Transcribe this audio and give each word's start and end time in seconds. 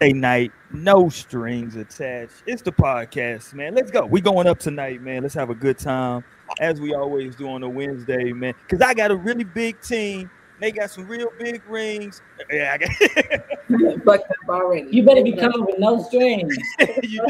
Wednesday 0.00 0.18
night, 0.18 0.52
no 0.72 1.10
strings 1.10 1.76
attached. 1.76 2.42
It's 2.46 2.62
the 2.62 2.72
podcast, 2.72 3.52
man. 3.52 3.74
Let's 3.74 3.90
go. 3.90 4.06
We 4.06 4.22
going 4.22 4.46
up 4.46 4.58
tonight, 4.58 5.02
man. 5.02 5.22
Let's 5.22 5.34
have 5.34 5.50
a 5.50 5.54
good 5.54 5.78
time, 5.78 6.24
as 6.58 6.80
we 6.80 6.94
always 6.94 7.36
do 7.36 7.50
on 7.50 7.62
a 7.62 7.68
Wednesday, 7.68 8.32
man. 8.32 8.54
Cause 8.68 8.80
I 8.80 8.94
got 8.94 9.10
a 9.10 9.16
really 9.16 9.44
big 9.44 9.80
team. 9.82 10.30
They 10.58 10.72
got 10.72 10.90
some 10.90 11.06
real 11.06 11.28
big 11.38 11.62
rings. 11.68 12.22
Yeah, 12.50 12.74
I 12.74 12.78
got. 12.78 12.90
Fucked 14.04 14.30
up 14.30 14.48
already. 14.48 14.88
You 14.90 15.02
better 15.02 15.22
be 15.22 15.32
coming 15.32 15.66
with 15.66 15.78
no 15.78 16.02
strings. 16.02 16.56
you 17.02 17.22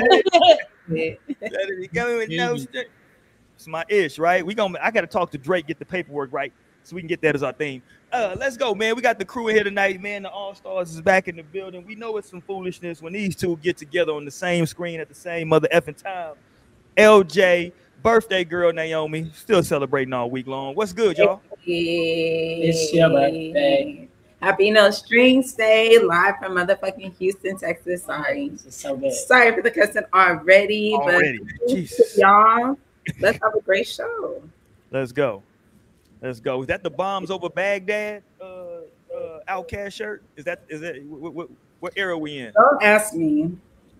did. 0.88 1.18
Better 1.40 1.76
be 1.76 1.88
coming 1.88 2.18
with 2.18 2.28
no 2.30 2.56
strings. 2.56 2.88
It's 3.56 3.66
my 3.66 3.84
ish, 3.88 4.18
right? 4.18 4.46
We 4.46 4.54
gonna. 4.54 4.78
I 4.80 4.92
got 4.92 5.00
to 5.00 5.06
talk 5.08 5.32
to 5.32 5.38
Drake, 5.38 5.66
get 5.66 5.80
the 5.80 5.84
paperwork 5.84 6.32
right, 6.32 6.52
so 6.84 6.94
we 6.94 7.02
can 7.02 7.08
get 7.08 7.20
that 7.22 7.34
as 7.34 7.42
our 7.42 7.52
theme. 7.52 7.82
Uh, 8.12 8.34
let's 8.38 8.56
go, 8.56 8.74
man. 8.74 8.96
We 8.96 9.02
got 9.02 9.18
the 9.18 9.24
crew 9.24 9.46
here 9.46 9.62
tonight, 9.62 10.00
man. 10.00 10.24
The 10.24 10.30
All 10.30 10.54
Stars 10.54 10.92
is 10.92 11.00
back 11.00 11.28
in 11.28 11.36
the 11.36 11.42
building. 11.42 11.84
We 11.86 11.94
know 11.94 12.16
it's 12.16 12.28
some 12.28 12.40
foolishness 12.40 13.00
when 13.00 13.12
these 13.12 13.36
two 13.36 13.56
get 13.58 13.76
together 13.76 14.12
on 14.12 14.24
the 14.24 14.30
same 14.32 14.66
screen 14.66 14.98
at 14.98 15.08
the 15.08 15.14
same 15.14 15.48
mother 15.48 15.68
effing 15.72 15.96
time. 15.96 16.34
LJ, 16.96 17.72
birthday 18.02 18.44
girl 18.44 18.72
Naomi, 18.72 19.30
still 19.34 19.62
celebrating 19.62 20.12
all 20.12 20.28
week 20.28 20.48
long. 20.48 20.74
What's 20.74 20.92
good, 20.92 21.18
y'all? 21.18 21.40
It's 21.64 22.92
your 22.92 23.10
birthday. 23.10 24.08
Happy 24.42 24.70
No 24.70 24.90
Strings 24.90 25.52
Day, 25.52 25.98
live 25.98 26.38
from 26.38 26.56
motherfucking 26.56 27.16
Houston, 27.18 27.58
Texas. 27.58 28.04
Sorry. 28.04 28.48
This 28.48 28.66
is 28.66 28.74
so 28.74 28.96
good. 28.96 29.12
Sorry 29.12 29.54
for 29.54 29.62
the 29.62 29.70
cussing 29.70 30.02
already, 30.12 30.94
Already, 30.94 31.38
but 31.38 31.68
Jesus. 31.68 32.16
y'all, 32.18 32.76
let's 33.20 33.38
have 33.42 33.54
a 33.54 33.60
great 33.60 33.86
show. 33.86 34.42
Let's 34.90 35.12
go. 35.12 35.42
Let's 36.22 36.40
go. 36.40 36.60
Is 36.60 36.66
that 36.68 36.82
the 36.82 36.90
bombs 36.90 37.30
over 37.30 37.48
Baghdad 37.48 38.22
uh, 38.40 38.44
uh, 38.44 39.40
OutKast 39.48 39.92
shirt? 39.92 40.22
Is 40.36 40.44
that 40.44 40.62
is 40.68 40.80
that 40.80 41.02
what, 41.04 41.34
what, 41.34 41.48
what 41.80 41.92
era 41.96 42.16
we 42.16 42.38
in? 42.38 42.52
Don't 42.52 42.82
ask 42.82 43.14
me. 43.14 43.50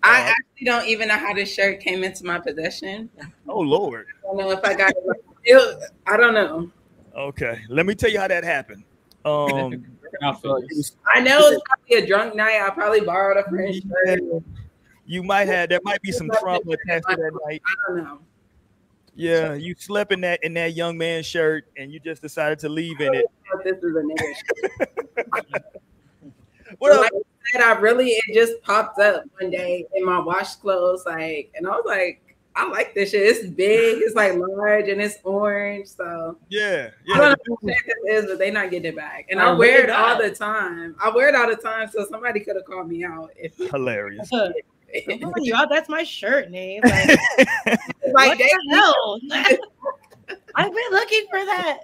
I 0.03 0.21
Uh, 0.21 0.29
actually 0.29 0.65
don't 0.65 0.87
even 0.87 1.07
know 1.07 1.17
how 1.17 1.33
this 1.33 1.53
shirt 1.53 1.79
came 1.79 2.03
into 2.03 2.25
my 2.25 2.39
possession. 2.39 3.09
Oh 3.47 3.59
Lord. 3.59 4.07
I 4.23 4.27
don't 4.27 4.37
know 4.37 4.51
if 4.51 4.63
I 4.63 4.73
got 4.75 4.91
it. 4.91 5.25
it 5.45 5.91
I 6.07 6.17
don't 6.17 6.33
know. 6.33 6.71
Okay, 7.15 7.59
let 7.69 7.85
me 7.85 7.93
tell 7.95 8.09
you 8.09 8.19
how 8.19 8.27
that 8.27 8.43
happened. 8.43 8.83
Um, 9.25 9.85
I 10.23 11.19
know 11.19 11.39
it's 11.49 11.61
probably 11.65 11.97
a 11.97 12.05
drunk 12.05 12.35
night. 12.35 12.61
I 12.61 12.69
probably 12.71 13.01
borrowed 13.01 13.37
a 13.37 13.49
friend's 13.49 13.81
shirt. 14.05 14.21
you 15.05 15.23
might 15.23 15.47
have 15.47 15.69
there 15.69 15.79
might 15.83 16.01
be 16.01 16.11
some 16.11 16.29
trauma 16.39 16.59
attached 16.71 17.09
to 17.09 17.15
that 17.15 17.39
night. 17.45 17.61
I 17.65 17.93
don't 17.93 18.03
know. 18.03 18.19
Yeah, 19.21 19.53
you 19.53 19.75
slept 19.77 20.11
in 20.11 20.21
that 20.21 20.43
in 20.43 20.53
that 20.55 20.73
young 20.73 20.97
man's 20.97 21.25
shirt 21.25 21.65
and 21.77 21.91
you 21.91 21.99
just 21.99 22.21
decided 22.21 22.59
to 22.59 22.69
leave 22.69 22.99
in 22.99 23.13
it. 23.13 23.25
This 23.65 23.77
is 23.83 23.95
a 23.95 24.01
nigga. 24.01 25.61
What 26.79 26.93
up? 26.93 27.01
Like 27.01 27.11
I 27.13 27.51
said, 27.51 27.61
I 27.61 27.79
really 27.79 28.11
it 28.11 28.33
just 28.33 28.61
popped 28.63 28.97
up 28.97 29.25
one 29.39 29.51
day 29.51 29.85
in 29.93 30.05
my 30.05 30.19
wash 30.19 30.55
clothes, 30.55 31.03
like, 31.05 31.51
and 31.53 31.67
I 31.67 31.71
was 31.71 31.83
like, 31.85 32.31
I 32.55 32.67
like 32.67 32.95
this 32.95 33.11
shit. 33.11 33.23
It's 33.23 33.45
big, 33.45 34.01
it's 34.01 34.15
like 34.15 34.35
large, 34.35 34.87
and 34.87 35.01
it's 35.01 35.17
orange. 35.25 35.87
So 35.89 36.37
Yeah, 36.49 36.89
I 36.89 37.01
yeah. 37.05 37.17
don't 37.17 37.47
know 37.47 37.57
what 37.59 37.75
this 38.07 38.23
is, 38.23 38.25
but 38.29 38.39
they 38.39 38.51
not 38.51 38.71
getting 38.71 38.93
it 38.93 38.95
back. 38.95 39.27
And 39.29 39.41
I, 39.41 39.49
I 39.49 39.51
wear 39.51 39.71
really 39.73 39.83
it 39.83 39.89
all 39.89 40.17
the 40.17 40.31
time. 40.31 40.95
I 41.03 41.09
wear 41.09 41.27
it 41.27 41.35
all 41.35 41.49
the 41.49 41.57
time, 41.57 41.89
so 41.91 42.05
somebody 42.09 42.39
could 42.39 42.55
have 42.55 42.65
called 42.65 42.87
me 42.87 43.03
out 43.03 43.31
if 43.35 43.57
Hilarious. 43.57 44.29
I'm 45.09 45.33
you 45.37 45.55
out. 45.55 45.69
That's 45.69 45.89
my 45.89 46.03
shirt 46.03 46.49
name. 46.49 46.81
Like, 46.83 47.07
like 47.67 47.79
what 48.13 48.37
they 48.37 48.49
the 48.67 48.75
hell? 48.75 49.19
I've 50.55 50.73
been 50.73 50.91
looking 50.91 51.25
for 51.29 51.45
that. 51.45 51.79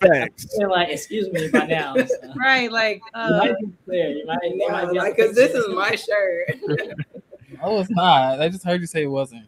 Facts. 0.00 0.56
Feel 0.56 0.70
like, 0.70 0.88
excuse 0.88 1.30
me 1.30 1.48
by 1.48 1.66
now. 1.66 1.94
So. 1.96 2.04
Right, 2.36 2.70
like 2.70 3.00
You 3.14 3.20
uh, 3.20 3.38
might 3.38 3.58
be 3.58 3.72
clear. 3.84 4.08
You 4.10 4.26
might, 4.26 4.38
you 4.42 4.68
might 4.70 4.90
be 4.90 4.98
like 4.98 5.16
because 5.16 5.34
this 5.34 5.52
is 5.52 5.68
my 5.74 5.94
shirt. 5.94 6.58
Oh, 7.62 7.80
it's 7.80 7.90
not. 7.90 8.40
I 8.40 8.48
just 8.48 8.64
heard 8.64 8.80
you 8.80 8.86
say 8.86 9.04
it 9.04 9.06
wasn't. 9.06 9.46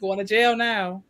Going 0.00 0.18
to 0.18 0.24
jail 0.24 0.56
now. 0.56 1.02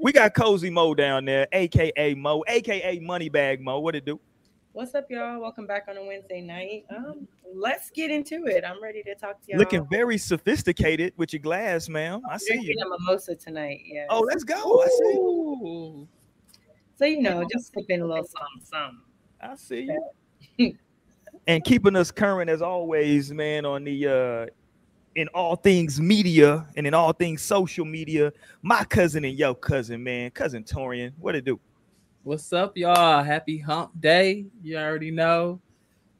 We 0.00 0.12
got 0.12 0.34
Cozy 0.34 0.70
Mo 0.70 0.94
down 0.94 1.24
there, 1.24 1.46
aka 1.52 2.14
Mo, 2.14 2.44
aka 2.46 3.00
Moneybag 3.00 3.60
Mo. 3.60 3.80
What 3.80 3.94
it 3.94 4.04
do? 4.04 4.20
What's 4.74 4.92
up, 4.96 5.08
y'all? 5.08 5.40
Welcome 5.40 5.68
back 5.68 5.84
on 5.88 5.96
a 5.96 6.04
Wednesday 6.04 6.40
night. 6.40 6.84
Um, 6.94 7.28
let's 7.54 7.90
get 7.90 8.10
into 8.10 8.46
it. 8.46 8.64
I'm 8.64 8.82
ready 8.82 9.04
to 9.04 9.14
talk 9.14 9.40
to 9.42 9.52
y'all. 9.52 9.58
Looking 9.60 9.86
very 9.88 10.18
sophisticated 10.18 11.12
with 11.16 11.32
your 11.32 11.40
glass, 11.40 11.88
ma'am. 11.88 12.20
I 12.28 12.38
see 12.38 12.60
you. 12.60 12.74
a 12.84 12.98
mimosa 12.98 13.36
tonight. 13.36 13.82
Yeah. 13.84 14.06
Oh, 14.10 14.18
let's 14.20 14.42
go. 14.42 14.82
I 14.82 14.86
see. 14.86 15.16
Ooh. 15.16 16.08
so 16.98 17.04
you 17.04 17.22
know, 17.22 17.46
just 17.52 17.72
sipping 17.72 18.02
a 18.02 18.04
little 18.04 18.24
something, 18.24 18.64
something. 18.64 19.00
I 19.40 19.54
see 19.54 19.88
you. 20.58 20.76
and 21.46 21.62
keeping 21.62 21.94
us 21.94 22.10
current 22.10 22.50
as 22.50 22.60
always, 22.60 23.32
man, 23.32 23.64
on 23.64 23.84
the 23.84 24.08
uh 24.08 24.46
in 25.14 25.28
all 25.28 25.54
things 25.54 26.00
media 26.00 26.66
and 26.76 26.84
in 26.84 26.94
all 26.94 27.12
things 27.12 27.42
social 27.42 27.84
media. 27.84 28.32
My 28.62 28.82
cousin 28.82 29.24
and 29.24 29.38
your 29.38 29.54
cousin, 29.54 30.02
man, 30.02 30.32
cousin 30.32 30.64
Torian. 30.64 31.12
What 31.20 31.36
it 31.36 31.44
do? 31.44 31.60
What's 32.24 32.50
up, 32.54 32.74
y'all? 32.74 33.22
Happy 33.22 33.58
hump 33.58 33.90
day. 34.00 34.46
You 34.62 34.78
already 34.78 35.10
know. 35.10 35.60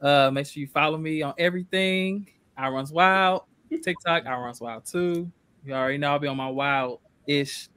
Uh, 0.02 0.30
make 0.30 0.44
sure 0.44 0.60
you 0.60 0.66
follow 0.66 0.98
me 0.98 1.22
on 1.22 1.32
everything. 1.38 2.28
I 2.58 2.68
runs 2.68 2.92
wild. 2.92 3.44
TikTok, 3.82 4.26
I 4.26 4.36
runs 4.36 4.60
wild 4.60 4.84
too. 4.84 5.32
You 5.64 5.72
already 5.72 5.96
know 5.96 6.10
I'll 6.10 6.18
be 6.18 6.28
on 6.28 6.36
my 6.36 6.50
wild 6.50 7.00
ish. 7.26 7.70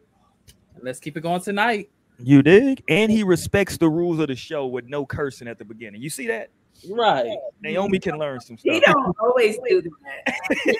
Let's 0.81 0.99
keep 0.99 1.15
it 1.15 1.21
going 1.21 1.39
tonight. 1.39 1.89
You 2.19 2.43
dig? 2.43 2.83
And 2.89 3.09
he 3.09 3.23
respects 3.23 3.77
the 3.77 3.87
rules 3.87 4.19
of 4.19 4.27
the 4.27 4.35
show 4.35 4.67
with 4.67 4.87
no 4.87 5.05
cursing 5.05 5.47
at 5.47 5.57
the 5.57 5.63
beginning. 5.63 6.01
You 6.01 6.09
see 6.09 6.27
that? 6.27 6.49
Right. 6.89 7.33
Naomi 7.61 7.97
can 7.97 8.17
learn 8.19 8.41
some 8.41 8.57
stuff. 8.57 8.73
He 8.73 8.81
don't 8.81 9.15
always 9.21 9.57
do 9.69 9.83
that. 10.25 10.75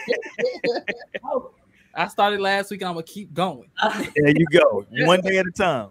I 1.98 2.08
started 2.10 2.42
last 2.42 2.70
week. 2.72 2.84
I'm 2.84 2.94
gonna 2.94 3.04
keep 3.04 3.34
going. 3.34 3.72
There 3.82 4.34
you 4.36 4.46
go. 4.52 4.86
One 5.06 5.22
day 5.22 5.38
at 5.38 5.48
a 5.48 5.52
time. 5.52 5.90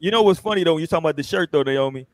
You 0.00 0.10
know 0.10 0.22
what's 0.22 0.40
funny 0.40 0.64
though? 0.64 0.78
You're 0.78 0.86
talking 0.86 1.04
about 1.04 1.16
the 1.16 1.22
shirt 1.22 1.52
though, 1.52 1.62
Naomi. 1.62 2.06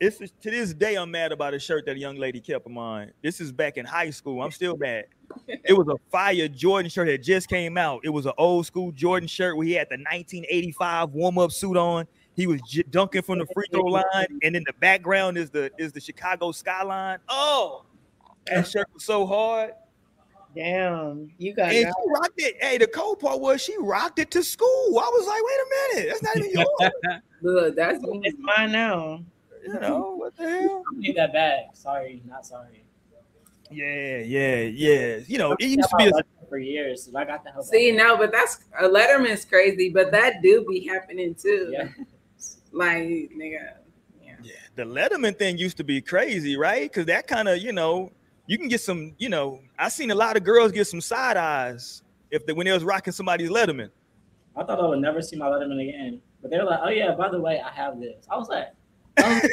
It's 0.00 0.18
to 0.18 0.50
this 0.50 0.74
day 0.74 0.96
I'm 0.96 1.10
mad 1.10 1.30
about 1.30 1.54
a 1.54 1.58
shirt 1.58 1.86
that 1.86 1.96
a 1.96 1.98
young 1.98 2.16
lady 2.16 2.40
kept 2.40 2.66
of 2.66 2.72
mine. 2.72 3.12
This 3.22 3.40
is 3.40 3.52
back 3.52 3.76
in 3.76 3.86
high 3.86 4.10
school. 4.10 4.42
I'm 4.42 4.50
still 4.50 4.76
mad. 4.76 5.06
It 5.46 5.72
was 5.72 5.86
a 5.88 5.96
fire 6.10 6.48
Jordan 6.48 6.90
shirt 6.90 7.06
that 7.06 7.22
just 7.22 7.48
came 7.48 7.78
out. 7.78 8.00
It 8.02 8.08
was 8.08 8.26
an 8.26 8.32
old 8.38 8.66
school 8.66 8.90
Jordan 8.90 9.28
shirt 9.28 9.56
where 9.56 9.66
he 9.66 9.72
had 9.72 9.88
the 9.88 9.96
1985 9.96 11.10
warm-up 11.10 11.52
suit 11.52 11.76
on. 11.76 12.06
He 12.34 12.46
was 12.46 12.60
j- 12.62 12.84
dunking 12.90 13.22
from 13.22 13.38
the 13.38 13.46
free 13.52 13.66
throw 13.70 13.84
line, 13.84 14.04
and 14.42 14.56
in 14.56 14.64
the 14.64 14.72
background 14.74 15.38
is 15.38 15.50
the 15.50 15.70
is 15.78 15.92
the 15.92 16.00
Chicago 16.00 16.50
skyline. 16.52 17.18
Oh, 17.28 17.84
that 18.46 18.66
shirt 18.66 18.88
was 18.92 19.04
so 19.04 19.26
hard. 19.26 19.72
Damn, 20.56 21.30
you 21.38 21.54
got 21.54 21.72
And 21.72 21.86
she 21.86 22.10
rocked 22.10 22.40
it. 22.40 22.56
Hey, 22.60 22.78
the 22.78 22.86
cold 22.86 23.20
part 23.20 23.40
was 23.40 23.62
she 23.62 23.76
rocked 23.78 24.18
it 24.18 24.30
to 24.32 24.42
school. 24.42 24.98
I 24.98 25.08
was 25.12 25.26
like, 25.26 25.42
wait 25.44 25.60
a 25.60 26.00
minute, 26.00 26.08
that's 26.10 26.22
not 26.22 26.36
even 26.36 26.50
yours. 26.52 27.20
Look, 27.42 27.76
that's 27.76 28.02
me. 28.02 28.20
it's 28.24 28.38
mine 28.38 28.72
now. 28.72 29.24
you 29.66 29.80
know 29.80 30.14
what 30.16 30.36
the 30.36 30.48
hell? 30.48 30.82
I 30.92 30.98
need 30.98 31.16
that 31.16 31.32
bag. 31.32 31.66
Sorry, 31.74 32.22
not 32.26 32.46
sorry. 32.46 32.84
Yeah, 33.70 34.18
yeah, 34.18 34.62
yeah. 34.62 35.18
You 35.26 35.38
know, 35.38 35.52
it 35.58 35.66
used 35.66 35.88
to 35.90 35.96
be 35.96 36.06
a 36.06 36.12
for 36.48 36.58
years. 36.58 37.04
So 37.04 37.16
I 37.16 37.24
got 37.24 37.44
the 37.44 37.52
help. 37.52 37.66
See, 37.66 37.92
no, 37.92 38.16
but 38.16 38.32
that's 38.32 38.60
a 38.80 38.84
Letterman's 38.84 39.44
crazy, 39.44 39.90
but 39.90 40.10
that 40.12 40.42
do 40.42 40.64
be 40.68 40.86
happening 40.86 41.34
too. 41.34 41.70
Yeah. 41.72 41.88
Like, 42.72 43.02
nigga. 43.02 43.74
Yeah. 44.22 44.36
yeah, 44.42 44.52
the 44.74 44.84
Letterman 44.84 45.38
thing 45.38 45.58
used 45.58 45.76
to 45.78 45.84
be 45.84 46.00
crazy, 46.00 46.56
right? 46.56 46.90
Because 46.90 47.06
that 47.06 47.26
kind 47.26 47.48
of, 47.48 47.58
you 47.58 47.72
know, 47.72 48.12
you 48.46 48.58
can 48.58 48.68
get 48.68 48.80
some, 48.80 49.14
you 49.18 49.28
know, 49.28 49.60
I 49.78 49.88
seen 49.88 50.10
a 50.10 50.14
lot 50.14 50.36
of 50.36 50.44
girls 50.44 50.72
get 50.72 50.86
some 50.86 51.00
side 51.00 51.36
eyes 51.36 52.02
if 52.30 52.46
they 52.46 52.52
when 52.52 52.66
they 52.66 52.72
was 52.72 52.84
rocking 52.84 53.12
somebody's 53.12 53.50
Letterman. 53.50 53.90
I 54.56 54.64
thought 54.64 54.80
I 54.80 54.86
would 54.86 55.00
never 55.00 55.22
see 55.22 55.36
my 55.36 55.46
Letterman 55.46 55.80
again. 55.88 56.20
But 56.40 56.50
they're 56.50 56.64
like, 56.64 56.80
oh, 56.82 56.88
yeah, 56.88 57.14
by 57.14 57.28
the 57.28 57.40
way, 57.40 57.60
I 57.60 57.70
have 57.70 58.00
this. 58.00 58.26
I 58.30 58.36
was 58.36 58.48
like, 58.48 58.68
wow. 59.18 59.40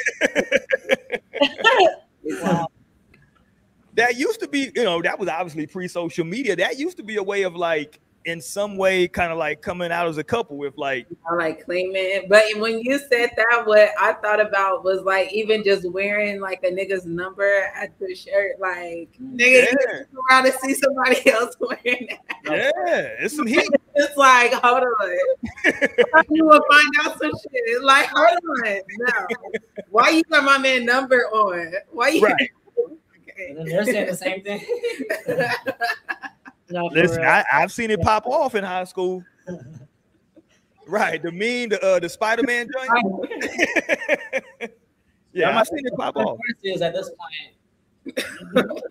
Oh. 2.42 2.66
that 3.96 4.16
used 4.16 4.40
to 4.40 4.48
be, 4.48 4.72
you 4.76 4.84
know, 4.84 5.02
that 5.02 5.20
was 5.20 5.30
obviously 5.30 5.68
pre-social 5.68 6.26
media. 6.26 6.56
That 6.56 6.80
used 6.80 6.98
to 6.98 7.04
be 7.04 7.18
a 7.18 7.24
way 7.24 7.44
of 7.44 7.56
like, 7.56 8.00
in 8.26 8.42
some 8.42 8.76
way, 8.76 9.08
kind 9.08 9.32
of 9.32 9.38
like 9.38 9.62
coming 9.62 9.92
out 9.92 10.08
as 10.08 10.18
a 10.18 10.24
couple 10.24 10.58
with 10.58 10.76
like, 10.78 11.08
I 11.30 11.36
like 11.36 11.64
claiming 11.66 11.94
it. 11.96 12.28
But 12.28 12.44
when 12.58 12.80
you 12.80 12.98
said 12.98 13.30
that, 13.38 13.64
what 13.66 13.90
I 14.00 14.14
thought 14.14 14.40
about 14.40 14.84
was 14.84 15.02
like 15.04 15.32
even 15.32 15.64
just 15.64 15.90
wearing 15.92 16.40
like 16.42 16.64
a 16.64 16.72
nigga's 16.72 17.06
number 17.06 17.70
at 17.76 17.98
the 18.00 18.16
shirt. 18.16 18.60
Like, 18.60 19.10
nigga, 19.22 19.38
Yeah. 19.38 19.72
you 19.72 19.78
turn 19.88 20.08
around 20.32 20.46
and 20.48 20.56
see 20.56 20.74
somebody 20.74 21.30
else 21.32 21.56
wearing 21.60 22.08
that. 22.10 22.20
yeah, 22.46 23.08
it's 23.20 23.36
some 23.36 23.48
heat. 23.48 23.68
It's 23.98 24.18
like, 24.18 24.52
hold 24.52 24.84
on. 24.84 25.18
you 26.30 26.44
will 26.46 26.62
find 26.70 26.94
out 27.00 27.18
some 27.18 27.32
shit. 27.32 27.50
It's 27.54 27.82
like, 27.82 28.08
hold 28.12 28.28
on. 28.66 28.82
No. 28.98 29.54
Why 29.90 30.10
you 30.10 30.22
got 30.24 30.44
my 30.44 30.58
man 30.58 30.84
number 30.86 31.28
on? 31.32 31.72
Why 31.92 32.10
you 32.10 32.22
Right. 32.22 32.50
And 33.38 33.58
then 33.58 33.66
they're 33.66 33.84
saying 33.86 34.08
the 34.08 34.16
same 34.16 34.44
thing. 34.44 34.66
No, 36.70 36.86
Listen, 36.88 37.22
real. 37.22 37.30
I, 37.30 37.44
I've 37.52 37.72
seen 37.72 37.92
it 37.92 38.02
pop 38.02 38.26
off 38.26 38.56
in 38.56 38.64
high 38.64 38.86
school. 38.86 39.24
Right, 40.88 41.22
the 41.22 41.32
mean, 41.32 41.70
the 41.70 41.84
uh, 41.84 42.00
the 42.00 42.10
Spider 42.10 42.44
Man 42.44 42.68
joint. 42.74 44.72
Yeah, 45.36 45.60
I've 45.60 45.68
seen 45.68 45.86
it 45.86 45.94
pop 45.98 46.16
off. 46.16 46.40
Is 46.64 46.82
at 46.82 46.94
this 46.94 47.12
point. 48.16 48.72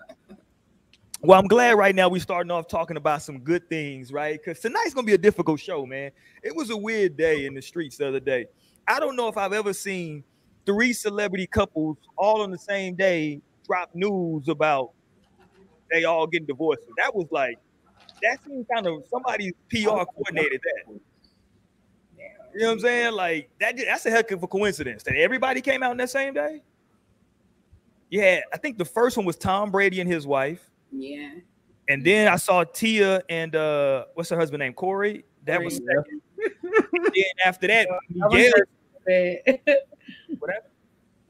Well, 1.20 1.40
I'm 1.40 1.46
glad 1.46 1.78
right 1.78 1.94
now 1.94 2.10
we're 2.10 2.20
starting 2.20 2.50
off 2.50 2.68
talking 2.68 2.98
about 2.98 3.22
some 3.22 3.38
good 3.38 3.66
things, 3.70 4.12
right? 4.12 4.38
Because 4.38 4.60
tonight's 4.60 4.92
gonna 4.92 5.06
be 5.06 5.14
a 5.14 5.18
difficult 5.18 5.58
show, 5.58 5.86
man. 5.86 6.10
It 6.42 6.54
was 6.54 6.68
a 6.68 6.76
weird 6.76 7.16
day 7.16 7.46
in 7.46 7.54
the 7.54 7.62
streets 7.62 7.96
the 7.96 8.08
other 8.08 8.20
day. 8.20 8.44
I 8.86 9.00
don't 9.00 9.16
know 9.16 9.28
if 9.28 9.38
I've 9.38 9.54
ever 9.54 9.72
seen 9.72 10.22
three 10.66 10.92
celebrity 10.92 11.46
couples 11.46 11.96
all 12.18 12.42
on 12.42 12.50
the 12.50 12.58
same 12.58 12.94
day 12.94 13.40
drop 13.66 13.88
news 13.94 14.48
about 14.48 14.90
they 15.90 16.04
all 16.04 16.26
getting 16.26 16.46
divorced. 16.46 16.82
That 16.98 17.14
was 17.14 17.26
like 17.30 17.58
that 18.24 18.44
seemed 18.44 18.66
kind 18.72 18.86
of 18.86 19.04
somebody's 19.10 19.52
PR 19.70 20.04
coordinated 20.04 20.60
that. 20.62 20.94
You 22.54 22.60
know 22.60 22.66
what 22.66 22.72
I'm 22.72 22.80
saying? 22.80 23.12
Like 23.14 23.50
that. 23.60 23.76
That's 23.76 24.06
a 24.06 24.10
heck 24.10 24.30
of 24.30 24.42
a 24.42 24.46
coincidence 24.46 25.02
that 25.04 25.16
everybody 25.16 25.60
came 25.60 25.82
out 25.82 25.90
on 25.90 25.96
that 25.96 26.10
same 26.10 26.34
day. 26.34 26.62
Yeah, 28.10 28.40
I 28.52 28.58
think 28.58 28.78
the 28.78 28.84
first 28.84 29.16
one 29.16 29.26
was 29.26 29.36
Tom 29.36 29.72
Brady 29.72 30.00
and 30.00 30.10
his 30.10 30.26
wife. 30.26 30.70
Yeah. 30.92 31.30
And 31.88 32.04
then 32.04 32.28
I 32.28 32.36
saw 32.36 32.62
Tia 32.64 33.22
and 33.28 33.56
uh 33.56 34.04
what's 34.14 34.30
her 34.30 34.38
husband 34.38 34.60
name? 34.60 34.72
Cory. 34.72 35.24
That 35.44 35.62
was 35.62 35.76
second. 35.76 36.22
then 36.92 37.24
after 37.44 37.66
that, 37.66 37.88
Miguel, 38.08 38.52
hurt 38.56 38.68
a 38.68 39.60
bit. 39.64 39.88
whatever. 40.38 40.66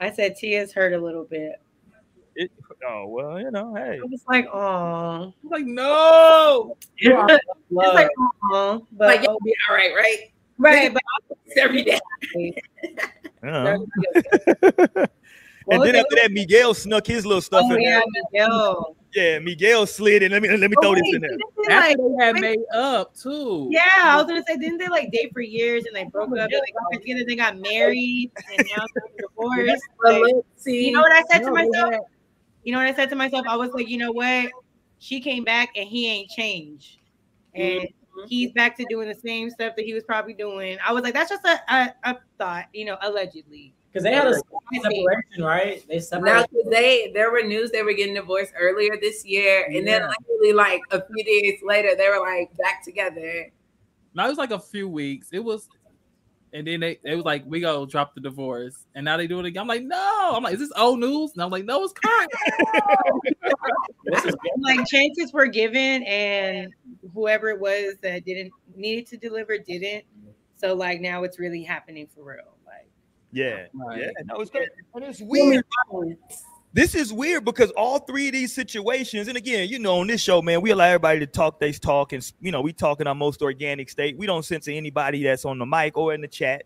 I 0.00 0.12
said 0.12 0.36
Tia's 0.36 0.72
hurt 0.72 0.92
a 0.92 0.98
little 0.98 1.24
bit. 1.24 1.60
It, 2.36 2.50
oh 2.88 3.06
well, 3.08 3.40
you 3.40 3.50
know, 3.50 3.74
hey. 3.74 4.00
I 4.02 4.06
was 4.06 4.24
like, 4.28 4.46
oh, 4.52 5.32
I'm 5.42 5.50
like, 5.50 5.64
no. 5.66 6.76
it's 6.98 7.44
Love. 7.70 7.94
like, 7.94 8.10
oh, 8.52 8.86
but 8.92 9.06
Like, 9.08 9.22
you'll 9.22 9.38
be 9.44 9.54
all 9.68 9.76
right, 9.76 9.92
right? 9.94 10.18
right, 10.58 10.92
but 10.92 11.02
It's 11.46 11.56
every 11.56 11.82
day. 11.84 12.00
Uh-huh. 13.42 13.78
Well, 15.66 15.80
and 15.80 15.88
then 15.94 15.96
after 16.04 16.16
that, 16.16 16.30
Miguel 16.30 16.74
snuck 16.74 17.06
his 17.06 17.24
little 17.24 17.40
stuff 17.40 17.62
oh 17.64 17.74
in 17.74 17.80
yeah, 17.80 18.00
there. 18.00 18.02
Miguel. 18.46 18.96
Yeah, 19.14 19.38
Miguel 19.38 19.86
slid 19.86 20.22
in. 20.22 20.32
Let 20.32 20.42
me 20.42 20.48
let 20.54 20.70
me 20.70 20.76
throw 20.82 20.90
Oh, 20.90 20.94
this 20.94 21.02
in 21.14 21.22
there. 21.22 21.30
didn't 21.30 21.42
they, 21.66 21.72
After 21.72 21.88
like, 21.88 21.96
they 21.96 22.24
had 22.24 22.34
wait- 22.34 22.40
made 22.42 22.58
up 22.78 23.14
too. 23.16 23.68
Yeah, 23.72 23.80
I 23.96 24.16
was 24.18 24.26
gonna 24.26 24.42
say, 24.46 24.58
didn't 24.58 24.76
they 24.76 24.88
like 24.88 25.10
date 25.10 25.32
for 25.32 25.40
years 25.40 25.86
and 25.86 25.96
they 25.96 26.04
broke 26.04 26.36
up? 26.36 26.50
They 26.50 26.56
like 26.56 27.00
together, 27.00 27.24
they 27.26 27.34
got 27.34 27.56
married, 27.56 28.30
and 28.52 28.68
now 28.76 28.84
they're 28.94 29.26
divorced. 29.26 29.82
Like, 30.04 30.34
see. 30.58 30.88
you 30.88 30.92
know 30.92 31.00
what 31.00 31.12
I 31.12 31.22
said 31.30 31.38
to 31.44 31.50
No, 31.50 31.54
they 31.56 31.66
myself? 31.68 31.94
Had- 32.64 32.66
You 32.66 32.72
know 32.72 32.78
what 32.78 32.86
I 32.86 32.94
said 32.94 33.10
to 33.10 33.16
myself? 33.16 33.46
I 33.48 33.56
was 33.56 33.70
like, 33.72 33.88
you 33.88 33.98
know 33.98 34.12
what? 34.12 34.50
She 34.98 35.20
came 35.20 35.44
back 35.44 35.70
and 35.76 35.88
he 35.88 36.08
ain't 36.08 36.30
changed, 36.30 36.98
and 37.54 37.82
mm-hmm. 37.82 38.26
he's 38.26 38.52
back 38.52 38.76
to 38.78 38.86
doing 38.88 39.08
the 39.08 39.14
same 39.14 39.50
stuff 39.50 39.74
that 39.76 39.84
he 39.84 39.92
was 39.92 40.02
probably 40.04 40.32
doing. 40.32 40.78
I 40.86 40.92
was 40.92 41.02
like, 41.02 41.14
that's 41.14 41.30
just 41.30 41.44
a, 41.44 41.60
a, 41.68 41.94
a 42.04 42.16
thought, 42.38 42.66
you 42.72 42.84
know, 42.86 42.96
allegedly. 43.02 43.74
Because 43.92 44.02
they 44.02 44.14
had 44.14 44.26
a 44.26 44.34
separation, 44.34 45.44
right? 45.44 45.84
They 45.88 46.00
separated. 46.00 46.48
Now, 46.52 46.70
they 46.70 47.12
there 47.14 47.30
were 47.30 47.42
news 47.42 47.70
they 47.70 47.82
were 47.82 47.92
getting 47.92 48.14
divorced 48.14 48.52
earlier 48.58 48.96
this 49.00 49.24
year, 49.24 49.66
and 49.66 49.86
then 49.86 50.00
Yeah. 50.00 50.10
literally 50.30 50.52
like 50.52 50.80
a 50.90 51.04
few 51.06 51.22
days 51.22 51.60
later, 51.62 51.94
they 51.96 52.08
were 52.08 52.18
like 52.18 52.50
back 52.56 52.82
together. 52.82 53.52
No, 54.14 54.24
it 54.24 54.28
was 54.28 54.38
like 54.38 54.50
a 54.50 54.58
few 54.58 54.88
weeks. 54.88 55.28
It 55.32 55.38
was, 55.38 55.68
and 56.54 56.66
then 56.66 56.80
they 56.80 56.98
it 57.04 57.16
was 57.16 57.24
like 57.24 57.42
we 57.46 57.60
go 57.60 57.84
drop 57.84 58.14
the 58.14 58.20
divorce, 58.20 58.86
and 58.94 59.04
now 59.04 59.16
they 59.16 59.26
do 59.26 59.40
it 59.40 59.44
again. 59.46 59.62
I'm 59.62 59.68
like, 59.68 59.82
no. 59.82 60.32
I'm 60.34 60.42
like, 60.42 60.54
is 60.54 60.60
this 60.60 60.72
old 60.76 61.00
news? 61.00 61.32
And 61.34 61.42
I'm 61.42 61.50
like, 61.50 61.64
no, 61.64 61.82
it's 61.84 61.92
current. 61.92 62.30
Like 64.58 64.86
chances 64.86 65.32
were 65.32 65.46
given, 65.46 66.02
and 66.04 66.72
whoever 67.12 67.50
it 67.50 67.60
was 67.60 67.96
that 68.02 68.24
didn't 68.24 68.52
needed 68.76 69.06
to 69.08 69.16
deliver 69.16 69.58
didn't. 69.58 70.04
So 70.56 70.74
like 70.74 71.00
now 71.00 71.24
it's 71.24 71.38
really 71.38 71.62
happening 71.62 72.06
for 72.14 72.22
real. 72.24 72.56
Like 72.66 72.88
Yeah, 73.32 73.66
Right. 73.74 74.00
yeah, 74.00 74.10
no, 74.24 74.36
it's 74.40 74.50
good. 74.50 74.68
And 74.94 75.04
it's 75.04 75.20
weird. 75.20 75.64
This 76.74 76.96
is 76.96 77.12
weird 77.12 77.44
because 77.44 77.70
all 77.76 78.00
three 78.00 78.26
of 78.26 78.32
these 78.32 78.52
situations, 78.52 79.28
and 79.28 79.36
again, 79.36 79.68
you 79.68 79.78
know, 79.78 80.00
on 80.00 80.08
this 80.08 80.20
show, 80.20 80.42
man, 80.42 80.60
we 80.60 80.72
allow 80.72 80.86
everybody 80.86 81.20
to 81.20 81.26
talk 81.26 81.60
they 81.60 81.70
talk, 81.70 82.12
and 82.12 82.32
you 82.40 82.50
know, 82.50 82.60
we 82.60 82.72
talk 82.72 83.00
in 83.00 83.06
our 83.06 83.14
most 83.14 83.42
organic 83.42 83.88
state. 83.88 84.18
We 84.18 84.26
don't 84.26 84.44
censor 84.44 84.72
anybody 84.72 85.22
that's 85.22 85.44
on 85.44 85.60
the 85.60 85.66
mic 85.66 85.96
or 85.96 86.14
in 86.14 86.20
the 86.20 86.26
chat, 86.26 86.64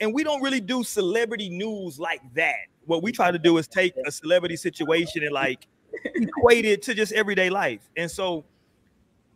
and 0.00 0.14
we 0.14 0.22
don't 0.22 0.42
really 0.42 0.60
do 0.60 0.84
celebrity 0.84 1.48
news 1.48 1.98
like 1.98 2.20
that. 2.34 2.54
What 2.84 3.02
we 3.02 3.10
try 3.10 3.32
to 3.32 3.38
do 3.38 3.58
is 3.58 3.66
take 3.66 3.94
a 4.06 4.12
celebrity 4.12 4.54
situation 4.54 5.24
and 5.24 5.32
like 5.32 5.66
equate 6.14 6.64
it 6.64 6.82
to 6.82 6.94
just 6.94 7.10
everyday 7.10 7.50
life, 7.50 7.80
and 7.96 8.08
so 8.08 8.44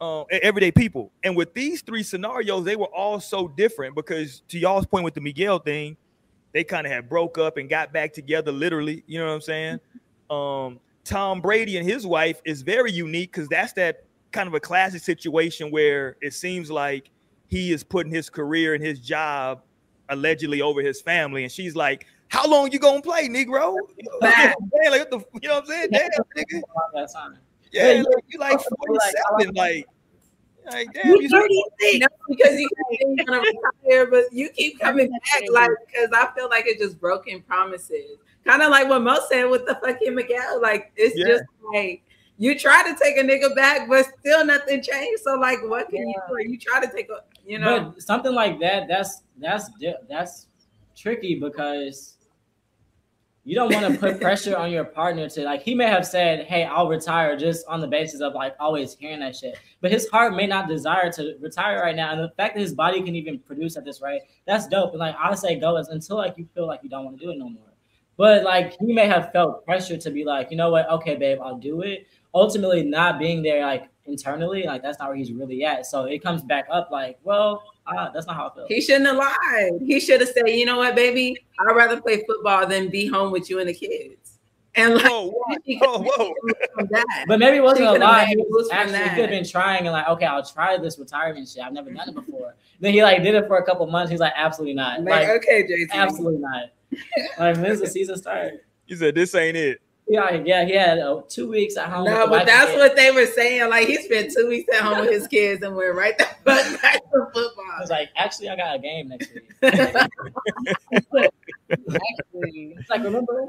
uh, 0.01 0.23
everyday 0.31 0.71
people. 0.71 1.11
And 1.25 1.37
with 1.37 1.53
these 1.53 1.83
three 1.83 2.05
scenarios, 2.05 2.65
they 2.65 2.77
were 2.77 2.95
all 2.95 3.19
so 3.19 3.49
different 3.49 3.97
because, 3.97 4.45
to 4.51 4.59
y'all's 4.61 4.87
point 4.87 5.05
with 5.05 5.15
the 5.15 5.21
Miguel 5.21 5.59
thing, 5.59 5.97
they 6.53 6.65
kind 6.65 6.87
of 6.87 6.93
had 6.93 7.09
broke 7.09 7.39
up 7.39 7.57
and 7.57 7.69
got 7.69 7.93
back 7.93 8.13
together 8.13 8.53
literally 8.53 9.05
you 9.07 9.19
know 9.19 9.27
what 9.27 9.33
i'm 9.33 9.41
saying? 9.41 9.81
Um 10.31 10.81
tom 11.05 11.41
brady 11.41 11.77
and 11.79 11.89
his 11.89 12.07
wife 12.07 12.41
is 12.45 12.63
very 12.63 12.93
unique 12.93 13.33
because 13.33 13.49
that's 13.49 13.73
that 13.73 14.05
kind 14.33 14.47
of 14.47 14.55
a 14.55 14.61
classic 14.61 15.03
situation 15.03 15.71
where 15.71 16.17
it 16.21 16.35
seems 16.35 16.71
like 16.71 17.11
he 17.49 17.73
is 17.73 17.83
putting 17.83 18.13
his 18.13 18.31
career 18.31 18.75
and 18.75 18.85
his 18.85 19.01
job 19.01 19.63
allegedly 20.09 20.61
over 20.61 20.83
his 20.83 21.01
family 21.01 21.43
and 21.43 21.53
she's 21.53 21.75
like 21.75 22.07
how 22.29 22.47
long 22.49 22.71
you 22.71 22.79
gonna 22.79 23.03
play 23.03 23.29
negro? 23.29 23.75
Like, 24.21 24.55
what 24.63 25.11
the, 25.11 25.21
you 25.43 25.49
know 25.49 25.57
what 25.57 25.65
i'm 25.65 25.67
saying? 25.67 25.89
Damn 25.93 26.11
nigga 26.37 26.55
around 26.55 26.93
that 26.95 27.13
time. 27.13 27.39
yeah 27.73 27.93
Yeah, 27.93 28.03
like, 28.03 28.25
you 28.29 28.39
like 28.39 28.53
like, 28.53 28.67
47 29.41 29.55
like 29.55 29.87
like 30.71 30.93
damn 30.95 31.07
you 31.21 31.29
No, 31.29 32.07
because 32.29 32.59
you 32.59 32.69
keep 32.91 33.01
you're 33.01 33.27
gonna 33.27 33.41
retire, 33.41 34.07
but 34.07 34.33
you 34.33 34.49
keep 34.51 34.79
coming 34.81 35.11
back, 35.11 35.43
like 35.51 35.71
because 35.87 36.11
I 36.13 36.33
feel 36.35 36.49
like 36.49 36.65
it's 36.67 36.83
just 36.83 37.01
broken 37.01 37.43
promises. 37.43 38.19
Kind 38.45 38.63
of 38.63 38.71
like 38.71 38.89
what 38.89 39.03
Mo 39.03 39.19
said 39.29 39.45
with 39.45 39.67
the 39.67 39.75
fucking 39.85 40.15
Miguel. 40.15 40.61
Like 40.61 40.93
it's 40.97 41.17
Yeah. 41.17 41.27
just 41.29 41.45
like 41.75 42.03
you 42.39 42.59
try 42.59 42.83
to 42.83 42.99
take 43.03 43.19
a 43.19 43.23
nigga 43.23 43.55
back, 43.55 43.87
but 43.89 44.07
still 44.21 44.47
nothing 44.47 44.83
changed. 44.83 45.23
So 45.23 45.35
like, 45.35 45.59
what 45.65 45.91
can 45.91 46.09
you 46.09 46.21
do? 46.29 46.51
You 46.51 46.59
try 46.59 46.85
to 46.85 46.91
take 46.91 47.11
a, 47.11 47.23
you 47.47 47.59
know, 47.59 47.93
But 47.95 48.03
something 48.03 48.33
like 48.33 48.59
that, 48.61 48.89
that's 48.89 49.23
that's 49.39 49.69
that's 50.09 50.47
tricky 50.97 51.39
because 51.39 52.17
you 53.45 53.55
don't 53.55 53.73
want 53.73 53.93
to 53.93 53.99
put 53.99 54.21
pressure 54.21 54.57
on 54.57 54.71
your 54.71 54.85
partner 54.85 55.29
to 55.29 55.45
like 55.45 55.63
he 55.63 55.75
may 55.75 55.87
have 55.87 56.07
said, 56.07 56.47
Hey, 56.47 56.65
I'll 56.65 56.89
retire 56.89 57.37
just 57.37 57.67
on 57.67 57.81
the 57.81 57.87
basis 57.87 58.21
of 58.21 58.35
like 58.35 58.55
always 58.61 58.95
hearing 58.95 59.21
that 59.21 59.35
shit. 59.35 59.59
But 59.81 59.91
his 59.91 60.09
heart 60.09 60.35
may 60.35 60.47
not 60.47 60.69
desire 60.69 61.11
to 61.13 61.37
retire 61.41 61.81
right 61.81 61.97
now. 61.97 62.13
And 62.13 62.21
the 62.21 62.33
fact 62.37 62.55
that 62.55 62.61
his 62.61 62.75
body 62.75 63.03
can 63.03 63.17
even 63.17 63.39
produce 63.39 63.77
at 63.77 63.85
this 63.85 64.03
rate, 64.03 64.23
that's 64.47 64.69
dope. 64.69 64.91
And 64.91 65.01
like 65.01 65.17
I 65.19 65.35
say 65.35 65.59
go 65.59 65.77
is 65.79 65.89
until 65.89 66.17
like 66.17 66.35
you 66.37 66.47
feel 66.55 66.67
like 66.67 66.81
you 66.83 66.91
don't 66.91 67.05
want 67.05 67.19
to 67.19 67.25
do 67.25 67.31
it 67.31 67.39
no 67.39 67.49
more. 67.49 67.65
But 68.17 68.45
like 68.45 68.77
he 68.79 68.93
may 68.93 69.07
have 69.07 69.33
felt 69.33 69.65
pressure 69.65 69.97
to 69.97 70.11
be 70.11 70.25
like, 70.25 70.51
you 70.51 70.57
know 70.59 70.71
what, 70.71 70.89
okay, 70.91 71.17
babe, 71.17 71.39
I'll 71.43 71.57
do 71.57 71.81
it. 71.81 72.07
Ultimately 72.35 72.83
not 72.83 73.19
being 73.19 73.43
there 73.43 73.65
like 73.65 73.89
internally, 74.05 74.65
like 74.65 74.83
that's 74.83 74.99
not 74.99 75.09
where 75.09 75.17
he's 75.17 75.33
really 75.33 75.65
at. 75.65 75.87
So 75.87 76.05
it 76.05 76.23
comes 76.23 76.43
back 76.43 76.67
up 76.71 76.91
like, 76.91 77.19
well, 77.23 77.63
uh, 77.97 78.11
that's 78.13 78.27
not 78.27 78.37
how 78.37 78.49
I 78.49 78.55
feel. 78.55 78.67
he 78.69 78.81
shouldn't 78.81 79.07
have 79.07 79.17
lied. 79.17 79.81
He 79.85 80.01
should 80.01 80.21
have 80.21 80.31
said, 80.31 80.49
you 80.49 80.65
know 80.67 80.79
what, 80.79 80.95
baby, 80.95 81.37
I'd 81.59 81.75
rather 81.75 82.01
play 82.01 82.23
football 82.27 82.67
than 82.67 82.89
be 82.89 83.07
home 83.07 83.33
with 83.33 83.49
you 83.51 83.59
and 83.59 83.69
the 83.69 83.75
kids. 83.75 84.39
And 84.77 84.95
like, 84.95 85.05
whoa 85.05 85.31
whoa 85.33 85.55
whoa, 85.67 85.99
could've 85.99 86.07
whoa. 86.17 86.33
made 86.45 86.57
it 86.61 86.71
from 86.75 86.87
that. 86.93 87.25
But 87.27 87.39
maybe 87.41 87.57
it 87.57 87.63
wasn't 87.63 87.89
a 87.89 87.93
lie. 87.95 88.27
made 88.27 88.29
He 88.29 88.37
was 88.37 88.71
actually 88.71 88.99
he 88.99 89.09
could 89.11 89.19
have 89.19 89.31
been 89.31 89.45
trying 89.45 89.81
and 89.87 89.93
like, 89.93 90.07
okay, 90.09 90.27
I'll 90.27 90.45
try 90.45 90.77
this 90.79 90.99
retirement 90.99 91.49
shit. 91.49 91.63
I've 91.65 91.73
never 91.73 91.91
done 91.91 92.09
it 92.09 92.15
before. 92.15 92.55
then 92.79 92.93
he 92.95 93.03
like 93.03 93.23
did 93.23 93.35
it 93.35 93.49
for 93.49 93.59
a 93.59 93.65
couple 93.65 93.85
months. 93.89 94.11
He's 94.13 94.21
like, 94.21 94.33
absolutely 94.37 94.75
not. 94.75 95.01
like, 95.03 95.27
Like, 95.27 95.43
okay, 95.43 95.65
JC. 95.65 95.91
absolutely 95.91 96.39
not. 96.41 96.65
Like, 97.39 97.57
when's 97.57 97.81
the 97.81 97.87
season 97.89 98.17
start? 98.17 98.65
He 98.87 98.95
said 98.95 99.15
this 99.17 99.35
ain't 99.35 99.57
it 99.57 99.81
Yeah, 100.13 100.43
yeah, 100.45 100.65
he 100.65 100.73
had 100.73 100.99
uh, 100.99 101.23
two 101.29 101.49
weeks 101.49 101.77
at 101.77 101.89
home. 101.89 102.03
with 102.03 102.13
No, 102.15 102.25
the 102.25 102.31
but 102.31 102.45
that's 102.47 102.73
kid. 102.73 102.79
what 102.79 102.97
they 102.97 103.13
were 103.13 103.27
saying. 103.27 103.71
Like 103.71 103.87
he 103.87 103.95
spent 104.03 104.33
two 104.37 104.49
weeks 104.49 104.69
at 104.75 104.81
home 104.83 104.99
with 105.03 105.11
his 105.13 105.29
kids 105.29 105.63
and 105.63 105.77
went 105.77 105.95
right 105.95 106.19
the 106.19 106.25
fuck 106.45 106.83
back 106.83 106.95
to 107.13 107.27
I 107.29 107.33
football. 107.33 107.65
was 107.81 107.91
like, 107.91 108.09
actually, 108.17 108.49
I 108.49 108.57
got 108.57 108.75
a 108.75 108.79
game 108.81 109.09
next 109.09 109.33
week. 109.33 109.45
actually, 111.71 112.75
It's 112.79 112.91
like, 112.91 113.05
remember? 113.05 113.47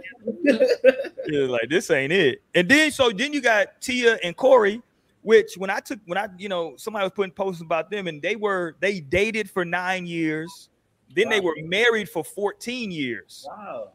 Yeah, 1.28 1.46
like 1.48 1.70
this 1.70 1.90
ain't 1.90 2.14
it. 2.14 2.44
And 2.54 2.70
then 2.70 2.92
so 2.92 3.10
then 3.10 3.34
you 3.34 3.42
got 3.42 3.82
Tia 3.82 4.20
and 4.24 4.36
Cory, 4.38 4.82
which 5.24 5.56
when 5.58 5.70
I 5.72 5.80
took 5.80 6.00
when 6.06 6.18
I 6.18 6.28
you 6.38 6.50
know 6.50 6.76
somebody 6.78 7.04
was 7.06 7.12
putting 7.16 7.32
posts 7.32 7.62
about 7.62 7.90
them 7.90 8.08
and 8.08 8.22
they 8.22 8.36
were 8.36 8.76
they 8.80 9.00
dated 9.00 9.50
for 9.50 9.66
nine 9.66 10.06
years, 10.06 10.70
then 11.16 11.30
they 11.30 11.40
were 11.40 11.56
married 11.64 12.08
for 12.10 12.24
14 12.24 12.92
years. 12.92 13.46
Wow. 13.50 13.94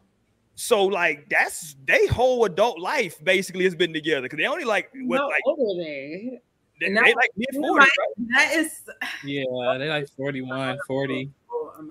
So 0.57 0.85
like 0.85 1.29
that's 1.29 1.77
they 1.85 2.07
whole 2.07 2.45
adult 2.45 2.81
life 2.81 3.23
basically 3.23 3.65
has 3.65 3.75
been 3.75 3.93
together 3.93 4.23
because 4.23 4.39
they 4.39 4.47
only 4.47 4.65
like 4.65 4.91
what 5.05 5.19
how 5.19 5.29
like 5.29 5.43
old 5.47 5.79
are 5.79 5.85
they? 5.85 6.41
they, 6.81 6.89
they 6.89 7.15
like 7.15 7.31
mid 7.37 7.49
40s, 7.55 7.79
right? 7.79 7.89
that 8.35 8.53
is 8.55 8.81
Yeah, 9.25 9.77
they 9.79 9.89
like 9.89 10.09
41, 10.17 10.79
40. 10.87 11.31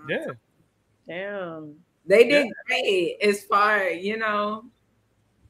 Yeah. 0.09 0.25
Damn. 1.07 1.75
They 2.07 2.27
did 2.27 2.51
great 2.67 3.17
as 3.21 3.43
far, 3.43 3.89
you 3.89 4.17
know, 4.17 4.65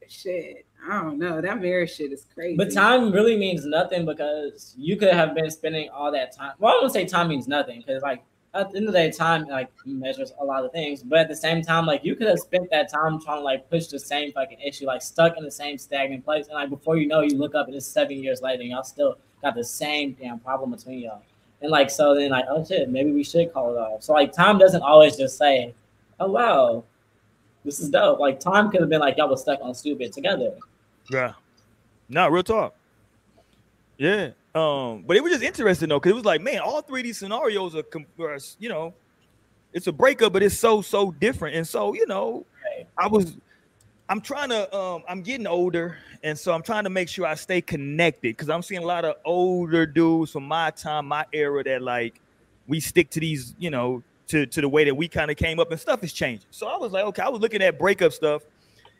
shit. 0.08 0.66
I 0.88 1.02
don't 1.02 1.18
know. 1.18 1.40
That 1.40 1.60
marriage 1.60 1.96
shit 1.96 2.12
is 2.12 2.26
crazy. 2.32 2.56
But 2.56 2.72
time 2.72 3.12
really 3.12 3.36
means 3.36 3.64
nothing 3.66 4.06
because 4.06 4.74
you 4.78 4.96
could 4.96 5.12
have 5.12 5.34
been 5.34 5.50
spending 5.50 5.88
all 5.90 6.12
that 6.12 6.34
time. 6.34 6.52
Well, 6.58 6.76
I 6.76 6.80
don't 6.80 6.90
say 6.90 7.04
time 7.06 7.28
means 7.28 7.48
nothing 7.48 7.82
because, 7.84 8.02
like, 8.02 8.24
at 8.56 8.70
the 8.70 8.78
end 8.78 8.88
of 8.88 8.92
the 8.92 8.98
day, 8.98 9.10
time 9.10 9.44
like 9.46 9.70
measures 9.84 10.32
a 10.40 10.44
lot 10.44 10.64
of 10.64 10.72
things. 10.72 11.02
But 11.02 11.18
at 11.20 11.28
the 11.28 11.36
same 11.36 11.62
time, 11.62 11.86
like 11.86 12.04
you 12.04 12.16
could 12.16 12.28
have 12.28 12.38
spent 12.38 12.70
that 12.70 12.90
time 12.90 13.20
trying 13.20 13.38
to 13.38 13.44
like 13.44 13.68
push 13.70 13.86
the 13.86 13.98
same 13.98 14.32
fucking 14.32 14.60
issue, 14.60 14.86
like 14.86 15.02
stuck 15.02 15.36
in 15.36 15.44
the 15.44 15.50
same 15.50 15.78
stagnant 15.78 16.24
place, 16.24 16.46
and 16.46 16.54
like 16.54 16.70
before 16.70 16.96
you 16.96 17.06
know, 17.06 17.20
you 17.20 17.36
look 17.36 17.54
up 17.54 17.66
and 17.66 17.76
it's 17.76 17.86
seven 17.86 18.22
years 18.22 18.42
later, 18.42 18.62
and 18.62 18.70
y'all 18.70 18.84
still 18.84 19.18
got 19.42 19.54
the 19.54 19.64
same 19.64 20.16
damn 20.20 20.38
problem 20.38 20.70
between 20.70 21.00
y'all. 21.00 21.22
And 21.62 21.70
like 21.70 21.90
so, 21.90 22.14
then 22.14 22.30
like 22.30 22.46
oh 22.48 22.64
shit, 22.64 22.88
maybe 22.88 23.12
we 23.12 23.24
should 23.24 23.52
call 23.52 23.74
it 23.74 23.78
off. 23.78 24.02
So 24.02 24.12
like 24.12 24.32
time 24.32 24.58
doesn't 24.58 24.82
always 24.82 25.16
just 25.16 25.38
say, 25.38 25.74
oh 26.20 26.30
wow, 26.30 26.84
this 27.64 27.80
is 27.80 27.90
dope. 27.90 28.18
Like 28.18 28.40
time 28.40 28.70
could 28.70 28.80
have 28.80 28.90
been 28.90 29.00
like 29.00 29.16
y'all 29.16 29.28
was 29.28 29.42
stuck 29.42 29.60
on 29.62 29.74
stupid 29.74 30.12
together. 30.12 30.52
Yeah. 31.10 31.34
No, 32.08 32.28
real 32.28 32.42
talk. 32.42 32.74
Yeah. 33.98 34.30
Um, 34.56 35.04
but 35.06 35.18
it 35.18 35.22
was 35.22 35.32
just 35.32 35.44
interesting 35.44 35.90
though, 35.90 36.00
because 36.00 36.12
it 36.12 36.14
was 36.14 36.24
like, 36.24 36.40
man, 36.40 36.60
all 36.60 36.80
three 36.80 37.00
of 37.00 37.04
these 37.04 37.18
scenarios 37.18 37.76
are, 37.76 37.84
are, 38.18 38.38
you 38.58 38.70
know, 38.70 38.94
it's 39.74 39.86
a 39.86 39.92
breakup, 39.92 40.32
but 40.32 40.42
it's 40.42 40.58
so 40.58 40.80
so 40.80 41.10
different. 41.10 41.56
And 41.56 41.68
so, 41.68 41.92
you 41.92 42.06
know, 42.06 42.46
I 42.96 43.06
was, 43.06 43.36
I'm 44.08 44.22
trying 44.22 44.48
to, 44.48 44.74
um, 44.74 45.02
I'm 45.06 45.20
getting 45.20 45.46
older, 45.46 45.98
and 46.22 46.38
so 46.38 46.54
I'm 46.54 46.62
trying 46.62 46.84
to 46.84 46.90
make 46.90 47.10
sure 47.10 47.26
I 47.26 47.34
stay 47.34 47.60
connected 47.60 48.34
because 48.34 48.48
I'm 48.48 48.62
seeing 48.62 48.82
a 48.82 48.86
lot 48.86 49.04
of 49.04 49.16
older 49.26 49.84
dudes 49.84 50.32
from 50.32 50.44
my 50.48 50.70
time, 50.70 51.06
my 51.06 51.26
era, 51.34 51.62
that 51.64 51.82
like 51.82 52.18
we 52.66 52.80
stick 52.80 53.10
to 53.10 53.20
these, 53.20 53.54
you 53.58 53.68
know, 53.68 54.02
to 54.28 54.46
to 54.46 54.62
the 54.62 54.68
way 54.70 54.84
that 54.84 54.94
we 54.94 55.06
kind 55.06 55.30
of 55.30 55.36
came 55.36 55.60
up, 55.60 55.70
and 55.70 55.78
stuff 55.78 56.02
is 56.02 56.14
changing. 56.14 56.46
So 56.50 56.66
I 56.66 56.78
was 56.78 56.92
like, 56.92 57.04
okay, 57.04 57.22
I 57.22 57.28
was 57.28 57.42
looking 57.42 57.60
at 57.60 57.78
breakup 57.78 58.14
stuff, 58.14 58.40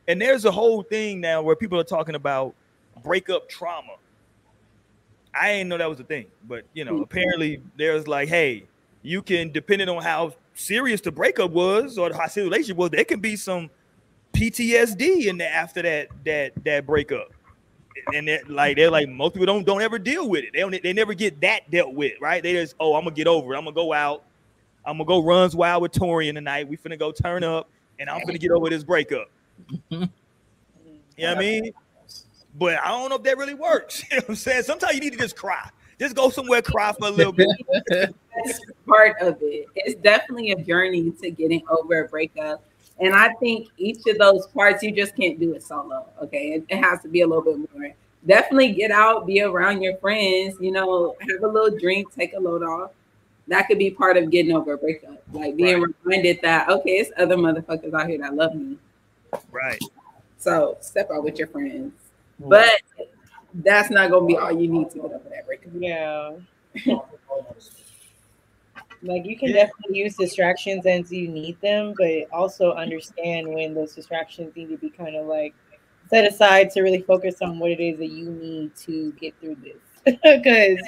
and 0.07 0.21
there's 0.21 0.45
a 0.45 0.51
whole 0.51 0.83
thing 0.83 1.23
now 1.23 1.41
where 1.41 1.57
people 1.57 1.81
are 1.81 1.85
talking 1.85 2.15
about 2.15 2.55
breakup 3.03 3.49
trauma. 3.49 3.95
I 5.38 5.52
didn't 5.52 5.69
know 5.69 5.78
that 5.78 5.88
was 5.88 6.00
a 6.00 6.05
thing, 6.05 6.26
but 6.47 6.64
you 6.73 6.85
know, 6.85 6.95
mm-hmm. 6.95 7.02
apparently 7.02 7.62
there's 7.76 8.09
like, 8.09 8.28
hey, 8.28 8.64
you 9.02 9.23
can 9.23 9.52
depending 9.52 9.88
on 9.88 10.02
how 10.02 10.35
serious 10.55 11.00
the 11.00 11.12
breakup 11.12 11.50
was 11.50 11.99
or 11.99 12.12
how 12.12 12.26
serious 12.26 12.35
the 12.35 12.43
relationship 12.45 12.76
was, 12.76 12.90
there 12.90 13.05
can 13.05 13.21
be 13.21 13.37
some 13.37 13.71
PTSD 14.33 15.26
in 15.26 15.38
there 15.38 15.52
after 15.52 15.83
that 15.83 16.09
that 16.25 16.52
that 16.64 16.87
breakup. 16.87 17.33
And 18.14 18.28
that 18.28 18.49
like 18.49 18.76
they're 18.76 18.90
like 18.90 19.09
most 19.09 19.33
people 19.33 19.47
don't 19.47 19.64
don't 19.64 19.83
ever 19.83 19.99
deal 19.99 20.28
with 20.28 20.45
it. 20.45 20.50
They 20.52 20.61
don't 20.61 20.83
they 20.83 20.93
never 20.93 21.14
get 21.14 21.40
that 21.40 21.71
dealt 21.71 21.95
with, 21.95 22.12
right? 22.21 22.43
They 22.43 22.52
just 22.52 22.75
oh 22.78 22.95
I'm 22.95 23.05
gonna 23.05 23.14
get 23.14 23.26
over 23.26 23.55
it. 23.55 23.59
I'm 23.59 23.64
gonna 23.64 23.75
go 23.75 23.93
out. 23.93 24.23
I'm 24.85 24.99
gonna 24.99 25.07
go 25.07 25.23
runs 25.23 25.57
wild 25.57 25.83
with 25.83 25.93
Torian 25.93 26.35
tonight. 26.35 26.69
We 26.69 26.76
finna 26.76 26.99
go 26.99 27.11
turn 27.11 27.43
up, 27.43 27.69
and 27.99 28.09
I'm 28.09 28.21
finna 28.21 28.38
get 28.38 28.50
over 28.50 28.69
this 28.71 28.85
breakup. 28.85 29.31
You 31.19 31.25
know 31.25 31.31
what 31.31 31.38
I 31.38 31.40
mean? 31.40 31.73
But 32.59 32.79
I 32.83 32.89
don't 32.89 33.11
know 33.11 33.17
if 33.17 33.23
that 33.25 33.37
really 33.37 33.55
works. 33.55 34.03
You 34.11 34.17
know 34.17 34.21
what 34.23 34.31
I'm 34.31 34.35
saying? 34.37 34.63
Sometimes 34.63 34.95
you 34.95 35.01
need 35.01 35.13
to 35.13 35.19
just 35.19 35.37
cry. 35.37 35.69
Just 35.99 36.15
go 36.15 36.29
somewhere, 36.31 36.63
cry 36.63 36.93
for 36.93 37.09
a 37.09 37.11
little 37.11 37.33
bit. 37.33 37.49
That's 37.89 38.61
part 38.87 39.17
of 39.21 39.39
it. 39.41 39.67
It's 39.75 39.95
definitely 40.01 40.53
a 40.53 40.63
journey 40.63 41.11
to 41.11 41.31
getting 41.31 41.63
over 41.69 42.05
a 42.05 42.09
breakup. 42.09 42.63
And 42.99 43.15
I 43.15 43.33
think 43.35 43.69
each 43.77 44.07
of 44.07 44.19
those 44.19 44.47
parts, 44.49 44.83
you 44.83 44.93
just 44.93 45.17
can't 45.17 45.39
do 45.39 45.55
it 45.55 45.63
solo. 45.63 46.07
Okay. 46.23 46.53
It, 46.53 46.65
it 46.69 46.83
has 46.83 47.01
to 47.03 47.09
be 47.09 47.23
a 47.23 47.27
little 47.27 47.43
bit 47.43 47.59
more. 47.75 47.93
Definitely 48.27 48.73
get 48.73 48.91
out, 48.91 49.27
be 49.27 49.43
around 49.43 49.83
your 49.83 49.97
friends, 49.99 50.57
you 50.61 50.73
know, 50.73 51.15
have 51.21 51.43
a 51.43 51.49
little 51.49 51.79
drink, 51.79 52.13
take 52.15 52.35
a 52.35 52.41
load 52.41 52.63
off. 52.63 52.91
That 53.49 53.69
could 53.69 53.79
be 53.79 53.91
part 53.91 54.17
of 54.17 54.31
getting 54.31 54.55
over 54.55 54.73
a 54.73 54.79
breakup. 54.79 55.23
Like 55.33 55.57
being 55.57 55.81
reminded 56.05 56.41
that, 56.43 56.69
okay, 56.69 56.99
it's 56.99 57.13
other 57.17 57.37
motherfuckers 57.37 57.95
out 57.95 58.09
here 58.09 58.19
that 58.19 58.35
love 58.35 58.55
me. 58.55 58.77
Right. 59.53 59.81
So 60.39 60.77
step 60.81 61.11
out 61.13 61.23
with 61.23 61.39
your 61.39 61.49
friends. 61.49 61.93
But 62.38 62.71
that's 63.55 63.90
not 63.90 64.11
gonna 64.11 64.26
be 64.26 64.37
all 64.37 64.52
you 64.52 64.69
need 64.69 64.90
to 64.90 64.97
get 64.97 65.05
over 65.05 65.28
that 65.31 65.47
breakup. 65.47 65.73
Yeah. 65.75 66.33
Like 69.02 69.25
you 69.26 69.37
can 69.38 69.49
Yeah. 69.50 69.66
definitely 69.66 69.99
use 69.99 70.16
distractions 70.16 70.87
as 70.87 71.12
you 71.12 71.28
need 71.28 71.61
them, 71.61 71.95
but 71.99 72.26
also 72.33 72.73
understand 72.73 73.47
when 73.52 73.75
those 73.75 73.95
distractions 73.95 74.55
need 74.57 74.69
to 74.71 74.76
be 74.78 74.90
kind 74.90 75.16
of 75.16 75.26
like 75.26 75.55
set 76.09 76.25
aside 76.25 76.71
to 76.71 76.83
really 76.83 77.02
focus 77.02 77.37
on 77.43 77.59
what 77.59 77.71
it 77.71 77.81
is 77.81 77.99
that 77.99 78.09
you 78.11 78.31
need 78.31 78.75
to 78.76 79.12
get 79.12 79.35
through 79.40 79.57
this. 79.57 80.16
Because 80.23 80.78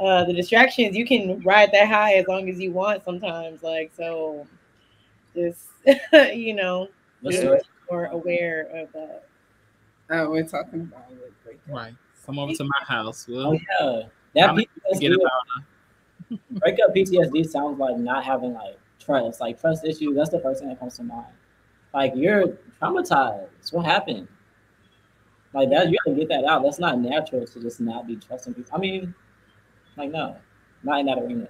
uh, 0.00 0.24
the 0.24 0.32
distractions 0.32 0.96
you 0.96 1.06
can 1.06 1.40
ride 1.42 1.70
that 1.72 1.88
high 1.88 2.14
as 2.14 2.26
long 2.28 2.48
as 2.48 2.60
you 2.60 2.70
want 2.72 3.04
sometimes. 3.04 3.62
Like 3.62 3.92
so, 3.96 4.46
just 5.34 5.68
you 6.34 6.54
know, 6.54 6.88
What's 7.22 7.38
be 7.38 7.44
the- 7.44 7.62
more 7.90 8.06
aware 8.06 8.62
of 8.74 8.92
that. 8.92 9.24
Uh, 10.10 10.26
we're 10.28 10.42
talking 10.42 10.80
about 10.80 11.10
with 11.10 11.44
breakup. 11.44 11.68
Right. 11.68 11.94
Come 12.24 12.38
over 12.38 12.52
to 12.52 12.64
my 12.64 12.84
house. 12.86 13.26
Oh 13.30 13.50
Well, 13.50 13.54
yeah, 13.54 14.02
that 14.34 14.50
I'm 14.50 14.56
gonna 14.56 14.66
PTSD, 14.94 15.16
breakup 16.50 16.94
PTSD 16.94 17.48
sounds 17.48 17.78
like 17.78 17.96
not 17.98 18.24
having 18.24 18.54
like 18.54 18.78
trust, 18.98 19.40
like 19.40 19.60
trust 19.60 19.84
issues. 19.84 20.14
That's 20.16 20.30
the 20.30 20.40
first 20.40 20.60
thing 20.60 20.68
that 20.68 20.78
comes 20.78 20.96
to 20.96 21.02
mind. 21.02 21.32
Like 21.94 22.12
you're 22.14 22.58
traumatized. 22.80 23.72
What 23.72 23.86
happened? 23.86 24.28
Like 25.54 25.70
that, 25.70 25.90
you 25.90 25.98
gotta 26.04 26.16
get 26.18 26.28
that 26.28 26.44
out. 26.44 26.62
That's 26.62 26.78
not 26.78 26.98
natural 26.98 27.46
to 27.46 27.60
just 27.60 27.80
not 27.80 28.06
be 28.06 28.16
trusting 28.16 28.54
people. 28.54 28.70
I 28.74 28.78
mean, 28.78 29.14
like 29.96 30.10
no, 30.10 30.36
not 30.82 31.00
in 31.00 31.06
that 31.06 31.18
arena. 31.18 31.48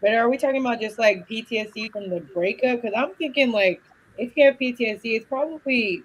But 0.00 0.14
are 0.14 0.28
we 0.28 0.36
talking 0.36 0.60
about 0.60 0.80
just 0.80 0.98
like 0.98 1.28
PTSD 1.28 1.92
from 1.92 2.10
the 2.10 2.20
breakup? 2.20 2.82
Because 2.82 2.94
I'm 2.96 3.14
thinking 3.14 3.52
like 3.52 3.82
if 4.18 4.36
you 4.36 4.44
have 4.46 4.58
PTSD, 4.58 5.00
it's 5.04 5.26
probably 5.26 6.02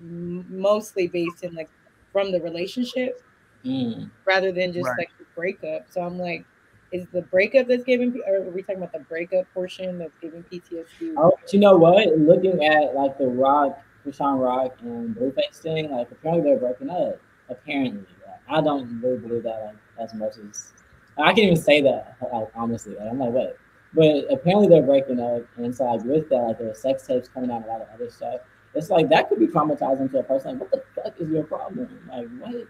mostly 0.00 1.08
based 1.08 1.44
in 1.44 1.54
like 1.54 1.70
from 2.12 2.32
the 2.32 2.40
relationship 2.40 3.22
Mm. 3.64 4.08
rather 4.24 4.52
than 4.52 4.72
just 4.72 4.86
Right. 4.88 4.98
like 4.98 5.10
the 5.18 5.24
breakup. 5.34 5.86
So 5.90 6.00
I'm 6.00 6.16
like, 6.18 6.44
is 6.92 7.06
the 7.12 7.22
breakup 7.22 7.66
that's 7.66 7.82
giving, 7.82 8.12
P- 8.12 8.22
or 8.26 8.36
are 8.36 8.50
we 8.50 8.62
talking 8.62 8.76
about 8.76 8.92
the 8.92 9.00
breakup 9.00 9.52
portion 9.52 9.98
that's 9.98 10.16
giving 10.22 10.44
PTSD? 10.44 11.14
Oh, 11.16 11.32
you 11.52 11.58
know 11.58 11.76
what? 11.76 12.16
Looking 12.18 12.64
at 12.64 12.94
like 12.94 13.18
the 13.18 13.26
Rock, 13.26 13.82
Chrisean 14.06 14.40
Rock, 14.42 14.76
and 14.80 15.14
Blueface 15.14 15.58
thing, 15.60 15.90
like 15.90 16.10
apparently 16.12 16.48
they're 16.50 16.58
breaking 16.60 16.88
up. 16.88 17.20
Apparently, 17.50 17.98
Like, 18.26 18.40
I 18.48 18.60
don't 18.60 19.00
really 19.02 19.18
believe 19.18 19.42
that 19.42 19.60
like 19.64 19.76
as 19.98 20.14
much 20.14 20.34
as 20.38 20.72
I 21.18 21.32
can 21.32 21.44
even 21.44 21.56
say 21.56 21.80
that 21.82 22.16
like 22.32 22.48
honestly. 22.54 22.94
Like, 22.94 23.10
I'm 23.10 23.18
like, 23.18 23.30
what? 23.32 23.56
but 23.94 24.30
apparently 24.30 24.68
they're 24.68 24.82
breaking 24.82 25.18
up, 25.18 25.42
and 25.56 25.74
so 25.74 25.84
like 25.84 26.04
with 26.04 26.28
that, 26.28 26.36
like 26.36 26.58
there 26.58 26.70
are 26.70 26.74
sex 26.74 27.06
tapes 27.06 27.28
coming 27.28 27.50
out, 27.50 27.56
and 27.56 27.64
a 27.64 27.68
lot 27.68 27.80
of 27.80 27.88
other 27.92 28.08
stuff. 28.08 28.40
It's 28.74 28.90
like 28.90 29.08
that 29.08 29.28
could 29.28 29.38
be 29.38 29.46
traumatizing 29.46 30.10
to 30.12 30.18
a 30.18 30.22
person. 30.22 30.58
Like, 30.58 30.60
what 30.60 30.70
the 30.70 31.02
fuck 31.02 31.14
is 31.20 31.28
your 31.28 31.44
problem? 31.44 31.88
Like, 32.08 32.28
what? 32.38 32.66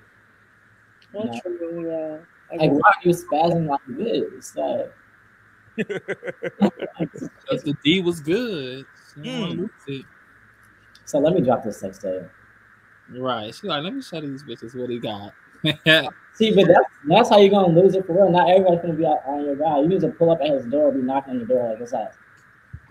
Well, 1.13 1.25
No. 1.27 1.41
true, 1.41 1.91
yeah. 1.91 2.19
I 2.51 2.57
like, 2.67 2.73
why 2.73 2.81
are 2.89 2.95
you 3.03 3.11
spazzing 3.15 3.67
like 3.67 3.81
this? 3.89 4.57
Like, 4.57 4.93
because 5.77 7.63
the 7.65 7.75
D 7.85 8.01
was 8.01 8.21
good. 8.21 8.85
She 9.15 9.21
didn't 9.23 9.41
wanna 9.41 9.55
Mm. 9.89 10.05
so 11.05 11.19
let 11.19 11.35
me 11.35 11.41
drop 11.41 11.65
this 11.65 11.79
sex 11.81 11.99
tape. 11.99 12.23
Right. 13.11 13.55
She 13.55 13.67
like, 13.67 13.83
let 13.83 13.95
me 13.95 14.03
show 14.03 14.21
these 14.21 14.43
bitches 14.43 14.75
what 14.75 14.91
he 14.91 14.99
got. 14.99 15.33
See, 16.35 16.55
but 16.55 16.69
that's 16.69 16.89
that's 17.07 17.29
how 17.31 17.39
you're 17.39 17.51
gonna 17.51 17.69
lose 17.81 17.95
it 17.95 18.07
for 18.07 18.13
real. 18.15 18.31
Not 18.31 18.49
everybody's 18.51 18.81
gonna 18.81 18.95
be 18.95 19.07
out 19.07 19.23
on 19.27 19.45
your 19.45 19.57
guy. 19.57 19.81
You 19.81 19.89
need 19.89 20.01
to 20.03 20.09
pull 20.09 20.31
up 20.31 20.41
at 20.41 20.51
his 20.51 20.67
door, 20.67 20.93
be 20.93 21.01
knocking 21.01 21.33
on 21.33 21.39
your 21.41 21.49
door 21.49 21.71
like, 21.71 21.81
"What's 21.81 21.93
up?" 21.93 22.13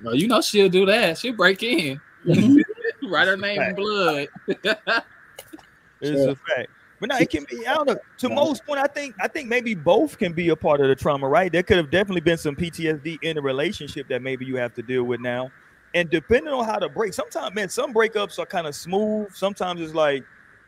well, 0.04 0.16
you 0.16 0.28
know 0.28 0.42
she'll 0.42 0.70
do 0.70 0.86
that. 0.88 1.18
She'll 1.18 1.34
break 1.34 1.64
in. 1.64 2.02
Write 3.08 3.28
her 3.28 3.38
name 3.38 3.62
in 3.62 3.76
blood. 3.76 4.28
It's 6.00 6.22
Sure. 6.22 6.30
a 6.32 6.36
fact. 6.36 6.70
But 7.00 7.10
no, 7.10 7.18
it 7.18 7.30
can 7.30 7.46
be. 7.50 7.66
I 7.66 7.74
don't 7.74 7.88
know. 7.88 7.98
To 8.20 8.28
Yeah. 8.28 8.36
most 8.36 8.66
point, 8.66 8.80
I 8.80 8.88
think 8.88 9.16
I 9.20 9.28
think 9.28 9.48
maybe 9.50 9.74
both 9.76 10.18
can 10.18 10.34
be 10.34 10.50
a 10.50 10.56
part 10.56 10.80
of 10.82 10.88
the 10.88 10.96
trauma, 10.96 11.28
right? 11.28 11.52
There 11.52 11.64
could 11.64 11.78
have 11.78 11.90
definitely 11.90 12.22
been 12.22 12.38
some 12.38 12.56
PTSD 12.56 13.20
in 13.24 13.36
the 13.36 13.42
relationship 13.42 14.08
that 14.10 14.22
maybe 14.22 14.46
you 14.46 14.58
have 14.58 14.74
to 14.76 14.82
deal 14.84 15.04
with 15.04 15.20
now. 15.22 15.52
And 15.94 16.10
depending 16.10 16.54
on 16.54 16.66
how 16.66 16.78
to 16.78 16.90
break, 16.90 17.14
sometimes 17.14 17.54
man, 17.56 17.70
some 17.70 17.94
breakups 17.94 18.38
are 18.40 18.46
kind 18.46 18.68
of 18.68 18.76
smooth. 18.76 19.32
Sometimes 19.34 19.82
it's 19.82 19.94
like, 19.96 20.24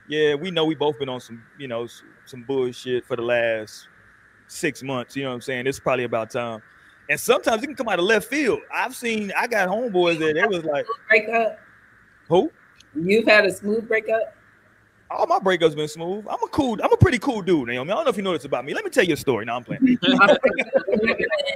yeah, 0.08 0.34
we 0.36 0.50
know 0.50 0.66
we 0.66 0.76
both 0.76 0.98
been 0.98 1.10
on 1.10 1.20
some, 1.20 1.44
you 1.58 1.68
know, 1.68 1.88
some 2.26 2.44
bullshit 2.44 3.06
for 3.06 3.16
the 3.16 3.22
last 3.24 3.88
six 4.48 4.82
months. 4.82 5.16
You 5.16 5.24
know 5.24 5.30
what 5.30 5.36
I'm 5.36 5.42
saying? 5.42 5.68
It's 5.68 5.80
probably 5.80 6.06
about 6.06 6.32
time. 6.32 6.62
And 7.10 7.20
sometimes 7.20 7.64
it 7.64 7.68
can 7.68 7.76
come 7.76 7.90
out 7.90 8.00
of 8.00 8.06
left 8.06 8.28
field. 8.28 8.60
I've 8.74 8.96
seen, 8.96 9.32
I 9.38 9.48
got 9.48 9.68
homeboys 9.68 10.20
that 10.20 10.36
they 10.36 10.46
was 10.46 10.64
like, 10.64 10.86
Breakup. 11.08 11.60
Who? 12.30 12.52
You've 12.96 13.26
had 13.28 13.46
a 13.46 13.52
smooth 13.52 13.88
breakup. 13.88 14.36
All 15.12 15.26
my 15.26 15.40
breakups 15.40 15.76
been 15.76 15.88
smooth. 15.88 16.26
I'm 16.30 16.42
a 16.44 16.48
cool, 16.50 16.78
I'm 16.84 16.94
a 16.94 16.98
pretty 16.98 17.18
cool 17.20 17.42
dude, 17.42 17.68
Naomi. 17.68 17.92
I 17.92 17.96
don't 17.96 18.04
know 18.06 18.10
if 18.12 18.18
you 18.18 18.22
know 18.24 18.34
this 18.34 18.46
about 18.46 18.64
me. 18.64 18.74
Let 18.76 18.84
me 18.86 18.92
tell 18.92 19.04
you 19.04 19.16
a 19.16 19.18
story. 19.18 19.44
Now 19.46 19.56
I'm 19.58 19.64
playing. 19.64 19.98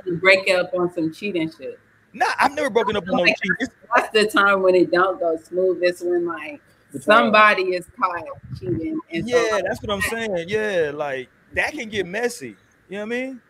You 0.05 0.17
break 0.17 0.49
up 0.49 0.73
on 0.73 0.91
some 0.93 1.13
cheating 1.13 1.51
shit. 1.55 1.79
nah, 2.13 2.25
I've 2.39 2.53
never 2.55 2.69
broken 2.69 2.95
up 2.95 3.07
on 3.09 3.17
no 3.17 3.25
cheat. 3.25 3.37
It's- 3.61 3.69
That's 3.95 4.09
the 4.11 4.25
time 4.27 4.61
when 4.63 4.75
it 4.75 4.91
don't 4.91 5.19
go 5.19 5.37
smooth. 5.37 5.79
It's 5.81 6.01
when 6.01 6.25
like 6.25 6.61
somebody 6.99 7.75
is 7.75 7.85
caught 7.97 8.23
cheating. 8.59 8.99
And 9.11 9.29
so, 9.29 9.35
yeah, 9.37 9.61
that's 9.65 9.81
what 9.81 9.91
I'm 9.91 10.01
saying. 10.01 10.45
Yeah, 10.49 10.91
like 10.93 11.29
that 11.53 11.73
can 11.73 11.89
get 11.89 12.05
messy. 12.05 12.55
You 12.89 12.97
know 12.97 13.05
what 13.05 13.15
I 13.15 13.19
mean? 13.21 13.41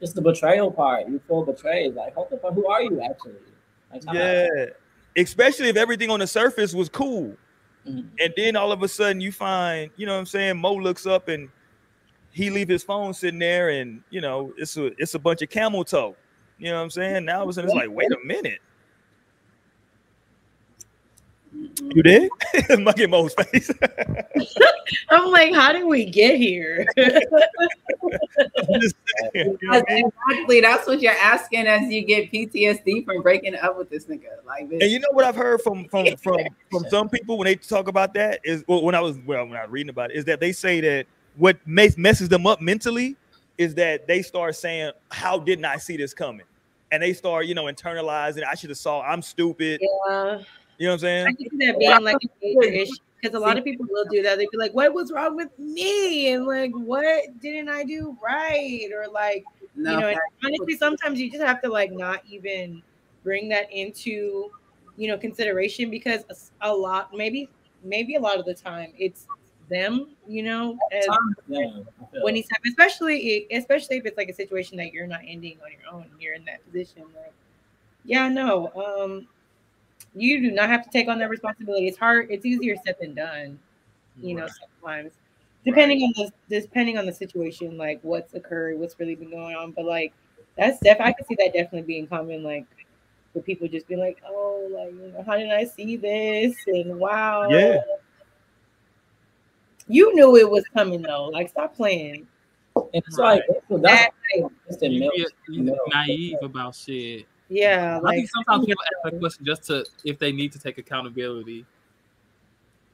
It's 0.00 0.12
the 0.12 0.22
betrayal 0.22 0.70
part. 0.70 1.08
You 1.08 1.20
feel 1.28 1.44
betrayed. 1.44 1.94
Like, 1.94 2.16
what 2.16 2.30
the 2.30 2.36
fuck? 2.38 2.54
Who 2.54 2.66
are 2.66 2.82
you 2.82 3.00
actually? 3.02 3.34
Like, 3.92 4.02
time 4.02 4.16
out. 4.16 4.68
Especially 5.16 5.68
if 5.68 5.76
everything 5.76 6.10
on 6.10 6.20
the 6.20 6.26
surface 6.26 6.74
was 6.74 6.88
cool. 6.88 7.36
Mhm. 7.86 8.08
And 8.18 8.34
then 8.36 8.56
all 8.56 8.72
of 8.72 8.82
a 8.82 8.88
sudden 8.88 9.20
you 9.20 9.30
find, 9.32 9.90
you 9.96 10.06
know 10.06 10.14
what 10.14 10.20
I'm 10.20 10.26
saying? 10.26 10.58
Mo 10.58 10.74
looks 10.74 11.06
up 11.06 11.28
and 11.28 11.48
he 12.32 12.50
leave 12.50 12.68
his 12.68 12.82
phone 12.82 13.14
sitting 13.14 13.38
there, 13.38 13.68
and 13.70 14.02
you 14.10 14.20
know, 14.20 14.52
it's 14.58 14.76
a 14.76 14.86
it's 15.00 15.14
a 15.14 15.18
bunch 15.18 15.42
of 15.42 15.50
camel 15.50 15.84
toe. 15.84 16.16
You 16.58 16.70
know 16.70 16.76
what 16.76 16.82
I'm 16.82 16.90
saying? 16.90 17.24
Now 17.24 17.48
it's, 17.48 17.58
it's 17.58 17.72
like, 17.72 17.90
wait 17.90 18.10
a 18.10 18.18
minute. 18.24 18.60
You 21.52 22.02
did? 22.02 22.30
Monkey 22.80 23.06
Mo's 23.06 23.34
face. 23.34 23.70
I'm 25.10 25.30
like, 25.30 25.54
how 25.54 25.72
did 25.72 25.86
we 25.86 26.04
get 26.04 26.36
here? 26.36 26.86
exactly. 29.34 30.60
That's 30.60 30.86
what 30.86 31.00
you're 31.00 31.12
asking 31.12 31.66
as 31.66 31.90
you 31.90 32.02
get 32.02 32.30
PTSD 32.32 33.04
from 33.04 33.22
breaking 33.22 33.56
up 33.56 33.76
with 33.78 33.90
this 33.90 34.06
nigga. 34.06 34.44
Like, 34.46 34.62
and 34.62 34.82
you 34.82 34.98
know 34.98 35.08
what 35.12 35.24
I've 35.24 35.36
heard 35.36 35.60
from 35.62 35.88
from 35.88 36.16
from 36.22 36.38
from 36.70 36.84
some 36.88 37.08
people 37.08 37.38
when 37.38 37.46
they 37.46 37.56
talk 37.56 37.88
about 37.88 38.14
that 38.14 38.40
is 38.44 38.64
well, 38.66 38.82
when 38.82 38.94
I 38.94 39.00
was 39.00 39.18
well 39.26 39.46
when 39.46 39.56
I 39.56 39.62
was 39.62 39.70
reading 39.70 39.90
about 39.90 40.10
it 40.10 40.16
is 40.16 40.24
that 40.26 40.40
they 40.40 40.52
say 40.52 40.80
that 40.80 41.06
what 41.36 41.56
makes 41.66 41.96
messes 41.96 42.28
them 42.28 42.46
up 42.46 42.60
mentally 42.60 43.16
is 43.58 43.74
that 43.76 44.06
they 44.06 44.22
start 44.22 44.56
saying, 44.56 44.92
"How 45.10 45.38
didn't 45.38 45.64
I 45.64 45.76
see 45.76 45.96
this 45.96 46.14
coming?" 46.14 46.46
And 46.90 47.02
they 47.02 47.12
start, 47.12 47.46
you 47.46 47.54
know, 47.54 47.64
internalizing. 47.64 48.44
I 48.44 48.54
should 48.54 48.70
have 48.70 48.78
saw. 48.78 49.02
I'm 49.02 49.22
stupid. 49.22 49.80
Yeah. 49.82 50.38
You 50.78 50.86
know 50.86 50.92
what 50.92 50.94
I'm 50.94 50.98
saying? 51.00 51.26
I 51.26 51.32
can 51.32 51.50
see 51.50 51.66
that 51.66 51.78
being 51.78 52.02
like 52.02 52.16
a 52.16 52.28
major 52.42 52.72
issue 52.82 52.92
because 53.24 53.36
a 53.36 53.40
lot 53.40 53.56
of 53.56 53.64
people 53.64 53.86
will 53.88 54.04
do 54.04 54.22
that. 54.22 54.36
They'd 54.36 54.50
be 54.50 54.58
like, 54.58 54.74
"What 54.74 54.92
was 54.92 55.10
wrong 55.10 55.34
with 55.34 55.58
me?" 55.58 56.32
and 56.32 56.46
like, 56.46 56.72
"What 56.72 57.40
didn't 57.40 57.70
I 57.70 57.84
do 57.84 58.16
right?" 58.22 58.90
Or 58.94 59.10
like, 59.10 59.44
no, 59.74 59.92
you 59.92 60.00
know, 60.00 60.20
honestly, 60.44 60.76
sometimes 60.76 61.18
you 61.18 61.30
just 61.30 61.42
have 61.42 61.62
to 61.62 61.68
like 61.68 61.90
not 61.90 62.22
even 62.28 62.82
bring 63.22 63.48
that 63.48 63.72
into, 63.72 64.50
you 64.96 65.08
know, 65.08 65.16
consideration 65.16 65.90
because 65.90 66.50
a 66.60 66.72
lot, 66.72 67.14
maybe, 67.14 67.48
maybe 67.82 68.16
a 68.16 68.20
lot 68.20 68.38
of 68.38 68.44
the 68.44 68.54
time, 68.54 68.92
it's 68.98 69.26
them, 69.70 70.10
you 70.28 70.42
know, 70.42 70.76
as 70.92 71.06
when 72.20 72.34
he's 72.36 72.48
especially 72.66 73.46
especially 73.50 73.96
if 73.96 74.04
it's 74.04 74.18
like 74.18 74.28
a 74.28 74.34
situation 74.34 74.76
that 74.76 74.92
you're 74.92 75.06
not 75.06 75.20
ending 75.26 75.56
on 75.64 75.72
your 75.72 75.94
own, 75.94 76.06
you're 76.20 76.34
in 76.34 76.44
that 76.44 76.62
position. 76.66 77.04
Like, 77.16 77.32
yeah, 78.04 78.28
no, 78.28 78.70
um, 78.76 79.26
you 80.14 80.40
do 80.40 80.50
not 80.52 80.68
have 80.68 80.84
to 80.84 80.90
take 80.90 81.08
on 81.08 81.18
that 81.18 81.28
responsibility. 81.28 81.88
It's 81.88 81.98
hard. 81.98 82.28
It's 82.30 82.46
easier 82.46 82.76
said 82.84 82.96
than 83.00 83.14
done. 83.14 83.58
You 84.20 84.36
know, 84.36 84.46
sometimes 84.46 85.12
depending 85.64 86.00
right. 86.00 86.26
on 86.26 86.32
the 86.48 86.60
depending 86.60 86.98
on 86.98 87.06
the 87.06 87.12
situation, 87.12 87.76
like 87.76 87.98
what's 88.02 88.34
occurred, 88.34 88.78
what's 88.78 88.98
really 88.98 89.14
been 89.14 89.30
going 89.30 89.56
on. 89.56 89.72
But 89.72 89.86
like 89.86 90.12
that's 90.56 90.78
def 90.80 91.00
I 91.00 91.12
can 91.12 91.26
see 91.26 91.34
that 91.36 91.52
definitely 91.52 91.82
being 91.82 92.06
common. 92.06 92.42
Like 92.42 92.66
for 93.32 93.40
people 93.40 93.66
just 93.66 93.88
be 93.88 93.96
like, 93.96 94.22
oh, 94.28 94.68
like 94.72 94.92
you 94.92 95.12
know, 95.12 95.24
how 95.26 95.36
did 95.36 95.50
I 95.50 95.64
see 95.64 95.96
this? 95.96 96.54
And 96.66 96.98
wow, 96.98 97.48
yeah. 97.48 97.80
You 99.86 100.14
knew 100.14 100.36
it 100.36 100.48
was 100.48 100.64
coming 100.72 101.02
though. 101.02 101.26
Like 101.26 101.50
stop 101.50 101.74
playing. 101.74 102.26
And 102.76 102.86
it's 102.92 103.18
right. 103.18 103.42
like 103.70 103.82
that's, 103.82 104.14
that's, 104.68 104.82
naive 104.82 106.36
about 106.42 106.74
shit. 106.74 107.26
Yeah, 107.54 108.00
like, 108.02 108.14
I 108.14 108.16
think 108.16 108.30
sometimes 108.30 108.66
people 108.66 108.82
ask 108.82 109.12
that 109.12 109.20
question 109.20 109.46
just 109.46 109.62
to 109.64 109.86
if 110.02 110.18
they 110.18 110.32
need 110.32 110.50
to 110.52 110.58
take 110.58 110.78
accountability. 110.78 111.64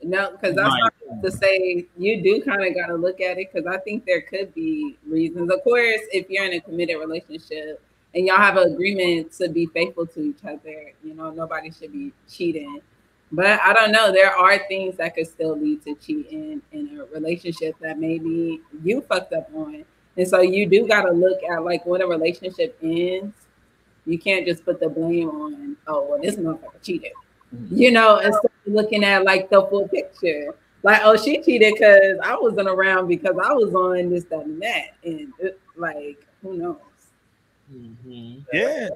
No, 0.02 0.32
because 0.32 0.54
that's 0.54 0.68
right. 0.68 0.92
not 1.08 1.22
to 1.22 1.30
say 1.30 1.86
you 1.96 2.22
do 2.22 2.42
kind 2.42 2.62
of 2.62 2.74
got 2.74 2.88
to 2.88 2.94
look 2.94 3.22
at 3.22 3.38
it 3.38 3.50
because 3.50 3.66
I 3.66 3.78
think 3.78 4.04
there 4.04 4.20
could 4.20 4.54
be 4.54 4.98
reasons. 5.08 5.50
Of 5.50 5.64
course, 5.64 6.02
if 6.12 6.28
you're 6.28 6.44
in 6.44 6.52
a 6.52 6.60
committed 6.60 6.98
relationship 6.98 7.82
and 8.14 8.26
y'all 8.26 8.36
have 8.36 8.58
an 8.58 8.74
agreement 8.74 9.32
to 9.38 9.48
be 9.48 9.64
faithful 9.64 10.06
to 10.08 10.20
each 10.20 10.44
other, 10.44 10.92
you 11.02 11.14
know, 11.14 11.30
nobody 11.30 11.70
should 11.70 11.92
be 11.92 12.12
cheating. 12.30 12.82
But 13.32 13.60
I 13.62 13.72
don't 13.72 13.92
know. 13.92 14.12
There 14.12 14.30
are 14.30 14.58
things 14.68 14.98
that 14.98 15.14
could 15.14 15.26
still 15.26 15.58
lead 15.58 15.82
to 15.84 15.94
cheating 15.94 16.60
in 16.72 16.98
a 16.98 17.04
relationship 17.14 17.76
that 17.80 17.98
maybe 17.98 18.60
you 18.82 19.00
fucked 19.00 19.32
up 19.32 19.48
on. 19.54 19.86
And 20.18 20.28
so 20.28 20.42
you 20.42 20.68
do 20.68 20.86
got 20.86 21.04
to 21.04 21.12
look 21.12 21.42
at 21.44 21.64
like 21.64 21.86
when 21.86 22.02
a 22.02 22.06
relationship 22.06 22.76
ends 22.82 23.34
you 24.10 24.18
can't 24.18 24.44
just 24.44 24.64
put 24.64 24.80
the 24.80 24.88
blame 24.88 25.28
on, 25.28 25.76
oh, 25.86 26.06
well, 26.10 26.20
this 26.20 26.36
motherfucker 26.36 26.82
cheated. 26.82 27.12
Mm-hmm. 27.54 27.76
You 27.76 27.92
know, 27.92 28.16
instead 28.18 28.50
of 28.66 28.72
looking 28.72 29.04
at 29.04 29.24
like 29.24 29.50
the 29.50 29.62
full 29.66 29.88
picture. 29.88 30.54
Like, 30.82 31.02
oh, 31.04 31.16
she 31.16 31.42
cheated 31.42 31.74
because 31.74 32.18
I 32.22 32.36
wasn't 32.38 32.68
around 32.68 33.06
because 33.08 33.36
I 33.42 33.52
was 33.52 33.74
on 33.74 34.10
this, 34.10 34.24
that, 34.24 34.46
and 34.46 34.62
that. 34.62 34.94
And 35.04 35.32
it, 35.38 35.60
like, 35.76 36.26
who 36.42 36.56
knows? 36.56 36.76
Mm-hmm. 37.72 38.40
Yeah. 38.52 38.88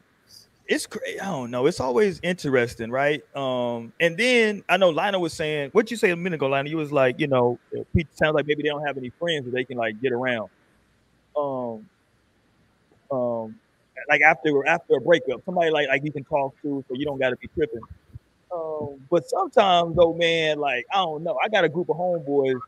It's 0.67 0.87
crazy. 0.87 1.21
I 1.21 1.27
don't 1.27 1.51
know. 1.51 1.67
It's 1.67 1.81
always 1.81 2.21
interesting, 2.23 2.91
right? 2.91 3.23
Um, 3.37 3.93
and 4.01 4.17
then 4.17 4.65
I 4.69 4.79
know 4.79 4.89
Lionel 4.89 5.21
was 5.21 5.35
saying, 5.35 5.71
what 5.73 5.91
you 5.91 5.99
say 5.99 6.11
a 6.11 6.17
minute 6.17 6.37
ago, 6.37 6.47
Lionel? 6.47 6.71
You 6.71 6.79
was 6.79 6.91
like, 6.91 7.21
you 7.21 7.27
know, 7.27 7.59
Pete 7.95 8.09
sounds 8.17 8.35
like 8.35 8.47
maybe 8.47 8.63
they 8.63 8.71
don't 8.71 8.85
have 8.87 8.97
any 8.97 9.11
friends 9.11 9.45
that 9.45 9.53
they 9.53 9.65
can 9.65 9.77
like 9.77 10.01
get 10.01 10.13
around. 10.13 10.49
Um, 11.37 11.87
um, 13.11 13.57
like 14.09 14.21
after 14.23 14.67
after 14.67 14.97
a 14.97 15.01
breakup, 15.01 15.45
somebody 15.45 15.71
like 15.71 15.89
like 15.89 16.05
you 16.05 16.13
can 16.13 16.25
talk 16.25 16.55
to, 16.63 16.85
so 16.89 16.95
you 16.95 17.05
don't 17.05 17.19
got 17.19 17.31
to 17.31 17.37
be 17.37 17.49
tripping. 17.49 17.83
Um, 18.55 19.01
but 19.11 19.29
sometimes 19.29 19.97
though, 19.97 20.15
man, 20.15 20.59
like 20.59 20.87
I 20.93 20.97
don't 20.97 21.23
know, 21.25 21.39
I 21.43 21.49
got 21.49 21.65
a 21.65 21.69
group 21.69 21.89
of 21.89 21.97
homeboys 21.97 22.61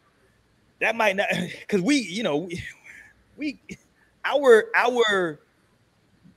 that 0.81 0.95
might 0.95 1.17
not, 1.17 1.29
because 1.61 1.83
we, 1.83 1.97
you 1.97 2.23
know, 2.23 2.37
we, 2.37 2.63
we, 3.37 3.61
our 4.25 4.67
our 4.75 5.41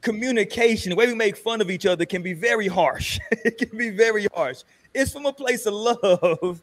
communication, 0.01 0.91
the 0.91 0.95
way 0.95 1.07
we 1.07 1.15
make 1.15 1.35
fun 1.35 1.61
of 1.61 1.69
each 1.69 1.85
other, 1.85 2.05
can 2.05 2.21
be 2.21 2.33
very 2.33 2.67
harsh. 2.67 3.19
it 3.31 3.57
can 3.57 3.77
be 3.77 3.89
very 3.89 4.27
harsh. 4.33 4.63
It's 4.93 5.11
from 5.11 5.25
a 5.25 5.33
place 5.33 5.65
of 5.65 5.73
love. 5.73 6.61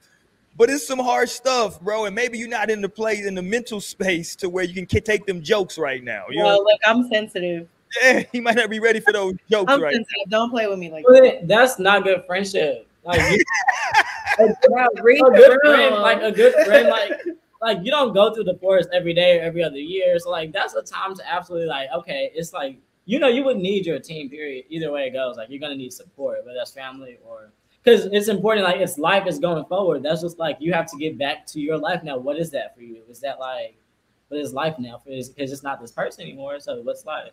But 0.59 0.71
it's 0.71 0.87
some 0.87 0.99
harsh 0.99 1.33
stuff, 1.33 1.79
bro. 1.83 2.07
And 2.07 2.15
maybe 2.15 2.39
you're 2.39 2.49
not 2.49 2.71
in 2.71 2.81
the 2.81 2.89
place 2.89 3.27
in 3.27 3.35
the 3.35 3.43
mental 3.43 3.79
space 3.79 4.35
to 4.37 4.49
where 4.49 4.65
you 4.65 4.87
can 4.87 4.87
take 4.87 5.27
them 5.27 5.43
jokes 5.43 5.77
right 5.77 6.03
now. 6.03 6.25
You 6.31 6.43
well, 6.43 6.57
know? 6.57 6.63
look, 6.63 6.81
I'm 6.87 7.07
sensitive. 7.09 7.69
Yeah, 8.03 8.25
he 8.33 8.41
might 8.41 8.57
not 8.57 8.69
be 8.69 8.81
ready 8.81 9.01
for 9.01 9.13
those 9.13 9.35
jokes 9.51 9.73
I'm 9.73 9.83
right. 9.83 9.97
Don't 10.29 10.51
play 10.51 10.67
with 10.67 10.79
me 10.79 10.91
like 10.91 11.05
that. 11.07 11.49
That's 11.49 11.79
not 11.79 12.05
good 12.05 12.25
friendship. 12.27 12.87
Like, 13.05 13.21
you, 13.31 13.43
a, 14.41 14.91
good 14.97 15.59
friend, 15.63 15.95
like 15.97 16.21
a 16.21 16.33
good 16.33 16.53
friend, 16.67 16.89
like 16.89 17.13
like 17.63 17.79
you 17.83 17.91
don't 17.91 18.13
go 18.13 18.35
through 18.35 18.45
the 18.45 18.57
forest 18.57 18.89
every 18.93 19.15
day 19.15 19.39
or 19.39 19.43
every 19.43 19.63
other 19.63 19.79
year. 19.79 20.19
So 20.19 20.31
like 20.31 20.53
that's 20.53 20.75
a 20.75 20.83
time 20.83 21.15
to 21.15 21.33
absolutely 21.33 21.69
like 21.69 21.89
okay, 21.97 22.31
it's 22.35 22.53
like 22.53 22.79
you 23.05 23.19
know 23.19 23.29
you 23.29 23.45
would 23.45 23.57
need 23.57 23.87
your 23.87 23.99
team. 23.99 24.29
Period. 24.29 24.65
Either 24.69 24.93
way 24.93 25.07
it 25.07 25.13
goes, 25.13 25.37
like 25.37 25.49
you're 25.51 25.61
gonna 25.61 25.77
need 25.77 25.93
support, 25.93 26.45
whether 26.45 26.57
that's 26.57 26.73
family 26.73 27.19
or 27.25 27.51
because 27.83 28.07
it's 28.07 28.29
important. 28.29 28.65
Like 28.65 28.81
it's 28.81 28.99
life 28.99 29.27
is 29.27 29.39
going 29.39 29.65
forward. 29.67 30.03
That's 30.03 30.23
just 30.23 30.39
like 30.39 30.57
you 30.61 30.73
have 30.73 30.91
to 30.91 30.99
get 30.99 31.19
back 31.19 31.47
to 31.49 31.61
your 31.61 31.79
life 31.79 32.03
now. 32.03 32.19
What 32.19 32.39
is 32.39 32.51
that 32.51 32.75
for 32.75 32.83
you? 32.83 33.03
Is 33.09 33.21
that 33.21 33.39
like 33.39 33.77
what 34.29 34.41
is 34.41 34.53
life 34.53 34.75
now? 34.79 35.01
Because 35.05 35.33
it's 35.37 35.51
just 35.51 35.63
not 35.63 35.81
this 35.81 35.93
person 35.93 36.23
anymore. 36.23 36.59
So 36.61 36.81
what's 36.83 37.05
life? 37.05 37.31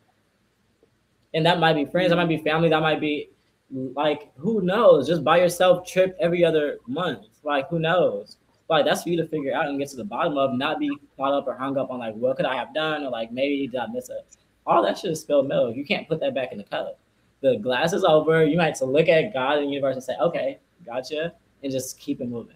And 1.34 1.46
that 1.46 1.60
might 1.60 1.74
be 1.74 1.86
friends, 1.86 2.10
that 2.10 2.16
might 2.16 2.30
be 2.30 2.38
family, 2.38 2.70
that 2.70 2.82
might 2.82 3.02
be 3.02 3.30
like 3.72 4.32
who 4.38 4.62
knows? 4.62 5.08
Just 5.08 5.24
buy 5.24 5.38
yourself 5.38 5.88
trip 5.88 6.16
every 6.20 6.44
other 6.46 6.78
month. 6.88 7.26
Like 7.44 7.70
who 7.70 7.80
knows? 7.80 8.38
Like 8.70 8.86
that's 8.86 9.04
for 9.04 9.10
you 9.10 9.18
to 9.18 9.28
figure 9.28 9.54
out 9.54 9.68
and 9.68 9.78
get 9.80 9.90
to 9.90 9.98
the 9.98 10.04
bottom 10.04 10.38
of, 10.38 10.54
not 10.54 10.80
be 10.80 10.92
caught 11.18 11.34
up 11.34 11.48
or 11.48 11.56
hung 11.56 11.78
up 11.78 11.90
on 11.90 12.00
like 12.00 12.16
what 12.16 12.38
could 12.38 12.46
I 12.46 12.56
have 12.56 12.74
done 12.74 13.04
or 13.04 13.10
like 13.10 13.32
maybe 13.32 13.68
did 13.68 13.80
I 13.80 13.88
miss 13.88 14.10
it? 14.10 14.38
All 14.66 14.84
that 14.84 14.98
shit 14.98 15.12
is 15.12 15.22
spilled 15.22 15.48
milk. 15.48 15.76
You 15.76 15.86
can't 15.86 16.08
put 16.08 16.20
that 16.22 16.34
back 16.34 16.52
in 16.52 16.58
the 16.58 16.64
cup. 16.64 17.00
The 17.42 17.58
glass 17.58 17.92
is 17.92 18.06
over. 18.06 18.46
You 18.46 18.58
might 18.58 18.76
to 18.76 18.86
look 18.86 19.10
at 19.10 19.34
God 19.34 19.58
and 19.58 19.68
the 19.68 19.72
universe 19.72 19.96
and 19.96 20.04
say, 20.04 20.16
okay, 20.22 20.60
gotcha, 20.86 21.34
and 21.62 21.72
just 21.72 22.00
keep 22.00 22.22
it 22.22 22.30
moving. 22.30 22.56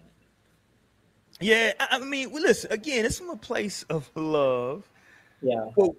Yeah, 1.40 1.72
I 1.78 1.98
mean, 1.98 2.30
well, 2.30 2.42
listen 2.42 2.72
again. 2.72 3.04
It's 3.04 3.18
from 3.18 3.30
a 3.30 3.36
place 3.36 3.84
of 3.84 4.10
love. 4.16 4.88
Yeah. 5.40 5.66
Well, 5.76 5.94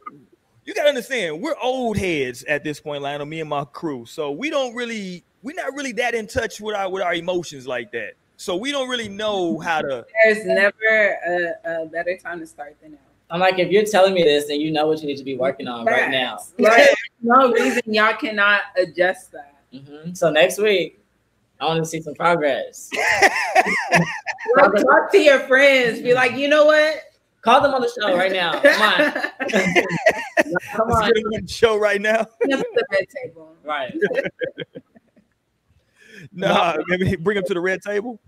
you 0.70 0.76
gotta 0.76 0.90
understand, 0.90 1.42
we're 1.42 1.56
old 1.60 1.98
heads 1.98 2.44
at 2.44 2.64
this 2.64 2.80
point, 2.80 3.02
Lionel, 3.02 3.26
me 3.26 3.40
and 3.40 3.50
my 3.50 3.66
crew. 3.66 4.06
So 4.06 4.30
we 4.30 4.52
don't 4.52 4.76
really, 4.76 5.24
we're 5.42 5.56
not 5.56 5.74
really 5.74 5.94
that 5.94 6.14
in 6.14 6.28
touch 6.28 6.62
with 6.62 6.76
our 6.76 6.88
with 6.92 7.02
our 7.02 7.16
emotions 7.16 7.66
like 7.66 7.92
that. 7.94 8.12
So 8.38 8.56
we 8.56 8.72
don't 8.72 8.88
really 8.88 9.10
know 9.10 9.58
how 9.58 9.82
to. 9.82 10.06
There's 10.24 10.46
never 10.46 11.18
a, 11.66 11.82
a 11.84 11.86
better 11.88 12.16
time 12.18 12.40
to 12.42 12.46
start 12.46 12.78
than 12.84 12.92
now. 12.92 12.98
I'm 13.32 13.40
like, 13.40 13.58
if 13.58 13.72
you're 13.72 13.84
telling 13.84 14.14
me 14.14 14.22
this, 14.22 14.48
then 14.48 14.62
you 14.62 14.70
know 14.70 14.86
what 14.86 15.02
you 15.02 15.08
need 15.08 15.18
to 15.18 15.24
be 15.24 15.36
working 15.36 15.68
on 15.68 15.86
right, 15.86 16.04
right 16.04 16.12
now. 16.12 16.38
Right. 16.60 16.88
no 17.24 17.52
reason 17.52 17.82
y'all 17.88 18.14
cannot 18.14 18.62
adjust 18.78 19.32
that. 19.32 19.56
Mm-hmm. 19.74 20.14
So 20.14 20.30
next 20.30 20.60
week, 20.60 21.00
I 21.60 21.66
want 21.66 21.84
to 21.84 21.90
see 21.90 22.00
some 22.00 22.14
progress. 22.14 22.92
like, 24.56 24.72
talk 24.76 25.12
to 25.14 25.20
your 25.20 25.40
friends. 25.48 26.00
Be 26.00 26.14
like, 26.14 26.34
you 26.34 26.48
know 26.48 26.66
what? 26.66 27.09
Call 27.42 27.62
them 27.62 27.74
on 27.74 27.82
the 27.82 27.90
show 27.90 28.16
right 28.16 28.32
now. 28.32 28.60
Come 28.60 28.82
on. 28.82 29.12
Come 30.74 30.92
on. 30.92 31.02
Let's 31.02 31.14
get 31.14 31.26
on 31.26 31.32
the 31.32 31.48
show 31.48 31.78
right 31.78 32.02
now. 32.02 32.28
the 32.42 32.86
red 32.92 33.06
table. 33.24 33.56
Right. 33.64 33.96
nah, 36.34 36.78
maybe 36.88 37.16
bring 37.16 37.36
them 37.36 37.46
to 37.46 37.54
the 37.54 37.62
red 37.62 37.82
table. 37.82 38.20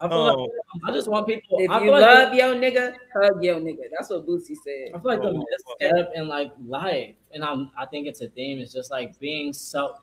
I, 0.00 0.08
feel 0.08 0.24
like, 0.24 0.36
oh. 0.36 0.50
I 0.84 0.92
just 0.92 1.08
want 1.08 1.28
people. 1.28 1.58
If 1.60 1.70
I 1.70 1.84
you 1.84 1.90
love 1.92 2.30
like 2.30 2.38
your 2.38 2.54
nigga, 2.56 2.94
hug 3.14 3.44
your 3.44 3.60
nigga. 3.60 3.82
That's 3.96 4.10
what 4.10 4.26
Boosie 4.26 4.56
said. 4.64 4.90
I 4.94 4.98
feel 4.98 5.00
like 5.04 5.22
the 5.22 5.28
oh, 5.28 5.44
misstep 5.80 6.10
in 6.16 6.26
like 6.26 6.52
life, 6.66 7.14
and 7.32 7.44
I'm. 7.44 7.70
I 7.78 7.86
think 7.86 8.08
it's 8.08 8.20
a 8.20 8.28
theme. 8.28 8.58
It's 8.58 8.72
just 8.72 8.90
like 8.90 9.18
being 9.20 9.52
so. 9.52 9.94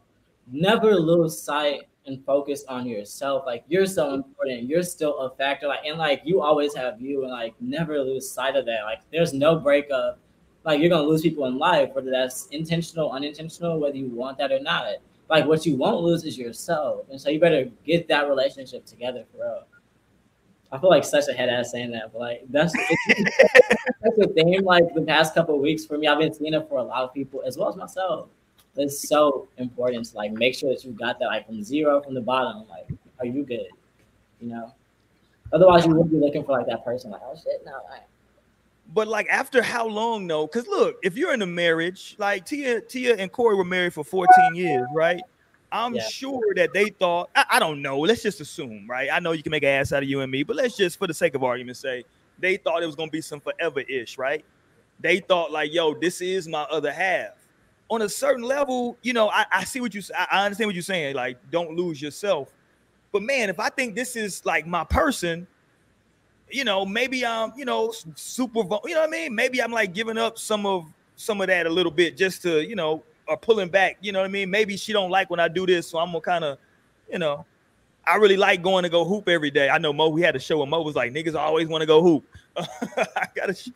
Never 0.52 0.96
lose 0.96 1.40
sight 1.40 1.89
and 2.10 2.26
focus 2.26 2.64
on 2.68 2.86
yourself. 2.86 3.44
Like 3.46 3.64
you're 3.68 3.86
so 3.86 4.06
mm-hmm. 4.06 4.16
important. 4.16 4.64
You're 4.64 4.84
still 4.84 5.18
a 5.20 5.36
factor. 5.36 5.68
Like 5.68 5.86
and 5.86 5.98
like 5.98 6.22
you 6.26 6.42
always 6.42 6.76
have 6.76 7.00
you 7.00 7.24
and 7.24 7.32
like 7.32 7.54
never 7.62 8.00
lose 8.00 8.30
sight 8.30 8.56
of 8.56 8.66
that. 8.66 8.84
Like 8.84 9.00
there's 9.12 9.34
no 9.34 9.56
breakup. 9.56 10.20
Like 10.66 10.82
you're 10.82 10.90
gonna 10.90 11.08
lose 11.08 11.22
people 11.22 11.46
in 11.46 11.58
life, 11.58 11.90
whether 11.94 12.12
that's 12.12 12.48
intentional, 12.48 13.12
unintentional, 13.12 13.80
whether 13.80 13.98
you 13.98 14.10
want 14.10 14.38
that 14.40 14.52
or 14.52 14.60
not. 14.60 14.96
Like 15.30 15.46
what 15.46 15.66
you 15.66 15.76
won't 15.76 16.04
lose 16.04 16.24
is 16.26 16.38
yourself. 16.38 17.06
And 17.10 17.22
so 17.22 17.30
you 17.30 17.40
better 17.40 17.66
get 17.86 18.08
that 18.10 18.28
relationship 18.28 18.86
together 18.86 19.26
for 19.32 19.38
real. 19.38 19.64
I 20.72 20.78
feel 20.78 20.90
like 20.90 21.04
such 21.04 21.28
a 21.28 21.34
head 21.34 21.50
ass 21.50 21.72
saying 21.72 21.92
that, 21.92 22.12
but 22.12 22.20
like 22.20 22.42
that's 22.50 22.74
that's 23.08 24.18
the 24.18 24.32
theme. 24.36 24.64
Like 24.64 24.94
the 24.94 25.02
past 25.02 25.34
couple 25.34 25.56
of 25.56 25.62
weeks 25.62 25.86
for 25.86 25.98
me, 25.98 26.08
I've 26.08 26.20
been 26.20 26.34
seeing 26.34 26.54
it 26.54 26.68
for 26.70 26.78
a 26.78 26.84
lot 26.84 27.04
of 27.04 27.14
people 27.14 27.42
as 27.46 27.58
well 27.58 27.70
as 27.70 27.76
myself. 27.76 28.30
It's 28.80 29.08
so 29.08 29.48
important 29.58 30.06
to 30.06 30.16
like 30.16 30.32
make 30.32 30.56
sure 30.56 30.74
that 30.74 30.84
you 30.84 30.92
got 30.92 31.20
that 31.20 31.26
like 31.26 31.46
from 31.46 31.64
zero 31.64 32.02
from 32.02 32.14
the 32.14 32.22
bottom. 32.22 32.66
Like, 32.70 32.88
are 33.20 33.26
you 33.26 33.44
good? 33.44 33.68
You 34.40 34.48
know. 34.50 34.74
Otherwise, 35.52 35.86
you 35.86 35.94
would 35.96 36.12
be 36.12 36.18
looking 36.18 36.44
for 36.44 36.54
like 36.54 36.68
that 36.68 36.86
person. 36.86 37.12
Like, 37.12 37.22
oh 37.24 37.36
shit, 37.36 37.62
no. 37.66 37.80
But 38.94 39.08
like 39.08 39.28
after 39.30 39.62
how 39.62 39.86
long 39.88 40.28
though? 40.28 40.48
Because 40.48 40.68
look, 40.68 40.98
if 41.04 41.16
you're 41.18 41.34
in 41.34 41.42
a 41.42 41.48
marriage, 41.48 42.16
like 42.18 42.46
Tia, 42.46 42.82
Tia 42.82 43.16
and 43.16 43.32
Cory 43.32 43.56
were 43.56 43.64
married 43.64 43.94
for 43.94 44.04
14 44.04 44.56
years, 44.56 44.88
right? 44.94 45.22
I'm 45.72 45.94
Yeah. 45.94 46.08
sure 46.08 46.42
that 46.56 46.74
they 46.74 46.86
thought, 46.86 47.30
I, 47.36 47.46
I 47.52 47.60
don't 47.60 47.82
know, 47.84 48.00
let's 48.00 48.24
just 48.24 48.42
assume, 48.42 48.88
right? 48.90 49.10
I 49.12 49.20
know 49.20 49.34
you 49.34 49.44
can 49.44 49.52
make 49.52 49.62
an 49.62 49.70
ass 49.70 49.94
out 49.94 50.02
of 50.02 50.10
you 50.10 50.22
and 50.22 50.32
me, 50.32 50.42
but 50.42 50.56
let's 50.56 50.76
just, 50.76 50.98
for 50.98 51.06
the 51.06 51.14
sake 51.14 51.36
of 51.36 51.44
argument, 51.44 51.78
say 51.78 52.04
they 52.40 52.58
thought 52.58 52.82
it 52.82 52.88
was 52.88 52.96
gonna 52.96 53.12
be 53.12 53.22
some 53.22 53.40
forever 53.40 53.82
ish, 53.82 54.18
right? 54.18 54.44
They 55.00 55.20
thought, 55.20 55.52
like, 55.52 55.72
yo, 55.72 55.94
this 55.94 56.22
is 56.22 56.48
my 56.48 56.64
other 56.64 56.92
half. 56.92 57.39
On 57.90 58.04
a 58.04 58.10
certain 58.10 58.44
level, 58.44 58.98
you 59.02 59.14
know, 59.14 59.30
I, 59.30 59.46
I 59.52 59.64
see 59.64 59.82
what 59.82 59.96
you 59.96 60.02
I, 60.18 60.28
I 60.32 60.46
understand 60.46 60.68
what 60.68 60.76
you're 60.76 60.84
saying, 60.84 61.16
like, 61.16 61.38
don't 61.52 61.76
lose 61.76 62.02
yourself. 62.02 62.50
But 63.12 63.24
man, 63.24 63.50
if 63.50 63.60
I 63.60 63.70
think 63.70 63.96
this 63.96 64.16
is 64.16 64.46
like 64.46 64.68
my 64.68 64.84
person, 64.84 65.48
you 66.52 66.64
know, 66.64 66.86
maybe 66.86 67.26
I'm, 67.26 67.52
you 67.58 67.66
know, 67.66 67.94
super, 68.16 68.60
you 68.60 68.64
know 68.66 68.78
what 68.78 68.98
I 68.98 69.08
mean? 69.08 69.34
Maybe 69.34 69.62
I'm 69.62 69.72
like 69.72 69.94
giving 69.94 70.18
up 70.18 70.38
some 70.38 70.66
of 70.66 70.86
some 71.16 71.42
of 71.42 71.48
that 71.48 71.66
a 71.66 71.70
little 71.70 71.92
bit 71.92 72.16
just 72.16 72.42
to, 72.44 72.66
you 72.66 72.76
know, 72.76 73.04
or 73.28 73.38
pulling 73.38 73.70
back. 73.70 73.98
You 74.02 74.12
know 74.12 74.20
what 74.20 74.26
I 74.26 74.30
mean? 74.30 74.50
Maybe 74.50 74.78
she 74.78 74.94
don't 74.94 75.10
like 75.10 75.30
when 75.30 75.40
I 75.40 75.48
do 75.48 75.66
this, 75.66 75.88
so 75.88 76.00
I'm 76.00 76.08
gonna 76.10 76.22
kind 76.22 76.44
of, 76.44 76.58
you 77.12 77.20
know, 77.20 77.46
I 78.06 78.16
really 78.16 78.38
like 78.38 78.62
going 78.62 78.84
to 78.84 78.90
go 78.90 79.06
hoop 79.06 79.28
every 79.30 79.52
day. 79.52 79.70
I 79.70 79.78
know 79.78 79.94
Mo. 79.94 80.10
We 80.10 80.22
had 80.22 80.36
a 80.36 80.40
show, 80.40 80.62
and 80.62 80.72
Mo 80.72 80.82
was 80.82 80.96
like, 80.96 81.14
"Niggas 81.14 81.36
always 81.36 81.68
want 81.68 81.82
to 81.82 81.86
go 81.86 82.02
hoop." 82.02 82.26
I 82.58 83.28
gotta, 83.36 83.54
you 83.66 83.74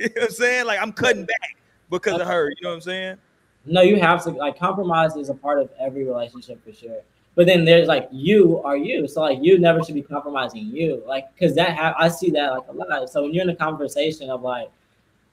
know 0.00 0.08
what 0.14 0.22
I'm 0.24 0.30
saying? 0.30 0.66
Like 0.66 0.80
I'm 0.80 0.92
cutting 0.92 1.24
back 1.24 1.56
because 1.90 2.20
of 2.20 2.26
her. 2.26 2.50
You 2.50 2.56
know 2.62 2.68
what 2.70 2.74
I'm 2.76 2.80
saying? 2.80 3.16
No, 3.64 3.82
you 3.82 4.00
have 4.00 4.24
to 4.24 4.30
like 4.30 4.58
compromise 4.58 5.16
is 5.16 5.28
a 5.28 5.34
part 5.34 5.60
of 5.60 5.70
every 5.78 6.04
relationship 6.04 6.64
for 6.64 6.72
sure. 6.72 7.00
But 7.34 7.46
then 7.46 7.64
there's 7.64 7.86
like 7.86 8.08
you 8.10 8.60
are 8.64 8.76
you, 8.76 9.06
so 9.06 9.20
like 9.20 9.38
you 9.40 9.58
never 9.58 9.82
should 9.82 9.94
be 9.94 10.02
compromising 10.02 10.66
you, 10.66 11.02
like 11.06 11.32
because 11.34 11.54
that 11.54 11.76
ha- 11.76 11.94
I 11.98 12.08
see 12.08 12.30
that 12.30 12.50
like 12.52 12.62
a 12.68 12.72
lot. 12.72 13.10
So 13.10 13.22
when 13.22 13.32
you're 13.32 13.44
in 13.44 13.50
a 13.50 13.56
conversation 13.56 14.28
of 14.30 14.42
like 14.42 14.70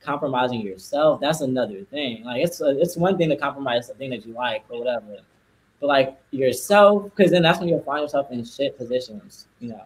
compromising 0.02 0.62
yourself, 0.62 1.20
that's 1.20 1.42
another 1.42 1.82
thing. 1.86 2.24
Like 2.24 2.44
it's 2.44 2.62
a, 2.62 2.80
it's 2.80 2.96
one 2.96 3.18
thing 3.18 3.30
to 3.30 3.36
compromise 3.36 3.88
the 3.88 3.96
thing 3.96 4.12
that 4.12 4.26
you 4.26 4.34
like 4.34 4.64
or 4.70 4.80
whatever, 4.80 5.18
but 5.80 5.88
like 5.88 6.18
yourself, 6.32 7.06
because 7.06 7.32
then 7.32 7.42
that's 7.42 7.60
when 7.60 7.70
you'll 7.70 7.82
find 7.82 8.02
yourself 8.02 8.30
in 8.32 8.44
shit 8.46 8.78
positions. 8.78 9.48
You 9.60 9.70
know, 9.70 9.84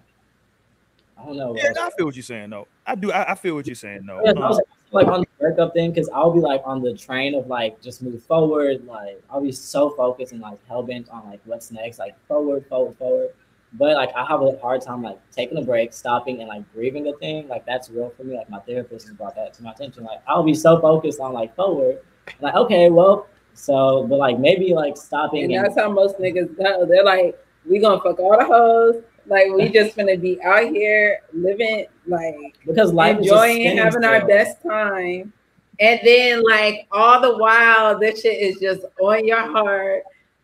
I 1.17 1.25
don't 1.25 1.37
know. 1.37 1.55
Yeah. 1.55 1.71
I 1.79 1.89
feel 1.91 2.05
what 2.05 2.15
you're 2.17 2.23
saying. 2.23 2.49
though. 2.49 2.67
I 2.85 2.95
do. 2.95 3.13
I, 3.13 3.31
I 3.31 3.35
feel 3.35 3.55
what 3.55 3.65
you're 3.65 3.75
saying. 3.75 4.05
though. 4.05 4.21
Yeah, 4.25 4.31
Uh, 4.31 4.49
was 4.49 4.61
like 4.91 5.07
on 5.07 5.21
the 5.21 5.27
breakup 5.39 5.73
thing 5.73 5.91
because 5.91 6.09
I'll 6.09 6.31
be 6.31 6.39
like 6.39 6.61
on 6.65 6.81
the 6.81 6.95
train 6.95 7.35
of 7.35 7.47
like 7.47 7.81
just 7.81 8.01
move 8.01 8.23
forward. 8.23 8.85
Like 8.85 9.21
I'll 9.29 9.41
be 9.41 9.51
so 9.51 9.91
focused 9.91 10.31
and 10.31 10.41
like 10.41 10.59
hell 10.67 10.83
bent 10.83 11.09
on 11.09 11.29
like 11.29 11.41
what's 11.45 11.71
next, 11.71 11.99
like 11.99 12.15
forward, 12.27 12.65
forward, 12.67 12.97
forward. 12.97 13.29
But 13.73 13.95
like 13.95 14.09
I 14.15 14.25
have 14.25 14.41
a 14.41 14.57
hard 14.59 14.81
time 14.81 15.03
like 15.03 15.19
taking 15.31 15.57
a 15.57 15.61
break, 15.61 15.93
stopping, 15.93 16.39
and 16.39 16.47
like 16.47 16.63
grieving 16.73 17.07
a 17.07 17.13
thing. 17.13 17.47
Like 17.47 17.65
that's 17.65 17.89
real 17.89 18.11
for 18.17 18.23
me. 18.23 18.35
Like 18.35 18.49
my 18.49 18.59
therapist 18.59 19.07
has 19.07 19.15
brought 19.15 19.35
that 19.35 19.53
to 19.55 19.63
my 19.63 19.71
attention. 19.71 20.03
Like 20.03 20.21
I'll 20.27 20.43
be 20.43 20.55
so 20.55 20.79
focused 20.81 21.19
on 21.19 21.33
like 21.33 21.55
forward, 21.55 21.99
like 22.41 22.55
okay, 22.55 22.89
well, 22.89 23.27
so 23.53 24.07
but 24.07 24.17
like 24.17 24.39
maybe 24.39 24.73
like 24.73 24.97
stopping 24.97 25.43
And 25.43 25.53
and, 25.53 25.65
that's 25.65 25.77
how 25.77 25.91
most 25.91 26.17
niggas 26.17 26.57
go. 26.57 26.85
They're 26.85 27.03
like, 27.03 27.37
we 27.69 27.79
gonna 27.79 28.01
fuck 28.01 28.19
all 28.19 28.37
the 28.37 28.45
hoes. 28.45 29.03
Like 29.27 29.51
we 29.53 29.69
just 29.69 29.95
gonna 29.95 30.17
be 30.17 30.41
out 30.41 30.69
here 30.69 31.19
living 31.33 31.85
like 32.09 32.35
because 32.65 32.91
life 32.93 33.17
enjoying 33.17 33.61
is 33.61 33.73
just 33.75 33.83
having 33.83 34.03
our 34.03 34.27
best 34.27 34.61
time. 34.63 35.31
And 35.79 35.99
then 36.03 36.43
like 36.43 36.87
all 36.91 37.21
the 37.21 37.37
while 37.37 37.97
this 37.97 38.21
shit 38.21 38.41
is 38.41 38.59
just 38.59 38.85
on 38.99 39.25
your 39.25 39.39
heart, 39.41 40.03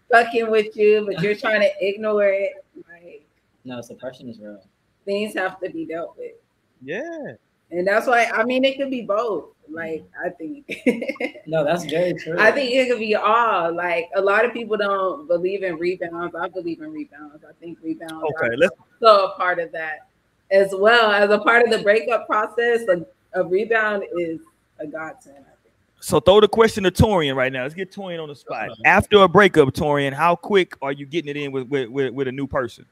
fucking 0.09 0.49
with 0.49 0.77
you, 0.77 1.03
but 1.05 1.21
you're 1.21 1.35
trying 1.35 1.59
to 1.61 1.69
ignore 1.81 2.23
it. 2.25 2.53
Like 2.89 3.25
No, 3.65 3.81
suppression 3.81 4.29
is 4.29 4.39
real. 4.39 4.61
things 5.03 5.33
have 5.33 5.59
to 5.59 5.69
be 5.69 5.85
dealt 5.85 6.15
with. 6.17 6.33
yeah. 6.81 7.33
And 7.71 7.85
that's 7.85 8.05
why 8.07 8.25
I 8.33 8.43
mean 8.45 8.63
it 8.63 8.77
could 8.77 8.91
be 8.91 9.01
both. 9.01 9.45
Like 9.67 10.05
I 10.23 10.29
think 10.29 10.71
No, 11.47 11.63
that's 11.65 11.83
very 11.85 12.13
true. 12.13 12.37
I 12.39 12.51
think 12.51 12.71
it 12.71 12.87
could 12.87 12.99
be 12.99 13.15
all. 13.15 13.73
Like 13.75 14.05
a 14.15 14.21
lot 14.21 14.45
of 14.45 14.53
people 14.53 14.77
don't 14.77 15.27
believe 15.27 15.63
in 15.63 15.75
rebounds. 15.77 16.35
I 16.39 16.47
believe 16.47 16.81
in 16.81 16.93
rebounds. 16.93 17.43
I 17.43 17.51
think 17.59 17.79
rebounds 17.81 18.23
Okay. 18.39 18.53
are 18.53 18.57
Let's. 18.57 18.75
so 19.01 19.25
a 19.25 19.35
part 19.35 19.59
of 19.59 19.71
that 19.73 20.04
as 20.51 20.73
well 20.73 21.11
as 21.11 21.29
a 21.29 21.39
part 21.39 21.63
of 21.63 21.71
the 21.71 21.79
breakup 21.79 22.27
process. 22.27 22.81
A, 22.89 23.05
a 23.33 23.43
rebound 23.43 24.03
is 24.17 24.39
a 24.79 24.87
godsend. 24.87 25.37
I 25.39 25.55
think. 25.63 25.73
So 25.99 26.19
throw 26.19 26.39
the 26.39 26.47
question 26.47 26.83
to 26.83 26.91
Torian 26.91 27.35
right 27.35 27.51
now. 27.51 27.63
Let's 27.63 27.75
get 27.75 27.91
Torian 27.91 28.21
on 28.21 28.29
the 28.29 28.35
spot. 28.35 28.69
Uh-huh. 28.69 28.81
After 28.85 29.17
a 29.19 29.27
breakup, 29.27 29.69
Torian, 29.69 30.13
how 30.13 30.35
quick 30.35 30.75
are 30.81 30.91
you 30.91 31.05
getting 31.05 31.29
it 31.29 31.37
in 31.37 31.51
with 31.51 31.67
with, 31.67 31.89
with, 31.89 32.13
with 32.13 32.27
a 32.27 32.31
new 32.31 32.47
person? 32.47 32.85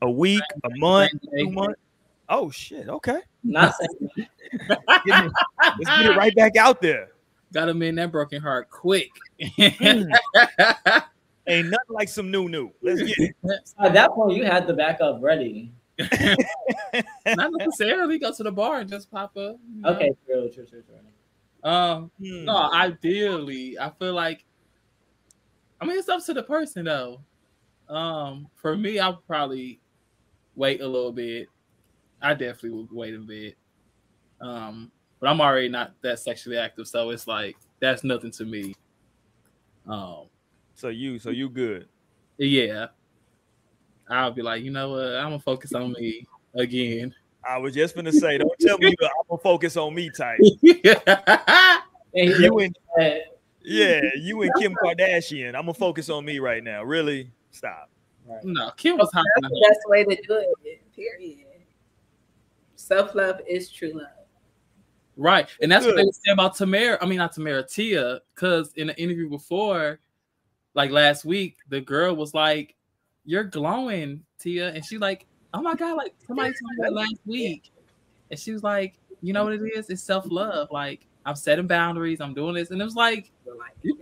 A 0.00 0.10
week, 0.10 0.42
a 0.64 0.70
month, 0.78 1.10
two 1.36 1.50
months? 1.50 1.80
Oh 2.28 2.50
shit. 2.50 2.88
Okay. 2.88 3.20
Not 3.42 3.74
saying 3.78 4.28
Get 5.06 5.24
it- 5.24 5.32
Let's 5.78 5.98
get 5.98 6.06
it 6.06 6.16
right 6.16 6.34
back 6.34 6.56
out 6.56 6.80
there. 6.80 7.08
Got 7.52 7.68
him 7.70 7.82
in 7.82 7.94
that 7.94 8.12
broken 8.12 8.42
heart 8.42 8.68
quick. 8.70 9.10
Hmm. 9.40 10.02
Ain't 11.46 11.70
nothing 11.70 11.88
like 11.88 12.10
some 12.10 12.30
new 12.30 12.48
new. 12.48 12.70
Let's 12.82 13.02
get 13.02 13.18
it. 13.18 13.34
at 13.80 13.94
that 13.94 14.10
point 14.10 14.36
you 14.36 14.44
had 14.44 14.66
the 14.66 14.74
backup 14.74 15.22
ready. 15.22 15.72
Not 15.98 17.52
necessarily 17.52 18.18
go 18.18 18.32
to 18.32 18.42
the 18.42 18.52
bar 18.52 18.80
and 18.80 18.88
just 18.88 19.10
pop 19.10 19.36
up. 19.36 19.56
you 19.74 19.82
know? 19.82 19.90
Okay, 19.90 20.10
true, 20.26 20.50
true, 20.50 20.66
true, 20.66 20.82
true. 20.82 21.70
Um, 21.70 22.10
Hmm. 22.18 22.44
no, 22.44 22.56
ideally, 22.72 23.76
I 23.78 23.90
feel 23.90 24.14
like 24.14 24.44
I 25.80 25.86
mean 25.86 25.98
it's 25.98 26.08
up 26.08 26.24
to 26.26 26.34
the 26.34 26.42
person 26.42 26.84
though. 26.84 27.20
Um, 27.88 28.48
for 28.56 28.76
me, 28.76 28.98
I'll 28.98 29.22
probably 29.26 29.80
wait 30.54 30.80
a 30.80 30.86
little 30.86 31.12
bit. 31.12 31.48
I 32.20 32.34
definitely 32.34 32.70
would 32.70 32.92
wait 32.92 33.14
a 33.14 33.18
bit. 33.18 33.56
Um, 34.40 34.92
but 35.20 35.28
I'm 35.28 35.40
already 35.40 35.68
not 35.68 35.94
that 36.02 36.20
sexually 36.20 36.58
active, 36.58 36.86
so 36.86 37.10
it's 37.10 37.26
like 37.26 37.56
that's 37.80 38.04
nothing 38.04 38.30
to 38.32 38.44
me. 38.44 38.74
Um, 39.86 40.26
So 40.74 40.88
you, 40.88 41.18
so 41.18 41.30
you 41.30 41.48
good. 41.48 41.88
yeah. 42.36 42.86
I'll 44.10 44.30
be 44.32 44.42
like, 44.42 44.62
you 44.62 44.70
know 44.70 44.90
what, 44.90 45.16
I'm 45.16 45.30
gonna 45.30 45.38
focus 45.40 45.72
on 45.74 45.92
me 45.92 46.26
again. 46.54 47.14
I 47.48 47.58
was 47.58 47.74
just 47.74 47.94
gonna 47.94 48.12
say, 48.12 48.38
don't 48.38 48.58
tell 48.60 48.78
me 48.78 48.88
I'm 49.00 49.08
gonna 49.28 49.40
focus 49.42 49.76
on 49.76 49.94
me 49.94 50.10
type. 50.10 50.40
And 52.14 52.30
You 52.40 52.58
and 52.58 52.74
yeah, 53.62 54.00
you 54.16 54.40
and 54.42 54.50
Kim 54.58 54.74
Kardashian. 54.82 55.48
I'm 55.48 55.62
gonna 55.62 55.74
focus 55.74 56.08
on 56.08 56.24
me 56.24 56.38
right 56.38 56.64
now. 56.64 56.82
Really? 56.82 57.30
Stop. 57.50 57.90
right. 58.26 58.42
no, 58.44 58.70
Kim 58.76 58.96
was 58.96 59.10
hot. 59.12 59.24
in 59.36 59.42
That's 59.42 59.52
the 59.52 59.60
the 59.60 59.66
best 59.68 59.80
way 59.88 60.04
to 60.04 60.22
do 60.26 60.54
it. 60.64 60.82
Period. 60.96 61.38
Self 62.76 63.14
love 63.14 63.40
is 63.46 63.70
true 63.70 63.92
love. 63.94 64.06
Right. 65.16 65.48
And 65.60 65.70
that's 65.70 65.84
what 65.84 65.96
they 65.96 66.04
Good. 66.04 66.14
said 66.14 66.32
about 66.32 66.54
Tamara. 66.54 66.96
I 67.02 67.06
mean, 67.06 67.18
not 67.18 67.32
Tamara, 67.32 67.62
Tia, 67.62 68.20
because 68.34 68.72
in 68.76 68.86
the 68.86 68.98
interview 69.00 69.28
before, 69.28 69.98
like 70.74 70.90
last 70.90 71.24
week, 71.24 71.58
the 71.68 71.80
girl 71.80 72.14
was 72.14 72.32
like, 72.34 72.74
You're 73.28 73.44
glowing, 73.44 74.22
Tia. 74.40 74.70
And 74.70 74.82
she 74.82 74.96
like, 74.96 75.26
Oh 75.52 75.60
my 75.60 75.74
God, 75.74 75.98
like 75.98 76.14
somebody 76.26 76.48
told 76.48 76.70
me 76.70 76.76
that 76.80 76.94
last 76.94 77.18
week. 77.26 77.70
And 78.30 78.40
she 78.40 78.52
was 78.52 78.62
like, 78.62 78.94
You 79.20 79.34
know 79.34 79.44
what 79.44 79.52
it 79.52 79.60
is? 79.76 79.90
It's 79.90 80.02
self-love. 80.02 80.68
Like, 80.70 81.06
I'm 81.26 81.36
setting 81.36 81.66
boundaries, 81.66 82.22
I'm 82.22 82.32
doing 82.32 82.54
this. 82.54 82.70
And 82.70 82.80
it 82.80 82.84
was 82.86 82.96
like, 82.96 83.30
like, 83.44 83.96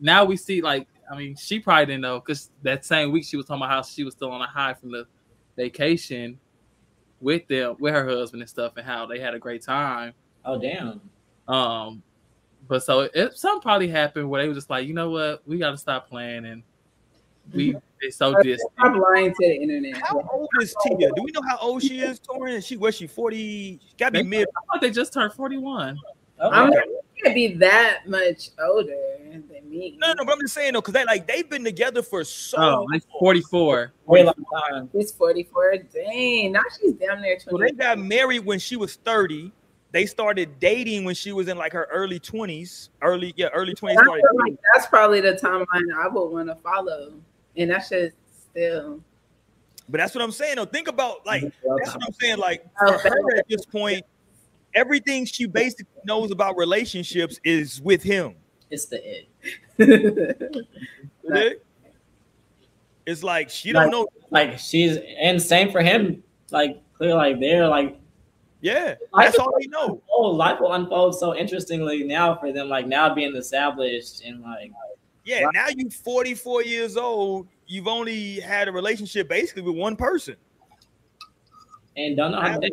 now 0.00 0.24
we 0.24 0.36
see, 0.36 0.60
like, 0.60 0.88
I 1.08 1.16
mean, 1.16 1.36
she 1.36 1.60
probably 1.60 1.86
didn't 1.86 2.00
know 2.00 2.18
because 2.18 2.50
that 2.64 2.84
same 2.84 3.12
week 3.12 3.24
she 3.24 3.36
was 3.36 3.46
talking 3.46 3.62
about 3.62 3.70
how 3.70 3.82
she 3.82 4.02
was 4.02 4.14
still 4.14 4.32
on 4.32 4.42
a 4.42 4.46
high 4.46 4.74
from 4.74 4.90
the 4.90 5.06
vacation 5.56 6.40
with 7.20 7.46
them, 7.46 7.76
with 7.78 7.94
her 7.94 8.08
husband 8.08 8.42
and 8.42 8.50
stuff, 8.50 8.72
and 8.76 8.84
how 8.84 9.06
they 9.06 9.20
had 9.20 9.34
a 9.34 9.38
great 9.38 9.62
time. 9.62 10.14
Oh 10.44 10.58
damn. 10.58 11.00
Um, 11.46 12.02
but 12.66 12.82
so 12.82 13.08
it 13.14 13.38
something 13.38 13.62
probably 13.62 13.86
happened 13.86 14.28
where 14.28 14.42
they 14.42 14.48
were 14.48 14.54
just 14.54 14.68
like, 14.68 14.88
you 14.88 14.94
know 14.94 15.10
what, 15.10 15.46
we 15.46 15.58
got 15.58 15.70
to 15.70 15.78
stop 15.78 16.08
playing, 16.08 16.44
and 16.44 16.64
we 17.52 17.76
it's 18.00 18.16
so 18.16 18.34
distant. 18.42 18.70
I'm 18.78 18.98
lying 18.98 19.30
to 19.30 19.36
the 19.40 19.54
internet. 19.54 19.96
How 20.02 20.20
old 20.32 20.48
is 20.60 20.74
Tia? 20.84 20.96
Do 21.14 21.22
we 21.22 21.32
know 21.32 21.40
how 21.48 21.56
old 21.58 21.82
she 21.82 22.00
is, 22.00 22.20
Torian? 22.20 22.64
She 22.64 22.76
was 22.76 22.94
she 22.94 23.06
40? 23.06 23.80
Gotta 23.98 24.12
be 24.12 24.18
They- 24.18 24.22
mid. 24.24 24.48
I 24.48 24.60
thought 24.72 24.80
they 24.82 24.90
just 24.90 25.12
turned 25.12 25.32
forty 25.32 25.56
one. 25.56 25.98
Okay. 26.40 26.56
I'm 26.56 26.70
not 26.70 26.84
gonna 27.22 27.34
be 27.34 27.54
that 27.54 28.08
much 28.08 28.50
older. 28.62 28.92
than 29.30 29.68
me. 29.70 29.96
No, 30.00 30.12
no, 30.12 30.24
but 30.24 30.34
I'm 30.34 30.40
just 30.40 30.54
saying 30.54 30.74
though, 30.74 30.80
because 30.80 30.94
they 30.94 31.04
like 31.04 31.26
they've 31.26 31.48
been 31.48 31.64
together 31.64 32.02
for 32.02 32.22
so. 32.24 32.56
Oh, 32.58 32.86
like 32.92 33.02
44. 33.18 33.92
Way 34.06 34.22
long 34.24 34.34
time. 34.70 34.90
She's 34.92 35.10
44. 35.12 35.78
Dang, 35.92 36.52
now 36.52 36.60
she's 36.80 36.92
damn 36.94 37.20
near 37.20 37.38
So 37.40 37.50
20. 37.52 37.72
they 37.72 37.76
got 37.76 37.98
married 37.98 38.40
when 38.44 38.58
she 38.58 38.76
was 38.76 38.94
30. 38.96 39.50
They 39.92 40.06
started 40.06 40.58
dating 40.60 41.04
when 41.04 41.14
she 41.14 41.32
was 41.32 41.46
in 41.48 41.56
like 41.56 41.72
her 41.72 41.88
early 41.92 42.18
20s. 42.20 42.88
Early, 43.00 43.32
yeah, 43.36 43.46
early 43.54 43.74
20s. 43.74 43.90
And 43.90 44.00
I 44.00 44.04
feel 44.04 44.22
like 44.44 44.56
that's 44.74 44.86
probably 44.88 45.20
the 45.20 45.32
timeline 45.34 45.66
I 45.96 46.08
would 46.08 46.26
want 46.30 46.48
to 46.48 46.56
follow. 46.56 47.12
And 47.56 47.70
that 47.70 47.86
should 47.86 48.12
still. 48.50 49.00
But 49.88 49.98
that's 49.98 50.14
what 50.14 50.24
I'm 50.24 50.32
saying. 50.32 50.56
Though, 50.56 50.64
think 50.64 50.88
about 50.88 51.26
like 51.26 51.42
mm-hmm. 51.42 51.76
that's 51.78 51.94
what 51.94 52.04
I'm 52.06 52.12
saying. 52.14 52.38
Like 52.38 52.64
Oh, 52.80 52.98
for 52.98 53.08
her 53.10 53.36
at 53.36 53.46
this 53.48 53.64
point, 53.66 54.02
everything 54.74 55.24
she 55.26 55.46
basically 55.46 55.86
knows 56.04 56.30
about 56.30 56.56
relationships 56.56 57.38
is 57.44 57.80
with 57.82 58.02
him. 58.02 58.34
It's 58.70 58.86
the 58.86 59.24
it. 59.78 60.60
Okay? 61.30 61.54
It's 63.06 63.22
like 63.22 63.50
she 63.50 63.72
don't 63.72 63.84
Like- 63.84 63.92
know. 63.92 64.08
Like 64.30 64.58
she's 64.58 64.98
and 65.20 65.40
same 65.40 65.70
for 65.70 65.80
him. 65.82 66.22
Like 66.50 66.82
clear, 66.94 67.14
like 67.14 67.38
they're 67.40 67.68
like 67.68 67.98
Yeah, 68.62 68.94
I 69.12 69.24
that's 69.26 69.36
think- 69.36 69.46
all 69.46 69.54
they 69.60 69.66
know. 69.66 70.02
oh 70.10 70.30
life 70.30 70.60
will 70.60 70.72
unfold 70.72 71.18
so 71.18 71.36
interestingly 71.36 72.02
now 72.04 72.34
for 72.36 72.52
them. 72.52 72.68
Like 72.68 72.86
now 72.86 73.14
being 73.14 73.36
established 73.36 74.24
and 74.24 74.42
like 74.42 74.72
Yeah, 75.24 75.48
now 75.54 75.66
you're 75.74 75.90
44 75.90 76.64
years 76.64 76.96
old. 76.96 77.48
You've 77.66 77.88
only 77.88 78.40
had 78.40 78.68
a 78.68 78.72
relationship 78.72 79.28
basically 79.28 79.62
with 79.62 79.76
one 79.76 79.96
person. 79.96 80.36
and 81.96 82.16
don't 82.16 82.32
know 82.32 82.40
how 82.40 82.58
to 82.58 82.70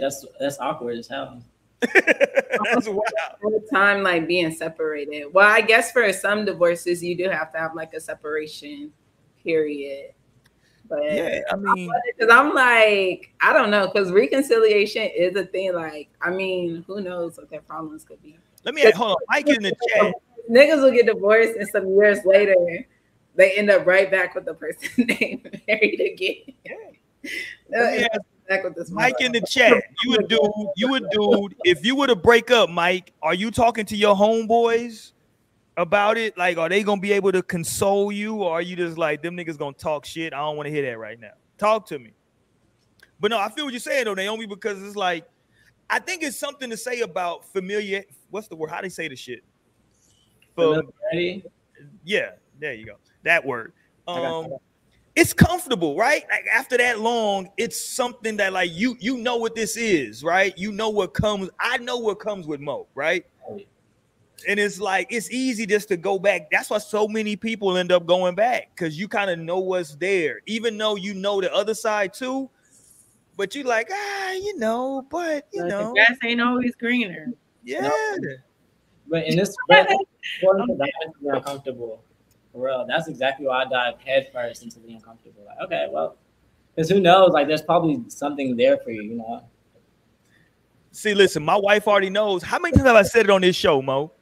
That's 0.00 0.20
that's 0.20 0.26
that's 0.38 0.58
awkward 0.58 0.98
as 0.98 1.08
hell. 1.08 1.42
That's 1.80 2.88
wild. 2.88 3.00
all 3.44 3.50
the 3.52 3.64
time 3.72 4.02
like 4.02 4.26
being 4.26 4.52
separated. 4.52 5.26
Well, 5.32 5.48
I 5.48 5.60
guess 5.60 5.92
for 5.92 6.12
some 6.12 6.44
divorces 6.44 7.04
you 7.04 7.16
do 7.16 7.28
have 7.28 7.52
to 7.52 7.58
have 7.58 7.76
like 7.76 7.94
a 7.94 8.00
separation 8.00 8.92
period. 9.44 10.12
But 10.88 11.04
Yeah, 11.04 11.40
I 11.52 11.54
mean, 11.54 11.88
because 12.16 12.34
I'm 12.34 12.52
like, 12.52 13.32
I 13.40 13.52
don't 13.52 13.70
know, 13.70 13.86
because 13.86 14.10
reconciliation 14.10 15.02
is 15.02 15.36
a 15.36 15.44
thing. 15.44 15.74
Like, 15.74 16.08
I 16.20 16.30
mean, 16.30 16.82
who 16.86 17.00
knows 17.00 17.36
what 17.36 17.48
their 17.48 17.60
problems 17.60 18.04
could 18.04 18.20
be. 18.22 18.38
let 18.64 18.74
me 18.74 18.90
hold 18.90 19.12
on. 19.12 19.16
Mike 19.28 19.48
in 19.48 19.62
the 19.62 19.76
chat. 19.94 20.14
Niggas 20.50 20.82
will 20.82 20.90
get 20.90 21.06
divorced 21.06 21.56
and 21.56 21.68
some 21.68 21.88
years 21.88 22.24
later 22.24 22.54
they 23.34 23.52
end 23.52 23.70
up 23.70 23.86
right 23.86 24.10
back 24.10 24.34
with 24.34 24.44
the 24.44 24.54
person 24.54 25.06
they 25.08 25.40
married 25.66 26.00
again. 26.00 26.82
No, 27.68 27.80
Let 27.80 27.92
me 27.92 27.98
it's 27.98 28.14
ask 28.14 28.22
back 28.48 28.64
with 28.64 28.74
this 28.74 28.90
Mike 28.90 29.20
in 29.20 29.32
the 29.32 29.40
chat. 29.42 29.82
You 30.04 30.14
a 30.16 30.22
dude. 30.22 30.40
You 30.76 30.94
a 30.94 31.00
dude. 31.00 31.54
If 31.64 31.84
you 31.84 31.96
were 31.96 32.06
to 32.06 32.16
break 32.16 32.50
up, 32.50 32.70
Mike, 32.70 33.12
are 33.22 33.34
you 33.34 33.50
talking 33.50 33.86
to 33.86 33.96
your 33.96 34.14
homeboys 34.14 35.12
about 35.76 36.16
it? 36.16 36.36
Like, 36.38 36.58
are 36.58 36.68
they 36.68 36.82
gonna 36.82 37.00
be 37.00 37.12
able 37.12 37.32
to 37.32 37.42
console 37.42 38.10
you, 38.10 38.42
or 38.42 38.52
are 38.52 38.62
you 38.62 38.76
just 38.76 38.98
like 38.98 39.22
them 39.22 39.36
niggas 39.36 39.58
gonna 39.58 39.72
talk 39.74 40.04
shit? 40.04 40.32
I 40.32 40.38
don't 40.38 40.56
want 40.56 40.66
to 40.66 40.72
hear 40.72 40.82
that 40.90 40.98
right 40.98 41.18
now. 41.18 41.32
Talk 41.58 41.86
to 41.88 41.98
me. 41.98 42.12
But 43.20 43.30
no, 43.30 43.38
I 43.38 43.50
feel 43.50 43.64
what 43.64 43.72
you're 43.72 43.80
saying 43.80 44.04
though, 44.06 44.14
Naomi, 44.14 44.46
because 44.46 44.82
it's 44.82 44.96
like 44.96 45.24
I 45.90 45.98
think 45.98 46.22
it's 46.22 46.38
something 46.38 46.70
to 46.70 46.76
say 46.76 47.00
about 47.00 47.44
familiar. 47.52 48.04
What's 48.30 48.48
the 48.48 48.56
word? 48.56 48.70
How 48.70 48.80
they 48.80 48.88
say 48.88 49.08
the 49.08 49.16
shit? 49.16 49.42
Yeah, 52.04 52.30
there 52.58 52.74
you 52.74 52.86
go. 52.86 52.96
That 53.22 53.44
word. 53.44 53.72
Um, 54.06 54.48
it's 55.14 55.32
comfortable, 55.32 55.96
right? 55.96 56.24
Like 56.30 56.46
after 56.52 56.76
that 56.76 57.00
long, 57.00 57.50
it's 57.56 57.82
something 57.82 58.36
that 58.36 58.52
like 58.52 58.70
you 58.72 58.96
you 59.00 59.18
know 59.18 59.36
what 59.36 59.54
this 59.54 59.76
is, 59.76 60.22
right? 60.22 60.56
You 60.56 60.70
know 60.72 60.90
what 60.90 61.12
comes. 61.12 61.50
I 61.60 61.78
know 61.78 61.98
what 61.98 62.20
comes 62.20 62.46
with 62.46 62.60
Mo, 62.60 62.86
right? 62.94 63.26
And 64.46 64.60
it's 64.60 64.78
like 64.78 65.08
it's 65.10 65.30
easy 65.32 65.66
just 65.66 65.88
to 65.88 65.96
go 65.96 66.18
back. 66.18 66.50
That's 66.52 66.70
why 66.70 66.78
so 66.78 67.08
many 67.08 67.34
people 67.34 67.76
end 67.76 67.90
up 67.90 68.06
going 68.06 68.36
back 68.36 68.70
because 68.74 68.98
you 68.98 69.08
kind 69.08 69.28
of 69.30 69.38
know 69.40 69.58
what's 69.58 69.96
there, 69.96 70.40
even 70.46 70.78
though 70.78 70.94
you 70.94 71.14
know 71.14 71.40
the 71.40 71.52
other 71.52 71.74
side 71.74 72.14
too. 72.14 72.48
But 73.36 73.54
you 73.54 73.64
like, 73.64 73.88
ah, 73.92 74.32
you 74.32 74.56
know, 74.58 75.06
but 75.10 75.48
you 75.52 75.62
But 75.62 75.68
know, 75.68 75.92
grass 75.94 76.16
ain't 76.24 76.40
always 76.40 76.74
greener. 76.76 77.32
yeah. 77.64 77.90
But 79.08 79.26
in 79.26 79.36
this, 79.36 79.54
but 79.68 79.88
important 79.90 80.68
to 80.68 80.90
the 81.22 81.34
uncomfortable. 81.34 82.02
For 82.52 82.66
real, 82.66 82.86
that's 82.88 83.08
exactly 83.08 83.46
why 83.46 83.62
I 83.62 83.68
dive 83.68 84.00
headfirst 84.04 84.62
into 84.62 84.80
the 84.80 84.94
uncomfortable. 84.94 85.44
Like, 85.46 85.58
okay, 85.64 85.86
well, 85.90 86.16
because 86.74 86.88
who 86.88 87.00
knows? 87.00 87.30
Like, 87.32 87.46
there's 87.46 87.62
probably 87.62 88.02
something 88.08 88.56
there 88.56 88.78
for 88.78 88.90
you, 88.90 89.02
you 89.02 89.16
know. 89.16 89.42
See, 90.92 91.14
listen, 91.14 91.44
my 91.44 91.56
wife 91.56 91.86
already 91.86 92.10
knows. 92.10 92.42
How 92.42 92.58
many 92.58 92.72
times 92.72 92.86
have 92.86 92.96
I 92.96 93.02
said 93.02 93.26
it 93.26 93.30
on 93.30 93.42
this 93.42 93.54
show, 93.54 93.82
Mo? 93.82 94.12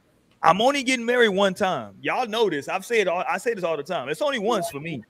I'm 0.43 0.61
only 0.61 0.83
getting 0.83 1.05
married 1.05 1.29
one 1.29 1.53
time. 1.53 1.95
Y'all 2.01 2.27
know 2.27 2.49
this. 2.49 2.67
I've 2.67 2.85
said 2.85 3.07
all 3.07 3.23
I 3.27 3.37
say 3.37 3.53
this 3.53 3.63
all 3.63 3.77
the 3.77 3.83
time. 3.83 4.09
It's 4.09 4.21
only 4.21 4.39
once 4.39 4.69
for 4.69 4.79
me. 4.79 5.03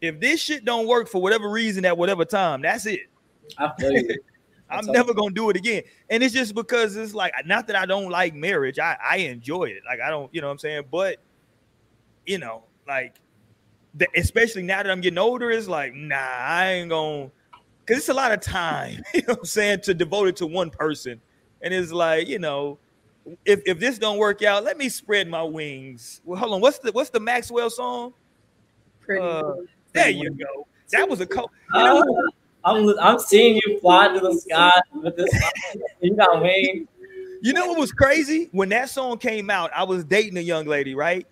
If 0.00 0.20
this 0.20 0.40
shit 0.40 0.64
don't 0.64 0.86
work 0.86 1.08
for 1.08 1.22
whatever 1.22 1.48
reason 1.48 1.84
at 1.84 1.96
whatever 1.96 2.24
time, 2.24 2.62
that's 2.62 2.86
it. 2.86 3.00
I 3.56 3.72
feel 3.78 3.92
you. 3.92 4.16
I'm 4.68 4.86
never 4.86 5.14
gonna 5.14 5.34
do 5.34 5.50
it 5.50 5.56
again. 5.56 5.82
And 6.10 6.22
it's 6.22 6.34
just 6.34 6.54
because 6.54 6.96
it's 6.96 7.14
like 7.14 7.32
not 7.44 7.66
that 7.68 7.76
I 7.76 7.86
don't 7.86 8.10
like 8.10 8.34
marriage. 8.34 8.78
I, 8.78 8.96
I 9.02 9.16
enjoy 9.18 9.64
it. 9.64 9.82
Like 9.86 10.00
I 10.00 10.10
don't, 10.10 10.32
you 10.34 10.40
know 10.40 10.48
what 10.48 10.54
I'm 10.54 10.58
saying? 10.58 10.84
But 10.90 11.18
you 12.24 12.38
know, 12.38 12.64
like 12.86 13.20
the, 13.94 14.08
especially 14.16 14.62
now 14.62 14.82
that 14.82 14.90
I'm 14.90 15.00
getting 15.00 15.18
older, 15.18 15.50
it's 15.50 15.68
like, 15.68 15.94
nah, 15.94 16.16
I 16.16 16.72
ain't 16.72 16.90
gonna 16.90 17.30
because 17.84 18.00
it's 18.00 18.08
a 18.08 18.14
lot 18.14 18.32
of 18.32 18.40
time, 18.40 19.02
you 19.14 19.22
know 19.22 19.34
what 19.34 19.38
I'm 19.40 19.44
saying, 19.44 19.80
to 19.82 19.94
devote 19.94 20.28
it 20.28 20.36
to 20.36 20.46
one 20.46 20.70
person. 20.70 21.20
And 21.62 21.72
it's 21.72 21.92
like, 21.92 22.26
you 22.28 22.38
know, 22.38 22.78
if, 23.44 23.60
if 23.66 23.78
this 23.78 23.98
don't 23.98 24.18
work 24.18 24.42
out, 24.42 24.64
let 24.64 24.76
me 24.76 24.88
spread 24.88 25.28
my 25.28 25.42
wings. 25.42 26.20
Well, 26.24 26.38
hold 26.38 26.54
on. 26.54 26.60
What's 26.60 26.78
the 26.78 26.92
what's 26.92 27.10
the 27.10 27.20
Maxwell 27.20 27.70
song? 27.70 28.12
Pretty 29.00 29.22
Uh, 29.22 29.42
good. 29.42 29.68
There 29.92 30.10
you 30.10 30.30
go. 30.30 30.66
That 30.92 31.08
was 31.08 31.20
a 31.20 31.26
co- 31.26 31.50
you 31.74 31.80
Uh, 31.80 32.02
I'm, 32.66 32.98
I'm 32.98 33.18
seeing 33.20 33.60
you 33.64 33.78
fly 33.80 34.08
to 34.08 34.18
the 34.18 34.34
sky 34.34 34.72
with 34.92 35.16
this. 35.16 35.30
You 36.00 36.14
got 36.14 36.42
wings. 36.42 36.88
You 37.40 37.52
know 37.52 37.68
what 37.68 37.78
was 37.78 37.92
crazy? 37.92 38.48
When 38.52 38.68
that 38.70 38.90
song 38.90 39.18
came 39.18 39.50
out, 39.50 39.70
I 39.74 39.84
was 39.84 40.04
dating 40.04 40.36
a 40.36 40.42
young 40.42 40.66
lady, 40.66 40.94
right? 40.94 41.26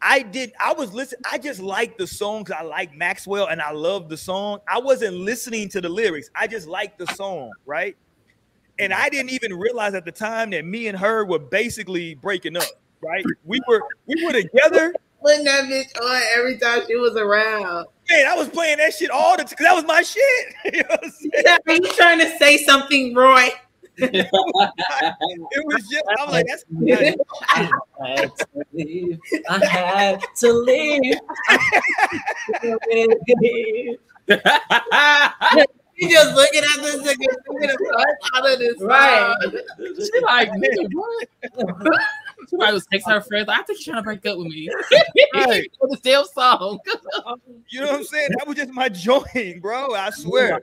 I 0.00 0.22
did. 0.22 0.52
I 0.58 0.72
was 0.72 0.92
listening. 0.92 1.22
I 1.30 1.38
just 1.38 1.60
liked 1.60 1.98
the 1.98 2.06
song 2.06 2.44
because 2.44 2.60
I 2.60 2.64
like 2.64 2.94
Maxwell 2.94 3.46
and 3.48 3.60
I 3.60 3.72
love 3.72 4.08
the 4.08 4.16
song. 4.16 4.60
I 4.68 4.78
wasn't 4.78 5.16
listening 5.16 5.68
to 5.70 5.80
the 5.80 5.88
lyrics. 5.88 6.30
I 6.34 6.46
just 6.46 6.66
liked 6.66 6.98
the 6.98 7.06
song, 7.14 7.52
right? 7.66 7.96
And 8.78 8.92
I 8.92 9.08
didn't 9.08 9.30
even 9.30 9.54
realize 9.54 9.94
at 9.94 10.04
the 10.04 10.12
time 10.12 10.50
that 10.50 10.64
me 10.64 10.88
and 10.88 10.98
her 10.98 11.24
were 11.24 11.38
basically 11.38 12.14
breaking 12.14 12.56
up. 12.56 12.64
Right? 13.02 13.24
We 13.44 13.60
were 13.68 13.82
we 14.06 14.24
were 14.24 14.32
together. 14.32 14.94
Putting 15.22 15.44
that 15.44 15.64
bitch 15.64 16.00
on 16.02 16.22
every 16.36 16.58
time 16.58 16.82
she 16.86 16.96
was 16.96 17.16
around. 17.16 17.86
Man, 18.10 18.26
I 18.26 18.34
was 18.36 18.48
playing 18.48 18.78
that 18.78 18.94
shit 18.94 19.10
all 19.10 19.36
the 19.36 19.44
time. 19.44 19.56
That 19.60 19.74
was 19.74 19.84
my 19.84 20.02
shit. 20.02 20.54
you 20.74 20.82
know 20.82 20.86
what 20.90 21.04
I'm 21.04 21.10
saying? 21.10 21.58
Are 21.68 21.74
you 21.74 21.92
trying 21.94 22.18
to 22.20 22.38
say 22.38 22.58
something, 22.58 23.14
Roy? 23.14 23.48
It 23.98 24.30
was 25.64 25.88
just. 25.88 26.04
I'm 26.18 26.30
like, 26.30 26.46
that's. 26.48 26.64
I 27.48 27.68
had 28.06 28.30
to 28.40 28.64
leave. 28.72 29.18
I 29.48 29.64
had 29.66 30.20
to 30.36 30.52
leave. 30.52 31.18
You 35.98 36.10
just 36.10 36.34
looking 36.36 36.60
at 36.62 36.82
this 36.82 36.96
nigga 36.96 37.24
thinking 37.48 37.70
of 37.70 37.76
us 37.98 38.06
out 38.34 38.52
of 38.52 38.58
this 38.58 38.74
Right. 38.82 39.34
song. 39.42 39.52
She 39.96 40.20
like, 40.26 40.50
nigga, 40.50 40.86
what? 40.92 41.28
She 42.48 42.56
probably 42.56 42.74
was 42.74 42.86
texting 42.86 43.12
her 43.12 43.20
friends. 43.20 43.48
I 43.48 43.62
think 43.62 43.78
she's 43.78 43.86
trying 43.86 43.98
to 43.98 44.02
break 44.02 44.24
up 44.26 44.38
with 44.38 44.48
me. 44.48 44.70
Right. 45.34 45.70
For 45.80 45.88
the 45.88 45.98
damn 46.02 46.24
song. 46.24 46.80
You 47.68 47.80
know 47.80 47.86
what 47.88 47.96
I'm 47.96 48.04
saying? 48.04 48.30
That 48.38 48.46
was 48.46 48.56
just 48.56 48.70
my 48.70 48.88
joint, 48.88 49.60
bro. 49.60 49.94
I 49.94 50.10
swear. 50.10 50.60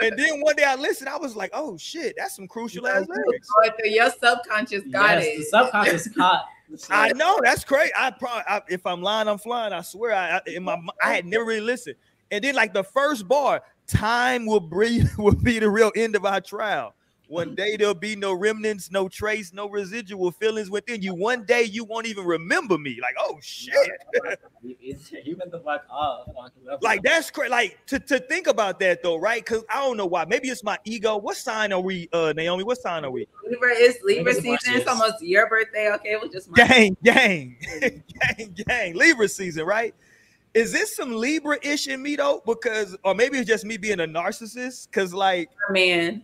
And 0.00 0.16
then 0.16 0.40
one 0.40 0.56
day 0.56 0.64
I 0.64 0.76
listened, 0.76 1.08
I 1.08 1.16
was 1.16 1.36
like, 1.36 1.50
oh 1.52 1.76
shit, 1.76 2.14
that's 2.16 2.36
some 2.36 2.46
crucial 2.46 2.86
ass 2.86 3.06
lyrics. 3.08 3.48
Your 3.84 4.10
subconscious 4.10 4.84
got 4.84 5.18
yes, 5.18 5.26
it. 5.26 5.38
the 5.38 5.44
subconscious 5.44 6.08
caught. 6.08 6.44
the. 6.70 6.86
I 6.90 7.12
know 7.12 7.40
that's 7.42 7.64
crazy. 7.64 7.92
I 7.96 8.10
probably 8.12 8.44
I, 8.48 8.62
if 8.68 8.86
I'm 8.86 9.02
lying, 9.02 9.28
I'm 9.28 9.38
flying. 9.38 9.72
I 9.72 9.82
swear, 9.82 10.14
I, 10.14 10.36
I 10.36 10.40
in 10.46 10.64
my 10.64 10.80
I 11.02 11.14
had 11.14 11.26
never 11.26 11.44
really 11.44 11.60
listened. 11.60 11.96
And 12.30 12.42
then 12.42 12.54
like 12.54 12.72
the 12.72 12.84
first 12.84 13.28
bar, 13.28 13.62
time 13.86 14.46
will 14.46 14.60
bring 14.60 15.08
will 15.18 15.34
be 15.34 15.58
the 15.58 15.68
real 15.68 15.92
end 15.96 16.16
of 16.16 16.24
our 16.24 16.40
trial. 16.40 16.94
One 17.28 17.54
day 17.54 17.76
there'll 17.76 17.94
be 17.94 18.16
no 18.16 18.34
remnants, 18.34 18.90
no 18.90 19.08
trace, 19.08 19.52
no 19.52 19.68
residual 19.68 20.30
feelings 20.32 20.70
within 20.70 21.00
you. 21.00 21.14
One 21.14 21.44
day 21.44 21.62
you 21.62 21.84
won't 21.84 22.06
even 22.06 22.24
remember 22.24 22.76
me. 22.76 22.98
Like, 23.00 23.14
oh 23.18 23.38
shit. 23.42 23.74
You, 24.62 24.76
you 25.24 25.36
the 25.50 25.60
fuck 25.64 25.84
off. 25.90 26.28
Like 26.82 27.02
that's 27.02 27.30
crazy. 27.30 27.50
Like 27.50 27.78
to, 27.86 27.98
to 27.98 28.18
think 28.18 28.46
about 28.46 28.78
that 28.80 29.02
though, 29.02 29.16
right? 29.16 29.42
Because 29.42 29.64
I 29.70 29.80
don't 29.80 29.96
know 29.96 30.06
why. 30.06 30.26
Maybe 30.26 30.48
it's 30.48 30.62
my 30.62 30.78
ego. 30.84 31.16
What 31.16 31.36
sign 31.36 31.72
are 31.72 31.80
we, 31.80 32.08
uh, 32.12 32.34
Naomi? 32.36 32.62
What 32.62 32.78
sign 32.78 33.04
are 33.04 33.10
we? 33.10 33.26
Libra 33.48 33.72
is 33.74 33.96
Libra 34.04 34.32
It's 34.32 34.42
season. 34.42 34.74
It's 34.74 34.86
almost 34.86 35.22
your 35.22 35.48
birthday. 35.48 35.90
Okay, 35.92 36.10
it 36.10 36.20
was 36.20 36.30
just 36.30 36.50
my 36.50 36.56
Gang, 36.56 36.96
gang, 37.02 37.56
gang, 37.80 38.54
gang. 38.66 38.94
Libra 38.94 39.28
season, 39.28 39.64
right? 39.64 39.94
Is 40.52 40.72
this 40.72 40.94
some 40.94 41.12
Libra 41.16 41.58
ish 41.62 41.88
in 41.88 42.02
me 42.02 42.16
though? 42.16 42.42
Because, 42.46 42.96
or 43.02 43.14
maybe 43.14 43.38
it's 43.38 43.48
just 43.48 43.64
me 43.64 43.76
being 43.76 44.00
a 44.00 44.06
narcissist. 44.06 44.88
Because, 44.88 45.12
like, 45.12 45.50
man. 45.70 46.22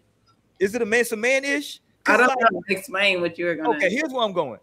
Is 0.60 0.74
it 0.74 0.82
a 0.82 0.86
man, 0.86 1.04
some 1.04 1.20
man 1.20 1.44
ish? 1.44 1.80
I 2.06 2.16
don't 2.16 2.28
like, 2.28 2.36
know. 2.52 2.62
Explain 2.68 3.20
what 3.20 3.38
you 3.38 3.46
were 3.46 3.56
gonna. 3.56 3.70
Okay, 3.70 3.90
here's 3.90 4.12
where 4.12 4.22
I'm 4.22 4.32
going. 4.32 4.60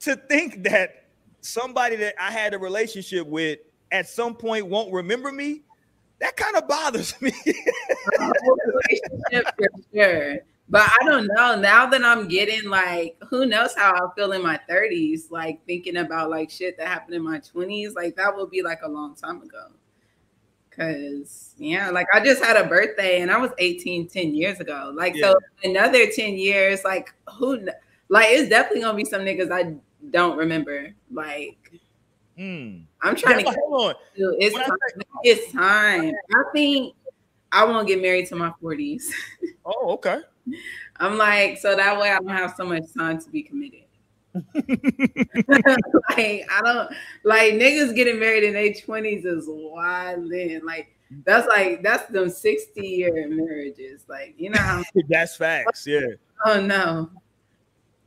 to 0.00 0.16
think 0.16 0.64
that 0.64 1.04
somebody 1.40 1.96
that 1.96 2.14
I 2.20 2.30
had 2.30 2.54
a 2.54 2.58
relationship 2.58 3.26
with 3.26 3.60
at 3.92 4.08
some 4.08 4.34
point 4.34 4.66
won't 4.66 4.92
remember 4.92 5.30
me, 5.30 5.62
that 6.20 6.36
kind 6.36 6.56
of 6.56 6.66
bothers 6.66 7.20
me. 7.20 7.32
relationship 8.18 9.54
for 9.56 9.68
sure. 9.94 10.38
But 10.70 10.82
I 10.82 11.04
don't 11.06 11.26
know. 11.28 11.58
Now 11.58 11.86
that 11.86 12.04
I'm 12.04 12.28
getting 12.28 12.68
like, 12.68 13.16
who 13.30 13.46
knows 13.46 13.74
how 13.74 13.94
I'll 13.94 14.12
feel 14.12 14.32
in 14.32 14.42
my 14.42 14.60
30s, 14.68 15.30
like 15.30 15.64
thinking 15.66 15.96
about 15.96 16.28
like 16.28 16.50
shit 16.50 16.76
that 16.76 16.88
happened 16.88 17.14
in 17.14 17.22
my 17.22 17.38
20s, 17.38 17.94
like 17.94 18.16
that 18.16 18.36
will 18.36 18.46
be 18.46 18.62
like 18.62 18.80
a 18.82 18.88
long 18.88 19.14
time 19.14 19.40
ago. 19.40 19.68
Cause 20.78 21.54
yeah, 21.58 21.90
like 21.90 22.06
I 22.14 22.20
just 22.24 22.42
had 22.42 22.56
a 22.56 22.64
birthday 22.68 23.20
and 23.20 23.30
I 23.32 23.38
was 23.38 23.50
18 23.58 24.06
10 24.08 24.34
years 24.34 24.60
ago. 24.60 24.92
Like, 24.94 25.16
Yeah. 25.16 25.32
so 25.32 25.38
another 25.64 26.06
10 26.06 26.34
years, 26.38 26.84
like 26.84 27.12
who 27.36 27.68
like 28.08 28.26
it's 28.30 28.48
definitely 28.48 28.82
gonna 28.82 28.96
be 28.96 29.04
some 29.04 29.22
niggas 29.22 29.50
I 29.50 29.74
don't 30.10 30.36
remember. 30.38 30.94
Like, 31.12 31.56
Hmm. 32.36 32.82
I'm 33.02 33.16
trying 33.16 33.40
Yeah, 33.44 33.50
to 33.50 33.58
hold 33.66 33.90
on. 33.90 33.94
Dude, 34.16 34.36
it's 34.38 34.54
time. 34.56 34.68
It's 35.24 35.52
time. 35.52 36.14
I 36.32 36.42
think 36.52 36.94
I 37.50 37.64
won't 37.64 37.88
get 37.88 38.00
married 38.00 38.26
to 38.28 38.36
my 38.36 38.52
40s. 38.62 39.10
Oh, 39.70 39.90
okay. 39.94 40.20
I'm 40.98 41.18
like, 41.18 41.58
so 41.58 41.76
that 41.76 42.00
way 42.00 42.10
I 42.10 42.18
don't 42.20 42.28
have 42.28 42.54
so 42.56 42.64
much 42.64 42.84
time 42.96 43.20
to 43.20 43.28
be 43.28 43.42
committed. 43.42 43.82
like, 46.10 46.46
I 46.50 46.60
don't 46.62 46.90
like 47.24 47.54
niggas 47.54 47.94
getting 47.94 48.18
married 48.18 48.44
in 48.44 48.54
their 48.54 48.72
20s 48.72 49.24
is 49.24 49.44
wild. 49.48 50.30
Then 50.30 50.60
Like, 50.64 50.94
that's 51.24 51.46
like 51.48 51.82
that's 51.82 52.06
them 52.10 52.30
60 52.30 52.86
year 52.86 53.28
marriages. 53.28 54.04
Like, 54.08 54.34
you 54.36 54.50
know 54.50 54.60
how 54.60 54.82
That's 55.08 55.36
facts. 55.36 55.86
Yeah. 55.86 56.00
oh 56.44 56.60
no. 56.60 57.10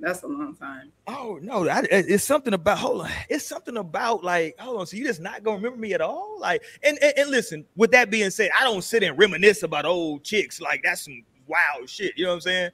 That's 0.02 0.24
a 0.24 0.28
long 0.28 0.56
time. 0.56 0.92
Oh 1.06 1.38
no, 1.44 1.70
I, 1.70 1.84
it's 1.92 2.24
something 2.24 2.56
about 2.56 2.80
hold 2.80 3.02
on. 3.02 3.12
It's 3.30 3.46
something 3.46 3.78
about 3.78 4.24
like 4.24 4.58
hold 4.60 4.80
on. 4.80 4.88
So 4.88 4.98
you 4.98 5.06
just 5.06 5.22
not 5.22 5.44
gonna 5.44 5.58
remember 5.58 5.78
me 5.78 5.94
at 5.94 6.02
all? 6.02 6.38
Like, 6.40 6.64
and, 6.82 6.98
and 7.04 7.14
and 7.18 7.30
listen. 7.30 7.66
With 7.76 7.92
that 7.92 8.10
being 8.10 8.32
said, 8.32 8.50
I 8.60 8.64
don't 8.64 8.84
sit 8.84 9.04
and 9.04 9.18
reminisce 9.18 9.62
about 9.62 9.86
old 9.86 10.24
chicks. 10.24 10.60
Like 10.60 10.82
that's 10.84 11.06
some 11.06 11.24
wild 11.46 11.88
shit. 11.88 12.14
You 12.18 12.24
know 12.24 12.32
what 12.32 12.36
I'm 12.36 12.42
saying? 12.42 12.72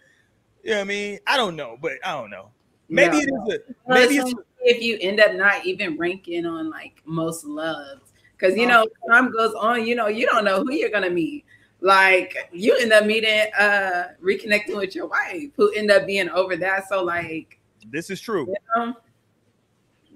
You 0.63 0.70
know 0.72 0.78
what 0.78 0.82
I 0.82 0.86
mean? 0.86 1.20
I 1.28 1.36
don't 1.36 1.58
know, 1.58 1.78
but 1.82 1.93
I 2.04 2.13
don't 2.13 2.30
know. 2.30 2.50
Maybe 2.89 3.17
Yeah. 3.17 3.23
it 3.23 3.30
is 3.30 3.54
a 3.54 3.93
maybe 3.93 4.17
it's 4.17 4.32
it's 4.32 4.41
if 4.62 4.82
you 4.82 4.97
end 5.02 5.19
up 5.19 5.34
not 5.36 5.65
even 5.65 5.97
ranking 5.97 6.45
on 6.45 6.69
like 6.69 7.02
most 7.06 7.45
loved, 7.45 8.12
because 8.34 8.56
you 8.56 8.65
Oh. 8.65 8.69
know 8.69 8.88
time 9.10 9.32
goes 9.32 9.54
on, 9.56 9.86
you 9.86 9.95
know 9.95 10.08
you 10.08 10.26
don't 10.26 10.45
know 10.45 10.63
who 10.63 10.73
you're 10.73 10.89
gonna 10.89 11.10
meet. 11.10 11.45
Like 11.80 12.36
you 12.52 12.76
end 12.78 12.91
up 12.91 13.06
meeting, 13.06 13.52
uh, 13.58 14.10
reconnecting 14.23 14.78
with 14.78 14.95
your 14.95 15.08
wife, 15.08 15.52
who 15.56 15.71
end 15.73 15.91
up 15.91 16.08
being 16.08 16.30
over 16.30 16.56
that. 16.56 16.89
So 16.89 17.04
like, 17.04 17.60
this 17.91 18.10
is 18.10 18.19
true. 18.19 18.47
you 18.47 18.56
know, 18.76 18.95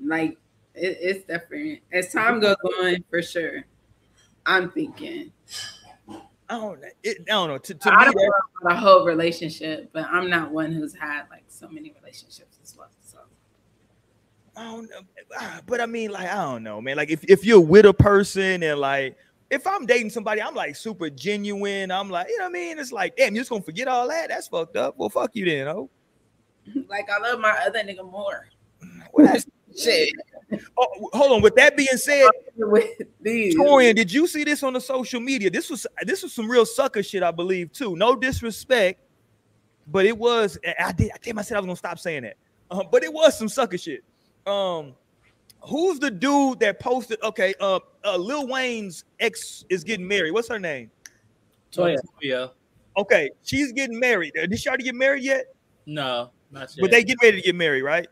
like 0.03 0.37
it, 0.73 0.97
it's 1.01 1.25
different 1.25 1.81
as 1.91 2.11
time 2.11 2.39
goes 2.39 2.55
on 2.79 3.03
for 3.09 3.21
sure. 3.21 3.65
I'm 4.45 4.71
thinking 4.71 5.31
I 6.51 6.57
don't 6.57 6.81
know. 6.81 6.87
It, 7.03 7.17
I 7.21 7.31
don't 7.31 7.47
know. 7.47 7.57
To, 7.59 7.73
to 7.73 7.93
I 7.93 7.99
me, 7.99 8.05
don't 8.05 8.15
know 8.15 8.31
about 8.61 8.71
a 8.73 8.75
whole 8.75 9.05
relationship, 9.05 9.89
but 9.93 10.05
I'm 10.11 10.29
not 10.29 10.51
one 10.51 10.73
who's 10.73 10.93
had 10.93 11.23
like 11.29 11.45
so 11.47 11.69
many 11.69 11.93
relationships 12.01 12.41
as 12.41 12.43
well. 12.43 12.50
So 12.50 12.50
I 14.61 14.65
don't 14.65 14.89
know. 14.89 14.99
Ah, 15.39 15.59
But 15.65 15.81
I 15.81 15.85
mean, 15.87 16.11
like, 16.11 16.27
I 16.29 16.35
don't 16.43 16.61
know, 16.63 16.79
man. 16.81 16.97
Like, 16.97 17.09
if, 17.09 17.23
if 17.23 17.43
you're 17.43 17.59
with 17.59 17.85
a 17.85 17.93
person 17.93 18.61
and 18.61 18.79
like, 18.79 19.17
if 19.49 19.65
I'm 19.65 19.85
dating 19.85 20.11
somebody, 20.11 20.41
I'm 20.41 20.53
like 20.55 20.75
super 20.75 21.09
genuine. 21.09 21.91
I'm 21.91 22.09
like, 22.09 22.27
you 22.29 22.37
know 22.37 22.45
what 22.45 22.49
I 22.51 22.53
mean? 22.53 22.79
It's 22.79 22.91
like, 22.91 23.17
damn, 23.17 23.33
you're 23.33 23.41
just 23.41 23.49
gonna 23.49 23.63
forget 23.63 23.87
all 23.87 24.07
that? 24.07 24.29
That's 24.29 24.47
fucked 24.47 24.77
up. 24.77 24.95
Well, 24.97 25.09
fuck 25.09 25.31
you 25.35 25.45
then, 25.45 25.67
oh. 25.67 25.89
like 26.87 27.09
I 27.09 27.19
love 27.19 27.39
my 27.39 27.57
other 27.65 27.79
nigga 27.79 28.09
more. 28.09 28.47
Well, 29.13 29.25
that's- 29.25 29.45
Shit. 29.77 30.09
oh, 30.77 31.09
hold 31.13 31.31
on. 31.31 31.41
With 31.41 31.55
that 31.55 31.77
being 31.77 31.87
said, 31.95 32.27
With. 32.57 32.89
Torian, 33.23 33.95
did 33.95 34.11
you 34.11 34.27
see 34.27 34.43
this 34.43 34.63
on 34.63 34.73
the 34.73 34.81
social 34.81 35.21
media? 35.21 35.49
This 35.49 35.69
was 35.69 35.87
this 36.03 36.23
was 36.23 36.33
some 36.33 36.51
real 36.51 36.65
sucker 36.65 37.01
shit, 37.01 37.23
I 37.23 37.31
believe, 37.31 37.71
too. 37.71 37.95
No 37.95 38.13
disrespect, 38.17 38.99
but 39.87 40.05
it 40.05 40.17
was. 40.17 40.57
I 40.77 40.91
did. 40.91 41.11
I 41.11 41.15
damn, 41.21 41.39
I 41.39 41.41
said 41.43 41.55
I 41.55 41.61
was 41.61 41.67
gonna 41.67 41.75
stop 41.77 41.99
saying 41.99 42.23
that. 42.23 42.35
Uh, 42.69 42.83
but 42.83 43.01
it 43.03 43.13
was 43.13 43.37
some 43.37 43.47
sucker 43.47 43.77
shit. 43.77 44.03
Um, 44.45 44.93
who's 45.61 45.99
the 45.99 46.11
dude 46.11 46.59
that 46.59 46.79
posted? 46.79 47.21
Okay, 47.23 47.53
uh, 47.59 47.79
uh, 48.03 48.17
Lil 48.17 48.47
Wayne's 48.47 49.05
ex 49.19 49.65
is 49.69 49.83
getting 49.83 50.07
married. 50.07 50.31
What's 50.31 50.49
her 50.49 50.59
name? 50.59 50.91
Toya. 51.71 51.97
Yeah. 52.21 52.47
Okay, 52.97 53.29
she's 53.43 53.71
getting 53.71 53.99
married. 53.99 54.33
Uh, 54.37 54.45
Did 54.45 54.59
she 54.59 54.67
already 54.67 54.83
get 54.83 54.95
married 54.95 55.23
yet? 55.23 55.45
No, 55.85 56.31
not 56.51 56.75
yet. 56.75 56.81
But 56.81 56.91
they 56.91 57.03
get 57.03 57.17
ready 57.21 57.37
to 57.37 57.43
get 57.43 57.55
married, 57.55 57.83
right? 57.83 58.07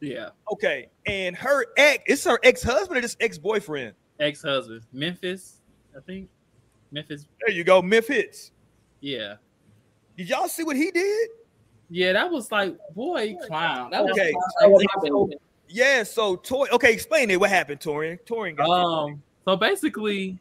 yeah. 0.00 0.30
Okay, 0.52 0.88
and 1.06 1.36
her 1.36 1.66
ex, 1.76 2.02
it's 2.06 2.24
her 2.24 2.38
ex-husband 2.42 2.98
or 2.98 3.00
this 3.00 3.16
ex-boyfriend? 3.20 3.94
Ex-husband. 4.18 4.82
Memphitz, 4.92 5.60
I 5.96 6.00
think. 6.00 6.28
Memphitz. 6.92 7.26
There 7.40 7.54
you 7.54 7.62
go, 7.62 7.80
Memphitz. 7.80 8.50
Yeah. 9.00 9.36
Did 10.16 10.28
y'all 10.28 10.48
see 10.48 10.64
what 10.64 10.76
he 10.76 10.90
did? 10.90 11.30
Yeah, 11.94 12.14
that 12.14 12.30
was 12.30 12.50
like, 12.50 12.74
boy, 12.94 13.36
clown. 13.46 13.90
That 13.90 14.02
was 14.02 14.12
Okay. 14.12 14.32
So 14.60 14.68
what? 14.70 15.28
Yeah, 15.68 16.02
so 16.04 16.36
Tor. 16.36 16.66
Okay, 16.72 16.90
explain 16.90 17.30
it. 17.30 17.38
What 17.38 17.50
happened, 17.50 17.80
Torian? 17.80 18.18
Torian 18.24 18.56
got 18.56 18.66
Um, 18.66 19.22
so 19.44 19.56
basically, 19.56 20.38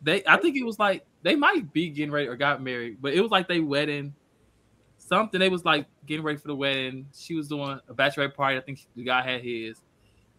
they 0.00 0.22
I 0.26 0.38
think 0.38 0.56
it 0.56 0.64
was 0.64 0.78
like 0.78 1.04
they 1.22 1.36
might 1.36 1.70
be 1.74 1.90
getting 1.90 2.10
ready 2.10 2.28
or 2.28 2.36
got 2.36 2.62
married, 2.62 2.96
but 3.02 3.12
it 3.12 3.20
was 3.20 3.30
like 3.30 3.46
they 3.46 3.60
wedding 3.60 4.14
something. 4.96 5.38
They 5.38 5.50
was 5.50 5.66
like 5.66 5.86
getting 6.06 6.24
ready 6.24 6.38
for 6.38 6.48
the 6.48 6.56
wedding. 6.56 7.08
She 7.14 7.34
was 7.34 7.46
doing 7.46 7.78
a 7.86 7.92
bachelorette 7.92 8.34
party. 8.34 8.56
I 8.56 8.62
think 8.62 8.86
the 8.96 9.04
guy 9.04 9.20
had 9.20 9.42
his, 9.42 9.82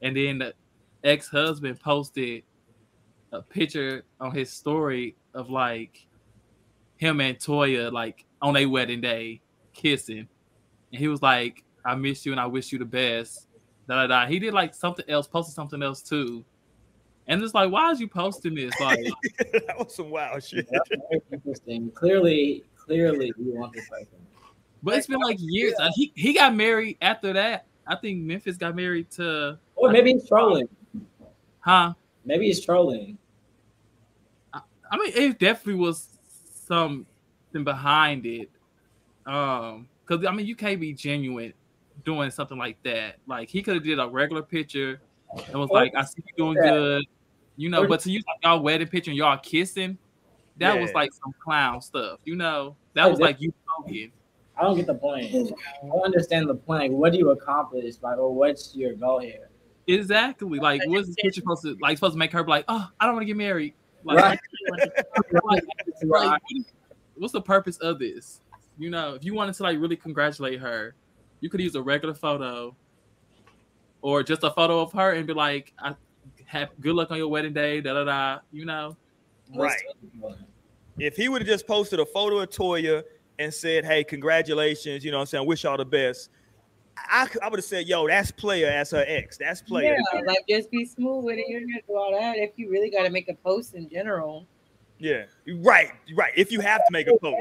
and 0.01 0.17
then 0.17 0.39
the 0.39 0.55
ex 1.03 1.27
husband 1.27 1.79
posted 1.79 2.41
a 3.31 3.43
picture 3.43 4.05
on 4.19 4.33
his 4.33 4.51
story 4.51 5.15
of 5.35 5.51
like 5.51 6.07
him 6.97 7.21
and 7.21 7.37
Toya 7.37 7.91
like 7.91 8.25
on 8.41 8.57
a 8.57 8.65
wedding 8.65 9.01
day 9.01 9.41
kissing, 9.75 10.27
and 10.91 10.99
he 10.99 11.07
was 11.07 11.21
like, 11.21 11.63
"I 11.85 11.93
miss 11.95 12.25
you 12.25 12.31
and 12.31 12.41
I 12.41 12.47
wish 12.47 12.71
you 12.71 12.79
the 12.79 12.85
best." 12.85 13.47
Da 13.87 13.95
da 13.95 14.07
da. 14.07 14.25
He 14.27 14.39
did 14.39 14.53
like 14.53 14.73
something 14.73 15.05
else, 15.07 15.27
posted 15.27 15.53
something 15.53 15.83
else 15.83 16.01
too. 16.01 16.43
And 17.27 17.41
it's 17.43 17.53
like, 17.55 17.71
why 17.71 17.89
is 17.91 17.99
you 17.99 18.07
posting 18.07 18.53
this? 18.55 18.71
Like, 18.79 18.99
that 19.37 19.75
was 19.77 19.95
some 19.95 20.09
wild 20.11 20.43
shit. 20.43 20.67
That's 20.71 20.89
interesting. 21.31 21.91
Clearly, 21.91 22.63
clearly, 22.77 23.31
you 23.37 23.55
want 23.59 23.73
this 23.73 23.87
person. 23.89 24.17
but 24.83 24.95
it's 24.95 25.07
been 25.07 25.19
like 25.21 25.37
years. 25.39 25.73
Uh, 25.79 25.89
He 25.95 26.11
he 26.15 26.33
got 26.33 26.55
married 26.55 26.97
after 27.01 27.33
that. 27.33 27.65
I 27.87 27.95
think 27.95 28.23
Memphitz 28.23 28.57
got 28.57 28.75
married 28.75 29.11
to, 29.11 29.59
Or 29.75 29.91
maybe 29.91 30.13
he's 30.13 30.27
trolling. 30.27 30.67
huh? 31.59 31.93
Maybe 32.25 32.45
he's 32.47 32.63
trolling. 32.65 33.17
I 34.53 34.97
mean, 34.97 35.11
it 35.15 35.39
definitely 35.39 35.81
was 35.81 36.07
something 36.65 37.05
behind 37.63 38.25
it. 38.25 38.49
Um, 39.25 39.87
because 40.05 40.25
I 40.25 40.31
mean, 40.31 40.45
you 40.45 40.55
can't 40.55 40.79
be 40.79 40.93
genuine 40.93 41.53
doing 42.03 42.29
something 42.31 42.57
like 42.57 42.77
that. 42.83 43.17
Like 43.27 43.49
he 43.49 43.61
could 43.61 43.75
have 43.75 43.83
did 43.83 43.99
a 43.99 44.07
regular 44.07 44.43
picture 44.43 45.01
and 45.47 45.55
was 45.55 45.69
like, 45.69 45.93
"I 45.95 46.03
see 46.03 46.23
you 46.25 46.33
doing 46.37 46.57
good," 46.57 47.05
you 47.55 47.69
know. 47.69 47.87
But 47.87 48.01
to 48.01 48.11
use 48.11 48.23
like 48.27 48.43
y'all 48.43 48.61
wedding 48.61 48.87
picture 48.87 49.11
and 49.11 49.17
y'all 49.17 49.37
kissing, 49.37 49.97
that 50.57 50.79
was 50.79 50.91
like 50.93 51.11
some 51.13 51.33
clown 51.43 51.81
stuff, 51.81 52.19
you 52.25 52.35
know. 52.35 52.75
That 52.93 53.09
was 53.09 53.19
like 53.19 53.41
you 53.41 53.53
talking. 53.77 54.11
I 54.57 54.63
don't 54.63 54.77
get 54.77 54.87
the 54.87 54.95
point. 54.95 55.25
I 55.25 55.87
don't 55.87 56.01
understand 56.01 56.47
the 56.47 56.55
point. 56.55 56.83
Like, 56.83 56.91
what 56.91 57.11
do 57.11 57.17
you 57.17 57.31
accomplish? 57.31 57.95
Like, 58.01 58.17
or 58.17 58.33
what's 58.33 58.73
your 58.73 58.93
goal 58.93 59.19
here? 59.19 59.49
Exactly. 59.87 60.59
Like, 60.59 60.81
what's 60.85 61.07
this 61.07 61.15
picture 61.21 61.41
supposed 61.41 61.63
to 61.63 61.77
like 61.81 61.97
supposed 61.97 62.13
to 62.13 62.17
make 62.17 62.31
her 62.31 62.43
be 62.43 62.51
like, 62.51 62.65
"Oh, 62.67 62.89
I 62.99 63.05
don't 63.05 63.15
want 63.15 63.23
to 63.23 63.27
get 63.27 63.37
married." 63.37 63.73
Like, 64.03 64.17
Right. 64.17 64.39
like, 65.43 65.63
like, 66.03 66.41
what's 67.15 67.33
the 67.33 67.41
purpose 67.41 67.77
of 67.77 67.99
this? 67.99 68.41
You 68.77 68.89
know, 68.89 69.15
if 69.15 69.23
you 69.23 69.33
wanted 69.33 69.55
to 69.55 69.63
like 69.63 69.79
really 69.79 69.95
congratulate 69.95 70.59
her, 70.59 70.95
you 71.39 71.49
could 71.49 71.61
use 71.61 71.75
a 71.75 71.81
regular 71.81 72.13
photo 72.13 72.75
or 74.01 74.23
just 74.23 74.43
a 74.43 74.51
photo 74.51 74.81
of 74.81 74.91
her 74.93 75.11
and 75.11 75.25
be 75.25 75.33
like, 75.33 75.73
I 75.79 75.95
have 76.45 76.69
good 76.79 76.95
luck 76.95 77.11
on 77.11 77.17
your 77.17 77.27
wedding 77.27 77.53
day, 77.53 77.81
da 77.81 77.93
da 77.93 78.03
da. 78.03 78.39
You 78.51 78.65
know, 78.65 78.97
Right. 79.53 79.81
If 80.97 81.15
he 81.15 81.29
would 81.29 81.41
have 81.41 81.47
just 81.47 81.67
posted 81.67 81.99
a 81.99 82.05
photo 82.05 82.39
of 82.39 82.49
Toya 82.49 83.03
and 83.37 83.53
said, 83.53 83.85
"Hey, 83.85 84.03
congratulations," 84.03 85.03
you 85.03 85.11
know, 85.11 85.17
what 85.17 85.21
I'm 85.21 85.27
saying, 85.27 85.47
wish 85.47 85.65
all 85.65 85.77
the 85.77 85.85
best. 85.85 86.29
I, 86.97 87.27
I 87.43 87.49
would 87.49 87.59
have 87.59 87.65
said, 87.65 87.87
"Yo, 87.87 88.07
that's 88.07 88.31
player 88.31 88.67
as 88.67 88.91
her 88.91 89.03
ex. 89.05 89.37
That's 89.37 89.61
player." 89.61 89.97
Yeah, 90.13 90.21
like 90.21 90.45
just 90.47 90.71
be 90.71 90.85
smooth 90.85 91.25
with 91.25 91.37
it. 91.37 91.47
You 91.47 91.59
don't 91.59 91.69
have 91.69 91.81
to 91.81 91.87
do 91.87 91.97
all 91.97 92.17
that 92.17 92.37
if 92.37 92.51
you 92.55 92.69
really 92.69 92.89
got 92.89 93.03
to 93.03 93.09
make 93.09 93.27
a 93.27 93.35
post 93.35 93.75
in 93.75 93.89
general. 93.89 94.47
Yeah, 94.97 95.25
right, 95.57 95.89
right. 96.15 96.31
If 96.37 96.51
you 96.51 96.61
have 96.61 96.79
to 96.79 96.91
make 96.91 97.07
a 97.07 97.17
post, 97.17 97.35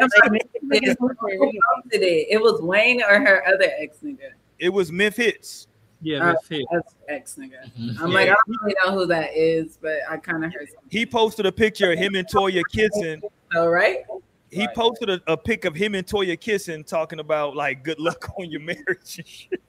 it? 0.73 2.27
It 2.31 2.41
was 2.43 2.61
Wayne 2.61 3.01
or 3.03 3.21
her 3.21 3.47
other 3.47 3.71
ex 3.79 3.99
nigga. 4.03 4.33
it 4.59 4.69
was 4.71 4.91
Memphitz. 4.91 5.67
yeah, 6.03 6.19
Uh, 6.19 6.33
that's 6.33 6.47
it. 6.51 6.67
Ex 7.09 7.37
nigga. 7.37 7.71
I'm 8.01 8.09
Yeah. 8.11 8.15
like, 8.15 8.29
I 8.29 8.35
don't 8.35 8.63
really 8.63 8.75
know 8.85 8.93
who 8.93 9.07
that 9.07 9.37
is, 9.37 9.79
but 9.81 9.99
I 10.09 10.17
kind 10.17 10.45
of 10.45 10.53
heard 10.53 10.69
something. 10.69 10.89
He 10.91 11.07
posted 11.07 11.47
a 11.47 11.53
picture 11.53 11.93
of 11.93 11.99
him 11.99 12.15
and 12.17 12.27
Toya 12.29 12.63
kissing. 12.73 13.23
All 13.57 13.71
right. 13.71 13.99
He 14.51 14.67
posted 14.75 15.11
a, 15.11 15.21
a 15.27 15.37
pic 15.37 15.65
of 15.65 15.75
him 15.75 15.95
and 15.95 16.07
Toya 16.07 16.39
kissing, 16.39 16.83
talking 16.85 17.21
about 17.21 17.55
like 17.57 17.83
good 17.85 17.99
luck 18.01 18.31
on 18.39 18.51
your 18.51 18.61
marriage. 18.63 19.19
and 19.19 19.27
shit. 19.27 19.61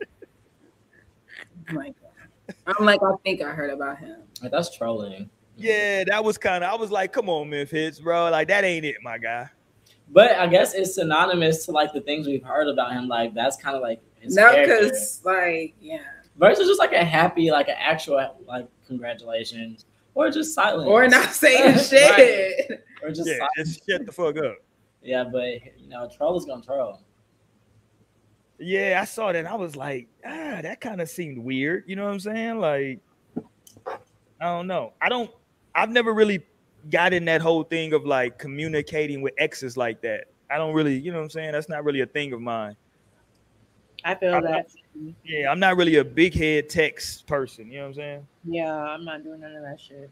I'm 1.69 1.75
like, 1.75 1.95
I'm 2.67 2.85
like, 2.85 3.01
I 3.03 3.11
think 3.23 3.41
I 3.41 3.49
heard 3.51 3.69
about 3.71 3.97
him. 3.99 4.17
That's 4.41 4.75
trolling. 4.75 5.29
Yeah, 5.57 6.03
that 6.05 6.23
was 6.23 6.37
kind 6.37 6.63
of. 6.63 6.71
I 6.71 6.75
was 6.75 6.91
like, 6.91 7.13
come 7.13 7.29
on, 7.29 7.49
Memphitz, 7.49 8.01
bro. 8.01 8.29
Like 8.29 8.47
that 8.49 8.63
ain't 8.63 8.85
it, 8.85 8.97
my 9.01 9.17
guy. 9.17 9.49
But 10.09 10.31
I 10.33 10.47
guess 10.47 10.73
it's 10.73 10.95
synonymous 10.95 11.65
to 11.65 11.71
like 11.71 11.91
the 11.93 12.01
things 12.01 12.27
we've 12.27 12.43
heard 12.43 12.67
about 12.67 12.91
him. 12.93 13.07
Like 13.07 13.33
that's 13.33 13.57
kind 13.57 13.75
of 13.75 13.81
like 13.81 14.01
his 14.19 14.35
No, 14.35 14.51
because 14.55 15.21
like, 15.23 15.73
yeah, 15.79 15.99
versus 16.37 16.67
just 16.67 16.79
like 16.79 16.93
a 16.93 17.03
happy, 17.03 17.49
like 17.51 17.69
an 17.69 17.75
actual 17.79 18.35
like 18.47 18.67
congratulations, 18.85 19.85
or 20.13 20.29
just 20.29 20.53
silent, 20.53 20.89
or 20.89 21.07
not 21.07 21.29
saying 21.31 21.79
shit. 21.79 22.83
or 23.01 23.09
just 23.11 23.27
Yeah, 23.27 23.37
silence. 23.37 23.77
just 23.77 23.89
shut 23.89 24.05
the 24.05 24.11
fuck 24.11 24.37
up. 24.37 24.57
yeah. 25.01 25.23
But 25.23 25.65
you 25.79 25.87
know, 25.89 26.07
troll 26.15 26.37
is 26.37 26.45
gonna 26.45 26.61
troll. 26.63 27.01
Yeah, 28.59 28.99
I 29.01 29.05
saw 29.05 29.31
that. 29.31 29.39
And 29.39 29.47
I 29.47 29.55
was 29.55 29.75
like, 29.75 30.07
ah, 30.25 30.59
that 30.61 30.79
kind 30.81 31.01
of 31.01 31.09
seemed 31.09 31.37
weird. 31.39 31.83
You 31.87 31.95
know 31.95 32.05
what 32.05 32.13
I'm 32.13 32.19
saying? 32.19 32.59
Like, 32.59 32.99
I 34.39 34.45
don't 34.45 34.67
know. 34.67 34.93
I 35.01 35.09
don't. 35.09 35.29
I've 35.75 35.89
never 35.89 36.13
really 36.13 36.43
got 36.89 37.13
in 37.13 37.25
that 37.25 37.41
whole 37.41 37.63
thing 37.63 37.93
of 37.93 38.05
like 38.05 38.39
communicating 38.39 39.21
with 39.21 39.33
exes 39.37 39.75
like 39.75 40.01
that. 40.01 40.25
I 40.49 40.57
don't 40.57 40.73
really, 40.73 40.97
you 40.97 41.11
know 41.11 41.17
what 41.17 41.25
I'm 41.25 41.29
saying? 41.29 41.51
That's 41.51 41.69
not 41.69 41.83
really 41.83 42.01
a 42.01 42.05
thing 42.05 42.33
of 42.33 42.41
mine. 42.41 42.75
I 44.03 44.13
feel 44.15 44.35
I'm 44.35 44.43
that. 44.43 44.69
Yeah, 45.23 45.51
I'm 45.51 45.59
not 45.59 45.77
really 45.77 45.97
a 45.97 46.03
big 46.03 46.33
head 46.35 46.69
text 46.69 47.25
person. 47.25 47.71
You 47.71 47.79
know 47.79 47.83
what 47.83 47.87
I'm 47.89 47.93
saying? 47.95 48.27
Yeah, 48.43 48.73
I'm 48.73 49.03
not 49.03 49.23
doing 49.23 49.41
none 49.41 49.55
of 49.55 49.63
that 49.63 49.79
shit. 49.79 50.09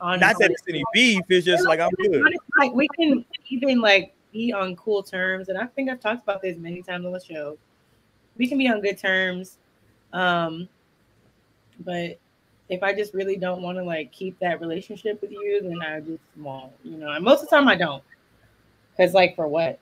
Honestly. 0.00 0.26
Not 0.26 0.38
that 0.38 0.50
it's 0.50 0.62
any 0.68 0.82
beef. 0.92 1.22
It's 1.28 1.46
just 1.46 1.66
like 1.66 1.80
I'm 1.80 1.90
good. 1.90 2.22
Like 2.58 2.72
we 2.72 2.86
can 2.98 3.24
even 3.48 3.80
like 3.80 4.14
be 4.32 4.52
on 4.52 4.76
cool 4.76 5.02
terms, 5.02 5.48
and 5.48 5.58
I 5.58 5.66
think 5.66 5.90
I've 5.90 6.00
talked 6.00 6.22
about 6.22 6.42
this 6.42 6.56
many 6.56 6.82
times 6.82 7.06
on 7.06 7.12
the 7.12 7.20
show. 7.20 7.58
We 8.36 8.46
can 8.46 8.58
be 8.58 8.68
on 8.68 8.80
good 8.80 8.98
terms, 8.98 9.58
um, 10.12 10.68
but 11.80 12.18
if 12.68 12.82
I 12.82 12.94
just 12.94 13.14
really 13.14 13.36
don't 13.36 13.62
want 13.62 13.78
to 13.78 13.84
like 13.84 14.12
keep 14.12 14.38
that 14.40 14.60
relationship 14.60 15.20
with 15.20 15.30
you, 15.30 15.60
then 15.62 15.82
I 15.82 16.00
just 16.00 16.22
won't. 16.36 16.72
You 16.82 16.96
know, 16.96 17.12
and 17.12 17.24
most 17.24 17.42
of 17.42 17.50
the 17.50 17.56
time 17.56 17.68
I 17.68 17.76
don't, 17.76 18.02
because 18.96 19.14
like 19.14 19.36
for 19.36 19.48
what? 19.48 19.78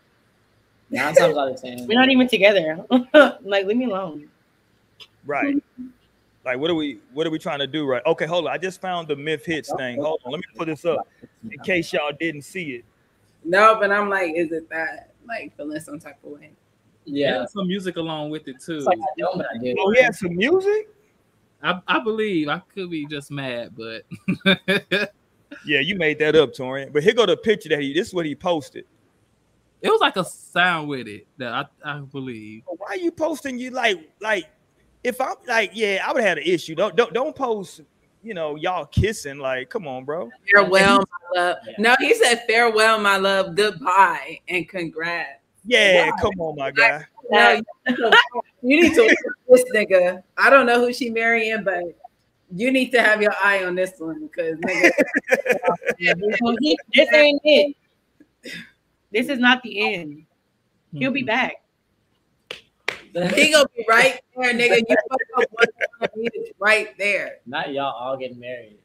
Nine 0.91 1.15
times 1.15 1.37
out 1.37 1.49
of 1.49 1.61
ten, 1.61 1.87
We're 1.89 1.99
not 1.99 2.11
even 2.11 2.29
together. 2.29 2.85
like 3.43 3.67
leave 3.67 3.77
me 3.77 3.87
alone. 3.87 4.29
Right. 5.25 5.63
Like, 6.45 6.59
what 6.59 6.71
are 6.71 6.75
we? 6.75 6.99
What 7.13 7.27
are 7.27 7.31
we 7.31 7.39
trying 7.39 7.61
to 7.61 7.67
do? 7.67 7.87
Right. 7.87 8.03
Okay, 8.05 8.27
hold 8.27 8.47
on. 8.47 8.53
I 8.53 8.59
just 8.59 8.81
found 8.81 9.07
the 9.07 9.15
Memphitz 9.15 9.75
thing. 9.77 10.01
Hold 10.01 10.21
on. 10.25 10.33
Let 10.33 10.39
me 10.39 10.45
put 10.57 10.67
this 10.67 10.85
up 10.85 11.09
in 11.49 11.59
case 11.65 11.93
y'all 11.93 12.11
didn't 12.19 12.43
see 12.43 12.73
it. 12.73 12.85
No, 13.45 13.77
but 13.79 13.93
I'm 13.93 14.09
like, 14.09 14.35
is 14.35 14.51
it 14.51 14.69
that 14.71 15.13
like 15.27 15.57
feeling 15.57 15.81
some 15.81 16.01
type 16.01 16.19
of 16.25 16.33
way? 16.33 16.51
Yeah, 17.05 17.41
yeah. 17.41 17.47
some 17.47 17.69
music 17.69 17.97
along 17.97 18.31
with 18.31 18.49
it 18.49 18.61
too. 18.61 18.79
It's 18.79 18.87
like 18.87 18.99
I 18.99 19.05
don't, 19.19 19.37
but 19.37 19.47
I 19.55 19.59
do. 19.59 19.75
Oh, 19.79 19.91
he 19.93 20.03
had 20.03 20.15
some 20.15 20.35
music. 20.35 20.89
I, 21.63 21.81
I 21.87 22.01
believe 22.01 22.49
I 22.49 22.61
could 22.75 22.91
be 22.91 23.07
just 23.07 23.31
mad, 23.31 23.75
but 23.77 24.05
Yeah, 25.65 25.81
you 25.81 25.97
made 25.97 26.19
that 26.19 26.35
up, 26.35 26.53
Torian. 26.53 26.93
But 26.93 27.03
here 27.03 27.15
go 27.15 27.27
the 27.27 27.37
picture 27.37 27.69
that 27.71 27.81
he. 27.81 27.93
This 27.93 28.09
is 28.09 28.15
what 28.15 28.27
he 28.27 28.35
posted. 28.35 28.85
it 29.81 29.91
was 29.91 30.01
like 30.01 30.17
a 30.17 30.25
sound 30.25 30.89
with 30.89 31.07
it 31.09 31.27
that 31.39 31.53
I, 31.53 31.67
I 31.85 31.99
believe. 32.01 32.63
Why 32.67 32.89
are 32.89 32.97
you 32.97 33.11
posting? 33.11 33.59
You 33.59 33.71
like 33.71 33.99
like 34.21 34.51
if 35.05 35.21
I'm 35.21 35.35
like 35.47 35.73
yeah, 35.75 36.05
I 36.05 36.13
would 36.13 36.23
have 36.23 36.29
had 36.29 36.39
an 36.39 36.45
issue. 36.45 36.75
Don't 36.75 36.97
don't 36.97 37.13
don't 37.13 37.35
post. 37.35 37.83
You 38.25 38.35
know, 38.35 38.55
y'all 38.55 38.87
kissing. 38.87 39.39
Like, 39.39 39.69
come 39.69 39.89
on, 39.89 40.05
bro. 40.05 40.31
Farewell, 40.53 40.99
my 41.35 41.41
love. 41.41 41.57
Yeah. 41.67 41.75
No, 41.79 41.97
he 41.99 42.15
said 42.15 42.45
farewell, 42.47 43.01
my 43.01 43.17
love. 43.17 43.57
Goodbye 43.57 44.39
and 44.49 44.69
congrats. 44.69 45.41
Yeah, 45.65 46.11
come 46.21 46.41
on, 46.41 46.57
my 46.57 46.71
guy. 46.71 47.05
No, 47.33 47.53
you, 47.53 47.65
you 48.63 48.83
need 48.83 48.95
to 48.95 49.17
this 49.49 49.65
nigga. 49.75 50.23
I 50.37 50.51
don't 50.51 50.67
know 50.67 50.81
who 50.85 50.93
she 50.93 51.11
marrying, 51.11 51.65
but 51.65 51.83
you 52.55 52.71
need 52.71 52.91
to 52.91 53.03
have 53.03 53.23
your 53.23 53.33
eye 53.43 53.65
on 53.65 53.75
this 53.75 53.93
one 53.99 54.29
because 54.29 54.59
nigga, 54.59 54.91
Well, 56.41 56.57
he- 56.61 56.79
this 56.95 57.09
ain't 57.13 57.41
it. 57.45 57.77
This 59.11 59.29
is 59.29 59.39
not 59.39 59.63
the 59.63 59.95
end. 59.95 60.25
He'll 60.95 61.11
be 61.11 61.23
back. 61.23 61.55
he 63.35 63.51
gonna 63.51 63.67
be 63.77 63.85
right 63.89 64.21
there, 64.37 64.53
nigga. 64.53 64.83
You 64.89 64.97
fuck 65.11 65.21
up 65.37 65.49
one 65.51 65.67
time, 66.01 66.09
he 66.15 66.31
is 66.35 66.51
right 66.59 66.97
there. 66.99 67.37
Not 67.47 67.73
y'all 67.73 67.93
all 67.95 68.17
getting 68.17 68.39
married. 68.39 68.79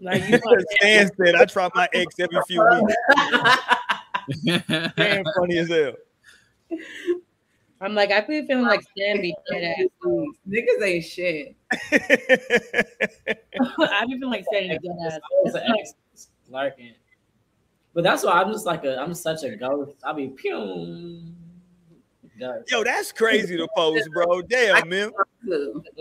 Like 0.00 0.28
you 0.28 0.38
Stan 0.80 1.10
said, 1.16 1.34
I 1.34 1.44
try 1.44 1.68
my 1.74 1.88
ex 1.92 2.14
every 2.18 2.40
few 2.46 2.64
weeks. 2.68 2.94
Damn, 4.96 5.24
funny 5.36 5.58
as 5.58 5.68
hell. 5.68 5.92
I'm 7.80 7.94
like, 7.94 8.10
I 8.10 8.22
feel 8.22 8.44
feeling 8.46 8.64
like 8.64 8.82
Stan 8.82 9.20
be. 9.20 9.34
Niggas 9.52 10.82
ain't 10.82 11.04
shit. 11.04 11.54
I 11.70 11.78
be 14.06 14.18
feeling 14.18 14.30
like 14.30 14.44
Stan 14.52 14.70
is 14.70 14.78
dead 14.82 14.96
ass. 15.06 15.18
It's 16.12 16.28
larking. 16.48 16.94
But 17.94 18.04
that's 18.04 18.24
why 18.24 18.32
I'm 18.32 18.52
just 18.52 18.66
like 18.66 18.84
a 18.84 18.98
I'm 18.98 19.14
such 19.14 19.42
a 19.44 19.56
ghost. 19.56 19.92
I'll 20.04 20.14
be 20.14 20.28
pew. 20.28 21.22
Ghost. 22.38 22.70
Yo, 22.70 22.84
that's 22.84 23.10
crazy 23.10 23.56
to 23.56 23.66
post, 23.76 24.08
bro. 24.12 24.42
Damn, 24.42 24.88
man. 24.88 25.10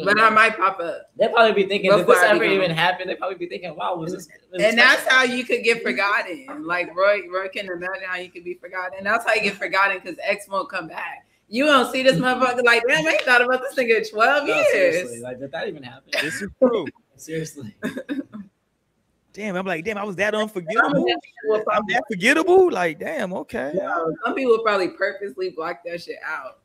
But 0.04 0.20
I 0.20 0.30
might 0.30 0.58
pop 0.58 0.80
up. 0.80 1.10
They 1.18 1.28
probably 1.30 1.64
be 1.64 1.70
thinking, 1.70 1.90
did 1.90 2.00
Before 2.00 2.16
this 2.16 2.24
I 2.24 2.36
ever 2.36 2.44
even 2.44 2.70
happened, 2.70 3.10
They 3.10 3.16
probably 3.16 3.38
be 3.38 3.48
thinking, 3.48 3.76
wow, 3.76 3.96
was 3.96 4.12
this? 4.14 4.28
was 4.52 4.60
this 4.60 4.70
And 4.70 4.78
that's 4.78 5.02
special? 5.04 5.18
how 5.18 5.24
you 5.24 5.46
could 5.46 5.64
get 5.64 5.82
forgotten. 5.84 6.66
Like 6.66 6.94
Roy, 6.96 7.22
Roy 7.32 7.48
can 7.48 7.68
imagine 7.68 8.04
how 8.08 8.18
you 8.18 8.30
could 8.30 8.44
be 8.44 8.56
forgotten. 8.56 8.98
And 8.98 9.06
that's 9.06 9.26
how 9.26 9.34
you 9.36 9.42
get 9.42 9.56
forgotten 9.56 10.00
because 10.04 10.18
X 10.22 10.48
won't 10.50 10.70
come 10.70 10.88
back. 10.88 11.27
You 11.50 11.66
won't 11.66 11.91
see 11.91 12.04
this 12.04 12.18
motherfucker 12.18 12.64
like, 12.64 12.84
damn, 12.88 13.06
I 13.08 13.12
ain't 13.12 13.22
thought 13.22 13.41
about 13.41 13.62
this 13.62 13.76
nigga 13.76 14.00
in 14.00 14.10
12 14.10 14.48
No, 14.48 14.54
years. 14.54 14.68
seriously, 14.72 15.20
like 15.22 15.39
did 15.39 15.52
that 15.52 15.68
even 15.68 15.84
happen? 15.84 16.10
This 16.22 16.41
is 16.41 16.50
true. 16.62 16.86
seriously. 17.16 17.76
Damn, 19.34 19.56
I'm 19.56 19.68
like, 19.68 19.86
damn, 19.86 20.00
I 20.00 20.04
was 20.04 20.16
that 20.16 20.34
unforgettable. 20.34 20.89
Some 20.89 21.06
people 21.06 21.64
I'm 21.72 21.84
that 21.89 22.04
forgettable. 22.10 22.72
Like, 22.72 22.98
damn, 22.98 23.34
okay. 23.34 23.72
Yo, 23.76 24.12
some 24.26 24.34
people 24.34 24.58
probably 24.64 24.88
purposely 24.88 25.52
block 25.52 25.82
that 25.86 26.02
shit 26.02 26.18
out. 26.26 26.58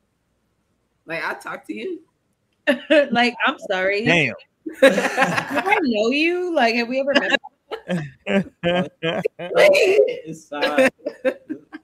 Like 1.05 1.23
I 1.23 1.35
talk 1.35 1.67
to 1.67 1.73
you. 1.75 2.01
like, 3.11 3.35
I'm 3.45 3.59
sorry. 3.69 4.03
Damn. 4.05 4.33
Do 4.81 4.87
I 4.89 5.77
know 5.83 6.09
you? 6.09 6.55
Like, 6.55 6.73
have 6.73 6.87
we 6.87 6.99
ever 6.99 7.13
met? 7.13 7.39
It's, 9.45 10.51
uh, 10.51 10.89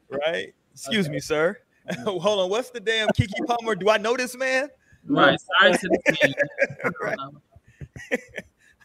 right? 0.10 0.56
Excuse 0.74 1.08
me, 1.08 1.20
sir. 1.20 1.60
Hold 2.04 2.40
on. 2.40 2.50
What's 2.50 2.70
the 2.70 2.80
damn 2.80 3.08
Keke 3.10 3.46
Palmer? 3.48 3.76
Do 3.76 3.90
I 3.90 3.98
know 3.98 4.16
this 4.16 4.36
man? 4.36 4.70
right. 5.06 5.40
Sorry 5.60 5.74
to 5.74 5.88
the. 5.88 6.34
Right. 7.02 7.18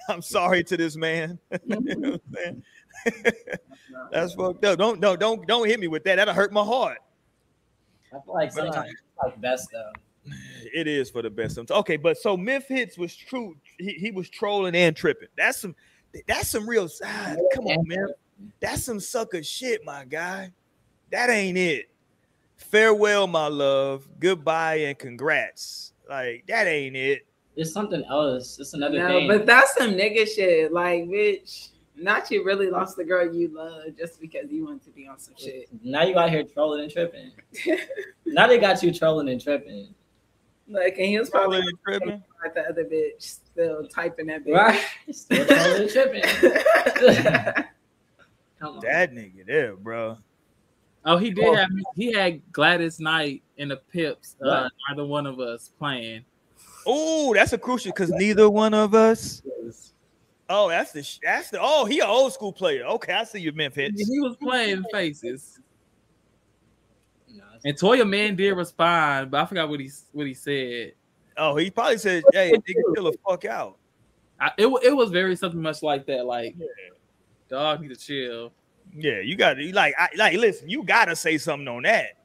I'm 0.08 0.22
sorry 0.22 0.62
to 0.64 0.76
this 0.76 0.96
man. 0.96 1.38
you 1.66 1.76
know 1.96 2.10
what 2.10 2.20
I'm 2.36 2.62
saying? 3.04 3.32
That's 4.12 4.34
fucked 4.34 4.64
up. 4.64 4.78
Don't 4.78 5.00
don't 5.00 5.18
don't 5.18 5.46
don't 5.46 5.66
hit 5.66 5.80
me 5.80 5.88
with 5.88 6.04
that. 6.04 6.16
That'll 6.16 6.34
hurt 6.34 6.52
my 6.52 6.64
heart. 6.64 6.98
I 8.12 8.20
feel 8.24 8.34
like 8.34 8.52
sometimes 8.52 8.90
it's 8.90 9.00
like 9.22 9.40
best 9.40 9.68
though. 9.72 9.92
It 10.74 10.86
is 10.86 11.10
for 11.10 11.22
the 11.22 11.30
best. 11.30 11.54
Sometimes. 11.54 11.78
Okay, 11.80 11.96
but 11.96 12.16
so 12.18 12.36
Memphitz 12.36 12.96
was 12.98 13.14
true. 13.14 13.56
He, 13.78 13.92
he 13.92 14.10
was 14.10 14.28
trolling 14.28 14.74
and 14.74 14.94
tripping. 14.96 15.28
That's 15.36 15.58
some 15.58 15.74
that's 16.26 16.48
some 16.48 16.68
real 16.68 16.88
ah, 17.04 17.34
come 17.54 17.66
on, 17.66 17.86
man. 17.86 18.08
That's 18.60 18.84
some 18.84 19.00
sucker 19.00 19.42
shit, 19.42 19.84
my 19.84 20.04
guy. 20.04 20.50
That 21.10 21.30
ain't 21.30 21.58
it. 21.58 21.90
Farewell, 22.56 23.26
my 23.26 23.48
love. 23.48 24.08
Goodbye 24.18 24.76
and 24.76 24.98
congrats. 24.98 25.92
Like 26.08 26.44
that 26.48 26.66
ain't 26.66 26.96
it. 26.96 27.26
It's 27.56 27.72
something 27.72 28.02
else. 28.08 28.58
It's 28.58 28.74
another 28.74 28.98
No, 28.98 29.08
thing. 29.08 29.28
but 29.28 29.46
that's 29.46 29.74
some 29.76 29.92
nigga 29.92 30.26
shit. 30.28 30.72
Like, 30.72 31.04
bitch, 31.04 31.68
not 31.96 32.28
you 32.30 32.44
really 32.44 32.68
lost 32.68 32.96
the 32.96 33.04
girl 33.04 33.32
you 33.32 33.48
love 33.54 33.96
just 33.96 34.20
because 34.20 34.50
you 34.50 34.64
want 34.64 34.82
to 34.84 34.90
be 34.90 35.06
on 35.06 35.18
some 35.20 35.34
shit. 35.38 35.68
now 35.82 36.02
you 36.02 36.18
out 36.18 36.30
here 36.30 36.42
trolling 36.42 36.82
and 36.82 36.90
tripping. 36.92 37.30
now 38.26 38.48
they 38.48 38.58
got 38.58 38.82
you 38.82 38.92
trolling 38.92 39.28
and 39.28 39.40
tripping. 39.40 39.94
Like, 40.66 40.96
and 40.98 41.06
he 41.06 41.18
was 41.18 41.30
probably 41.30 41.58
Trolling 41.60 41.68
and 41.68 42.00
tripping. 42.00 42.22
like 42.42 42.54
the 42.54 42.68
other 42.68 42.84
bitch 42.84 43.20
still 43.20 43.86
typing 43.86 44.26
that 44.26 44.44
bitch. 44.44 44.54
Right? 44.56 44.80
Still 45.12 45.46
trolling 45.46 45.82
and 45.82 45.90
tripping. 45.90 46.22
Come 48.58 48.76
on. 48.76 48.80
That 48.80 49.12
nigga 49.12 49.46
there, 49.46 49.76
bro. 49.76 50.16
Oh, 51.04 51.16
he 51.18 51.30
did 51.30 51.54
have 51.54 51.68
he 51.96 52.12
had 52.12 52.40
Gladys 52.52 52.98
Knight 52.98 53.42
and 53.58 53.70
the 53.70 53.76
Pips. 53.76 54.36
Uh, 54.40 54.46
What? 54.46 54.72
neither 54.88 55.06
one 55.06 55.26
of 55.26 55.38
us 55.38 55.70
playing. 55.78 56.24
Oh, 56.86 57.34
that's 57.34 57.52
a 57.52 57.58
crucial 57.58 57.92
because 57.92 58.10
neither 58.10 58.48
one 58.48 58.74
of 58.74 58.94
us. 58.94 59.42
Oh, 60.48 60.68
that's 60.68 60.92
the 60.92 61.18
that's 61.22 61.50
the 61.50 61.58
oh 61.60 61.84
he 61.84 62.00
an 62.00 62.06
old 62.06 62.32
school 62.32 62.52
player. 62.52 62.84
Okay, 62.84 63.12
I 63.12 63.24
see 63.24 63.40
you, 63.40 63.52
Memphitz. 63.52 63.92
He 63.96 64.20
was 64.20 64.36
playing 64.36 64.84
faces. 64.92 65.58
And 67.64 67.76
Toya 67.78 68.08
Man 68.08 68.36
did 68.36 68.52
respond, 68.52 69.30
but 69.30 69.40
I 69.40 69.46
forgot 69.46 69.68
what 69.68 69.80
he 69.80 69.90
what 70.12 70.26
he 70.26 70.34
said. 70.34 70.92
Oh, 71.36 71.56
he 71.56 71.70
probably 71.70 71.98
said, 71.98 72.22
"Hey, 72.32 72.52
nigga, 72.52 72.94
chill 72.94 73.04
the 73.04 73.18
fuck 73.26 73.44
out." 73.46 73.78
I, 74.38 74.50
it, 74.58 74.66
it 74.66 74.94
was 74.94 75.10
very 75.10 75.34
something 75.34 75.62
much 75.62 75.82
like 75.82 76.06
that. 76.06 76.26
Like, 76.26 76.54
dog 77.48 77.80
need 77.80 77.88
to 77.88 77.96
chill. 77.96 78.52
Yeah, 78.96 79.20
you 79.20 79.36
got 79.36 79.54
to 79.54 79.72
like, 79.72 79.94
I, 79.98 80.08
like, 80.16 80.34
listen, 80.38 80.68
you 80.68 80.84
gotta 80.84 81.16
say 81.16 81.36
something 81.38 81.66
on 81.66 81.82
that. 81.82 82.18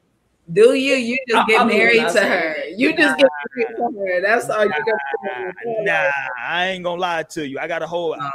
Do 0.52 0.74
you? 0.74 0.94
You 0.94 1.18
just 1.28 1.42
I- 1.42 1.46
get 1.46 1.60
I'm 1.60 1.68
married 1.68 2.02
not 2.02 2.12
to 2.12 2.20
her. 2.22 2.54
that. 2.56 2.78
You 2.78 2.96
just 2.96 3.18
get 3.18 3.28
married 3.56 3.76
to 3.76 3.98
her. 3.98 4.20
That's 4.20 4.48
all 4.48 4.64
you 4.64 4.70
Nah, 4.70 4.76
got. 4.78 5.54
nah, 5.84 6.10
I 6.40 6.68
ain't 6.68 6.84
gonna 6.84 7.00
lie 7.00 7.22
to 7.24 7.46
you. 7.46 7.58
I 7.58 7.66
gotta 7.68 7.86
hold. 7.86 8.18
I, 8.18 8.26
am 8.26 8.32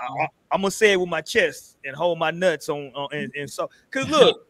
oh. 0.52 0.58
gonna 0.58 0.72
say 0.72 0.94
it 0.94 1.00
with 1.00 1.10
my 1.10 1.22
chest 1.22 1.78
and 1.86 1.96
hold 1.96 2.20
my 2.20 2.32
nuts 2.32 2.70
on, 2.70 2.92
on 2.96 3.10
and, 3.12 3.32
and 3.38 3.50
so. 3.50 3.70
Cause 3.92 4.08
look, 4.10 4.48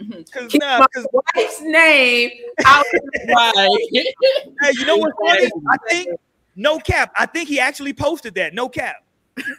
mm-hmm. 0.00 0.22
cause 0.32 0.50
Keep 0.50 0.60
nah, 0.60 0.80
my 0.80 0.86
cause 0.94 1.06
wife's 1.12 1.60
name 1.60 2.30
out. 2.64 2.84
Right. 3.28 3.68
hey, 3.92 4.72
you 4.72 4.86
know 4.86 4.96
what's 4.98 5.16
funny? 5.26 5.50
I 5.68 5.76
think 5.88 6.08
no 6.54 6.78
cap. 6.78 7.12
I 7.18 7.26
think 7.26 7.48
he 7.48 7.60
actually 7.60 7.92
posted 7.92 8.34
that. 8.36 8.54
No 8.54 8.68
cap. 8.68 8.96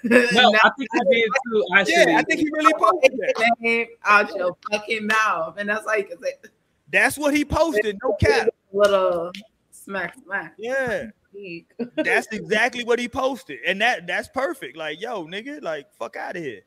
No, 0.04 0.18
I 0.64 0.70
think 0.78 0.90
he 0.94 1.22
did 1.22 1.30
too. 1.46 1.66
Actually, 1.76 1.94
Yeah, 2.12 2.18
I 2.20 2.24
think 2.24 2.40
he 2.40 2.50
really 2.52 2.74
posted 2.74 3.12
that. 3.20 3.56
name 3.60 3.88
out 4.06 4.36
your 4.36 4.58
fucking 4.72 5.06
mouth, 5.08 5.58
and 5.58 5.70
that's 5.70 5.86
like 5.86 6.10
it's 6.12 6.50
That's 6.92 7.18
what 7.18 7.34
he 7.36 7.46
posted. 7.46 7.98
No 8.04 8.14
cap. 8.14 8.50
little 8.72 9.32
smack 9.72 10.16
smack. 10.24 10.56
Yeah, 10.58 11.06
that's 11.96 12.28
exactly 12.32 12.84
what 12.84 12.98
he 13.00 13.08
posted, 13.08 13.60
and 13.66 13.80
that 13.82 14.08
that's 14.08 14.28
perfect. 14.30 14.76
Like, 14.78 15.00
yo, 15.00 15.26
nigga, 15.26 15.62
like, 15.62 15.92
fuck 15.94 16.16
out 16.16 16.36
of 16.36 16.44
here. 16.44 16.62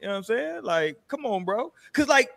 You 0.00 0.06
know 0.06 0.12
what 0.12 0.16
I'm 0.18 0.24
saying? 0.24 0.62
Like, 0.64 0.98
come 1.08 1.26
on, 1.26 1.44
bro. 1.44 1.72
Cause 1.92 2.08
like, 2.08 2.30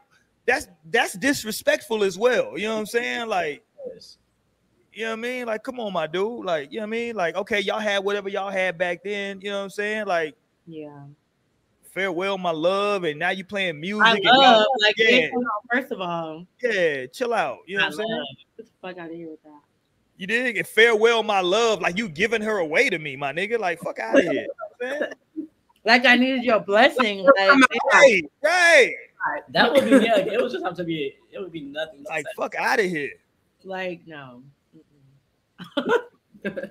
that's 0.46 0.68
that's 0.92 1.14
disrespectful 1.14 2.04
as 2.04 2.18
well. 2.18 2.58
You 2.58 2.68
know 2.68 2.74
what 2.76 2.80
I'm 2.82 2.86
saying? 2.86 3.28
Like, 3.30 3.64
you 4.94 5.04
know 5.06 5.12
what 5.12 5.20
I 5.20 5.22
mean? 5.22 5.46
Like, 5.48 5.64
come 5.64 5.80
on, 5.80 5.94
my 5.94 6.08
dude. 6.08 6.46
Like, 6.46 6.72
you 6.72 6.78
know 6.78 6.84
what 6.84 6.88
I 6.88 6.92
mean? 6.92 7.16
Like, 7.16 7.36
okay, 7.36 7.60
y'all 7.60 7.80
had 7.80 8.04
whatever 8.04 8.30
y'all 8.30 8.50
had 8.50 8.78
back 8.78 9.04
then. 9.04 9.42
You 9.42 9.50
know 9.52 9.58
what 9.60 9.64
I'm 9.66 9.70
saying? 9.70 10.06
Like, 10.08 10.36
Yeah. 10.68 11.04
farewell, 11.84 12.38
my 12.38 12.52
love, 12.52 13.04
and 13.04 13.20
now 13.20 13.30
you 13.30 13.44
playing 13.44 13.80
music. 13.80 14.06
I 14.06 14.16
and 14.16 14.24
love 14.24 14.66
like 14.82 14.96
yeah. 14.98 15.30
bitch, 15.30 15.32
first 15.72 15.92
of 15.92 16.02
all, 16.02 16.46
yeah, 16.62 17.06
chill 17.08 17.34
out. 17.34 17.60
You 17.68 17.78
know 17.78 17.84
I 17.84 17.88
what 17.88 17.94
I'm 17.94 17.98
saying? 17.98 18.26
Get 18.58 18.66
the 18.66 18.72
fuck 18.82 18.98
out 18.98 19.10
of 19.12 19.16
here 19.16 19.30
with 19.30 19.44
that. 19.44 19.60
You 20.18 20.28
did 20.28 20.54
get 20.54 20.68
farewell, 20.68 21.22
my 21.24 21.42
love. 21.42 21.82
Like 21.82 21.98
you 21.98 22.08
giving 22.10 22.42
her 22.42 22.58
away 22.60 22.90
to 22.90 22.98
me, 23.00 23.16
my 23.16 23.34
nigga. 23.34 23.60
Like 23.60 23.80
fuck 23.80 24.00
out 24.00 24.18
of 24.18 24.24
here. 24.24 24.48
You 24.82 24.88
know 24.88 25.06
I'm? 25.06 25.14
Like 25.86 26.06
I 26.06 26.16
needed 26.16 26.46
your 26.46 26.62
blessing. 26.62 27.28
Like 27.38 27.60
right, 27.92 28.22
right. 28.42 28.94
That 29.50 29.72
would 29.74 29.84
be 29.84 29.92
yeah. 30.06 30.18
It 30.20 30.42
would 30.42 30.52
just 30.52 30.64
have 30.64 30.76
to 30.78 30.84
be. 30.84 31.16
It 31.32 31.40
would 31.40 31.52
be 31.52 31.62
nothing. 31.62 32.06
Like 32.08 32.26
fuck 32.38 32.56
out 32.56 32.80
of 32.80 32.86
here. 32.86 33.12
like 33.64 34.02
no. 34.08 34.42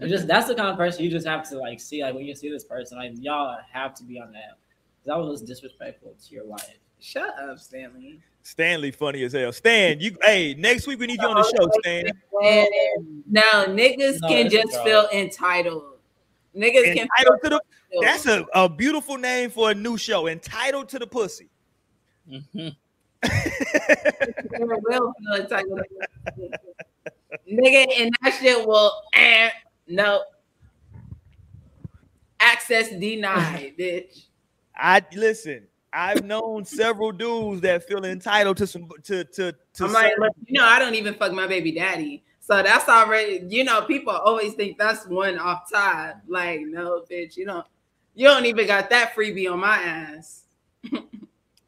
You 0.02 0.08
just 0.08 0.26
that's 0.26 0.48
the 0.48 0.54
kind 0.54 0.68
of 0.68 0.76
person 0.76 1.02
you 1.02 1.10
just 1.10 1.26
have 1.26 1.48
to 1.48 1.56
like 1.58 1.80
see. 1.80 2.02
Like 2.02 2.14
when 2.14 2.24
you 2.26 2.34
see 2.34 2.50
this 2.50 2.64
person, 2.64 2.98
like 2.98 3.12
y'all 3.14 3.56
have 3.72 3.94
to 3.94 4.04
be 4.04 4.20
on 4.20 4.30
that. 4.32 4.58
That 5.06 5.16
was 5.16 5.40
disrespectful 5.42 6.14
to 6.26 6.34
your 6.34 6.44
wife. 6.46 6.76
Shut 7.00 7.34
up, 7.38 7.58
Stanley. 7.58 8.20
Stanley 8.42 8.90
funny 8.90 9.24
as 9.24 9.32
hell. 9.32 9.50
Stan, 9.52 9.98
you 9.98 10.16
hey, 10.22 10.54
next 10.58 10.86
week 10.86 10.98
we 11.00 11.06
need 11.06 11.22
you 11.22 11.26
on 11.28 11.36
the 11.36 11.42
show, 11.56 11.70
Stan. 11.80 12.04
And 12.44 13.22
now 13.30 13.64
niggas 13.64 14.20
No, 14.20 14.28
can 14.28 14.50
just 14.50 14.72
job. 14.72 14.84
feel 14.84 15.08
entitled. 15.12 15.84
Niggas 16.54 16.84
can 16.94 16.98
Entitled 17.08 17.40
to 17.44 17.48
the 17.50 17.60
that's 18.02 18.26
a, 18.26 18.44
a 18.54 18.68
beautiful 18.68 19.16
name 19.16 19.50
for 19.50 19.70
a 19.70 19.74
new 19.74 19.96
show. 19.96 20.26
Entitled 20.26 20.88
to 20.90 20.98
the 20.98 21.06
pussy. 21.06 21.48
Mhm. 22.30 22.76
Nigga 23.24 24.78
will 24.82 25.12
feel 25.18 25.42
entitled. 25.42 25.80
Nigga, 27.50 27.86
and 27.98 28.10
that 28.22 28.38
shit 28.40 28.66
will 28.66 28.92
eh, 29.14 29.50
no 29.88 30.22
access 32.40 32.90
denied, 32.90 33.74
bitch. 33.78 34.24
I 34.76 35.02
listen. 35.14 35.66
I've 35.94 36.24
known 36.24 36.64
several 36.64 37.12
dudes 37.12 37.60
that 37.60 37.86
feel 37.86 38.04
entitled 38.04 38.56
to 38.58 38.66
some 38.66 38.88
to 39.04 39.24
to 39.24 39.52
to 39.74 39.84
I'm 39.84 39.92
like, 39.92 40.14
look, 40.18 40.32
you 40.46 40.58
know, 40.58 40.66
I 40.66 40.78
don't 40.78 40.94
even 40.94 41.14
fuck 41.14 41.32
my 41.32 41.46
baby 41.46 41.72
daddy. 41.72 42.24
So 42.40 42.62
that's 42.62 42.88
already, 42.88 43.44
you 43.48 43.62
know, 43.62 43.82
people 43.82 44.12
always 44.12 44.54
think 44.54 44.78
that's 44.78 45.06
one 45.06 45.38
off 45.38 45.70
top. 45.70 46.16
Like, 46.26 46.62
no, 46.62 47.04
bitch, 47.10 47.36
you 47.36 47.44
don't 47.44 47.66
you 48.14 48.26
don't 48.26 48.46
even 48.46 48.66
got 48.66 48.90
that 48.90 49.14
freebie 49.14 49.50
on 49.50 49.60
my 49.60 49.76
ass. 49.76 50.44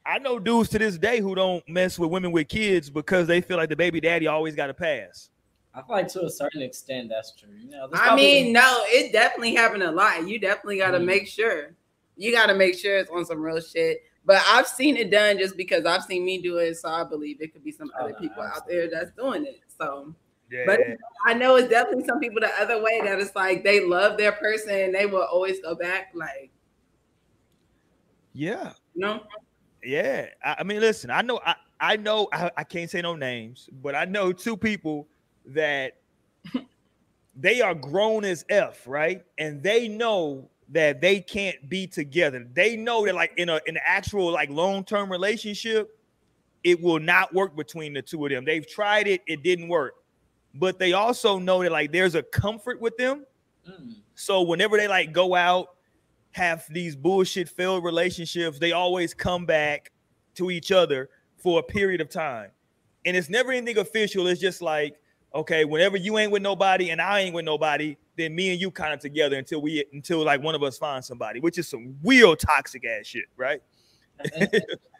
I 0.06 0.18
know 0.18 0.38
dudes 0.38 0.68
to 0.70 0.78
this 0.78 0.98
day 0.98 1.20
who 1.20 1.34
don't 1.34 1.66
mess 1.68 1.98
with 1.98 2.10
women 2.10 2.30
with 2.30 2.48
kids 2.48 2.90
because 2.90 3.26
they 3.26 3.40
feel 3.40 3.56
like 3.56 3.70
the 3.70 3.76
baby 3.76 4.00
daddy 4.00 4.26
always 4.26 4.54
got 4.54 4.66
to 4.66 4.74
pass. 4.74 5.30
I 5.74 5.78
feel 5.82 5.96
like 5.96 6.08
to 6.08 6.24
a 6.24 6.30
certain 6.30 6.62
extent 6.62 7.08
that's 7.08 7.32
true. 7.34 7.50
You 7.58 7.70
know, 7.70 7.86
I 7.86 7.96
probably- 7.96 8.24
mean, 8.24 8.52
no, 8.52 8.82
it 8.86 9.12
definitely 9.12 9.54
happened 9.54 9.82
a 9.82 9.90
lot. 9.90 10.28
You 10.28 10.38
definitely 10.38 10.78
got 10.78 10.92
to 10.92 10.98
Mhm. 10.98 11.06
make 11.06 11.26
sure. 11.26 11.74
You 12.16 12.32
got 12.32 12.46
to 12.46 12.54
make 12.54 12.78
sure 12.78 12.96
it's 12.98 13.10
on 13.10 13.24
some 13.24 13.42
real 13.42 13.60
shit. 13.60 14.02
But 14.26 14.42
I've 14.46 14.68
seen 14.68 14.96
it 14.96 15.10
done 15.10 15.36
just 15.38 15.56
because 15.56 15.84
I've 15.84 16.04
seen 16.04 16.24
me 16.24 16.40
do 16.40 16.58
it, 16.58 16.76
so 16.76 16.88
I 16.88 17.04
believe 17.04 17.40
it 17.42 17.52
could 17.52 17.64
be 17.64 17.72
some 17.72 17.90
Oh, 17.98 18.04
other 18.04 18.12
no, 18.12 18.18
people 18.18 18.42
out 18.42 18.66
there 18.68 18.88
that's 18.88 19.10
doing 19.12 19.44
it. 19.46 19.60
So, 19.78 20.14
Yeah. 20.50 20.62
but 20.66 20.80
I 21.26 21.34
know 21.34 21.56
it's 21.56 21.68
definitely 21.68 22.04
some 22.04 22.20
people 22.20 22.40
the 22.40 22.52
other 22.60 22.80
way 22.80 23.00
that 23.02 23.18
it's 23.20 23.34
like 23.34 23.64
they 23.64 23.80
love 23.80 24.16
their 24.16 24.32
person 24.32 24.70
and 24.70 24.94
they 24.94 25.06
will 25.06 25.24
always 25.24 25.60
go 25.60 25.74
back. 25.74 26.12
Like, 26.14 26.50
yeah. 28.32 28.72
you 28.94 29.00
know, 29.02 29.22
Yeah, 29.84 30.26
I, 30.44 30.56
I 30.58 30.62
mean, 30.64 30.80
listen, 30.80 31.10
I 31.10 31.22
know, 31.22 31.40
I, 31.44 31.54
I 31.80 31.96
know, 31.96 32.28
I, 32.32 32.50
I 32.56 32.64
can't 32.64 32.90
say 32.90 33.02
no 33.02 33.16
names, 33.16 33.68
but 33.82 33.94
I 33.94 34.04
know 34.04 34.32
two 34.32 34.56
people 34.56 35.06
that 35.46 35.96
they 37.36 37.60
are 37.60 37.74
grown 37.74 38.24
as 38.24 38.44
f, 38.48 38.86
right? 38.86 39.22
And 39.38 39.62
they 39.62 39.88
know 39.88 40.48
that 40.70 41.00
they 41.00 41.20
can't 41.20 41.68
be 41.68 41.86
together. 41.86 42.46
They 42.52 42.76
know 42.76 43.04
that, 43.04 43.14
like 43.14 43.32
in 43.36 43.48
a 43.48 43.60
in 43.66 43.76
an 43.76 43.82
actual 43.84 44.30
like 44.32 44.50
long 44.50 44.84
term 44.84 45.10
relationship, 45.10 45.98
it 46.62 46.80
will 46.80 47.00
not 47.00 47.34
work 47.34 47.54
between 47.54 47.92
the 47.92 48.02
two 48.02 48.24
of 48.24 48.30
them. 48.30 48.44
They've 48.44 48.66
tried 48.66 49.06
it, 49.06 49.22
it 49.26 49.42
didn't 49.42 49.68
work, 49.68 49.94
but 50.54 50.78
they 50.78 50.94
also 50.94 51.38
know 51.38 51.62
that 51.62 51.72
like 51.72 51.92
there's 51.92 52.14
a 52.14 52.22
comfort 52.22 52.80
with 52.80 52.96
them. 52.96 53.26
Mm. 53.68 53.96
So 54.14 54.42
whenever 54.42 54.76
they 54.76 54.88
like 54.88 55.12
go 55.12 55.34
out, 55.34 55.73
have 56.34 56.66
these 56.68 56.96
bullshit 56.96 57.48
failed 57.48 57.84
relationships, 57.84 58.58
they 58.58 58.72
always 58.72 59.14
come 59.14 59.46
back 59.46 59.92
to 60.34 60.50
each 60.50 60.72
other 60.72 61.08
for 61.36 61.60
a 61.60 61.62
period 61.62 62.00
of 62.00 62.08
time. 62.08 62.50
And 63.06 63.16
it's 63.16 63.28
never 63.28 63.52
anything 63.52 63.78
official. 63.78 64.26
It's 64.26 64.40
just 64.40 64.60
like, 64.60 64.96
okay, 65.32 65.64
whenever 65.64 65.96
you 65.96 66.18
ain't 66.18 66.32
with 66.32 66.42
nobody 66.42 66.90
and 66.90 67.00
I 67.00 67.20
ain't 67.20 67.36
with 67.36 67.44
nobody, 67.44 67.96
then 68.16 68.34
me 68.34 68.50
and 68.50 68.60
you 68.60 68.72
kind 68.72 68.92
of 68.92 68.98
together 68.98 69.36
until 69.36 69.62
we 69.62 69.84
until 69.92 70.24
like 70.24 70.42
one 70.42 70.56
of 70.56 70.62
us 70.64 70.76
finds 70.76 71.06
somebody, 71.06 71.38
which 71.38 71.56
is 71.56 71.68
some 71.68 71.96
real 72.02 72.34
toxic 72.34 72.84
ass 72.84 73.06
shit, 73.06 73.26
right? 73.36 73.62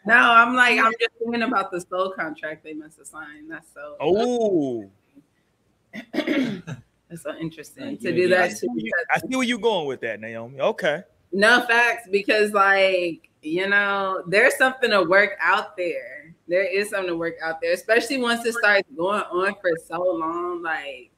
no, 0.05 0.15
I'm 0.15 0.55
like, 0.55 0.79
I'm 0.79 0.93
just 0.99 1.11
thinking 1.19 1.41
about 1.41 1.69
the 1.69 1.81
soul 1.81 2.13
contract 2.17 2.63
they 2.63 2.73
must 2.73 2.97
have 2.97 3.07
signed. 3.07 3.51
That's 3.51 3.67
so, 3.73 3.97
Oh, 3.99 4.89
that's 6.13 7.23
so 7.23 7.35
interesting 7.35 7.97
to 7.97 8.15
do 8.15 8.29
that. 8.29 8.41
I 8.41 8.49
see, 8.49 8.67
where 8.67 8.77
you, 8.77 8.91
I 9.11 9.19
see 9.19 9.35
where 9.35 9.45
you 9.45 9.59
going 9.59 9.87
with 9.87 9.99
that, 10.01 10.21
Naomi. 10.21 10.61
Okay. 10.61 11.03
No 11.35 11.65
facts, 11.65 12.07
because 12.09 12.51
like 12.51 13.29
you 13.41 13.67
know, 13.69 14.23
there's 14.27 14.57
something 14.57 14.89
to 14.89 15.03
work 15.03 15.31
out 15.41 15.77
there. 15.77 16.33
There 16.47 16.63
is 16.63 16.89
something 16.89 17.09
to 17.09 17.17
work 17.17 17.35
out 17.43 17.61
there, 17.61 17.73
especially 17.73 18.17
once 18.17 18.45
it 18.45 18.53
starts 18.53 18.87
going 18.95 19.21
on 19.21 19.55
for 19.61 19.71
so 19.87 20.01
long. 20.01 20.63
Like, 20.63 21.11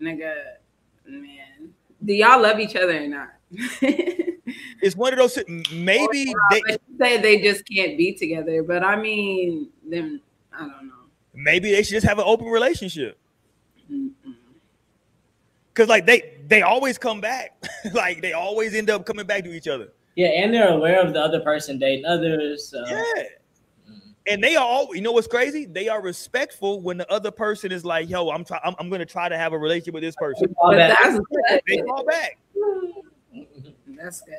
nigga, 0.00 0.34
man, 1.06 1.74
do 2.04 2.12
y'all 2.12 2.40
love 2.40 2.58
each 2.58 2.76
other 2.76 3.04
or 3.04 3.08
not? 3.08 3.28
It's 4.82 4.96
one 4.96 5.12
of 5.12 5.18
those 5.18 5.38
maybe 5.72 6.32
uh, 6.32 6.58
they 6.66 6.78
say 6.98 7.20
they 7.20 7.40
just 7.40 7.68
can't 7.68 7.96
be 7.96 8.14
together, 8.14 8.62
but 8.62 8.82
I 8.82 8.96
mean, 8.96 9.68
then 9.86 10.20
I 10.52 10.60
don't 10.60 10.88
know. 10.88 10.94
maybe 11.34 11.70
they 11.70 11.82
should 11.82 11.92
just 11.92 12.06
have 12.06 12.18
an 12.18 12.24
open 12.26 12.46
relationship. 12.46 13.18
Mm-mm. 13.90 14.10
Cause 15.80 15.88
like 15.88 16.04
they 16.04 16.36
they 16.46 16.60
always 16.60 16.98
come 16.98 17.22
back. 17.22 17.64
like 17.94 18.20
they 18.20 18.34
always 18.34 18.74
end 18.74 18.90
up 18.90 19.06
coming 19.06 19.24
back 19.24 19.44
to 19.44 19.50
each 19.50 19.66
other. 19.66 19.88
Yeah, 20.14 20.26
and 20.26 20.52
they're 20.52 20.68
aware 20.68 21.00
of 21.00 21.14
the 21.14 21.22
other 21.22 21.40
person 21.40 21.78
dating 21.78 22.04
others. 22.04 22.68
So. 22.68 22.84
Yeah. 22.86 23.02
Mm. 23.90 24.00
And 24.26 24.44
they 24.44 24.56
are 24.56 24.66
all 24.66 24.94
you 24.94 25.00
know 25.00 25.12
what's 25.12 25.26
crazy? 25.26 25.64
They 25.64 25.88
are 25.88 26.02
respectful 26.02 26.82
when 26.82 26.98
the 26.98 27.10
other 27.10 27.30
person 27.30 27.72
is 27.72 27.82
like, 27.82 28.10
yo, 28.10 28.28
I'm 28.28 28.44
trying 28.44 28.60
I'm, 28.62 28.74
I'm 28.78 28.90
gonna 28.90 29.06
try 29.06 29.30
to 29.30 29.38
have 29.38 29.54
a 29.54 29.58
relationship 29.58 29.94
with 29.94 30.02
this 30.02 30.14
person. 30.16 30.54
All 30.58 30.72
that- 30.72 30.98
that's 31.02 31.18
They 31.66 31.78
good. 31.78 31.86
fall 31.86 32.04
back. 32.04 32.38
That's 33.86 34.20
good. 34.20 34.34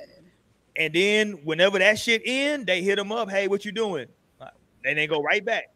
And 0.76 0.94
then 0.94 1.32
whenever 1.44 1.80
that 1.80 1.98
shit 1.98 2.22
end, 2.24 2.68
they 2.68 2.84
hit 2.84 2.98
them 2.98 3.12
up. 3.12 3.32
Hey, 3.32 3.48
what 3.48 3.66
you 3.66 3.72
doing? 3.72 4.06
Then 4.84 4.96
they 4.96 5.08
go 5.08 5.24
right 5.24 5.44
back. 5.44 5.72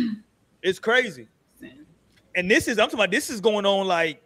it's 0.62 0.80
crazy. 0.80 1.28
And 2.34 2.50
this 2.50 2.66
is 2.66 2.80
I'm 2.80 2.86
talking 2.86 2.98
about 2.98 3.12
this 3.12 3.30
is 3.30 3.40
going 3.40 3.64
on 3.66 3.86
like 3.86 4.20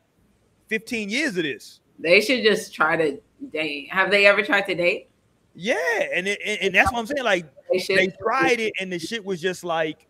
15 0.70 1.10
years 1.10 1.36
of 1.36 1.42
this. 1.42 1.80
They 1.98 2.22
should 2.22 2.42
just 2.42 2.72
try 2.74 2.96
to 2.96 3.20
date. 3.52 3.88
Have 3.90 4.10
they 4.10 4.24
ever 4.24 4.42
tried 4.42 4.62
to 4.62 4.74
date? 4.74 5.10
Yeah, 5.54 5.76
and 6.14 6.26
it, 6.26 6.40
and, 6.46 6.58
and 6.62 6.74
that's 6.74 6.90
what 6.90 7.00
I'm 7.00 7.06
saying. 7.06 7.24
Like 7.24 7.44
They 7.70 7.78
they 7.94 8.06
tried 8.22 8.60
it, 8.60 8.72
and 8.80 8.90
the 8.90 8.98
shit 8.98 9.22
was 9.24 9.40
just 9.40 9.64
like 9.64 10.06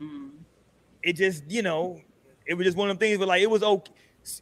Mm. 0.00 0.30
it 1.02 1.12
just 1.12 1.44
you 1.48 1.60
know 1.62 2.00
it 2.46 2.54
was 2.54 2.64
just 2.64 2.76
one 2.78 2.88
of 2.88 2.98
them 2.98 3.06
things 3.06 3.18
but 3.18 3.28
like 3.28 3.42
it 3.42 3.50
was 3.50 3.62
okay 3.62 3.92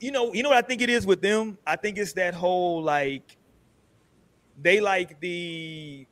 you 0.01 0.11
know 0.12 0.32
you 0.32 0.43
know 0.45 0.49
what 0.49 0.64
i 0.64 0.66
think 0.66 0.80
it 0.80 0.88
is 0.88 1.05
with 1.07 1.20
them 1.20 1.59
i 1.66 1.74
think 1.74 1.99
it's 1.99 2.12
that 2.14 2.32
whole 2.34 2.82
like 2.82 3.36
they 4.62 4.80
like 4.80 5.20
the 5.20 6.07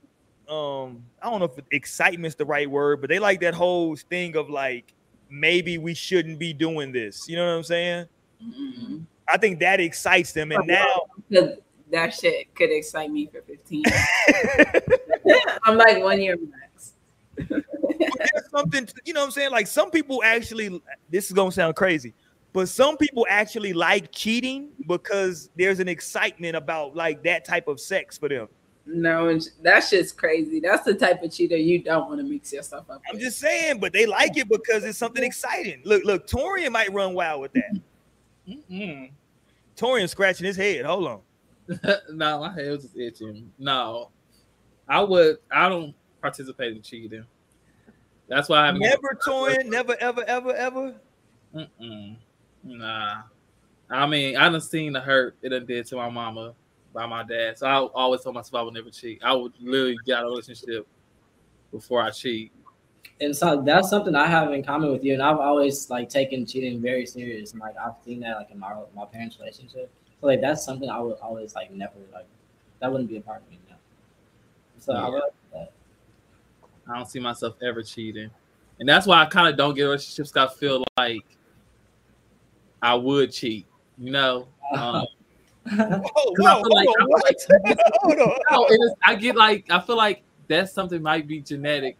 um 0.48 1.02
i 1.22 1.30
don't 1.30 1.38
know 1.38 1.46
if 1.46 1.64
excitement's 1.70 2.34
the 2.34 2.44
right 2.44 2.68
word 2.68 3.00
but 3.00 3.08
they 3.08 3.18
like 3.20 3.40
that 3.40 3.54
whole 3.54 3.94
thing 4.10 4.36
of 4.36 4.50
like 4.50 4.92
maybe 5.30 5.78
we 5.78 5.94
shouldn't 5.94 6.38
be 6.38 6.52
doing 6.52 6.90
this. 6.90 7.28
You 7.28 7.36
know 7.36 7.46
what 7.46 7.56
I'm 7.58 7.62
saying? 7.62 8.06
Mhm. 8.42 9.04
I 9.32 9.36
think 9.36 9.60
that 9.60 9.80
excites 9.80 10.32
them, 10.32 10.52
and 10.52 10.66
now 10.66 11.02
that 11.90 12.12
shit 12.14 12.54
could 12.54 12.70
excite 12.70 13.10
me 13.10 13.26
for 13.32 13.40
15 13.42 13.82
I'm 15.64 15.76
like 15.78 16.02
one 16.02 16.20
year 16.20 16.36
max. 16.36 16.92
something 18.50 18.86
to- 18.86 18.94
you 19.04 19.12
know 19.14 19.20
what 19.20 19.26
I'm 19.26 19.30
saying. 19.32 19.50
Like 19.50 19.66
some 19.66 19.90
people 19.90 20.22
actually, 20.24 20.82
this 21.10 21.26
is 21.26 21.32
gonna 21.32 21.52
sound 21.52 21.76
crazy, 21.76 22.14
but 22.52 22.68
some 22.68 22.96
people 22.96 23.26
actually 23.30 23.72
like 23.72 24.12
cheating 24.12 24.68
because 24.86 25.50
there's 25.56 25.80
an 25.80 25.88
excitement 25.88 26.56
about 26.56 26.94
like 26.96 27.22
that 27.24 27.44
type 27.44 27.68
of 27.68 27.80
sex 27.80 28.18
for 28.18 28.28
them. 28.28 28.48
No, 28.86 29.28
it's- 29.28 29.50
that 29.62 29.80
shit's 29.80 30.12
crazy. 30.12 30.60
That's 30.60 30.84
the 30.84 30.94
type 30.94 31.22
of 31.22 31.30
cheater 31.32 31.56
you 31.56 31.82
don't 31.82 32.08
want 32.08 32.20
to 32.20 32.26
mix 32.26 32.52
yourself 32.52 32.88
up. 32.90 33.02
I'm 33.08 33.14
with. 33.16 33.22
just 33.22 33.38
saying, 33.38 33.80
but 33.80 33.92
they 33.92 34.06
like 34.06 34.36
it 34.38 34.48
because 34.48 34.84
it's 34.84 34.98
something 34.98 35.22
exciting. 35.32 35.82
Look, 35.84 36.04
look, 36.04 36.26
Torian 36.26 36.72
might 36.72 36.92
run 36.92 37.12
wild 37.14 37.42
with 37.42 37.52
that. 37.52 37.80
Mm-mm. 38.48 39.10
Torian 39.78 40.08
scratching 40.08 40.46
his 40.46 40.56
head. 40.56 40.84
Hold 40.84 41.06
on. 41.06 41.20
no, 42.10 42.40
my 42.40 42.52
head 42.52 42.70
was 42.72 42.82
just 42.82 42.96
itching. 42.96 43.50
No, 43.58 44.10
I 44.88 45.02
would. 45.02 45.36
I 45.50 45.68
don't 45.68 45.94
participate 46.20 46.76
in 46.76 46.82
cheating. 46.82 47.24
That's 48.28 48.48
why 48.48 48.66
I. 48.66 48.72
Never 48.72 49.18
Torian, 49.24 49.66
never, 49.66 49.96
ever, 50.00 50.24
ever, 50.24 50.54
ever. 50.54 50.94
Mm-mm. 51.54 52.16
Nah. 52.64 53.22
I 53.90 54.06
mean, 54.06 54.36
I 54.36 54.48
done 54.48 54.60
seen 54.60 54.92
the 54.92 55.00
hurt 55.00 55.36
it 55.42 55.48
done 55.50 55.64
did 55.64 55.86
to 55.86 55.96
my 55.96 56.10
mama 56.10 56.54
by 56.92 57.06
my 57.06 57.22
dad. 57.22 57.58
So 57.58 57.66
I 57.66 57.76
always 57.76 58.22
told 58.22 58.34
myself 58.34 58.60
I 58.60 58.62
would 58.62 58.74
never 58.74 58.90
cheat. 58.90 59.22
I 59.22 59.32
would 59.32 59.52
literally 59.60 59.96
get 60.04 60.18
out 60.18 60.24
of 60.24 60.28
a 60.28 60.30
relationship 60.30 60.86
before 61.70 62.02
I 62.02 62.10
cheat. 62.10 62.52
And 63.20 63.34
so 63.36 63.62
that's 63.62 63.88
something 63.90 64.14
I 64.14 64.26
have 64.26 64.52
in 64.52 64.62
common 64.62 64.92
with 64.92 65.04
you. 65.04 65.14
And 65.14 65.22
I've 65.22 65.38
always 65.38 65.90
like 65.90 66.08
taken 66.08 66.46
cheating 66.46 66.80
very 66.80 67.04
serious. 67.06 67.52
And 67.52 67.60
like 67.60 67.74
I've 67.76 67.94
seen 68.04 68.20
that 68.20 68.36
like 68.36 68.50
in 68.50 68.58
my 68.58 68.74
my 68.94 69.04
parents' 69.06 69.38
relationship. 69.38 69.90
So 70.20 70.26
like 70.26 70.40
that's 70.40 70.64
something 70.64 70.88
I 70.88 71.00
would 71.00 71.18
always 71.20 71.54
like 71.54 71.70
never 71.72 71.92
like 72.12 72.26
that 72.80 72.90
wouldn't 72.90 73.10
be 73.10 73.16
a 73.16 73.20
part 73.20 73.42
of 73.42 73.50
me. 73.50 73.58
No. 73.68 73.76
So 74.78 74.92
I 74.92 75.02
Yeah. 75.02 75.08
would 75.10 75.22
that. 75.52 75.72
I 76.90 76.96
don't 76.96 77.08
see 77.10 77.20
myself 77.20 77.56
ever 77.62 77.82
cheating. 77.82 78.30
And 78.80 78.88
that's 78.88 79.06
why 79.06 79.20
I 79.22 79.26
kind 79.26 79.48
of 79.48 79.56
don't 79.56 79.74
get 79.74 79.82
relationships. 79.82 80.34
I 80.36 80.46
feel 80.46 80.84
like 80.96 81.24
I 82.80 82.94
would 82.94 83.32
cheat, 83.32 83.66
you 83.98 84.10
know? 84.12 84.46
Um, 84.72 85.04
Oh, 85.70 85.74
I 85.76 85.98
whoa, 85.98 86.02
feel 86.36 86.46
hold 86.46 86.72
on, 86.72 86.78
I 86.78 87.06
like- 87.26 88.70
no, 88.70 88.94
I 89.04 89.14
get 89.16 89.36
like 89.36 89.66
I 89.70 89.80
feel 89.80 89.96
like 89.96 90.22
that's 90.46 90.72
something 90.72 91.02
might 91.02 91.26
be 91.26 91.40
genetic, 91.40 91.98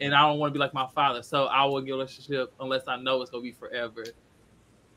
and 0.00 0.14
I 0.14 0.28
don't 0.28 0.38
want 0.38 0.52
to 0.52 0.52
be 0.52 0.60
like 0.60 0.74
my 0.74 0.86
father. 0.94 1.22
So 1.22 1.44
I 1.46 1.64
wouldn't 1.64 1.86
get 1.86 1.92
a 1.92 1.96
relationship 1.96 2.52
unless 2.60 2.82
I 2.86 2.96
know 2.96 3.22
it's 3.22 3.30
gonna 3.30 3.42
be 3.42 3.52
forever. 3.52 4.04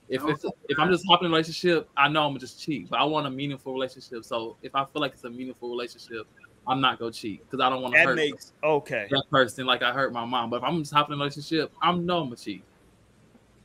If 0.07 0.23
it's 0.25 0.45
if 0.69 0.79
I'm 0.79 0.91
just 0.91 1.05
hopping 1.07 1.25
in 1.25 1.31
a 1.31 1.35
relationship, 1.35 1.89
I 1.97 2.07
know 2.07 2.23
I'm 2.23 2.31
gonna 2.31 2.39
just 2.39 2.61
cheat. 2.61 2.89
But 2.89 2.99
I 2.99 3.03
want 3.05 3.25
a 3.25 3.29
meaningful 3.29 3.73
relationship. 3.73 4.23
So 4.23 4.57
if 4.61 4.75
I 4.75 4.85
feel 4.85 5.01
like 5.01 5.13
it's 5.13 5.23
a 5.23 5.29
meaningful 5.29 5.69
relationship, 5.69 6.27
I'm 6.67 6.81
not 6.81 6.99
gonna 6.99 7.11
cheat 7.11 7.43
because 7.43 7.63
I 7.63 7.69
don't 7.69 7.81
want 7.81 7.95
to 7.95 7.99
That 7.99 8.07
hurt 8.07 8.15
makes 8.15 8.53
okay. 8.63 9.07
that 9.09 9.23
person 9.31 9.65
like 9.65 9.81
I 9.81 9.91
hurt 9.91 10.13
my 10.13 10.25
mom. 10.25 10.49
But 10.49 10.57
if 10.57 10.63
I'm 10.63 10.79
just 10.79 10.93
hopping 10.93 11.13
in 11.13 11.19
a 11.19 11.23
relationship, 11.23 11.71
I'm 11.81 12.05
no 12.05 12.19
I'm 12.19 12.25
gonna 12.25 12.35
cheat. 12.35 12.63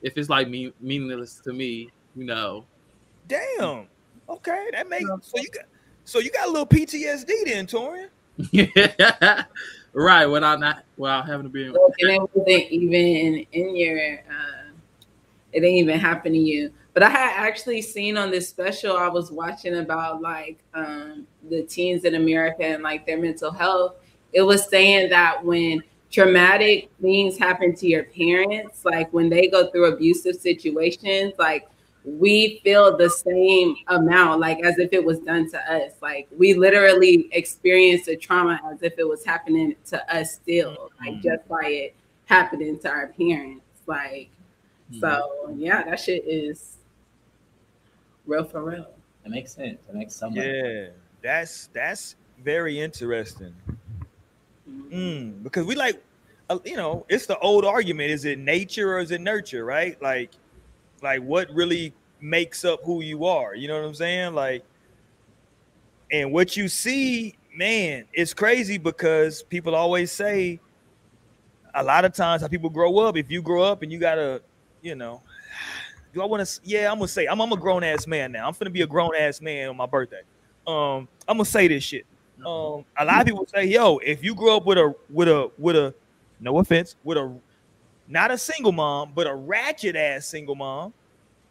If 0.03 0.17
it's 0.17 0.31
like 0.31 0.49
me 0.49 0.73
meaningless 0.81 1.41
to 1.45 1.53
me, 1.53 1.91
you 2.17 2.25
know. 2.25 2.65
Damn. 3.29 3.87
Okay, 4.29 4.69
that 4.73 4.89
makes 4.89 5.07
so 5.23 5.41
you 5.41 5.49
got 5.51 5.65
so 6.05 6.19
you 6.21 6.31
got 6.31 6.49
a 6.49 6.51
little 6.51 6.67
PTSD 6.67 7.45
then, 7.45 7.67
Torian. 7.67 8.09
right. 9.93 10.27
Without 10.27 10.61
not 10.61 10.85
without 10.97 11.27
having 11.27 11.45
to 11.45 11.49
be 11.51 11.67
and 11.67 11.77
it 11.77 12.21
wasn't 12.35 12.71
even 12.71 13.47
in 13.53 13.77
your. 13.77 14.19
Uh, 14.29 14.71
it 15.53 15.61
didn't 15.61 15.77
even 15.77 15.99
happen 15.99 16.33
to 16.33 16.39
you. 16.39 16.73
But 16.93 17.03
I 17.05 17.11
had 17.11 17.47
actually 17.47 17.83
seen 17.83 18.17
on 18.17 18.31
this 18.31 18.49
special 18.49 18.97
I 18.97 19.09
was 19.09 19.31
watching 19.31 19.79
about 19.79 20.21
like 20.21 20.59
um, 20.75 21.27
the 21.49 21.63
teens 21.63 22.05
in 22.05 22.15
America 22.17 22.65
and 22.65 22.83
like 22.83 23.07
their 23.07 23.19
mental 23.19 23.51
health. 23.51 23.97
It 24.33 24.43
was 24.43 24.69
saying 24.69 25.11
that 25.11 25.45
when 25.45 25.83
traumatic 26.11 26.91
things 27.01 27.39
happen 27.39 27.75
to 27.77 27.87
your 27.87 28.05
parents, 28.05 28.85
like 28.85 29.13
when 29.13 29.29
they 29.29 29.49
go 29.49 29.71
through 29.71 29.93
abusive 29.93 30.37
situations, 30.37 31.35
like 31.39 31.69
we 32.05 32.61
feel 32.65 32.97
the 32.97 33.11
same 33.11 33.77
amount, 33.89 34.41
like 34.41 34.65
as 34.65 34.79
if 34.79 34.93
it 34.93 35.05
was 35.05 35.19
done 35.21 35.51
to 35.51 35.73
us. 35.73 35.93
Like 36.01 36.29
we 36.37 36.55
literally 36.55 37.29
experience 37.33 38.07
the 38.07 38.17
trauma 38.17 38.61
as 38.73 38.83
if 38.83 38.99
it 38.99 39.07
was 39.09 39.25
happening 39.25 39.77
to 39.87 40.15
us 40.17 40.35
still, 40.35 40.91
like 41.01 41.21
just 41.21 41.47
by 41.49 41.65
it 41.67 41.97
happening 42.27 42.79
to 42.81 42.89
our 42.89 43.09
parents. 43.09 43.65
Like, 43.87 44.31
so 44.99 45.55
yeah, 45.57 45.85
that 45.85 46.01
shit 46.01 46.25
is 46.27 46.79
real 48.27 48.45
for 48.45 48.63
real. 48.63 48.87
It 49.25 49.31
makes 49.31 49.53
sense. 49.53 49.79
It 49.89 49.95
makes 49.95 50.15
so 50.15 50.31
much. 50.31 50.45
Yeah, 50.45 50.89
that's 51.23 51.69
that's 51.73 52.17
very 52.43 52.81
interesting. 52.81 53.55
Mm, 54.69 55.43
because 55.43 55.67
we 55.67 55.75
like, 55.75 56.03
uh, 56.49 56.59
you 56.65 56.77
know, 56.77 57.05
it's 57.09 57.27
the 57.27 57.39
old 57.39 57.65
argument: 57.65 58.11
is 58.11 58.25
it 58.25 58.39
nature 58.39 58.95
or 58.95 59.01
is 59.01 59.11
it 59.11 59.21
nurture? 59.21 59.65
Right? 59.65 60.01
Like, 60.01 60.31
like 61.03 61.23
what 61.23 61.51
really 61.51 61.93
makes 62.21 62.65
up 62.65 62.81
who 62.85 63.03
you 63.03 63.25
are? 63.25 63.55
You 63.55 63.69
know 63.69 63.81
what 63.81 63.87
I'm 63.87 63.95
saying? 63.95 64.35
Like, 64.35 64.65
and 66.13 66.33
what 66.33 66.57
you 66.57 66.69
see, 66.69 67.37
man, 67.55 68.05
it's 68.13 68.35
crazy 68.35 68.79
because 68.79 69.43
people 69.43 69.75
always 69.75 70.11
say, 70.13 70.61
a 71.75 71.83
lot 71.83 72.05
of 72.05 72.13
times 72.13 72.43
how 72.43 72.49
people 72.49 72.71
grow 72.71 72.99
up. 72.99 73.17
If 73.17 73.31
you 73.31 73.43
grow 73.43 73.63
up 73.63 73.83
and 73.83 73.93
you 73.93 73.99
gotta, 73.99 74.43
you 74.83 74.95
know, 74.95 75.23
do 76.13 76.23
I 76.23 76.25
want 76.25 76.47
to? 76.47 76.61
Yeah, 76.65 76.91
I'm 76.91 76.99
gonna 76.99 77.09
say 77.09 77.27
I'm, 77.27 77.41
I'm 77.41 77.53
a 77.53 77.57
grown 77.57 77.85
ass 77.85 78.07
man 78.07 78.33
now. 78.33 78.47
I'm 78.49 78.55
gonna 78.59 78.71
be 78.71 78.83
a 78.83 78.87
grown 78.87 79.15
ass 79.17 79.41
man 79.41 79.69
on 79.69 79.77
my 79.77 79.87
birthday. 79.87 80.23
Um, 80.67 81.09
I'm 81.29 81.37
gonna 81.37 81.45
say 81.45 81.69
this 81.69 81.85
shit. 81.85 82.07
Um, 82.45 82.85
a 82.99 83.05
lot 83.05 83.21
of 83.21 83.27
people 83.27 83.47
say, 83.47 83.67
"Yo, 83.67 83.99
if 83.99 84.25
you 84.25 84.35
grow 84.35 84.57
up 84.57 84.67
with 84.67 84.79
a 84.79 84.95
with 85.11 85.29
a 85.29 85.51
with 85.59 85.77
a, 85.77 85.95
no 86.41 86.59
offense, 86.59 86.97
with 87.05 87.19
a 87.19 87.33
not 88.11 88.31
a 88.31 88.37
single 88.37 88.73
mom, 88.73 89.13
but 89.15 89.27
a 89.27 89.35
ratchet 89.35 89.97
ass 89.97 90.27
single 90.27 90.57
mom, 90.57 90.93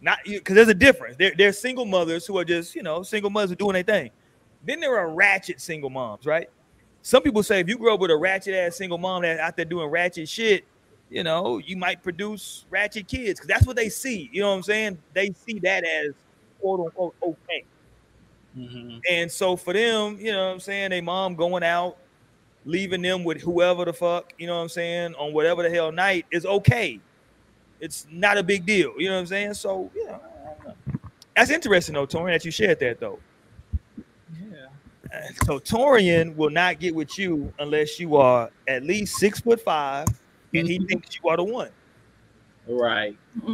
not 0.02 0.20
because 0.26 0.56
there's 0.56 0.68
a 0.68 0.74
difference. 0.74 1.16
There, 1.18 1.32
there's 1.36 1.58
single 1.58 1.86
mothers 1.86 2.26
who 2.26 2.38
are 2.38 2.46
just 2.46 2.76
you 2.76 2.84
know 2.84 3.02
single 3.02 3.30
mothers 3.30 3.56
doing 3.56 3.74
their 3.74 3.84
thing. 3.84 4.12
Then 4.66 4.80
there 4.82 4.98
are 4.98 5.10
ratchet 5.10 5.62
single 5.62 5.90
moms, 5.90 6.26
right? 6.26 6.50
Some 7.02 7.24
people 7.24 7.42
say 7.44 7.62
if 7.62 7.70
you 7.70 7.78
grow 7.78 7.94
up 7.94 8.02
with 8.02 8.12
a 8.12 8.18
ratchet 8.18 8.54
ass 8.54 8.76
single 8.76 8.98
mom 8.98 9.22
that's 9.22 9.40
out 9.40 9.56
there 9.56 9.66
doing 9.66 9.88
ratchet 9.88 10.28
shit, 10.28 10.66
you 11.10 11.24
know, 11.24 11.58
you 11.60 11.78
might 11.78 12.04
produce 12.04 12.66
ratchet 12.70 13.08
kids 13.08 13.40
because 13.40 13.48
that's 13.48 13.66
what 13.66 13.78
they 13.78 13.90
see. 13.90 14.30
You 14.34 14.42
know 14.42 14.50
what 14.50 14.58
I'm 14.58 14.64
saying? 14.64 14.98
They 15.14 15.32
see 15.32 15.60
that 15.60 15.86
as 15.86 16.12
quote 16.60 16.82
unquote 16.82 17.16
okay. 17.24 17.64
Mhm. 18.58 19.02
And 19.10 19.32
so 19.32 19.56
for 19.56 19.74
them, 19.74 20.18
you 20.20 20.32
know 20.34 20.48
what 20.48 20.54
I'm 20.54 20.60
saying, 20.60 20.90
they 20.90 21.02
mom 21.02 21.36
going 21.36 21.64
out, 21.64 21.98
leaving 22.66 23.02
them 23.02 23.24
with 23.24 23.42
whoever 23.42 23.86
the 23.86 23.94
fuck, 23.94 24.34
you 24.38 24.48
know 24.48 24.56
what 24.56 24.64
I'm 24.64 24.70
saying, 24.70 25.16
on 25.16 25.34
whatever 25.34 25.64
the 25.64 25.70
hell 25.70 25.92
night 25.92 26.26
is 26.32 26.46
okay. 26.46 27.00
It's 27.80 28.06
not 28.12 28.38
a 28.38 28.44
big 28.44 28.66
deal, 28.66 28.94
you 28.98 29.08
know 29.08 29.16
what 29.16 29.22
I'm 29.22 29.28
saying? 29.28 29.54
So, 29.56 29.90
you 29.96 30.06
know, 30.06 30.22
I 30.22 30.64
don't 30.64 30.78
know. 30.88 31.00
that's 31.36 31.52
interesting 31.52 31.96
though, 31.96 32.08
Torian, 32.08 32.34
that 32.34 32.46
you 32.46 32.52
shared 32.52 32.80
that 32.80 33.00
though. 33.00 33.20
Yeah. 34.42 35.28
So 35.46 35.60
Torian 35.60 36.36
will 36.36 36.50
not 36.50 36.80
get 36.80 36.94
with 36.94 37.18
you 37.18 37.54
unless 37.60 38.00
you 38.00 38.16
are 38.18 38.50
at 38.68 38.84
least 38.84 39.16
six 39.16 39.40
foot 39.40 39.62
five 39.62 40.08
and 40.54 40.68
he 40.68 40.78
mm-hmm. 40.78 40.88
thinks 40.88 41.18
you 41.22 41.30
are 41.30 41.38
the 41.38 41.44
one. 41.44 41.70
Right. 42.68 43.18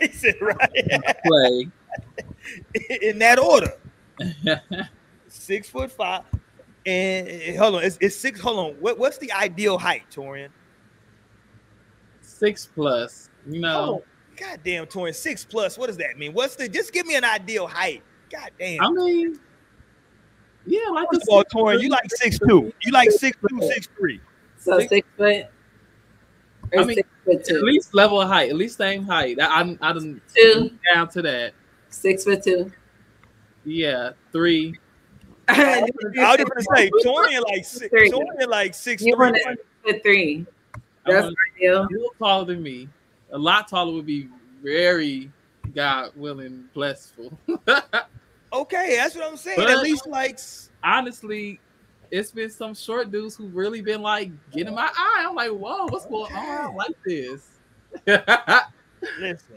He 0.00 0.08
said, 0.08 0.34
right. 0.40 1.14
Play. 1.24 1.68
In 3.02 3.18
that 3.18 3.38
order. 3.38 3.74
Six 5.28 5.68
foot 5.68 5.90
five. 5.90 6.24
And 6.84 7.28
eh, 7.28 7.56
hold 7.56 7.76
on, 7.76 7.84
it's, 7.84 7.96
it's 8.00 8.16
six. 8.16 8.40
Hold 8.40 8.58
on. 8.58 8.80
What, 8.80 8.98
what's 8.98 9.18
the 9.18 9.30
ideal 9.32 9.78
height, 9.78 10.02
Torian? 10.12 10.48
Six 12.20 12.68
plus. 12.74 13.30
You 13.48 13.60
know. 13.60 14.02
Oh, 14.02 14.04
goddamn, 14.36 14.86
Torian. 14.86 15.14
Six 15.14 15.44
plus. 15.44 15.78
What 15.78 15.86
does 15.86 15.96
that 15.98 16.18
mean? 16.18 16.32
What's 16.32 16.56
the 16.56 16.68
just 16.68 16.92
give 16.92 17.06
me 17.06 17.14
an 17.16 17.24
ideal 17.24 17.66
height? 17.66 18.02
God 18.30 18.50
damn. 18.58 18.80
I 18.80 18.90
mean, 18.90 19.38
yeah, 20.66 20.80
like 20.92 21.08
First 21.12 21.22
a 21.22 21.30
of 21.30 21.34
all, 21.34 21.40
six- 21.42 21.54
Torian, 21.54 21.82
you 21.82 21.88
like 21.88 22.10
six 22.10 22.38
two. 22.38 22.72
You 22.82 22.92
like 22.92 23.10
six 23.10 23.36
two, 23.48 23.60
six 23.62 23.88
three. 23.96 24.20
So 24.58 24.80
six 24.80 25.06
foot 25.16 25.46
I 26.76 26.84
mean, 26.84 26.98
at 27.28 27.50
least 27.62 27.94
level 27.94 28.20
of 28.20 28.28
height, 28.28 28.48
at 28.48 28.56
least 28.56 28.78
same 28.78 29.04
height. 29.04 29.38
I 29.40 29.60
I, 29.60 29.78
I 29.82 29.92
done 29.92 30.20
Two, 30.34 30.70
down 30.94 31.08
to 31.10 31.22
that. 31.22 31.52
six 31.90 32.24
foot 32.24 32.42
two. 32.42 32.72
Yeah, 33.64 34.10
three. 34.32 34.74
I 35.52 35.80
was 35.82 35.90
just 36.38 36.48
gonna 36.66 36.76
say 36.76 36.90
Torian 37.04 37.42
like 37.48 37.64
six. 37.64 37.88
Three. 37.90 38.10
Torian 38.10 38.48
like 38.48 38.74
six 38.74 39.02
You 39.02 39.14
three. 39.16 39.26
want 39.30 39.36
six 39.44 39.62
foot 39.84 40.02
three. 40.02 40.46
I 40.74 41.12
That's 41.12 41.24
want 41.24 41.36
ideal. 41.56 41.82
a 41.82 41.88
little 41.90 42.14
taller 42.18 42.44
than 42.44 42.62
me. 42.62 42.88
A 43.32 43.38
lot 43.38 43.68
taller 43.68 43.92
would 43.92 44.06
be 44.06 44.28
very 44.62 45.30
God 45.74 46.10
willing, 46.16 46.64
blessful. 46.74 47.32
Okay, 48.54 48.96
that's 48.96 49.14
what 49.14 49.24
I'm 49.24 49.38
saying. 49.38 49.56
But- 49.56 49.70
At 49.70 49.82
least 49.82 50.06
like 50.06 50.38
Honestly, 50.84 51.58
it's 52.10 52.30
been 52.30 52.50
some 52.50 52.74
short 52.74 53.10
dudes 53.10 53.34
who 53.34 53.46
really 53.46 53.80
been 53.80 54.02
like 54.02 54.30
getting 54.50 54.74
my 54.74 54.90
eye. 54.94 55.24
I'm 55.26 55.34
like, 55.34 55.50
whoa, 55.52 55.86
what's 55.86 56.04
going 56.04 56.30
on? 56.34 56.36
I 56.36 56.66
like 56.74 56.94
this. 57.06 57.46
Listen, 59.18 59.56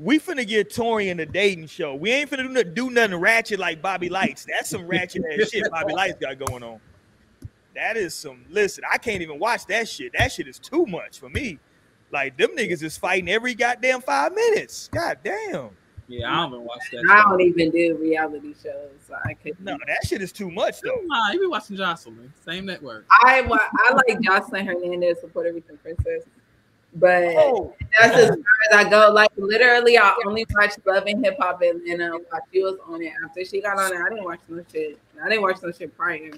we 0.00 0.18
finna 0.18 0.46
get 0.46 0.74
Tori 0.74 1.10
in 1.10 1.18
the 1.18 1.26
dating 1.26 1.66
show. 1.66 1.94
We 1.94 2.10
ain't 2.10 2.30
finna 2.30 2.44
do, 2.44 2.48
no- 2.48 2.62
do 2.62 2.90
nothing 2.90 3.16
ratchet 3.16 3.60
like 3.60 3.82
Bobby 3.82 4.08
Lytes. 4.08 4.46
That's 4.46 4.70
some 4.70 4.86
ratchet 4.86 5.22
ass 5.30 5.50
shit 5.50 5.70
Bobby 5.70 5.92
Lytes 5.92 6.18
got 6.20 6.38
going 6.38 6.62
on. 6.62 6.80
That 7.74 7.96
is 7.96 8.14
some. 8.14 8.44
Listen, 8.50 8.84
I 8.90 8.98
can't 8.98 9.22
even 9.22 9.38
watch 9.38 9.66
that 9.66 9.88
shit. 9.88 10.12
That 10.18 10.32
shit 10.32 10.48
is 10.48 10.58
too 10.58 10.86
much 10.86 11.18
for 11.18 11.28
me. 11.28 11.58
Like 12.10 12.36
them 12.36 12.56
niggas 12.56 12.82
is 12.82 12.96
fighting 12.96 13.28
every 13.28 13.54
goddamn 13.54 14.00
five 14.00 14.34
minutes. 14.34 14.88
God 14.92 15.18
damn. 15.22 15.70
yeah, 16.08 16.32
I 16.32 16.36
don't 16.36 16.54
even 16.54 16.64
watch 16.64 16.80
that. 16.90 17.04
I 17.08 17.22
show. 17.22 17.28
don't 17.28 17.40
even 17.42 17.70
do 17.70 17.96
reality 18.00 18.54
shows, 18.60 18.90
so 19.06 19.14
I 19.24 19.34
could. 19.34 19.60
No, 19.60 19.78
that 19.86 20.06
shit 20.06 20.20
is 20.20 20.32
too 20.32 20.50
much 20.50 20.80
though. 20.80 21.00
Nah, 21.04 21.30
you 21.30 21.40
be 21.40 21.46
watching 21.46 21.76
Joseline, 21.76 22.30
same 22.44 22.66
network. 22.66 23.04
I 23.10 23.40
I 23.40 23.92
like 23.92 24.18
Joseline 24.18 24.66
Hernandez, 24.66 25.18
the 25.20 25.28
Puerto 25.28 25.52
Rican 25.52 25.76
princess, 25.76 26.24
but 26.94 27.24
Oh, 27.36 27.74
that's 27.98 28.16
as 28.16 28.28
far 28.28 28.36
as 28.80 28.86
I 28.86 28.90
go. 28.90 29.10
Like 29.12 29.30
literally, 29.36 29.98
I 29.98 30.14
only 30.26 30.46
watched 30.54 30.78
Love 30.86 31.04
and 31.06 31.24
Hip 31.24 31.36
Hop 31.40 31.62
Atlanta 31.62 32.10
while 32.10 32.40
she 32.52 32.62
was 32.62 32.76
on 32.86 33.02
it. 33.02 33.12
After 33.24 33.44
she 33.44 33.60
got 33.60 33.78
on 33.78 33.92
it, 33.92 34.00
I 34.00 34.08
didn't 34.08 34.24
watch 34.24 34.40
no 34.48 34.64
shit. 34.72 34.98
I 35.22 35.28
didn't 35.28 35.42
watch 35.42 35.62
no 35.62 35.70
shit 35.72 35.96
prior 35.96 36.30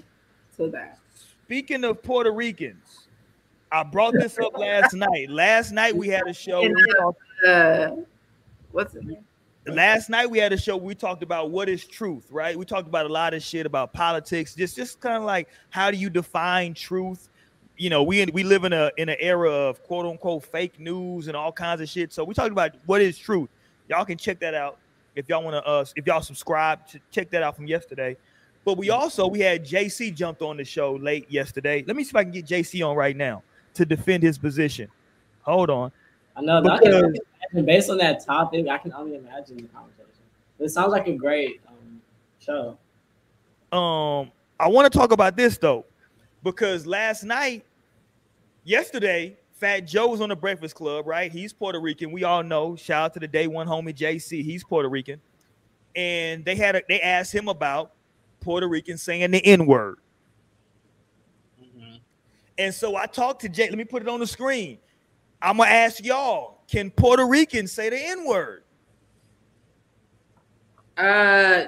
to 0.57 0.67
that. 0.69 0.99
speaking 1.45 1.83
of 1.83 2.03
Puerto 2.03 2.31
Ricans, 2.31 3.07
I 3.71 3.83
brought 3.83 4.13
this 4.13 4.37
up 4.37 4.57
last 4.57 4.93
night. 4.93 5.29
Last 5.29 5.71
night 5.71 5.95
we 5.95 6.07
had 6.07 6.27
a 6.27 6.33
show. 6.33 6.63
Uh, 7.45 7.95
what's 8.71 8.95
it? 8.95 9.03
last 9.65 10.09
night 10.09 10.29
we 10.29 10.39
had 10.39 10.53
a 10.53 10.57
show. 10.57 10.77
We 10.77 10.95
talked 10.95 11.23
about 11.23 11.51
what 11.51 11.69
is 11.69 11.85
truth, 11.85 12.27
right? 12.29 12.57
We 12.57 12.65
talked 12.65 12.87
about 12.87 13.05
a 13.05 13.09
lot 13.09 13.33
of 13.33 13.41
shit 13.41 13.65
about 13.65 13.93
politics. 13.93 14.55
Just, 14.55 14.75
just 14.75 14.99
kind 14.99 15.17
of 15.17 15.23
like 15.23 15.49
how 15.69 15.91
do 15.91 15.97
you 15.97 16.09
define 16.09 16.73
truth? 16.73 17.29
You 17.77 17.89
know, 17.89 18.03
we 18.03 18.25
we 18.27 18.43
live 18.43 18.65
in 18.65 18.73
a 18.73 18.91
in 18.97 19.09
an 19.09 19.17
era 19.19 19.51
of 19.51 19.81
quote 19.83 20.05
unquote 20.05 20.43
fake 20.45 20.79
news 20.79 21.27
and 21.27 21.35
all 21.35 21.51
kinds 21.51 21.81
of 21.81 21.89
shit. 21.89 22.13
So 22.13 22.23
we 22.23 22.33
talked 22.33 22.51
about 22.51 22.71
what 22.85 23.01
is 23.01 23.17
truth. 23.17 23.49
Y'all 23.89 24.05
can 24.05 24.17
check 24.17 24.39
that 24.39 24.53
out 24.53 24.77
if 25.15 25.27
y'all 25.27 25.43
want 25.43 25.55
to. 25.55 25.69
Uh, 25.69 25.85
if 25.95 26.05
y'all 26.05 26.21
subscribe, 26.21 26.87
to 26.87 26.99
check 27.11 27.29
that 27.31 27.43
out 27.43 27.55
from 27.55 27.67
yesterday. 27.67 28.15
But 28.65 28.77
we 28.77 28.89
also 28.89 29.27
we 29.27 29.39
had 29.39 29.65
JC 29.65 30.13
jumped 30.15 30.41
on 30.41 30.57
the 30.57 30.63
show 30.63 30.93
late 30.95 31.29
yesterday. 31.29 31.83
Let 31.85 31.95
me 31.95 32.03
see 32.03 32.09
if 32.09 32.15
I 32.15 32.23
can 32.23 32.31
get 32.31 32.45
JC 32.45 32.87
on 32.87 32.95
right 32.95 33.15
now 33.15 33.43
to 33.73 33.85
defend 33.85 34.23
his 34.23 34.37
position. 34.37 34.87
Hold 35.41 35.69
on. 35.69 35.91
I 36.35 36.41
know 36.41 36.61
that 36.61 36.71
I 36.71 36.77
can 36.79 36.93
imagine, 36.93 37.65
based 37.65 37.89
on 37.89 37.97
that 37.97 38.23
topic, 38.23 38.67
I 38.67 38.77
can 38.77 38.93
only 38.93 39.17
imagine 39.17 39.57
the 39.57 39.63
conversation. 39.63 40.09
It 40.59 40.69
sounds 40.69 40.91
like 40.91 41.07
a 41.07 41.13
great 41.13 41.61
um, 41.67 42.01
show. 42.39 42.77
um 43.77 44.31
I 44.59 44.67
want 44.69 44.91
to 44.91 44.97
talk 44.97 45.11
about 45.11 45.35
this 45.35 45.57
though, 45.57 45.85
because 46.43 46.85
last 46.85 47.23
night, 47.23 47.65
yesterday, 48.63 49.37
Fat 49.53 49.81
Joe 49.81 50.07
was 50.07 50.21
on 50.21 50.29
the 50.29 50.35
Breakfast 50.35 50.75
Club, 50.75 51.07
right? 51.07 51.31
He's 51.31 51.53
Puerto 51.53 51.79
Rican. 51.79 52.11
We 52.11 52.23
all 52.23 52.43
know. 52.43 52.75
Shout 52.75 53.05
out 53.05 53.13
to 53.13 53.19
the 53.19 53.27
day 53.27 53.47
one 53.47 53.67
homie 53.67 53.95
JC. 53.95 54.43
He's 54.43 54.63
Puerto 54.63 54.89
Rican, 54.89 55.21
and 55.95 56.43
they 56.43 56.55
had 56.55 56.75
a, 56.75 56.81
they 56.89 56.99
asked 57.01 57.33
him 57.33 57.47
about 57.47 57.93
Puerto 58.41 58.67
Rican 58.67 58.97
saying 58.97 59.31
the 59.31 59.45
N 59.45 59.65
word, 59.65 59.99
Mhm. 61.61 61.99
and 62.57 62.73
so 62.73 62.95
I 62.97 63.05
talked 63.05 63.41
to 63.41 63.49
Jay. 63.49 63.69
Let 63.69 63.77
me 63.77 63.85
put 63.85 64.01
it 64.01 64.09
on 64.09 64.19
the 64.19 64.27
screen. 64.27 64.79
I'm 65.41 65.57
gonna 65.57 65.69
ask 65.69 66.03
y'all: 66.03 66.61
Can 66.67 66.91
Puerto 66.91 67.25
Ricans 67.25 67.71
say 67.71 67.89
the 67.89 67.97
N 67.97 68.25
word? 68.25 68.63
Uh, 70.97 71.65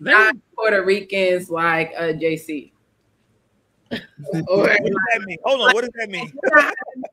not 0.00 0.36
Puerto 0.54 0.84
Ricans 0.84 1.50
like 1.50 1.92
uh, 1.96 2.12
JC. 2.12 2.72
Or 3.90 4.58
What 4.58 4.82
does 4.82 4.96
that 5.12 5.22
mean? 5.26 5.38
Hold 5.44 5.60
on. 5.60 5.74
What 5.74 5.80
does 5.82 5.90
that 5.94 6.10
mean? 6.10 6.32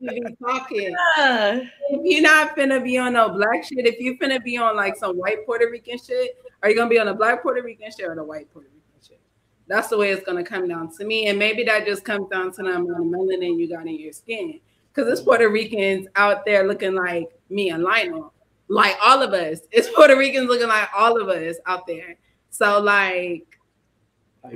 be 0.00 0.36
talking. 0.42 0.94
If 1.18 2.00
you're 2.04 2.22
not 2.22 2.56
finna 2.56 2.82
be 2.82 2.98
on 2.98 3.14
no 3.14 3.30
black 3.30 3.64
shit, 3.64 3.86
if 3.86 3.98
you're 3.98 4.16
finna 4.16 4.42
be 4.42 4.56
on 4.56 4.76
like 4.76 4.96
some 4.96 5.16
white 5.16 5.46
Puerto 5.46 5.68
Rican 5.70 5.98
shit, 5.98 6.36
are 6.62 6.70
you 6.70 6.76
gonna 6.76 6.90
be 6.90 6.98
on 6.98 7.08
a 7.08 7.14
black 7.14 7.42
Puerto 7.42 7.62
Rican 7.62 7.90
shit 7.96 8.08
or 8.08 8.14
the 8.14 8.24
white 8.24 8.52
Puerto 8.52 8.68
Rican 8.68 9.06
shit? 9.06 9.20
That's 9.66 9.88
the 9.88 9.96
way 9.96 10.10
it's 10.10 10.24
gonna 10.24 10.44
come 10.44 10.68
down 10.68 10.94
to 10.96 11.04
me. 11.04 11.28
And 11.28 11.38
maybe 11.38 11.64
that 11.64 11.86
just 11.86 12.04
comes 12.04 12.28
down 12.28 12.52
to 12.52 12.62
the 12.62 12.70
amount 12.70 12.90
of 12.90 13.06
melanin 13.06 13.58
you 13.58 13.68
got 13.68 13.86
in 13.86 13.98
your 13.98 14.12
skin. 14.12 14.60
Because 14.92 15.10
it's 15.10 15.22
Puerto 15.22 15.48
Ricans 15.48 16.08
out 16.16 16.44
there 16.46 16.66
looking 16.66 16.94
like 16.94 17.28
me 17.50 17.70
and 17.70 17.82
Lionel, 17.82 18.32
like 18.68 18.96
all 19.02 19.22
of 19.22 19.32
us. 19.34 19.60
It's 19.70 19.88
Puerto 19.90 20.16
Ricans 20.16 20.48
looking 20.48 20.68
like 20.68 20.88
all 20.96 21.20
of 21.20 21.28
us 21.28 21.56
out 21.66 21.86
there. 21.86 22.16
So 22.50 22.80
like 22.80 23.55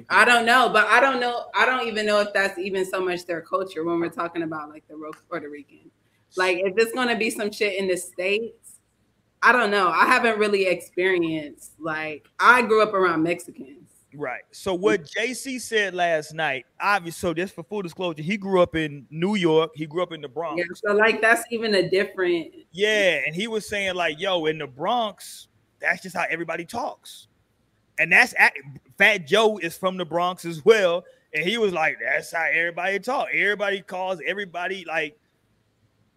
I 0.09 0.25
don't 0.25 0.47
know, 0.47 0.71
but 0.73 0.87
I 0.87 1.01
don't 1.01 1.21
know. 1.21 1.47
I 1.55 1.67
don't 1.67 1.87
even 1.87 2.07
know 2.07 2.21
if 2.21 2.33
that's 2.33 2.59
even 2.59 2.85
so 2.85 3.01
much 3.01 3.27
their 3.27 3.41
culture 3.41 3.85
when 3.85 4.01
we're 4.01 4.09
talking 4.09 4.43
about 4.43 4.69
like 4.71 4.87
the 4.89 4.97
real 4.97 5.13
Puerto 5.29 5.49
Rican. 5.49 5.91
Like 6.37 6.59
if 6.59 6.75
it's 6.77 6.93
gonna 6.93 7.17
be 7.17 7.31
some 7.31 7.51
shit 7.51 7.79
in 7.79 7.89
the 7.89 7.97
states, 7.97 8.77
I 9.43 9.53
don't 9.53 9.71
know. 9.71 9.89
I 9.89 10.07
haven't 10.07 10.39
really 10.39 10.67
experienced 10.67 11.73
like 11.79 12.29
I 12.39 12.63
grew 12.63 12.83
up 12.83 12.95
around 12.95 13.23
Mexicans. 13.23 13.89
Right. 14.15 14.43
So 14.51 14.75
what 14.75 15.05
JC 15.05 15.61
said 15.61 15.95
last 15.95 16.35
night, 16.35 16.67
obviously, 16.81 17.21
so 17.21 17.35
just 17.35 17.55
for 17.55 17.63
full 17.63 17.83
disclosure, 17.83 18.23
he 18.23 18.37
grew 18.37 18.61
up 18.61 18.75
in 18.75 19.07
New 19.11 19.37
York. 19.37 19.71
He 19.75 19.87
grew 19.87 20.03
up 20.03 20.13
in 20.13 20.21
the 20.21 20.29
Bronx. 20.29 20.59
Yeah, 20.59 20.65
so 20.75 20.97
like 20.97 21.21
that's 21.21 21.45
even 21.51 21.75
a 21.75 21.89
different. 21.89 22.53
Yeah, 22.73 23.21
and 23.25 23.35
he 23.35 23.47
was 23.47 23.69
saying 23.69 23.95
like, 23.95 24.19
"Yo, 24.19 24.47
in 24.47 24.59
the 24.59 24.67
Bronx, 24.67 25.49
that's 25.81 26.03
just 26.03 26.17
how 26.17 26.25
everybody 26.29 26.65
talks." 26.65 27.29
And 27.99 28.11
that's 28.11 28.35
at, 28.39 28.53
Fat 29.01 29.27
Joe 29.27 29.57
is 29.57 29.79
from 29.79 29.97
the 29.97 30.05
Bronx 30.05 30.45
as 30.45 30.63
well, 30.63 31.05
and 31.33 31.43
he 31.43 31.57
was 31.57 31.73
like, 31.73 31.97
"That's 32.05 32.31
how 32.33 32.45
everybody 32.53 32.99
talk. 32.99 33.29
Everybody 33.33 33.81
calls 33.81 34.21
everybody 34.27 34.85
like." 34.85 35.17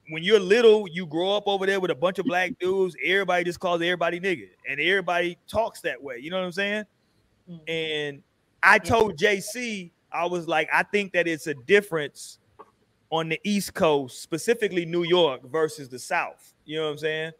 When 0.10 0.22
you're 0.22 0.38
little, 0.38 0.86
you 0.90 1.06
grow 1.06 1.38
up 1.38 1.48
over 1.48 1.66
there 1.66 1.80
with 1.80 1.92
a 1.92 1.96
bunch 1.96 2.20
of 2.20 2.26
black 2.26 2.52
dudes. 2.60 2.94
Everybody 3.06 3.46
just 3.46 3.62
calls 3.62 3.82
everybody 3.82 4.20
nigga, 4.20 4.50
and 4.68 4.82
everybody 4.82 5.38
talks 5.48 5.80
that 5.82 6.04
way. 6.04 6.18
You 6.20 6.30
know 6.30 6.40
what 6.40 6.46
I'm 6.46 6.52
saying? 6.52 6.84
Mm-hmm. 7.50 7.70
And 7.70 8.24
I 8.62 8.80
told 8.80 9.16
JC, 9.16 9.92
I 10.12 10.26
was 10.26 10.50
like, 10.50 10.68
I 10.74 10.84
think 10.84 11.14
that 11.14 11.26
it's 11.26 11.48
a 11.48 11.54
difference 11.54 12.40
on 13.12 13.30
the 13.30 13.40
East 13.46 13.74
Coast, 13.74 14.22
specifically 14.22 14.86
New 14.86 15.04
York 15.04 15.50
versus 15.50 15.88
the 15.88 16.00
South. 16.00 16.54
You 16.66 16.80
know 16.80 16.88
what 16.88 16.92
I'm 16.92 16.98
saying? 16.98 17.32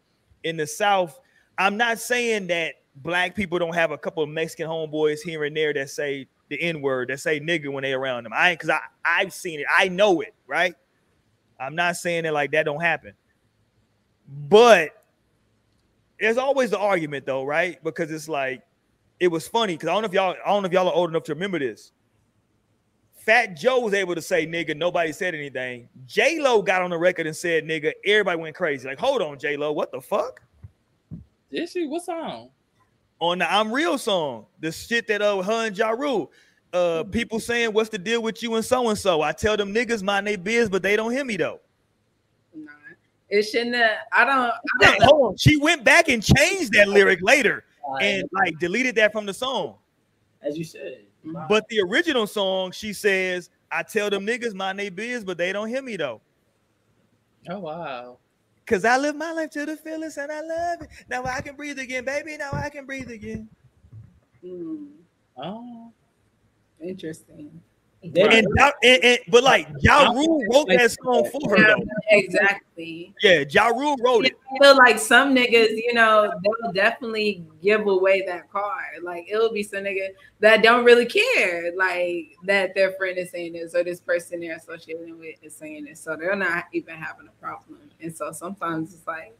In 0.44 0.56
the 0.56 0.66
South, 0.66 1.20
I'm 1.58 1.76
not 1.76 1.98
saying 1.98 2.46
that 2.46 2.76
black 2.96 3.34
people 3.34 3.58
don't 3.58 3.74
have 3.74 3.90
a 3.90 3.98
couple 3.98 4.22
of 4.22 4.28
Mexican 4.28 4.68
homeboys 4.68 5.20
here 5.20 5.44
and 5.44 5.56
there 5.56 5.72
that 5.72 5.90
say 5.90 6.28
the 6.48 6.60
N-word, 6.60 7.08
that 7.08 7.20
say 7.20 7.40
nigga 7.40 7.68
when 7.72 7.82
they 7.82 7.92
around 7.92 8.24
them. 8.24 8.32
I 8.34 8.54
cause 8.56 8.70
I 8.70 8.80
I've 9.04 9.32
seen 9.32 9.60
it, 9.60 9.66
I 9.76 9.88
know 9.88 10.20
it, 10.20 10.34
right? 10.46 10.74
I'm 11.58 11.74
not 11.74 11.96
saying 11.96 12.24
that 12.24 12.32
like 12.32 12.52
that 12.52 12.64
don't 12.64 12.80
happen. 12.80 13.14
But 14.48 14.90
there's 16.20 16.38
always 16.38 16.70
the 16.70 16.78
argument 16.78 17.26
though, 17.26 17.44
right? 17.44 17.82
Because 17.82 18.10
it's 18.10 18.28
like 18.28 18.62
it 19.20 19.28
was 19.28 19.48
funny 19.48 19.74
because 19.74 19.88
I 19.88 19.92
don't 19.92 20.02
know 20.02 20.06
if 20.06 20.12
y'all 20.12 20.36
I 20.44 20.48
don't 20.48 20.62
know 20.62 20.66
if 20.66 20.72
y'all 20.72 20.88
are 20.88 20.94
old 20.94 21.10
enough 21.10 21.24
to 21.24 21.34
remember 21.34 21.58
this. 21.58 21.92
Fat 23.16 23.56
Joe 23.56 23.80
was 23.80 23.94
able 23.94 24.14
to 24.14 24.22
say 24.22 24.46
nigga, 24.46 24.76
nobody 24.76 25.10
said 25.10 25.34
anything. 25.34 25.88
J 26.06 26.38
Lo 26.40 26.60
got 26.62 26.82
on 26.82 26.90
the 26.90 26.98
record 26.98 27.26
and 27.26 27.34
said 27.34 27.64
nigga, 27.64 27.92
everybody 28.04 28.38
went 28.38 28.54
crazy. 28.54 28.86
Like, 28.86 28.98
hold 28.98 29.22
on, 29.22 29.38
J 29.38 29.56
Lo, 29.56 29.72
what 29.72 29.90
the 29.90 30.00
fuck? 30.00 30.42
Did 31.50 31.68
she? 31.68 31.86
What 31.86 32.04
song? 32.04 32.50
On 33.24 33.38
the 33.38 33.50
I'm 33.50 33.72
Real 33.72 33.96
song, 33.96 34.44
the 34.60 34.70
shit 34.70 35.06
that 35.08 35.22
uh 35.22 35.40
her 35.40 35.66
and 35.66 35.76
Ja 35.78 35.90
Rule, 35.90 36.30
uh, 36.74 37.04
people 37.04 37.40
saying 37.40 37.72
what's 37.72 37.88
the 37.88 37.96
deal 37.96 38.22
with 38.22 38.42
you 38.42 38.54
and 38.54 38.64
so 38.64 38.90
and 38.90 38.98
so. 38.98 39.22
I 39.22 39.32
tell 39.32 39.56
them 39.56 39.72
niggas 39.72 40.02
mind 40.02 40.26
they 40.26 40.36
biz, 40.36 40.68
but 40.68 40.82
they 40.82 40.94
don't 40.94 41.10
hear 41.10 41.24
me 41.24 41.38
though. 41.38 41.60
Nah, 42.54 42.70
it 43.30 43.44
shouldn't. 43.44 43.76
Have, 43.76 43.96
I 44.12 44.26
don't. 44.26 44.36
I 44.36 44.52
don't 44.78 45.00
know. 45.00 45.06
hold 45.06 45.30
on, 45.30 45.36
she 45.38 45.56
went 45.56 45.84
back 45.84 46.08
and 46.08 46.22
changed 46.22 46.74
that 46.74 46.86
lyric 46.86 47.20
later 47.22 47.64
and 48.02 48.28
like 48.30 48.58
deleted 48.58 48.94
that 48.96 49.10
from 49.10 49.24
the 49.24 49.32
song. 49.32 49.76
as 50.42 50.58
you 50.58 50.64
should. 50.64 50.98
But 51.48 51.66
the 51.70 51.80
original 51.80 52.26
song, 52.26 52.72
she 52.72 52.92
says, 52.92 53.48
I 53.72 53.82
tell 53.84 54.10
them 54.10 54.26
niggas 54.26 54.52
mind 54.52 54.78
they 54.78 54.90
biz, 54.90 55.24
but 55.24 55.38
they 55.38 55.50
don't 55.50 55.70
hear 55.70 55.80
me 55.80 55.96
though. 55.96 56.20
Oh 57.48 57.60
wow. 57.60 58.18
Cause 58.66 58.84
I 58.84 58.96
live 58.98 59.16
my 59.16 59.32
life 59.32 59.50
to 59.50 59.66
the 59.66 59.76
fullest 59.76 60.18
and 60.18 60.32
I 60.32 60.40
love 60.40 60.82
it. 60.82 60.90
Now 61.08 61.24
I 61.24 61.40
can 61.42 61.56
breathe 61.56 61.78
again, 61.78 62.04
baby. 62.04 62.36
Now 62.38 62.50
I 62.52 62.70
can 62.70 62.86
breathe 62.86 63.10
again. 63.10 63.48
Hmm, 64.42 64.86
Oh. 65.36 65.92
interesting. 66.80 67.62
And, 68.04 68.46
and, 68.82 69.04
and- 69.04 69.18
but 69.28 69.42
like 69.42 69.68
Ja 69.80 70.10
Rule 70.10 70.44
wrote 70.52 70.68
that 70.68 70.90
song 71.02 71.28
for 71.30 71.50
her 71.56 71.66
though. 71.66 71.84
exactly. 72.10 73.14
Yeah, 73.22 73.44
Ja 73.48 73.68
Rule 73.68 73.96
wrote 74.04 74.26
it. 74.26 74.32
I 74.52 74.64
feel 74.64 74.76
like 74.76 74.98
some 74.98 75.34
niggas, 75.34 75.70
you 75.70 75.94
know, 75.94 76.30
they'll 76.42 76.72
definitely 76.72 77.44
give 77.62 77.86
away 77.86 78.22
that 78.26 78.50
card. 78.50 79.02
Like 79.02 79.26
it'll 79.30 79.52
be 79.52 79.62
some 79.62 79.84
nigga 79.84 80.08
that 80.40 80.62
don't 80.62 80.84
really 80.84 81.06
care, 81.06 81.72
like 81.76 82.36
that 82.44 82.74
their 82.74 82.92
friend 82.92 83.16
is 83.18 83.30
saying 83.30 83.54
this 83.54 83.74
or 83.74 83.82
this 83.84 84.00
person 84.00 84.40
they're 84.40 84.56
associating 84.56 85.18
with 85.18 85.36
is 85.42 85.54
saying 85.54 85.84
this, 85.84 86.00
so 86.00 86.16
they're 86.16 86.36
not 86.36 86.64
even 86.72 86.96
having 86.96 87.26
a 87.28 87.40
problem. 87.42 87.78
And 88.00 88.14
so 88.14 88.32
sometimes 88.32 88.92
it's 88.92 89.06
like 89.06 89.36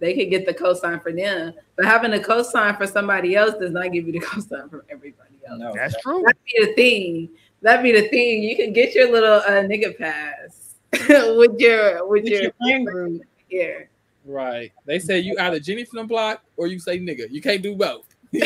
they 0.00 0.14
could 0.14 0.30
get 0.30 0.46
the 0.46 0.54
cosign 0.54 1.02
for 1.02 1.12
them, 1.12 1.52
but 1.76 1.84
having 1.84 2.12
a 2.14 2.18
cosign 2.18 2.76
for 2.76 2.86
somebody 2.86 3.36
else 3.36 3.54
does 3.60 3.70
not 3.70 3.92
give 3.92 4.06
you 4.06 4.12
the 4.12 4.20
cosign 4.26 4.68
from 4.70 4.82
everybody 4.90 5.34
else. 5.46 5.58
no, 5.60 5.72
That's 5.74 6.00
true. 6.02 6.22
That'd 6.22 6.44
be 6.44 6.66
the 6.66 6.72
thing. 6.74 7.28
That'd 7.62 7.82
be 7.82 7.92
the 7.92 8.08
thing. 8.08 8.42
You 8.42 8.56
can 8.56 8.72
get 8.72 8.94
your 8.94 9.12
little 9.12 9.34
uh, 9.34 9.62
nigga 9.62 9.96
pass 9.98 10.74
with 11.36 11.60
your 11.60 12.06
with 12.08 12.24
With 12.24 12.32
your, 12.32 12.42
your 12.42 12.52
friend 12.58 12.86
group. 12.86 13.22
yeah. 13.50 13.80
Right. 14.24 14.72
They 14.86 14.98
say 14.98 15.18
you 15.20 15.36
either 15.38 15.60
Jenny 15.60 15.84
from 15.84 15.98
the 15.98 16.04
block 16.04 16.42
or 16.56 16.66
you 16.66 16.78
say 16.78 16.98
nigga. 16.98 17.30
You 17.30 17.40
can't 17.40 17.62
do 17.62 17.74
both. 17.74 18.06
you 18.32 18.40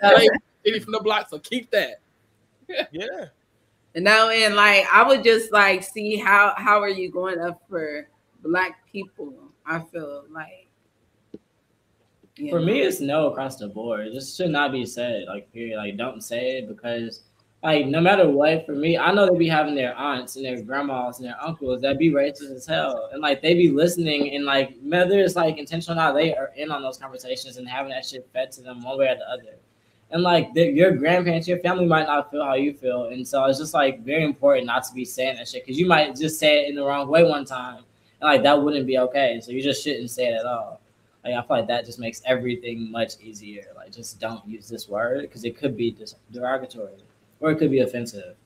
can't 0.00 0.30
Jenny 0.64 0.80
from 0.80 0.92
the 0.92 1.00
block, 1.00 1.28
so 1.28 1.38
keep 1.38 1.70
that. 1.70 2.00
Yeah. 2.90 3.26
And 3.94 4.04
now 4.04 4.28
and 4.30 4.54
like 4.56 4.86
I 4.92 5.06
would 5.06 5.22
just 5.22 5.52
like 5.52 5.82
see 5.82 6.16
how 6.16 6.54
how 6.56 6.80
are 6.80 6.88
you 6.88 7.10
going 7.10 7.38
up 7.40 7.62
for 7.68 8.08
black 8.42 8.86
people? 8.90 9.34
I 9.66 9.80
feel 9.80 10.24
like 10.30 10.48
you 10.62 10.63
For 12.36 12.58
know. 12.58 12.66
me, 12.66 12.80
it's 12.80 13.00
no 13.00 13.28
across 13.28 13.56
the 13.56 13.68
board. 13.68 14.08
This 14.12 14.34
should 14.34 14.50
not 14.50 14.72
be 14.72 14.84
said. 14.84 15.26
Like, 15.28 15.52
period. 15.52 15.76
Like, 15.76 15.96
don't 15.96 16.20
say 16.20 16.58
it 16.58 16.68
because, 16.68 17.20
like, 17.62 17.86
no 17.86 18.00
matter 18.00 18.28
what, 18.28 18.66
for 18.66 18.74
me, 18.74 18.98
I 18.98 19.12
know 19.12 19.30
they 19.30 19.38
be 19.38 19.48
having 19.48 19.76
their 19.76 19.96
aunts 19.96 20.34
and 20.34 20.44
their 20.44 20.60
grandmas 20.60 21.18
and 21.18 21.28
their 21.28 21.40
uncles 21.40 21.80
that 21.82 21.96
be 21.96 22.10
racist 22.10 22.54
as 22.54 22.66
hell, 22.66 23.08
and 23.12 23.22
like 23.22 23.40
they 23.40 23.54
be 23.54 23.70
listening 23.70 24.34
and 24.34 24.44
like 24.44 24.76
whether 24.82 25.18
it's 25.20 25.36
like 25.36 25.58
intentional 25.58 25.98
or 25.98 26.02
not, 26.02 26.14
they 26.14 26.34
are 26.34 26.50
in 26.56 26.70
on 26.72 26.82
those 26.82 26.98
conversations 26.98 27.56
and 27.56 27.68
having 27.68 27.90
that 27.90 28.04
shit 28.04 28.28
fed 28.32 28.50
to 28.52 28.62
them 28.62 28.82
one 28.82 28.98
way 28.98 29.08
or 29.08 29.14
the 29.14 29.30
other. 29.30 29.56
And 30.10 30.22
like 30.22 30.52
the, 30.54 30.70
your 30.70 30.94
grandparents, 30.96 31.48
your 31.48 31.58
family 31.60 31.86
might 31.86 32.06
not 32.06 32.30
feel 32.30 32.44
how 32.44 32.54
you 32.54 32.74
feel, 32.74 33.04
and 33.04 33.26
so 33.26 33.44
it's 33.44 33.60
just 33.60 33.74
like 33.74 34.04
very 34.04 34.24
important 34.24 34.66
not 34.66 34.84
to 34.84 34.92
be 34.92 35.04
saying 35.04 35.36
that 35.36 35.48
shit 35.48 35.64
because 35.64 35.78
you 35.78 35.86
might 35.86 36.16
just 36.16 36.38
say 36.38 36.64
it 36.64 36.68
in 36.68 36.74
the 36.74 36.84
wrong 36.84 37.08
way 37.08 37.22
one 37.22 37.44
time, 37.44 37.84
and 38.20 38.28
like 38.28 38.42
that 38.42 38.60
wouldn't 38.60 38.86
be 38.86 38.98
okay. 38.98 39.40
So 39.40 39.52
you 39.52 39.62
just 39.62 39.84
shouldn't 39.84 40.10
say 40.10 40.26
it 40.26 40.34
at 40.34 40.44
all. 40.44 40.80
Like 41.24 41.34
I 41.34 41.40
feel 41.40 41.56
like 41.56 41.68
that 41.68 41.86
just 41.86 41.98
makes 41.98 42.22
everything 42.26 42.90
much 42.90 43.14
easier. 43.20 43.66
Like 43.74 43.92
just 43.92 44.20
don't 44.20 44.46
use 44.46 44.68
this 44.68 44.88
word 44.88 45.22
because 45.22 45.44
it 45.44 45.56
could 45.56 45.76
be 45.76 45.96
derogatory 46.30 47.04
or 47.40 47.50
it 47.50 47.56
could 47.56 47.70
be 47.70 47.80
offensive. 47.80 48.36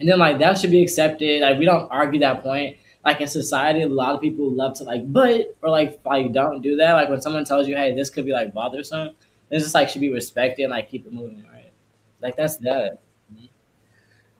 And 0.00 0.08
then 0.08 0.18
like 0.18 0.38
that 0.38 0.58
should 0.58 0.70
be 0.70 0.82
accepted. 0.82 1.42
Like 1.42 1.58
we 1.58 1.64
don't 1.64 1.90
argue 1.90 2.20
that 2.20 2.42
point. 2.42 2.76
Like 3.04 3.20
in 3.20 3.28
society, 3.28 3.82
a 3.82 3.88
lot 3.88 4.14
of 4.14 4.20
people 4.20 4.50
love 4.50 4.74
to 4.78 4.84
like 4.84 5.12
but 5.12 5.56
or 5.62 5.70
like 5.70 6.00
like 6.04 6.32
don't 6.32 6.60
do 6.60 6.76
that. 6.76 6.94
Like 6.94 7.08
when 7.08 7.20
someone 7.20 7.44
tells 7.44 7.68
you, 7.68 7.76
hey, 7.76 7.94
this 7.94 8.10
could 8.10 8.24
be 8.24 8.32
like 8.32 8.52
bothersome, 8.52 9.10
it's 9.50 9.64
just 9.64 9.74
like 9.74 9.88
should 9.88 10.00
be 10.00 10.12
respected 10.12 10.64
and 10.64 10.72
like 10.72 10.90
keep 10.90 11.06
it 11.06 11.12
moving, 11.12 11.44
right? 11.52 11.72
Like 12.20 12.36
that's 12.36 12.56
that. 12.58 12.98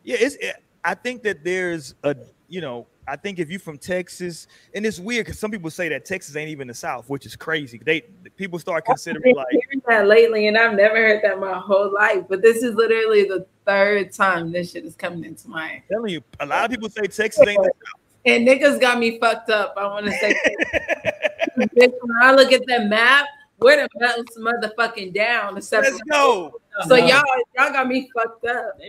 Yeah, 0.05 0.17
it's. 0.19 0.37
It, 0.37 0.57
I 0.85 0.95
think 0.95 1.23
that 1.23 1.45
there's 1.45 1.95
a, 2.03 2.17
you 2.49 2.61
know, 2.61 2.89
I 3.13 3.17
think 3.17 3.39
if 3.39 3.51
you're 3.51 3.61
from 3.61 3.77
Texas, 3.77 4.47
and 4.75 4.87
it's 4.87 4.99
weird 4.99 5.27
because 5.27 5.39
some 5.39 5.51
people 5.51 5.69
say 5.69 5.91
that 5.91 6.07
Texas 6.07 6.35
ain't 6.35 6.49
even 6.49 6.67
the 6.67 6.73
South, 6.73 7.11
which 7.11 7.27
is 7.27 7.37
crazy. 7.37 7.79
They 7.85 8.01
people 8.39 8.59
start 8.59 8.87
considering 8.87 9.37
like, 9.37 9.47
that 9.87 10.07
lately, 10.07 10.47
and 10.47 10.57
I've 10.57 10.75
never 10.75 10.97
heard 10.97 11.21
that 11.23 11.39
my 11.39 11.59
whole 11.59 11.93
life. 11.93 12.25
But 12.27 12.41
this 12.41 12.63
is 12.63 12.75
literally 12.75 13.25
the 13.25 13.45
third 13.67 14.15
time 14.15 14.51
this 14.51 14.73
shit 14.73 14.87
is 14.87 14.97
coming 14.97 15.25
into 15.25 15.47
my 15.51 15.83
telling 15.91 16.11
you, 16.11 16.23
a 16.41 16.47
lot 16.47 16.65
of 16.65 16.71
people 16.71 16.89
say 16.89 17.03
Texas 17.03 17.47
ain't. 17.47 17.63
The 17.63 17.65
South. 17.65 18.01
and 18.25 18.49
niggas 18.49 18.81
got 18.81 18.99
me 18.99 19.19
fucked 19.19 19.51
up. 19.51 19.75
I 19.77 19.85
want 19.89 20.07
to 20.07 20.13
say, 20.13 20.35
bitch, 21.59 21.93
when 22.01 22.17
I 22.23 22.33
look 22.33 22.51
at 22.51 22.63
that 22.67 22.87
map, 22.87 23.27
where 23.59 23.77
the 23.77 24.01
mountains 24.01 24.39
motherfucking 24.39 25.13
down? 25.13 25.57
Let's 25.57 25.69
go. 26.11 26.59
So 26.89 26.95
y'all, 26.95 27.23
y'all 27.59 27.73
got 27.73 27.87
me 27.89 28.11
fucked 28.17 28.47
up. 28.47 28.81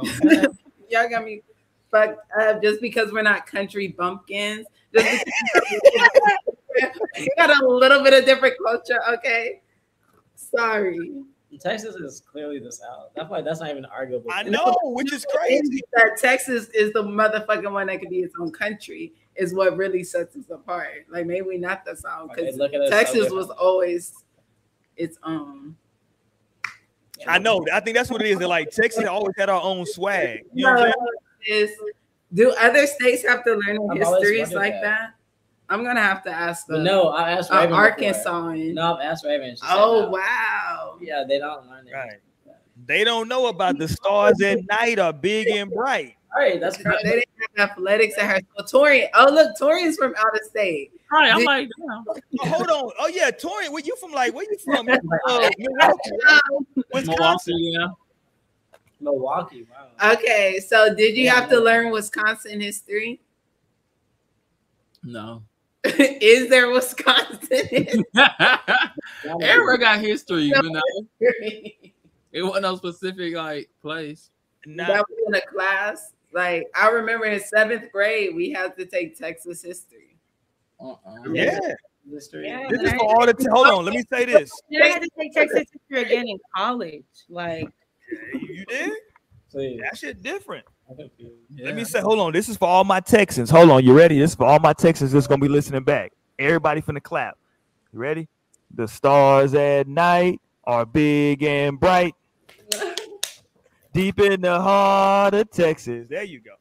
Y'all 0.90 1.08
got 1.10 1.22
me 1.22 1.42
fucked 1.90 2.20
up 2.40 2.62
just 2.62 2.80
because 2.80 3.12
we're 3.12 3.22
not 3.22 3.46
country 3.46 3.88
bumpkins. 3.88 4.66
Just 4.94 5.24
we 7.18 7.28
got 7.36 7.62
a 7.62 7.66
little 7.66 8.02
bit 8.02 8.14
of 8.14 8.24
different 8.24 8.54
culture, 8.64 8.98
okay? 9.10 9.60
Sorry. 10.34 11.24
Texas 11.60 11.94
is 11.96 12.20
clearly 12.20 12.58
the 12.58 12.70
South. 12.70 13.10
That's 13.16 13.30
why 13.30 13.40
that's 13.40 13.60
not 13.60 13.70
even 13.70 13.86
arguable. 13.86 14.30
I 14.30 14.42
know, 14.42 14.76
which 14.82 15.12
is 15.12 15.26
crazy. 15.34 15.80
That 15.94 16.18
Texas 16.20 16.68
is 16.68 16.92
the 16.92 17.02
motherfucking 17.02 17.72
one 17.72 17.86
that 17.86 18.00
could 18.00 18.10
be 18.10 18.20
its 18.20 18.34
own 18.38 18.52
country 18.52 19.14
is 19.34 19.54
what 19.54 19.76
really 19.76 20.04
sets 20.04 20.36
us 20.36 20.44
apart. 20.50 21.06
Like 21.10 21.26
maybe 21.26 21.56
not 21.56 21.84
the 21.84 21.96
South 21.96 22.30
because 22.34 22.56
look 22.56 22.72
so 22.72 22.90
Texas 22.90 23.30
was 23.30 23.48
always 23.50 24.12
its 24.96 25.18
own. 25.22 25.76
I 27.26 27.38
know. 27.38 27.64
I 27.72 27.80
think 27.80 27.96
that's 27.96 28.10
what 28.10 28.20
it 28.20 28.28
is. 28.28 28.38
They're 28.38 28.46
like 28.46 28.70
Texas 28.70 29.06
always 29.06 29.34
had 29.36 29.48
our 29.48 29.62
own 29.62 29.86
swag. 29.86 30.44
You 30.52 30.66
know 30.66 30.72
what 30.72 30.80
I'm 30.80 30.92
saying? 30.92 31.06
Is 31.46 31.70
do 32.34 32.52
other 32.58 32.86
states 32.86 33.24
have 33.26 33.44
to 33.44 33.54
learn 33.54 33.78
I've 33.90 33.98
histories 33.98 34.52
like 34.52 34.72
that. 34.74 34.82
that. 34.82 35.10
I'm 35.70 35.84
gonna 35.84 36.00
have 36.02 36.22
to 36.24 36.30
ask 36.30 36.66
But 36.66 36.78
the 36.78 36.82
no, 36.84 37.08
I 37.08 37.32
asked 37.32 37.50
uh, 37.50 37.56
Raven 37.56 37.70
before. 37.70 37.82
Arkansas. 37.84 38.48
and- 38.48 38.74
No, 38.74 38.94
I've 38.94 39.02
asked 39.04 39.24
Raven. 39.24 39.50
She 39.50 39.56
said 39.58 39.68
oh 39.70 40.02
no. 40.02 40.08
wow. 40.10 40.96
Yeah, 41.00 41.24
they 41.28 41.38
don't 41.38 41.66
learn 41.68 41.86
it. 41.86 41.92
Right. 41.94 42.12
They 42.86 43.02
don't 43.04 43.28
know 43.28 43.48
about 43.48 43.76
the 43.78 43.88
stars 43.88 44.40
at 44.40 44.58
night 44.70 44.98
are 44.98 45.12
big 45.12 45.48
and 45.48 45.70
bright. 45.70 46.14
All 46.34 46.42
right, 46.42 46.60
that's 46.60 46.76
Girl, 46.76 46.96
they 47.02 47.10
didn't 47.10 47.24
have 47.56 47.70
athletics 47.70 48.16
at 48.18 48.30
her 48.30 48.40
school. 48.64 48.82
Torian. 48.84 49.08
Oh 49.14 49.30
look, 49.32 49.56
Torian's 49.60 49.96
from 49.96 50.14
out 50.16 50.34
of 50.38 50.44
state. 50.46 50.92
Right. 51.10 51.30
I'm 51.32 51.38
Did- 51.38 51.46
like, 51.46 51.68
damn. 51.78 52.04
Oh, 52.40 52.46
hold 52.48 52.68
on. 52.68 52.92
Oh 53.00 53.08
yeah, 53.08 53.30
Torian, 53.30 53.72
where 53.72 53.82
you 53.82 53.96
from? 53.96 54.12
Like, 54.12 54.32
where 54.34 54.44
you 54.50 54.58
from? 54.58 54.88
Uh, 55.28 55.50
Milwaukee, 55.58 56.10
Wisconsin. 56.94 57.14
Milwaukee, 57.14 57.52
yeah. 57.78 57.86
Milwaukee. 59.00 59.66
Wow. 59.70 60.12
Okay, 60.14 60.60
so 60.60 60.94
did 60.94 61.16
you 61.16 61.28
have 61.30 61.48
to 61.50 61.60
learn 61.60 61.90
Wisconsin 61.90 62.60
history? 62.60 63.20
No. 65.02 65.42
Is 65.84 66.48
there 66.48 66.70
Wisconsin 66.70 68.04
Everybody 69.24 69.78
got 69.78 70.00
history, 70.00 70.44
you 70.44 70.62
know. 70.62 70.82
history? 71.20 71.94
It 72.32 72.42
wasn't 72.42 72.62
no 72.62 72.76
specific 72.76 73.34
like 73.34 73.70
place. 73.80 74.30
Nah, 74.66 74.86
that 74.86 75.04
was 75.08 75.18
in 75.28 75.34
a 75.34 75.40
class. 75.46 76.12
Like 76.32 76.66
I 76.74 76.88
remember 76.88 77.26
in 77.26 77.40
seventh 77.40 77.90
grade, 77.92 78.34
we 78.34 78.50
had 78.50 78.76
to 78.76 78.84
take 78.84 79.16
Texas 79.16 79.62
history. 79.62 80.16
Uh-uh. 80.80 81.32
yeah. 81.32 81.58
History. 82.10 82.46
Yeah. 82.48 82.66
This 82.68 82.80
is 82.82 82.92
for 82.92 83.04
all 83.04 83.26
the. 83.26 83.34
T- 83.34 83.48
hold 83.50 83.66
on. 83.66 83.84
Let 83.84 83.94
me 83.94 84.02
say 84.10 84.24
this. 84.24 84.50
Then 84.70 84.82
I 84.82 84.86
had 84.88 85.02
to 85.02 85.08
take 85.18 85.32
Texas 85.34 85.64
history 85.72 86.04
again 86.04 86.28
in 86.28 86.38
college. 86.56 87.04
Like, 87.28 87.68
You 88.32 88.64
did? 88.66 88.92
Please. 89.50 89.80
That 89.82 89.96
shit 89.96 90.22
different. 90.22 90.64
I'm. 90.90 90.96
Let 91.58 91.74
me 91.74 91.84
say, 91.84 92.00
hold 92.00 92.18
on. 92.18 92.32
This 92.32 92.48
is 92.48 92.56
for 92.56 92.68
all 92.68 92.84
my 92.84 93.00
Texans. 93.00 93.50
Hold 93.50 93.70
on. 93.70 93.84
You 93.84 93.92
ready? 93.92 94.18
This 94.18 94.30
is 94.30 94.36
for 94.36 94.46
all 94.46 94.58
my 94.58 94.72
Texans 94.72 95.12
that's 95.12 95.26
gonna 95.26 95.40
be 95.40 95.48
listening 95.48 95.84
back. 95.84 96.12
Everybody 96.38 96.80
from 96.80 96.94
the 96.94 97.00
clap. 97.00 97.36
You 97.92 97.98
ready? 97.98 98.28
The 98.74 98.86
stars 98.86 99.54
at 99.54 99.88
night 99.88 100.40
are 100.64 100.84
big 100.84 101.42
and 101.42 101.80
bright. 101.80 102.14
Deep 103.92 104.20
in 104.20 104.42
the 104.42 104.60
heart 104.60 105.34
of 105.34 105.50
Texas. 105.50 106.08
There 106.08 106.22
you 106.22 106.40
go. 106.40 106.52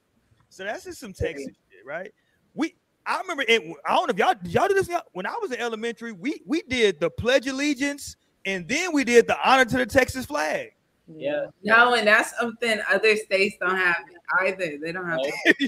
So 0.50 0.64
that's 0.64 0.86
just 0.86 1.00
some 1.00 1.14
Texas 1.14 1.46
shit, 1.46 1.86
right? 1.86 2.12
We 2.54 2.76
I 3.06 3.20
remember 3.20 3.44
it, 3.48 3.62
I 3.86 3.96
don't 3.96 4.08
know 4.08 4.12
if 4.12 4.18
y'all 4.18 4.34
did 4.42 4.52
y'all 4.52 4.68
do 4.68 4.74
this 4.74 4.90
when 5.12 5.26
I 5.26 5.36
was 5.42 5.52
in 5.52 5.60
elementary, 5.60 6.14
we 6.14 6.42
we 6.46 6.62
did 6.64 7.00
the 7.00 7.10
pledge 7.10 7.48
allegiance 7.48 8.16
and 8.46 8.68
then 8.68 8.94
we 8.94 9.04
did 9.04 9.28
the 9.28 9.38
honor 9.48 9.66
to 9.66 9.78
the 9.78 9.86
Texas 9.86 10.26
flag. 10.26 10.72
Yeah. 11.16 11.48
No, 11.64 11.94
and 11.94 12.08
that's 12.08 12.38
something 12.38 12.80
other 12.90 13.16
states 13.16 13.56
don't 13.60 13.78
have 13.78 13.98
either. 14.42 14.78
They 14.82 14.92
don't 14.92 15.08
have. 15.08 15.20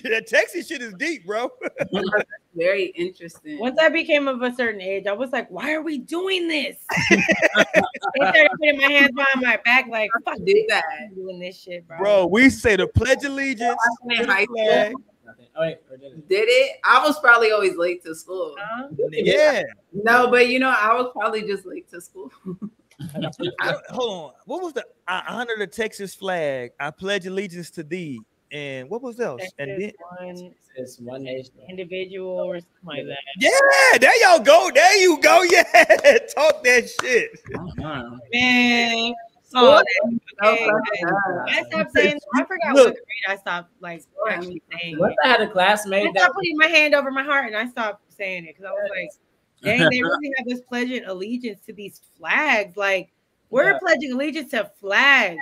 that 0.04 0.26
Texas 0.28 0.68
shit 0.68 0.82
is 0.82 0.94
deep, 0.96 1.26
bro. 1.26 1.50
Very 2.56 2.88
interesting. 2.88 3.60
once 3.60 3.78
I 3.80 3.90
became 3.90 4.28
of 4.28 4.42
a 4.42 4.54
certain 4.54 4.82
age, 4.82 5.08
I 5.08 5.14
was 5.14 5.32
like, 5.32 5.50
why 5.50 5.72
are 5.74 5.82
we 5.82 6.00
doing 6.00 6.48
this? 6.48 6.76
they 7.10 7.18
started 8.18 8.50
putting 8.60 8.78
my 8.78 8.92
hands 8.92 9.12
behind 9.16 9.42
my 9.42 9.60
back, 9.64 9.88
like, 9.88 10.10
fuck 10.26 10.38
did 10.38 10.48
this, 10.48 10.66
that? 10.70 10.84
I'm 11.04 11.16
doing 11.16 11.40
this 11.40 11.58
shit, 11.58 11.88
bro. 11.88 11.98
Bro, 11.98 12.26
we 12.28 12.50
say 12.50 12.76
the 12.76 12.88
pledge 12.88 13.24
of 13.24 13.32
allegiance. 13.32 13.80
in 14.10 14.26
high 14.26 14.44
school. 14.44 14.94
Nothing. 15.26 15.46
Oh 15.56 15.62
wait, 15.62 15.78
did 15.90 16.02
it? 16.02 16.30
Did 16.30 16.46
it? 16.50 16.78
I 16.84 17.06
was 17.06 17.20
probably 17.20 17.52
always 17.52 17.76
late 17.76 18.04
to 18.06 18.16
school. 18.16 18.56
Huh? 18.60 18.88
Yeah. 19.12 19.62
No, 19.94 20.30
but 20.30 20.50
you 20.50 20.60
know, 20.60 20.74
I 20.76 20.94
was 20.96 21.12
probably 21.14 21.44
just 21.44 21.66
late 21.66 21.90
to 21.92 22.02
school. 22.02 22.32
I, 23.62 23.76
hold 23.90 24.12
on. 24.12 24.32
What 24.46 24.62
was 24.62 24.74
the 24.74 24.86
I 25.08 25.24
honor 25.28 25.54
the 25.58 25.68
Texas 25.68 26.14
flag? 26.16 26.72
I 26.80 26.92
pledge 26.92 27.26
allegiance 27.26 27.70
to 27.72 27.84
thee. 27.84 28.20
And 28.52 28.90
what 28.90 29.02
was 29.04 29.20
else? 29.20 29.44
And 29.60 29.70
then, 29.80 29.92
Texas, 29.92 30.02
one 30.20 30.54
It's 30.76 31.00
one 31.00 31.24
nation. 31.24 31.52
individual 31.70 32.32
or 32.32 32.56
something 32.60 32.68
like 32.84 33.06
that. 33.06 33.18
yeah, 33.38 33.98
there 34.00 34.22
y'all 34.24 34.40
go. 34.44 34.72
There 34.74 34.98
you 34.98 35.20
go. 35.22 35.44
Yeah, 35.52 35.62
talk 36.36 36.64
that 36.64 36.90
shit. 37.02 37.30
Uh-uh. 37.56 38.18
Man, 38.34 39.14
Oh, 39.56 39.82
okay. 40.44 40.66
fuck 40.66 41.50
I 41.50 41.64
stopped 41.70 41.92
saying. 41.96 42.20
I 42.36 42.44
forgot 42.46 42.76
Look. 42.76 42.86
what 42.88 42.94
grade 42.94 43.28
I 43.28 43.36
stopped 43.38 43.72
like 43.82 44.04
actually 44.30 44.62
saying. 44.80 45.00
Once 45.00 45.14
it. 45.14 45.28
I 45.28 45.28
had 45.30 45.42
a 45.42 45.50
classmate 45.50 46.08
I 46.08 46.12
stopped 46.20 46.36
putting 46.36 46.58
my 46.58 46.68
hand 46.68 46.94
over 46.94 47.10
my 47.12 47.24
heart 47.24 47.48
and 47.48 47.56
I 47.56 47.68
stopped 47.68 48.02
saying 48.16 48.46
it 48.46 48.56
because 48.56 48.66
I 48.66 48.72
was 48.72 48.90
like, 48.92 49.10
dang, 49.64 49.90
they 49.90 50.02
really 50.02 50.32
have 50.38 50.48
us 50.48 50.60
pledging 50.68 51.06
allegiance 51.06 51.60
to 51.66 51.74
these 51.74 52.02
flags. 52.18 52.78
Like, 52.78 53.12
we're 53.50 53.72
Yeah. 53.72 53.80
pledging 53.80 54.12
allegiance 54.14 54.52
to 54.52 54.72
flags 54.80 55.42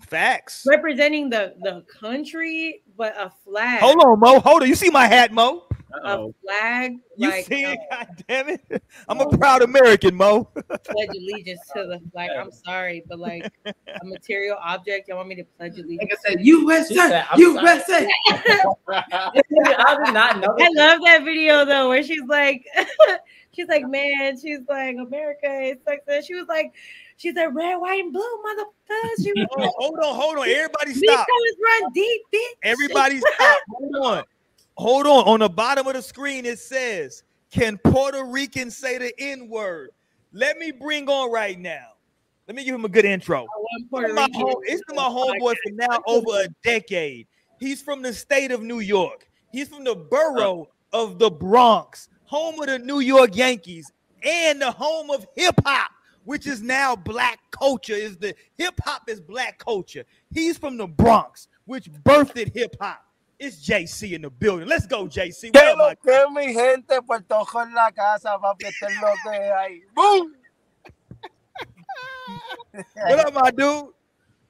Facts. 0.00 0.64
representing 0.66 1.30
the 1.30 1.54
the 1.62 1.82
country, 1.82 2.82
but 2.96 3.14
a 3.18 3.30
flag. 3.44 3.80
Hold 3.80 4.02
on, 4.02 4.20
Mo. 4.20 4.40
Hold 4.40 4.62
on. 4.62 4.68
You 4.68 4.74
see 4.74 4.90
my 4.90 5.06
hat, 5.06 5.32
Mo? 5.32 5.64
a 6.02 6.28
flag. 6.44 6.96
You 7.16 7.28
like, 7.30 7.44
see 7.44 7.62
it? 7.64 7.78
no, 7.90 7.96
God 7.96 8.08
damn 8.28 8.48
it! 8.48 8.82
I'm 9.08 9.20
a 9.20 9.28
proud 9.38 9.62
American, 9.62 10.14
Mo. 10.16 10.44
pledge 10.54 11.08
allegiance 11.10 11.60
to 11.74 11.84
the 11.86 12.00
flag. 12.12 12.30
I'm 12.36 12.50
sorry, 12.50 13.04
but 13.08 13.18
like 13.18 13.50
a 13.64 14.04
material 14.04 14.56
object, 14.60 15.08
you 15.08 15.14
want 15.16 15.28
me 15.28 15.36
to 15.36 15.44
pledge 15.44 15.78
allegiance? 15.78 16.00
Like 16.00 16.12
I 16.12 16.30
said, 16.36 16.44
USA, 16.46 16.88
She 16.88 17.00
said, 17.00 17.24
USA. 17.36 18.08
I 18.88 19.96
did 20.04 20.14
not 20.14 20.40
know. 20.40 20.56
I 20.58 20.68
love 20.74 21.00
that 21.04 21.22
video 21.24 21.64
though, 21.64 21.88
where 21.88 22.02
she's 22.02 22.24
like, 22.24 22.66
she's 23.54 23.68
like, 23.68 23.86
man, 23.88 24.38
she's 24.40 24.60
like, 24.68 24.96
America 24.96 25.50
is 25.62 25.78
like 25.86 26.04
this. 26.06 26.26
She 26.26 26.34
was 26.34 26.46
like, 26.48 26.72
she 27.16 27.32
said, 27.32 27.54
red, 27.54 27.76
white, 27.76 28.02
and 28.02 28.12
blue, 28.12 28.22
motherfucker. 28.22 29.22
She 29.22 29.32
was 29.32 29.46
like, 29.56 29.70
hold 29.76 29.98
on, 30.02 30.14
hold 30.14 30.38
on. 30.38 30.48
Everybody 30.48 30.92
we 30.92 31.08
stop. 31.08 31.26
always 31.32 31.54
run 31.82 31.92
deep, 31.92 32.22
bitch. 32.34 32.40
Everybody 32.62 33.20
stop. 33.34 33.58
Hold 33.70 33.96
on. 34.04 34.24
Hold 34.76 35.06
on. 35.06 35.24
On 35.32 35.40
the 35.40 35.48
bottom 35.48 35.86
of 35.86 35.94
the 35.94 36.02
screen, 36.02 36.44
it 36.44 36.58
says, 36.58 37.22
Can 37.50 37.78
Puerto 37.78 38.24
Ricans 38.24 38.76
say 38.76 38.98
the 38.98 39.12
N 39.18 39.48
word? 39.48 39.90
Let 40.32 40.58
me 40.58 40.72
bring 40.72 41.08
on 41.08 41.30
right 41.30 41.58
now. 41.58 41.90
Let 42.48 42.56
me 42.56 42.64
give 42.64 42.74
him 42.74 42.84
a 42.84 42.88
good 42.88 43.04
intro. 43.04 43.42
One 43.42 43.88
Puerto 43.88 44.12
My 44.12 44.22
Rican. 44.22 44.40
home, 44.40 44.56
it's 44.64 44.82
my 44.92 45.04
homeboy 45.04 45.54
for 45.64 45.72
now 45.72 45.98
over 46.06 46.42
a 46.42 46.48
decade. 46.62 47.26
He's 47.58 47.80
from 47.80 48.02
the 48.02 48.12
state 48.12 48.50
of 48.50 48.62
New 48.62 48.80
York. 48.80 49.26
He's 49.52 49.68
from 49.68 49.84
the 49.84 49.94
borough 49.94 50.68
of 50.92 51.18
the 51.18 51.30
Bronx, 51.30 52.08
home 52.24 52.60
of 52.60 52.66
the 52.66 52.78
New 52.78 53.00
York 53.00 53.34
Yankees, 53.36 53.90
and 54.22 54.60
the 54.60 54.70
home 54.70 55.10
of 55.10 55.26
hip 55.36 55.54
hop, 55.64 55.90
which 56.24 56.46
is 56.46 56.62
now 56.62 56.96
black 56.96 57.38
culture. 57.50 57.94
Is 57.94 58.16
the 58.16 58.34
hip 58.56 58.74
hop 58.84 59.08
is 59.08 59.20
black 59.20 59.58
culture. 59.58 60.04
He's 60.32 60.56
from 60.58 60.76
the 60.76 60.86
Bronx, 60.86 61.48
which 61.66 61.90
birthed 62.04 62.54
hip 62.54 62.76
hop. 62.80 63.04
It's 63.38 63.66
JC 63.66 64.12
in 64.12 64.22
the 64.22 64.30
building. 64.30 64.68
Let's 64.68 64.86
go, 64.86 65.06
JC. 65.06 65.52
What 65.52 65.62
¿Qué 65.62 65.72
up, 65.72 65.78
lo 65.78 65.88
my- 65.88 65.94
que 65.96 66.30
mi 66.46 66.54
gente? 66.54 67.02
Puerto 67.02 67.40
Rico 67.40 67.58
en 67.60 67.74
la 67.74 67.90
casa, 67.90 68.38
papi, 68.40 68.66
este 68.66 68.84
es 68.84 69.00
lo 69.02 69.12
que 69.24 69.52
hay. 69.52 69.80
¡Boom! 69.94 70.34
what 72.94 73.26
up, 73.26 73.34
my 73.34 73.50
dude? 73.50 73.88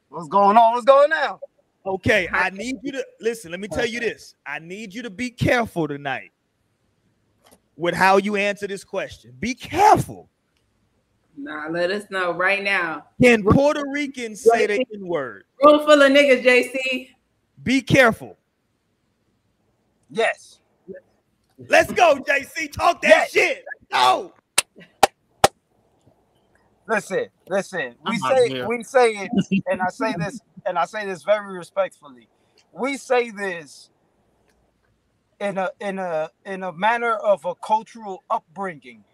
What's 0.08 0.28
going 0.28 0.56
on? 0.56 0.74
What's 0.74 0.84
going 0.84 1.12
on? 1.12 1.38
Okay, 1.86 2.28
I 2.32 2.50
need 2.50 2.76
you 2.82 2.92
to 2.92 3.04
listen. 3.20 3.50
Let 3.50 3.60
me 3.60 3.68
tell 3.68 3.84
you 3.84 4.00
this. 4.00 4.34
I 4.46 4.58
need 4.58 4.94
you 4.94 5.02
to 5.02 5.10
be 5.10 5.28
careful 5.30 5.86
tonight 5.88 6.30
with 7.76 7.94
how 7.94 8.16
you 8.18 8.36
answer 8.36 8.66
this 8.66 8.84
question. 8.84 9.34
Be 9.38 9.54
careful. 9.54 10.28
Nah, 11.36 11.68
let 11.70 11.90
us 11.90 12.04
know 12.10 12.32
right 12.32 12.62
now. 12.62 13.06
Can 13.20 13.42
Puerto 13.42 13.84
Ricans 13.92 14.42
say 14.42 14.66
the 14.66 14.74
N 14.94 15.06
word? 15.06 15.44
Room 15.62 15.80
full 15.80 16.00
of 16.00 16.12
niggas, 16.12 16.44
JC. 16.44 17.08
Be 17.62 17.80
careful. 17.80 18.36
Yes. 20.10 20.60
Let's 21.68 21.92
go, 21.92 22.16
JC. 22.16 22.70
Talk 22.72 23.00
that 23.02 23.08
Yes. 23.08 23.30
shit. 23.30 23.64
Go. 23.90 24.32
Listen, 26.86 27.26
listen. 27.48 27.94
We 28.06 28.20
I'm 28.24 28.36
say 28.36 28.48
here. 28.48 28.68
we 28.68 28.82
say 28.82 29.12
it, 29.12 29.30
and 29.70 29.80
I 29.80 29.88
say 29.88 30.14
this, 30.18 30.40
and 30.66 30.78
I 30.78 30.84
say 30.84 31.06
this 31.06 31.22
very 31.22 31.56
respectfully. 31.56 32.28
We 32.72 32.96
say 32.98 33.30
this 33.30 33.90
in 35.40 35.58
a 35.58 35.70
in 35.80 35.98
a 35.98 36.30
in 36.46 36.62
a 36.62 36.72
manner 36.72 37.14
of 37.16 37.44
a 37.44 37.54
cultural 37.56 38.22
upbringing. 38.30 39.04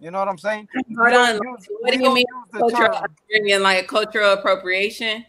You 0.00 0.10
know 0.10 0.18
what 0.18 0.28
I'm 0.28 0.38
saying? 0.38 0.68
Hold 0.96 1.14
on. 1.14 1.34
use- 1.42 1.68
What 1.80 1.92
do 1.92 2.02
you 2.02 2.12
mean 2.14 2.26
Cultural 2.52 2.94
upbringing, 2.94 3.60
like 3.62 3.86
cultural 3.88 4.32
appropriation. 4.32 5.24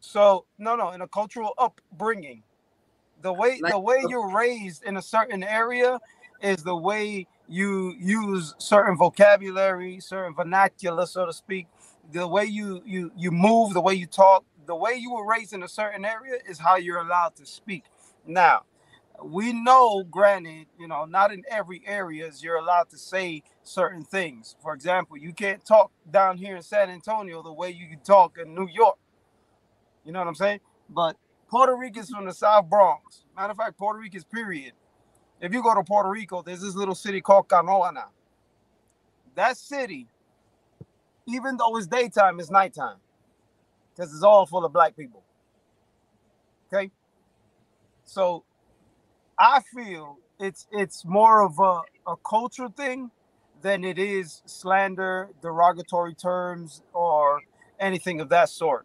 So 0.00 0.46
no, 0.58 0.76
no, 0.76 0.90
in 0.90 1.00
a 1.02 1.08
cultural 1.08 1.52
upbringing, 1.58 2.42
the 3.22 3.32
way 3.32 3.58
Like- 3.60 3.72
the 3.72 3.78
way 3.78 4.02
you're 4.08 4.30
raised 4.30 4.84
in 4.84 4.96
a 4.96 5.02
certain 5.02 5.42
area 5.42 5.98
is 6.40 6.62
the 6.62 6.76
way 6.76 7.26
you 7.48 7.94
use 7.98 8.54
certain 8.58 8.96
vocabulary, 8.96 10.00
certain 10.00 10.34
vernacular, 10.34 11.06
so 11.06 11.26
to 11.26 11.32
speak. 11.32 11.66
The 12.12 12.26
way 12.26 12.44
you 12.46 12.82
you 12.84 13.12
you 13.16 13.30
move, 13.30 13.74
the 13.74 13.80
way 13.80 13.94
you 13.94 14.06
talk, 14.06 14.44
the 14.66 14.74
way 14.76 14.94
you 14.94 15.12
were 15.12 15.26
raised 15.26 15.52
in 15.52 15.62
a 15.62 15.68
certain 15.68 16.04
area 16.04 16.38
is 16.46 16.58
how 16.58 16.76
you're 16.76 16.98
allowed 17.00 17.36
to 17.36 17.46
speak. 17.46 17.84
Now, 18.26 18.62
we 19.24 19.52
know, 19.52 20.04
granted, 20.04 20.66
you 20.78 20.88
know, 20.88 21.04
not 21.04 21.32
in 21.32 21.44
every 21.48 21.82
area 21.86 22.26
is 22.26 22.42
you're 22.42 22.56
allowed 22.56 22.90
to 22.90 22.98
say 22.98 23.42
certain 23.62 24.02
things. 24.04 24.56
For 24.62 24.74
example, 24.74 25.16
you 25.16 25.32
can't 25.32 25.64
talk 25.64 25.92
down 26.10 26.38
here 26.38 26.56
in 26.56 26.62
San 26.62 26.90
Antonio 26.90 27.42
the 27.42 27.52
way 27.52 27.70
you 27.70 27.88
can 27.88 28.00
talk 28.00 28.38
in 28.38 28.54
New 28.54 28.68
York. 28.68 28.98
You 30.04 30.12
know 30.12 30.18
what 30.18 30.28
I'm 30.28 30.34
saying? 30.34 30.60
But 30.88 31.16
Puerto 31.48 31.76
Ricans 31.76 32.10
from 32.10 32.26
the 32.26 32.32
South 32.34 32.68
Bronx. 32.68 33.24
Matter 33.36 33.52
of 33.52 33.56
fact, 33.56 33.78
Puerto 33.78 33.98
Ricans, 33.98 34.24
period. 34.24 34.72
If 35.40 35.52
you 35.52 35.62
go 35.62 35.74
to 35.74 35.82
Puerto 35.82 36.08
Rico, 36.08 36.42
there's 36.42 36.60
this 36.60 36.74
little 36.74 36.94
city 36.94 37.20
called 37.20 37.48
Canoana. 37.48 38.04
That 39.34 39.56
city, 39.56 40.08
even 41.26 41.56
though 41.56 41.76
it's 41.76 41.86
daytime, 41.86 42.40
it's 42.40 42.50
nighttime. 42.50 42.96
Because 43.94 44.12
it's 44.14 44.22
all 44.22 44.46
full 44.46 44.64
of 44.64 44.72
black 44.72 44.96
people. 44.96 45.22
Okay? 46.72 46.90
So 48.12 48.44
I 49.38 49.62
feel 49.74 50.18
it's 50.38 50.66
it's 50.70 51.02
more 51.02 51.42
of 51.42 51.58
a, 51.58 51.80
a 52.10 52.16
culture 52.28 52.68
thing 52.68 53.10
than 53.62 53.84
it 53.84 53.98
is 53.98 54.42
slander, 54.44 55.30
derogatory 55.40 56.14
terms, 56.14 56.82
or 56.92 57.40
anything 57.80 58.20
of 58.20 58.28
that 58.28 58.50
sort. 58.50 58.84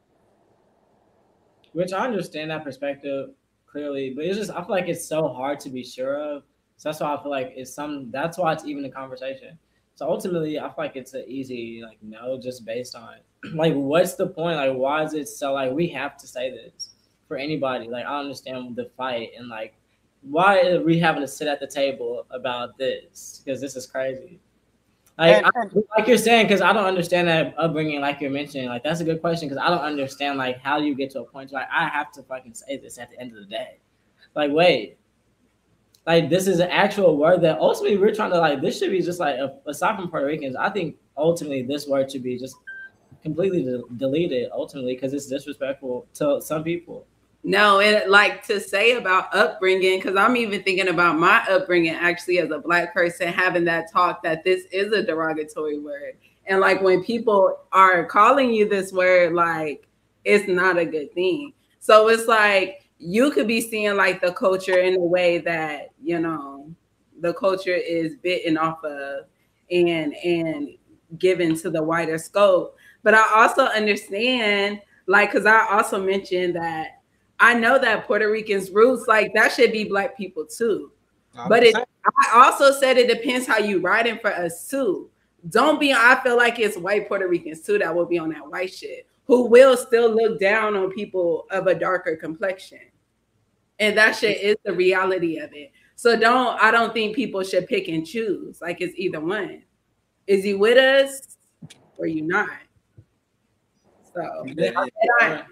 Which 1.74 1.92
I 1.92 2.06
understand 2.06 2.52
that 2.52 2.64
perspective 2.64 3.32
clearly, 3.66 4.14
but 4.16 4.24
it's 4.24 4.38
just 4.38 4.52
I 4.52 4.62
feel 4.62 4.70
like 4.70 4.88
it's 4.88 5.06
so 5.06 5.28
hard 5.28 5.60
to 5.62 5.70
be 5.70 5.84
sure 5.84 6.16
of. 6.18 6.44
So 6.78 6.88
that's 6.88 7.02
why 7.02 7.14
I 7.14 7.22
feel 7.22 7.32
like 7.32 7.52
it's 7.54 7.74
some. 7.74 8.10
That's 8.12 8.38
why 8.38 8.54
it's 8.54 8.64
even 8.64 8.86
a 8.86 8.90
conversation. 8.90 9.60
So 9.96 10.10
ultimately, 10.10 10.58
I 10.58 10.70
feel 10.70 10.76
like 10.78 10.96
it's 10.96 11.14
an 11.16 11.26
easy 11.28 11.82
like 11.84 11.98
no, 12.02 12.40
just 12.40 12.64
based 12.64 12.96
on 12.96 13.16
like 13.56 13.74
what's 13.74 14.14
the 14.14 14.28
point? 14.28 14.56
Like 14.56 14.74
why 14.74 15.04
is 15.04 15.14
it 15.14 15.28
so 15.28 15.52
like 15.52 15.74
we 15.74 15.90
have 15.90 16.16
to 16.16 16.28
say 16.28 16.50
this 16.50 16.94
for 17.28 17.38
anybody? 17.38 17.88
Like 17.88 18.06
I 18.06 18.20
understand 18.20 18.76
the 18.76 18.90
fight 18.98 19.32
and 19.38 19.48
like 19.50 19.74
why 20.22 20.62
are 20.62 20.82
we 20.82 20.98
having 21.00 21.22
to 21.22 21.28
sit 21.28 21.48
at 21.48 21.60
the 21.60 21.68
table 21.68 22.26
about 22.32 22.78
this? 22.78 23.42
Because 23.46 23.62
this 23.62 23.76
is 23.76 23.86
crazy. 23.86 24.40
Like, 25.18 25.38
And- 25.38 25.46
I- 25.46 25.98
like 26.00 26.08
you're 26.08 26.18
saying, 26.18 26.46
because 26.46 26.62
I 26.62 26.74
don't 26.74 26.86
understand 26.86 27.28
that 27.28 27.54
upbringing, 27.58 28.02
like 28.02 28.20
you're 28.22 28.32
mentioning. 28.32 28.68
Like 28.68 28.84
that's 28.84 29.00
a 29.00 29.04
good 29.04 29.22
question 29.22 29.48
because 29.48 29.64
I 29.64 29.70
don't 29.70 29.84
understand 29.84 30.38
like 30.38 30.60
how 30.60 30.80
you 30.80 30.96
get 30.96 31.12
to 31.12 31.22
a 31.22 31.24
point 31.26 31.52
like 31.52 31.68
I 31.72 31.88
have 31.88 32.12
to 32.14 32.24
fucking 32.24 32.54
say 32.56 32.78
this 32.78 32.98
at 32.98 33.10
the 33.12 33.20
end 33.20 33.32
of 33.32 33.38
the 33.38 33.46
day. 33.46 33.80
Like 34.36 34.52
wait, 34.52 34.98
like 36.06 36.30
this 36.30 36.48
is 36.48 36.60
an 36.60 36.70
actual 36.70 37.18
word 37.18 37.42
that 37.42 37.60
ultimately 37.60 37.98
we're 37.98 38.14
trying 38.14 38.32
to 38.32 38.40
like. 38.40 38.62
This 38.62 38.78
should 38.80 38.92
be 38.92 39.02
just 39.02 39.20
like 39.20 39.38
aside 39.66 39.96
from 39.96 40.10
Puerto 40.10 40.26
Ricans, 40.26 40.56
I 40.56 40.70
think 40.70 40.96
ultimately 41.18 41.64
this 41.64 41.88
word 41.88 42.12
should 42.12 42.24
be 42.24 42.38
just 42.38 42.56
completely 43.24 43.64
de- 43.64 43.84
deleted 43.98 44.50
ultimately 44.54 44.94
because 44.94 45.14
it's 45.14 45.26
disrespectful 45.28 46.06
to 46.16 46.40
some 46.42 46.64
people. 46.64 47.06
No, 47.48 47.80
and 47.80 48.12
like 48.12 48.46
to 48.48 48.60
say 48.60 48.98
about 48.98 49.34
upbringing, 49.34 50.00
because 50.00 50.18
I'm 50.18 50.36
even 50.36 50.64
thinking 50.64 50.90
about 50.90 51.18
my 51.18 51.46
upbringing 51.50 51.94
actually 51.94 52.40
as 52.40 52.52
a 52.52 52.60
black 52.60 52.94
person, 52.94 53.30
having 53.30 53.64
that 53.64 53.90
talk 53.90 54.22
that 54.24 54.44
this 54.44 54.66
is 54.66 54.92
a 54.92 55.02
derogatory 55.02 55.80
word. 55.80 56.18
And 56.48 56.60
like 56.60 56.82
when 56.82 57.06
people 57.06 57.60
are 57.72 58.04
calling 58.04 58.52
you 58.52 58.68
this 58.68 58.92
word, 58.92 59.32
like 59.32 59.88
it's 60.26 60.50
not 60.50 60.78
a 60.78 60.84
good 60.84 61.14
thing. 61.14 61.54
So 61.80 62.10
it's 62.10 62.28
like 62.28 62.90
you 63.00 63.32
could 63.32 63.48
be 63.48 63.62
seeing 63.62 63.96
like 63.96 64.20
the 64.20 64.34
culture 64.34 64.80
in 64.80 64.98
a 64.98 65.00
way 65.00 65.38
that, 65.38 65.92
you 66.04 66.20
know, 66.20 66.70
the 67.22 67.34
culture 67.34 67.76
is 67.76 68.18
bitten 68.18 68.58
off 68.58 68.84
of 68.84 69.22
and 69.72 70.14
and 70.16 70.72
given 71.18 71.56
to 71.60 71.70
the 71.70 71.82
wider 71.82 72.18
scope. 72.18 72.76
But 73.04 73.14
I 73.14 73.26
also 73.40 73.68
understand, 73.68 74.82
like, 75.06 75.32
because 75.32 75.46
I 75.46 75.66
also 75.72 76.04
mentioned 76.04 76.58
that 76.58 76.97
I 77.40 77.54
know 77.54 77.78
that 77.80 78.08
Puerto 78.08 78.30
Ricans' 78.32 78.72
roots, 78.72 79.08
like 79.08 79.34
that 79.34 79.52
should 79.52 79.72
be 79.72 79.84
black 79.86 80.18
people 80.18 80.46
too. 80.46 80.92
But 81.48 81.64
it, 81.64 81.76
I 81.76 82.32
also 82.34 82.72
said 82.72 82.98
it 82.98 83.08
depends 83.08 83.46
how 83.46 83.60
you 83.60 83.80
riding 83.80 84.18
for 84.20 84.34
us 84.34 84.68
too. 84.68 85.10
Don't 85.50 85.80
be. 85.80 85.94
I 85.94 86.20
feel 86.24 86.36
like 86.36 86.58
it's 86.58 86.78
white 86.78 87.08
Puerto 87.08 87.28
Ricans 87.28 87.62
too 87.62 87.78
that 87.78 87.94
will 87.94 88.08
be 88.08 88.18
on 88.18 88.30
that 88.30 88.50
white 88.50 88.74
shit, 88.74 89.08
who 89.26 89.46
will 89.46 89.78
still 89.78 90.10
look 90.16 90.40
down 90.40 90.76
on 90.76 90.92
people 90.92 91.46
of 91.52 91.68
a 91.68 91.76
darker 91.76 92.16
complexion, 92.16 92.80
and 93.80 93.96
that 93.98 94.16
shit 94.16 94.42
is 94.42 94.56
the 94.66 94.74
reality 94.74 95.38
of 95.38 95.52
it. 95.54 95.72
So 95.96 96.20
don't. 96.20 96.60
I 96.60 96.72
don't 96.72 96.92
think 96.92 97.16
people 97.16 97.44
should 97.44 97.68
pick 97.68 97.88
and 97.88 98.06
choose. 98.06 98.60
Like 98.60 98.82
it's 98.82 98.94
either 98.98 99.20
one. 99.20 99.62
Is 100.26 100.44
he 100.44 100.56
with 100.56 100.78
us 100.78 101.38
or 101.98 102.08
you 102.08 102.24
not? 102.24 102.50
So 104.14 104.46
Yeah. 104.58 104.86
I- 105.22 105.44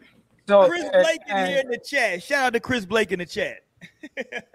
So, 0.48 0.68
Chris 0.68 0.84
and- 0.84 0.92
Blake 0.92 1.22
in 1.28 1.36
and- 1.36 1.50
here 1.50 1.60
in 1.62 1.68
the 1.70 1.78
chat. 1.78 2.22
Shout 2.24 2.46
out 2.48 2.54
to 2.54 2.60
Chris 2.60 2.86
Blake 2.86 3.12
in 3.12 3.20
the 3.20 3.26
chat. 3.26 3.58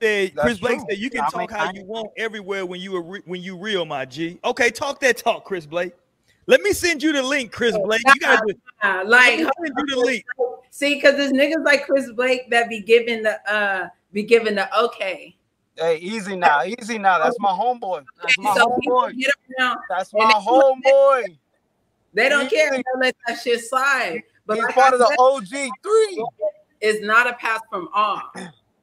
Said- 0.00 0.32
That's 0.34 0.44
Chris 0.46 0.58
Blake 0.58 0.78
true. 0.78 0.86
said 0.90 0.98
you 0.98 1.10
can 1.10 1.20
I 1.20 1.28
talk 1.30 1.36
mean, 1.38 1.48
how 1.50 1.66
I- 1.68 1.72
you 1.74 1.84
want 1.84 2.08
everywhere 2.16 2.66
when 2.66 2.80
you 2.80 2.96
are 2.96 3.02
re- 3.02 3.22
when 3.24 3.40
you 3.40 3.56
real, 3.56 3.84
my 3.84 4.04
G. 4.04 4.38
Okay, 4.44 4.70
talk 4.70 5.00
that 5.00 5.16
talk, 5.16 5.44
Chris 5.44 5.64
Blake. 5.66 5.94
Let 6.46 6.60
me 6.62 6.72
send 6.72 7.02
you 7.04 7.12
the 7.12 7.22
link, 7.22 7.52
Chris 7.52 7.76
Blake. 7.84 8.02
You 8.04 8.14
gotta 8.20 8.42
do, 8.46 9.08
like 9.08 9.38
send 9.38 9.48
you 9.60 9.86
the 9.86 9.96
link. 10.04 10.24
See, 10.70 10.96
because 10.96 11.16
there's 11.16 11.30
niggas 11.32 11.64
like 11.64 11.86
Chris 11.86 12.10
Blake 12.12 12.50
that 12.50 12.68
be 12.68 12.80
giving 12.80 13.22
the 13.22 13.38
uh 13.50 13.88
be 14.12 14.24
giving 14.24 14.56
the 14.56 14.76
okay. 14.86 15.36
Hey, 15.76 15.98
easy 15.98 16.34
now, 16.36 16.64
easy 16.64 16.98
now. 16.98 17.18
That's 17.22 17.38
my 17.38 17.50
homeboy. 17.50 18.04
That's 18.20 18.36
my 18.38 18.54
So 18.54 18.66
homeboy. 18.66 19.16
get 19.16 19.30
around, 19.60 19.78
That's 19.88 20.12
my 20.12 20.32
homeboy. 20.34 21.38
They 22.12 22.28
don't 22.28 22.50
care. 22.50 22.70
They 22.70 22.82
let 22.98 23.16
that 23.26 23.40
shit 23.40 23.64
slide. 23.64 24.22
But 24.46 24.56
He's 24.56 24.64
like 24.64 24.74
part 24.74 24.92
I 24.92 24.96
of 24.96 24.98
the 25.00 25.06
said, 25.06 25.16
OG 25.18 25.70
three. 25.82 26.24
it's 26.80 27.04
not 27.04 27.26
a 27.26 27.34
pass 27.34 27.60
from. 27.70 27.88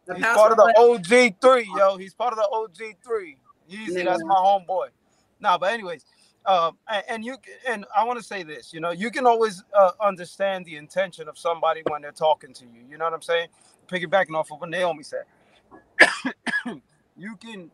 The 0.05 0.15
He's 0.15 0.23
pass 0.23 0.35
part 0.35 0.51
of 0.51 0.57
the 0.57 0.73
OG 0.77 1.35
three, 1.41 1.69
yo. 1.77 1.97
He's 1.97 2.13
part 2.13 2.33
of 2.33 2.37
the 2.37 2.47
OG 2.51 2.95
three. 3.03 3.37
Easy, 3.69 4.03
that's 4.03 4.23
my 4.23 4.35
homeboy. 4.35 4.87
Nah, 5.39 5.57
but 5.57 5.71
anyways, 5.71 6.03
um, 6.45 6.77
and, 6.87 7.03
and 7.09 7.25
you 7.25 7.37
and 7.67 7.85
I 7.95 8.03
want 8.05 8.17
to 8.19 8.25
say 8.25 8.43
this, 8.43 8.73
you 8.73 8.79
know, 8.79 8.91
you 8.91 9.11
can 9.11 9.27
always 9.27 9.63
uh, 9.77 9.91
understand 10.01 10.65
the 10.65 10.77
intention 10.77 11.27
of 11.27 11.37
somebody 11.37 11.83
when 11.87 12.01
they're 12.01 12.11
talking 12.11 12.53
to 12.53 12.65
you. 12.65 12.81
You 12.89 12.97
know 12.97 13.05
what 13.05 13.13
I'm 13.13 13.21
saying? 13.21 13.49
Piggybacking 13.87 14.33
off 14.33 14.51
of 14.51 14.59
what 14.59 14.69
Naomi 14.69 15.03
said, 15.03 15.25
you 17.17 17.35
can, 17.35 17.69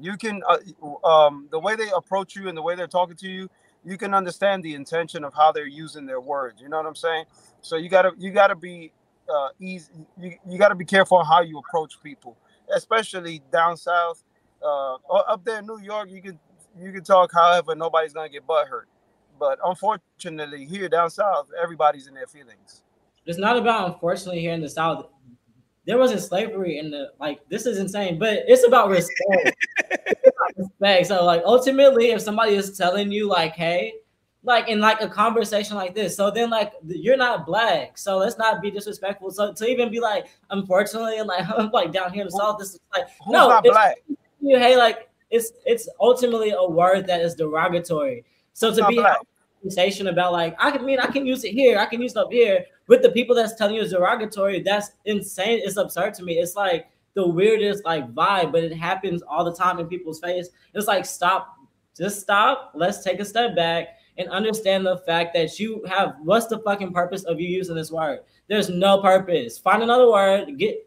you 0.00 0.16
can, 0.16 0.42
uh, 0.48 1.06
um, 1.06 1.48
the 1.50 1.58
way 1.58 1.76
they 1.76 1.88
approach 1.94 2.34
you 2.36 2.48
and 2.48 2.56
the 2.56 2.62
way 2.62 2.74
they're 2.74 2.86
talking 2.86 3.16
to 3.16 3.28
you, 3.28 3.48
you 3.86 3.96
can 3.96 4.12
understand 4.12 4.62
the 4.62 4.74
intention 4.74 5.24
of 5.24 5.32
how 5.32 5.52
they're 5.52 5.66
using 5.66 6.04
their 6.04 6.20
words. 6.20 6.60
You 6.60 6.68
know 6.68 6.76
what 6.76 6.86
I'm 6.86 6.96
saying? 6.96 7.24
So 7.62 7.76
you 7.76 7.88
gotta, 7.88 8.12
you 8.18 8.32
gotta 8.32 8.56
be 8.56 8.92
uh, 9.28 9.48
easy. 9.60 9.92
You, 10.20 10.34
you 10.48 10.58
got 10.58 10.68
to 10.68 10.74
be 10.74 10.84
careful 10.84 11.22
how 11.24 11.40
you 11.40 11.58
approach 11.58 11.94
people, 12.02 12.36
especially 12.74 13.42
down 13.52 13.76
south. 13.76 14.22
Uh, 14.62 14.96
or 15.08 15.30
up 15.30 15.44
there 15.44 15.58
in 15.58 15.66
New 15.66 15.80
York, 15.80 16.10
you 16.10 16.22
can 16.22 16.38
you 16.80 16.92
can 16.92 17.04
talk 17.04 17.30
however 17.32 17.74
nobody's 17.74 18.12
gonna 18.12 18.28
get 18.28 18.46
butt 18.46 18.68
hurt. 18.68 18.88
But 19.38 19.58
unfortunately, 19.64 20.64
here 20.64 20.88
down 20.88 21.10
south, 21.10 21.50
everybody's 21.62 22.06
in 22.06 22.14
their 22.14 22.26
feelings. 22.26 22.82
It's 23.26 23.38
not 23.38 23.56
about 23.56 23.94
unfortunately 23.94 24.40
here 24.40 24.52
in 24.52 24.60
the 24.60 24.68
South. 24.68 25.06
There 25.84 25.98
wasn't 25.98 26.20
slavery 26.20 26.78
in 26.78 26.90
the 26.90 27.12
like. 27.20 27.40
This 27.48 27.66
is 27.66 27.78
insane, 27.78 28.18
but 28.18 28.44
it's 28.46 28.66
about 28.66 28.88
respect. 28.90 29.56
Respect. 30.56 31.06
So 31.06 31.24
like 31.24 31.42
ultimately, 31.44 32.10
if 32.10 32.22
somebody 32.22 32.54
is 32.54 32.76
telling 32.76 33.12
you 33.12 33.28
like, 33.28 33.54
hey, 33.54 33.94
like 34.42 34.68
in 34.68 34.80
like 34.80 35.00
a 35.00 35.08
conversation 35.08 35.76
like 35.76 35.94
this, 35.94 36.16
so 36.16 36.30
then 36.30 36.50
like 36.50 36.72
you're 36.86 37.16
not 37.16 37.44
black, 37.44 37.98
so 37.98 38.18
let's 38.18 38.38
not 38.38 38.62
be 38.62 38.70
disrespectful. 38.70 39.30
So 39.30 39.52
to 39.52 39.66
even 39.66 39.90
be 39.90 40.00
like, 40.00 40.28
unfortunately, 40.50 41.20
like 41.24 41.46
like 41.72 41.92
down 41.92 42.12
here 42.12 42.22
in 42.22 42.28
the 42.28 42.32
South, 42.32 42.58
this 42.58 42.74
is 42.74 42.80
like 42.94 43.06
Who's 43.24 43.32
no, 43.32 43.48
not 43.48 43.64
black? 43.64 43.98
you 44.40 44.58
hey 44.58 44.76
like 44.76 45.08
it's 45.30 45.52
it's 45.64 45.88
ultimately 46.00 46.50
a 46.50 46.64
word 46.64 47.06
that 47.06 47.20
is 47.20 47.34
derogatory. 47.34 48.24
So 48.52 48.74
to 48.74 48.86
be 48.86 48.96
black? 48.96 49.18
conversation 49.60 50.06
about 50.08 50.32
like 50.32 50.54
I 50.58 50.70
can 50.70 50.84
mean 50.84 51.00
I 51.00 51.06
can 51.06 51.26
use 51.26 51.44
it 51.44 51.52
here, 51.52 51.78
I 51.78 51.86
can 51.86 52.00
use 52.00 52.12
it 52.12 52.18
up 52.18 52.32
here. 52.32 52.64
With 52.88 53.02
the 53.02 53.10
people 53.10 53.34
that's 53.34 53.56
telling 53.56 53.74
you 53.74 53.82
it's 53.82 53.90
derogatory, 53.90 54.62
that's 54.62 54.92
insane. 55.04 55.60
It's 55.64 55.76
absurd 55.76 56.14
to 56.14 56.22
me. 56.22 56.34
It's 56.34 56.54
like 56.54 56.86
the 57.16 57.26
weirdest 57.26 57.84
like 57.84 58.12
vibe, 58.14 58.52
but 58.52 58.62
it 58.62 58.76
happens 58.76 59.22
all 59.22 59.42
the 59.42 59.54
time 59.54 59.80
in 59.80 59.88
people's 59.88 60.20
face. 60.20 60.50
It's 60.74 60.86
like 60.86 61.06
stop, 61.06 61.56
just 61.96 62.20
stop. 62.20 62.72
Let's 62.74 63.02
take 63.02 63.18
a 63.18 63.24
step 63.24 63.56
back 63.56 63.88
and 64.18 64.28
understand 64.28 64.86
the 64.86 64.98
fact 64.98 65.34
that 65.34 65.58
you 65.58 65.82
have 65.88 66.16
what's 66.22 66.46
the 66.46 66.58
fucking 66.60 66.92
purpose 66.92 67.24
of 67.24 67.40
you 67.40 67.48
using 67.48 67.74
this 67.74 67.90
word? 67.90 68.20
There's 68.48 68.68
no 68.68 69.00
purpose. 69.00 69.58
Find 69.58 69.82
another 69.82 70.10
word. 70.10 70.58
Get 70.58 70.86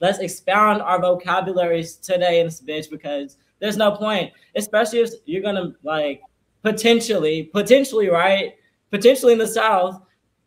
let's 0.00 0.18
expound 0.18 0.82
our 0.82 1.00
vocabularies 1.00 1.96
today 1.96 2.40
in 2.40 2.46
this 2.46 2.60
bitch 2.60 2.90
because 2.90 3.38
there's 3.60 3.76
no 3.76 3.92
point, 3.92 4.32
especially 4.56 4.98
if 4.98 5.10
you're 5.24 5.42
gonna 5.42 5.72
like 5.84 6.20
potentially, 6.64 7.44
potentially, 7.44 8.08
right? 8.08 8.54
Potentially 8.90 9.34
in 9.34 9.38
the 9.38 9.46
South, 9.46 10.02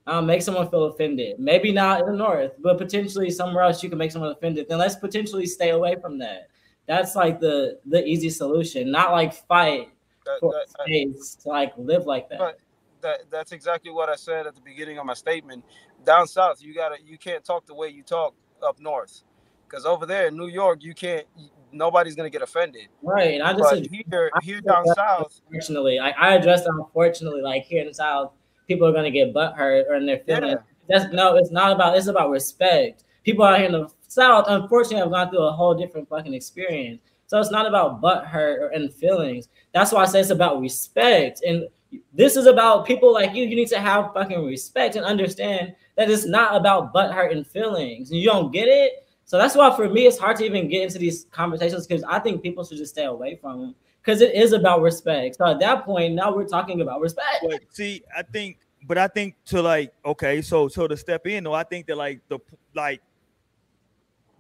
um, 0.08 0.26
make 0.26 0.42
someone 0.42 0.70
feel 0.70 0.86
offended. 0.86 1.40
Maybe 1.40 1.72
not 1.72 2.02
in 2.02 2.06
the 2.08 2.14
North, 2.14 2.52
but 2.60 2.78
potentially 2.78 3.30
somewhere 3.32 3.64
else 3.64 3.82
you 3.84 3.90
can 3.90 3.98
make 3.98 4.12
someone 4.12 4.32
offended. 4.32 4.68
Then 4.68 4.78
let's 4.80 4.96
potentially 4.96 5.46
stay 5.46 5.70
away 5.70 5.96
from 6.02 6.18
that. 6.20 6.48
That's 6.88 7.16
like 7.16 7.40
the 7.40 7.80
the 7.86 8.06
easy 8.06 8.30
solution, 8.30 8.92
not 8.92 9.12
like 9.12 9.34
fight 9.48 9.90
That- 10.26 10.40
for 10.42 10.54
that- 10.54 10.70
space 10.70 11.36
to 11.44 11.50
like 11.50 11.74
live 11.78 12.06
like 12.06 12.30
that. 12.30 12.40
But- 12.40 12.60
that 13.02 13.30
that's 13.30 13.52
exactly 13.52 13.92
what 13.92 14.08
I 14.08 14.16
said 14.16 14.48
at 14.48 14.56
the 14.56 14.62
beginning 14.62 14.98
of 14.98 15.06
my 15.06 15.14
statement. 15.14 15.66
Down 16.06 16.26
south, 16.28 16.62
you 16.62 16.74
gotta 16.74 16.96
you 17.04 17.18
can't 17.18 17.44
talk 17.44 17.66
the 17.66 17.74
way 17.76 17.90
you 17.90 18.02
talk 18.04 18.34
up 18.66 18.80
north, 18.80 19.24
because 19.68 19.86
over 19.86 20.06
there 20.06 20.28
in 20.28 20.38
New 20.38 20.48
York, 20.48 20.82
you 20.84 20.94
can't. 20.94 21.26
Nobody's 21.74 22.16
gonna 22.16 22.30
get 22.30 22.42
offended. 22.42 22.88
right. 23.02 23.42
I 23.42 23.52
just 23.54 23.70
But 23.74 23.88
here, 23.92 24.32
here 24.42 24.62
down 24.62 24.86
south, 24.96 25.42
unfortunately, 25.50 25.98
like 26.00 26.16
I 26.18 26.36
addressed 26.36 26.64
that 26.66 26.72
unfortunately, 26.72 27.42
like 27.42 27.64
here 27.64 27.82
in 27.82 27.88
the 27.88 27.94
South, 27.94 28.32
people 28.68 28.88
are 28.88 28.94
gonna 28.94 29.12
get 29.12 29.34
butt 29.34 29.56
hurt 29.56 29.86
or 29.90 29.96
in 29.96 30.06
their 30.06 30.20
feelings. 30.20 30.60
yeah, 30.90 31.00
That's 31.00 31.14
no, 31.14 31.36
it's 31.36 31.52
not 31.52 31.72
about 31.72 31.98
it's 31.98 32.08
about 32.08 32.30
respect. 32.30 33.04
People 33.24 33.46
out 33.46 33.58
here 33.58 33.68
in 33.68 33.72
the 33.72 33.90
South, 34.08 34.46
unfortunately, 34.48 34.98
have 34.98 35.12
gone 35.12 35.30
through 35.30 35.44
a 35.44 35.52
whole 35.52 35.74
different 35.74 36.08
fucking 36.10 36.34
experience. 36.34 37.02
So 37.28 37.40
it's 37.40 37.52
not 37.52 37.68
about 37.68 38.02
butt 38.02 38.26
hurt 38.26 38.62
or 38.62 38.68
and 38.70 38.94
feelings. 38.94 39.48
That's 39.74 39.92
why 39.92 40.04
I 40.04 40.06
say 40.06 40.20
it's 40.20 40.30
about 40.30 40.60
respect. 40.60 41.42
And 41.44 41.68
this 42.14 42.36
is 42.36 42.46
about 42.46 42.86
people 42.86 43.14
like 43.14 43.34
you. 43.34 43.46
You 43.46 43.56
need 43.56 43.70
to 43.70 43.80
have 43.80 44.14
fucking 44.14 44.46
respect 44.46 44.96
and 44.96 45.06
understand 45.06 45.74
that 45.96 46.10
it's 46.10 46.26
not 46.26 46.56
about 46.56 46.94
butt 46.94 47.12
hurt 47.14 47.32
and 47.32 47.46
feelings. 47.46 48.12
And 48.12 48.20
you 48.20 48.28
don't 48.28 48.52
get 48.52 48.68
it. 48.68 49.08
So 49.26 49.38
that's 49.38 49.56
why 49.56 49.76
for 49.76 49.90
me 49.90 50.06
it's 50.06 50.18
hard 50.18 50.38
to 50.38 50.46
even 50.46 50.68
get 50.68 50.84
into 50.84 51.00
these 51.00 51.26
conversations 51.32 51.88
because 51.88 52.04
I 52.04 52.20
think 52.20 52.44
people 52.44 52.64
should 52.66 52.78
just 52.78 52.94
stay 52.94 53.06
away 53.06 53.36
from 53.36 53.62
them 53.62 53.76
because 54.04 54.22
it 54.22 54.36
is 54.36 54.52
about 54.52 54.82
respect. 54.82 55.38
So 55.38 55.46
at 55.46 55.60
that 55.60 55.86
point, 55.86 56.14
now 56.14 56.36
we're 56.36 56.48
talking 56.48 56.82
about 56.82 57.00
respect. 57.00 57.46
But 57.48 57.62
see, 57.72 58.04
I 58.16 58.24
think, 58.24 58.58
but 58.86 58.98
I 58.98 59.08
think 59.08 59.36
to 59.46 59.62
like, 59.62 59.94
okay, 60.06 60.42
so 60.42 60.68
so 60.68 60.88
to 60.88 60.98
step 60.98 61.26
in, 61.28 61.46
though, 61.46 61.54
I 61.54 61.64
think 61.64 61.88
that 61.88 61.98
like 61.98 62.20
the 62.28 62.40
like 62.74 63.02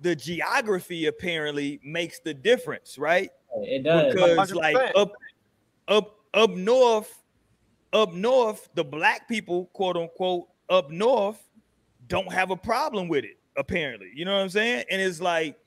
the 0.01 0.15
geography 0.15 1.05
apparently 1.05 1.79
makes 1.83 2.19
the 2.19 2.33
difference, 2.33 2.97
right? 2.97 3.31
It 3.61 3.83
does. 3.83 4.13
Because 4.13 4.53
like 4.53 4.75
100%. 4.75 4.91
up 4.95 5.13
up 5.87 6.15
up 6.33 6.51
north, 6.51 7.23
up 7.93 8.13
north, 8.13 8.69
the 8.75 8.83
black 8.83 9.29
people, 9.29 9.69
quote 9.73 9.95
unquote, 9.95 10.47
up 10.69 10.91
north, 10.91 11.41
don't 12.07 12.31
have 12.31 12.51
a 12.51 12.57
problem 12.57 13.07
with 13.07 13.23
it, 13.23 13.37
apparently. 13.55 14.11
You 14.13 14.25
know 14.25 14.33
what 14.33 14.43
I'm 14.43 14.49
saying? 14.49 14.85
And 14.91 15.01
it's 15.01 15.21
like, 15.21 15.57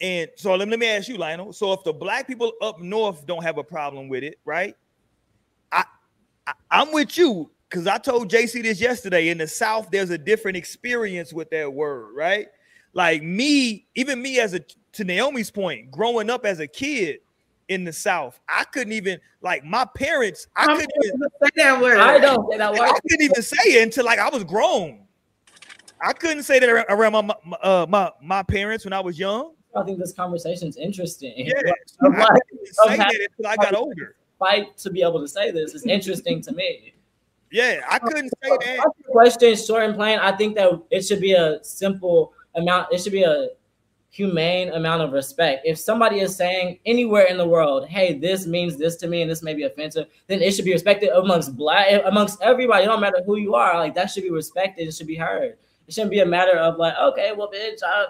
and 0.00 0.30
so 0.36 0.54
let, 0.54 0.68
let 0.68 0.78
me 0.78 0.88
ask 0.88 1.08
you, 1.08 1.18
Lionel. 1.18 1.52
So 1.52 1.72
if 1.72 1.84
the 1.84 1.92
black 1.92 2.26
people 2.26 2.52
up 2.62 2.80
north 2.80 3.26
don't 3.26 3.42
have 3.42 3.58
a 3.58 3.64
problem 3.64 4.08
with 4.08 4.22
it, 4.22 4.38
right? 4.44 4.74
I, 5.70 5.84
I 6.46 6.52
I'm 6.70 6.92
with 6.92 7.18
you 7.18 7.50
because 7.68 7.86
I 7.86 7.98
told 7.98 8.30
JC 8.30 8.62
this 8.62 8.80
yesterday. 8.80 9.28
In 9.28 9.38
the 9.38 9.46
South, 9.46 9.90
there's 9.90 10.10
a 10.10 10.18
different 10.18 10.56
experience 10.56 11.32
with 11.32 11.50
that 11.50 11.72
word, 11.72 12.14
right? 12.14 12.48
Like 12.92 13.22
me, 13.22 13.86
even 13.94 14.20
me 14.20 14.40
as 14.40 14.54
a 14.54 14.60
to 14.92 15.04
Naomi's 15.04 15.50
point, 15.50 15.90
growing 15.90 16.30
up 16.30 16.44
as 16.44 16.60
a 16.60 16.66
kid 16.66 17.20
in 17.68 17.84
the 17.84 17.92
South, 17.92 18.40
I 18.48 18.64
couldn't 18.64 18.92
even 18.94 19.20
like 19.42 19.64
my 19.64 19.84
parents. 19.94 20.48
I 20.56 20.64
I'm 20.64 20.76
couldn't 20.76 20.90
even, 21.04 21.20
say 21.42 21.50
that 21.56 21.80
word. 21.80 21.98
I 21.98 22.18
don't 22.18 22.50
say 22.50 22.58
that 22.58 22.74
I 22.74 22.98
couldn't 23.08 23.22
even 23.22 23.42
say 23.42 23.56
it 23.74 23.82
until 23.82 24.04
like 24.06 24.18
I 24.18 24.28
was 24.30 24.44
grown. 24.44 25.06
I 26.02 26.14
couldn't 26.14 26.44
say 26.44 26.58
that 26.58 26.68
around 26.88 27.12
my 27.12 27.22
my, 27.44 27.56
uh, 27.62 27.86
my 27.88 28.10
my 28.22 28.42
parents 28.42 28.84
when 28.84 28.94
I 28.94 29.00
was 29.00 29.18
young. 29.18 29.52
I 29.74 29.82
think 29.84 29.98
this 29.98 30.12
conversation 30.12 30.68
is 30.68 30.76
interesting. 30.76 31.32
Yeah, 31.36 31.72
I'm 32.02 32.14
I 32.14 32.18
like, 32.18 32.42
say 32.72 32.96
that 32.96 33.28
until 33.38 33.50
I 33.50 33.56
got 33.56 33.74
older. 33.74 34.16
fight 34.38 34.76
to 34.78 34.90
be 34.90 35.02
able 35.02 35.20
to 35.20 35.28
say 35.28 35.50
this 35.50 35.74
is 35.74 35.84
interesting 35.86 36.40
to 36.42 36.52
me. 36.52 36.94
Yeah, 37.52 37.80
I 37.88 37.98
couldn't 37.98 38.30
say 38.42 38.50
that. 38.50 38.86
Question, 39.06 39.56
short 39.56 39.84
and 39.84 39.94
plain, 39.94 40.18
I 40.18 40.32
think 40.32 40.54
that 40.56 40.70
it 40.90 41.02
should 41.02 41.20
be 41.20 41.32
a 41.32 41.62
simple 41.62 42.32
amount. 42.54 42.92
It 42.92 43.00
should 43.00 43.12
be 43.12 43.22
a 43.22 43.48
humane 44.12 44.70
amount 44.72 45.02
of 45.02 45.12
respect. 45.12 45.64
If 45.64 45.78
somebody 45.78 46.18
is 46.20 46.34
saying 46.34 46.80
anywhere 46.84 47.26
in 47.26 47.36
the 47.38 47.46
world, 47.46 47.86
"Hey, 47.88 48.14
this 48.18 48.46
means 48.46 48.76
this 48.76 48.96
to 48.96 49.06
me, 49.08 49.22
and 49.22 49.30
this 49.30 49.42
may 49.42 49.54
be 49.54 49.62
offensive," 49.64 50.08
then 50.26 50.42
it 50.42 50.52
should 50.52 50.64
be 50.64 50.72
respected 50.72 51.10
amongst 51.10 51.56
black, 51.56 52.02
amongst 52.04 52.40
everybody. 52.42 52.84
It 52.84 52.86
don't 52.86 53.00
matter 53.00 53.22
who 53.24 53.36
you 53.36 53.54
are. 53.54 53.78
Like 53.78 53.94
that 53.94 54.10
should 54.10 54.24
be 54.24 54.30
respected. 54.30 54.88
It 54.88 54.94
should 54.94 55.06
be 55.06 55.16
heard. 55.16 55.58
It 55.90 55.94
shouldn't 55.94 56.12
be 56.12 56.20
a 56.20 56.26
matter 56.26 56.56
of 56.56 56.78
like, 56.78 56.94
okay, 56.96 57.32
well, 57.36 57.50
bitch. 57.52 57.80
I, 57.84 58.04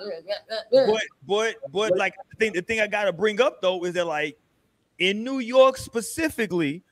But 0.71 1.03
but 1.27 1.55
but 1.73 1.97
like 1.97 2.13
the 2.29 2.37
thing 2.37 2.53
the 2.53 2.61
thing 2.61 2.79
I 2.79 2.87
gotta 2.87 3.11
bring 3.11 3.41
up 3.41 3.63
though 3.63 3.87
is 3.87 3.95
that 3.95 4.07
like 4.07 4.39
in 4.99 5.25
New 5.25 5.39
York 5.39 5.79
specifically, 5.79 6.83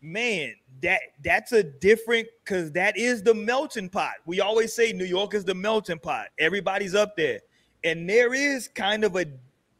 man, 0.00 0.54
that 0.80 1.00
that's 1.22 1.52
a 1.52 1.62
different 1.62 2.26
because 2.42 2.72
that 2.72 2.96
is 2.96 3.22
the 3.22 3.34
melting 3.34 3.90
pot. 3.90 4.14
We 4.24 4.40
always 4.40 4.72
say 4.72 4.94
New 4.94 5.04
York 5.04 5.34
is 5.34 5.44
the 5.44 5.54
melting 5.54 5.98
pot. 5.98 6.28
Everybody's 6.38 6.94
up 6.94 7.14
there, 7.14 7.40
and 7.84 8.08
there 8.08 8.32
is 8.32 8.68
kind 8.68 9.04
of 9.04 9.16
a 9.16 9.26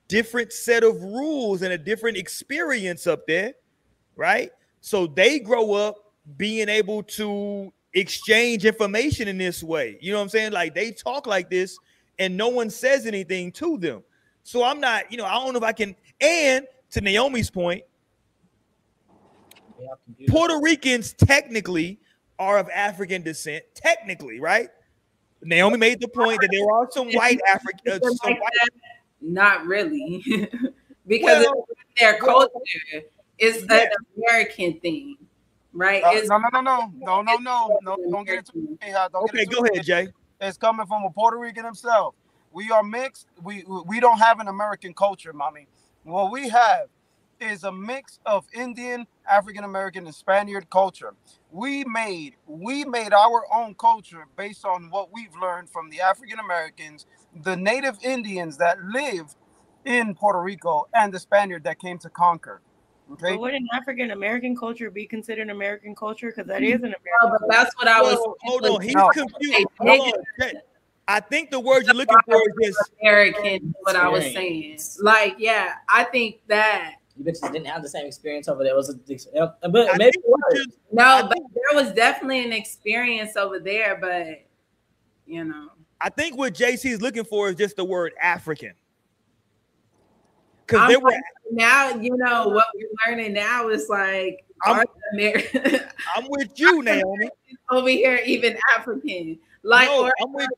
different 0.08 0.52
set 0.52 0.84
of 0.84 1.02
rules 1.02 1.62
and 1.62 1.72
a 1.72 1.78
different 1.78 2.18
experience 2.18 3.06
up 3.06 3.26
there, 3.26 3.54
right? 4.16 4.50
So 4.82 5.06
they 5.06 5.38
grow 5.38 5.72
up 5.72 6.12
being 6.36 6.68
able 6.68 7.02
to 7.02 7.72
exchange 7.94 8.64
information 8.64 9.28
in 9.28 9.38
this 9.38 9.62
way. 9.62 9.98
You 10.00 10.12
know 10.12 10.18
what 10.18 10.24
I'm 10.24 10.28
saying? 10.30 10.52
Like 10.52 10.74
they 10.74 10.92
talk 10.92 11.26
like 11.26 11.50
this 11.50 11.78
and 12.18 12.36
no 12.36 12.48
one 12.48 12.70
says 12.70 13.06
anything 13.06 13.52
to 13.52 13.78
them. 13.78 14.02
So 14.44 14.64
I'm 14.64 14.80
not, 14.80 15.10
you 15.10 15.18
know, 15.18 15.24
I 15.24 15.34
don't 15.34 15.52
know 15.52 15.58
if 15.58 15.64
I 15.64 15.72
can. 15.72 15.94
And 16.20 16.66
to 16.90 17.00
Naomi's 17.00 17.50
point, 17.50 17.82
Puerto 20.28 20.60
Ricans 20.62 21.12
technically 21.12 21.98
are 22.38 22.58
of 22.58 22.68
African 22.70 23.22
descent, 23.22 23.64
technically, 23.74 24.40
right? 24.40 24.68
Naomi 25.42 25.76
made 25.76 26.00
the 26.00 26.08
point 26.08 26.40
that 26.40 26.48
there 26.52 26.70
are 26.70 26.88
some 26.90 27.10
white 27.12 27.40
African, 27.48 27.92
uh, 27.92 27.98
some 28.14 28.34
white? 28.34 28.68
Not 29.20 29.66
really, 29.66 30.22
because 31.06 31.46
Well, 31.46 31.66
their 31.98 32.18
well, 32.22 32.48
culture 32.48 33.06
is 33.38 33.64
yeah. 33.68 33.82
an 33.82 33.90
American 34.16 34.80
thing, 34.80 35.16
right? 35.74 36.02
Uh, 36.04 36.12
It's 36.12 36.28
no, 36.28 36.38
no, 36.38 36.48
no, 36.52 36.60
no, 36.62 36.92
no, 37.02 37.22
no, 37.22 37.36
no, 37.38 37.76
no. 37.82 37.98
Don't 38.10 38.26
get 38.26 38.38
it. 38.40 38.46
Too, 38.46 38.78
hey, 38.80 38.94
uh, 38.94 39.08
don't 39.08 39.26
Okay, 39.26 39.38
get 39.38 39.44
it 39.44 39.50
go 39.50 39.64
ahead, 39.64 39.84
Jay. 39.84 40.08
It's 40.40 40.58
coming 40.58 40.86
from 40.86 41.04
a 41.04 41.10
Puerto 41.10 41.38
Rican 41.38 41.64
himself. 41.66 42.14
We 42.52 42.70
are 42.70 42.84
mixed. 42.84 43.28
We 43.42 43.64
we 43.86 44.00
don't 44.00 44.18
have 44.20 44.40
an 44.40 44.48
American 44.48 44.94
culture, 44.94 45.34
mommy. 45.34 45.68
What 46.04 46.32
we 46.32 46.50
have 46.50 46.88
is 47.40 47.64
a 47.64 47.72
mix 47.72 48.20
of 48.26 48.46
Indian, 48.54 49.06
African 49.30 49.64
American, 49.64 50.06
and 50.06 50.14
Spaniard 50.14 50.70
culture. 50.70 51.14
We 51.52 51.84
made 51.84 52.36
we 52.46 52.84
made 52.84 53.14
our 53.14 53.44
own 53.54 53.74
culture 53.74 54.26
based 54.36 54.64
on 54.64 54.90
what 54.90 55.12
we've 55.12 55.36
learned 55.40 55.70
from 55.70 55.90
the 55.90 56.02
African 56.02 56.38
Americans, 56.40 57.06
the 57.44 57.56
native 57.56 57.98
Indians 58.04 58.58
that 58.58 58.78
live 58.84 59.36
in 59.84 60.14
Puerto 60.14 60.40
Rico, 60.42 60.88
and 60.94 61.12
the 61.14 61.20
Spaniard 61.20 61.64
that 61.64 61.80
came 61.80 61.98
to 62.00 62.10
conquer. 62.10 62.62
Okay. 63.12 63.32
But 63.32 63.40
wouldn't 63.40 63.68
African 63.74 64.10
American 64.12 64.56
culture 64.56 64.90
be 64.90 65.06
considered 65.06 65.50
American 65.50 65.94
culture? 65.94 66.28
Because 66.30 66.46
that 66.46 66.62
is 66.62 66.74
an 66.76 66.94
American. 66.94 67.02
No, 67.22 67.36
but 67.40 67.50
that's 67.50 67.74
what 67.76 67.88
I 67.88 68.00
was. 68.00 68.14
Well, 68.14 68.36
hold 68.42 68.66
on, 68.66 68.80
he's 68.80 68.94
No. 68.94 69.08
confused. 69.10 69.66
Hold 69.78 70.14
on, 70.40 70.50
I 71.08 71.20
think 71.20 71.50
the 71.50 71.60
word 71.60 71.84
you're 71.84 71.94
looking 71.94 72.16
for 72.24 72.40
is 72.60 72.74
just 72.76 72.92
American. 73.02 73.74
What 73.80 73.96
I 73.96 74.08
was 74.08 74.24
saying, 74.24 74.78
like, 75.00 75.34
yeah, 75.38 75.74
I 75.88 76.04
think 76.04 76.40
that. 76.46 76.94
You 77.18 77.24
bitches 77.24 77.52
didn't 77.52 77.66
have 77.66 77.82
the 77.82 77.88
same 77.90 78.06
experience 78.06 78.48
over 78.48 78.62
there. 78.64 78.72
It 78.72 78.76
was 78.76 78.88
a, 78.88 79.38
uh, 79.38 79.52
but 79.68 79.92
I 79.92 79.98
maybe 79.98 80.12
think 80.12 80.24
it 80.24 80.28
was. 80.28 80.54
you're- 80.54 80.66
No, 80.92 81.26
but 81.28 81.38
there 81.52 81.84
was 81.84 81.92
definitely 81.92 82.42
an 82.44 82.52
experience 82.54 83.36
over 83.36 83.58
there, 83.58 83.98
but 84.00 84.40
you 85.26 85.44
know, 85.44 85.68
I 86.00 86.08
think 86.08 86.38
what 86.38 86.54
JC 86.54 86.86
is 86.90 87.02
looking 87.02 87.24
for 87.24 87.50
is 87.50 87.56
just 87.56 87.76
the 87.76 87.84
word 87.84 88.14
African. 88.20 88.72
Because 90.72 90.94
I'm 90.94 91.02
were, 91.02 91.10
like, 91.10 91.22
now 91.50 91.88
you 91.96 92.16
know 92.16 92.48
what 92.48 92.66
we're 92.74 92.88
learning 93.06 93.34
now 93.34 93.68
is 93.68 93.88
like 93.88 94.44
I'm- 94.64 94.84
I'm 96.16 96.26
with 96.28 96.58
you, 96.58 96.82
Naomi. 96.82 97.28
over 97.70 97.88
here 97.88 98.20
even 98.24 98.56
African, 98.76 99.38
like 99.62 99.88
no, 99.88 100.06
or 100.06 100.12
I'm 100.22 100.32
with 100.32 100.48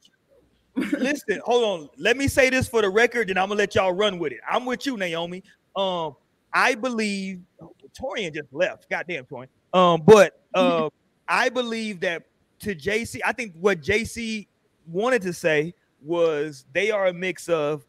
Listen, 0.92 1.40
hold 1.44 1.64
on. 1.64 1.88
Let 1.98 2.16
me 2.16 2.28
say 2.28 2.50
this 2.50 2.68
for 2.68 2.82
the 2.82 2.90
record, 2.90 3.30
and 3.30 3.38
I'm 3.38 3.48
gonna 3.48 3.58
let 3.58 3.74
y'all 3.74 3.92
run 3.92 4.18
with 4.18 4.32
it. 4.32 4.40
I'm 4.48 4.64
with 4.64 4.86
you, 4.86 4.96
Naomi. 4.96 5.42
Um, 5.76 6.16
I 6.52 6.74
believe 6.74 7.40
oh, 7.60 7.72
Torian 8.00 8.34
just 8.34 8.52
left. 8.52 8.88
Goddamn, 8.90 9.24
Torian. 9.24 9.48
Um, 9.72 10.02
but 10.04 10.40
uh, 10.54 10.90
I 11.28 11.48
believe 11.48 12.00
that 12.00 12.24
to 12.60 12.74
JC, 12.74 13.20
I 13.24 13.32
think 13.32 13.54
what 13.60 13.80
JC 13.80 14.46
wanted 14.86 15.22
to 15.22 15.32
say 15.32 15.74
was 16.02 16.66
they 16.72 16.90
are 16.90 17.06
a 17.06 17.12
mix 17.12 17.48
of 17.48 17.84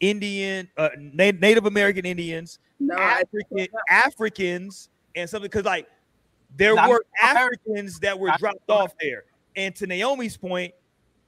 Indian, 0.00 0.68
uh, 0.76 0.90
Na- 0.98 1.32
Native 1.40 1.66
American 1.66 2.04
Indians, 2.04 2.58
no, 2.78 2.94
African 2.96 3.66
Africans, 3.88 4.88
and 5.14 5.28
something 5.28 5.48
because 5.50 5.64
like 5.64 5.86
there 6.56 6.74
Not 6.74 6.88
were 6.88 7.04
Africans 7.22 7.98
that 8.00 8.18
were 8.18 8.30
dropped 8.38 8.68
off 8.70 8.92
there. 9.00 9.24
And 9.56 9.74
to 9.76 9.86
Naomi's 9.86 10.36
point, 10.36 10.72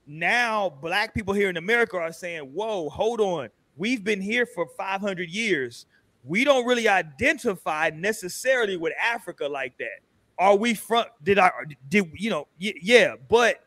now 0.06 0.70
black 0.70 1.14
people 1.14 1.34
here 1.34 1.48
in 1.50 1.56
America 1.56 1.96
are 1.98 2.12
saying, 2.12 2.42
Whoa, 2.42 2.88
hold 2.88 3.20
on. 3.20 3.48
We've 3.76 4.02
been 4.02 4.20
here 4.20 4.44
for 4.46 4.66
500 4.76 5.28
years. 5.30 5.86
We 6.24 6.44
don't 6.44 6.66
really 6.66 6.88
identify 6.88 7.90
necessarily 7.94 8.76
with 8.76 8.92
Africa 9.00 9.46
like 9.46 9.76
that. 9.78 10.00
Are 10.38 10.56
we 10.56 10.74
from? 10.74 11.04
Did 11.22 11.38
I? 11.38 11.50
Did 11.88 12.10
you 12.14 12.30
know? 12.30 12.46
y- 12.60 12.74
Yeah, 12.82 13.14
but 13.28 13.64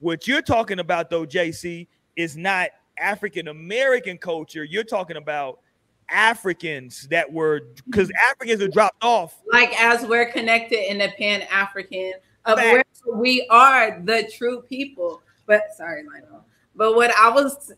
what 0.00 0.26
you're 0.28 0.42
talking 0.42 0.78
about 0.78 1.10
though, 1.10 1.24
JC, 1.26 1.86
is 2.16 2.36
not 2.36 2.70
African 2.98 3.48
American 3.48 4.18
culture. 4.18 4.64
You're 4.64 4.84
talking 4.84 5.16
about 5.16 5.60
Africans 6.08 7.08
that 7.08 7.30
were 7.30 7.62
because 7.86 8.08
mm-hmm. 8.08 8.30
Africans 8.30 8.62
are 8.62 8.68
dropped 8.68 9.02
off. 9.02 9.40
like 9.52 9.80
as 9.80 10.04
we're 10.04 10.30
connected 10.30 10.90
in 10.90 10.98
the 10.98 11.10
Pan 11.16 11.42
African 11.50 12.12
of 12.44 12.58
where 12.58 12.84
we 13.14 13.46
are 13.50 14.00
the 14.04 14.30
true 14.36 14.62
people. 14.62 15.22
But 15.46 15.62
sorry, 15.76 16.04
Lionel. 16.04 16.44
But 16.74 16.94
what 16.96 17.14
I 17.16 17.28
was 17.30 17.72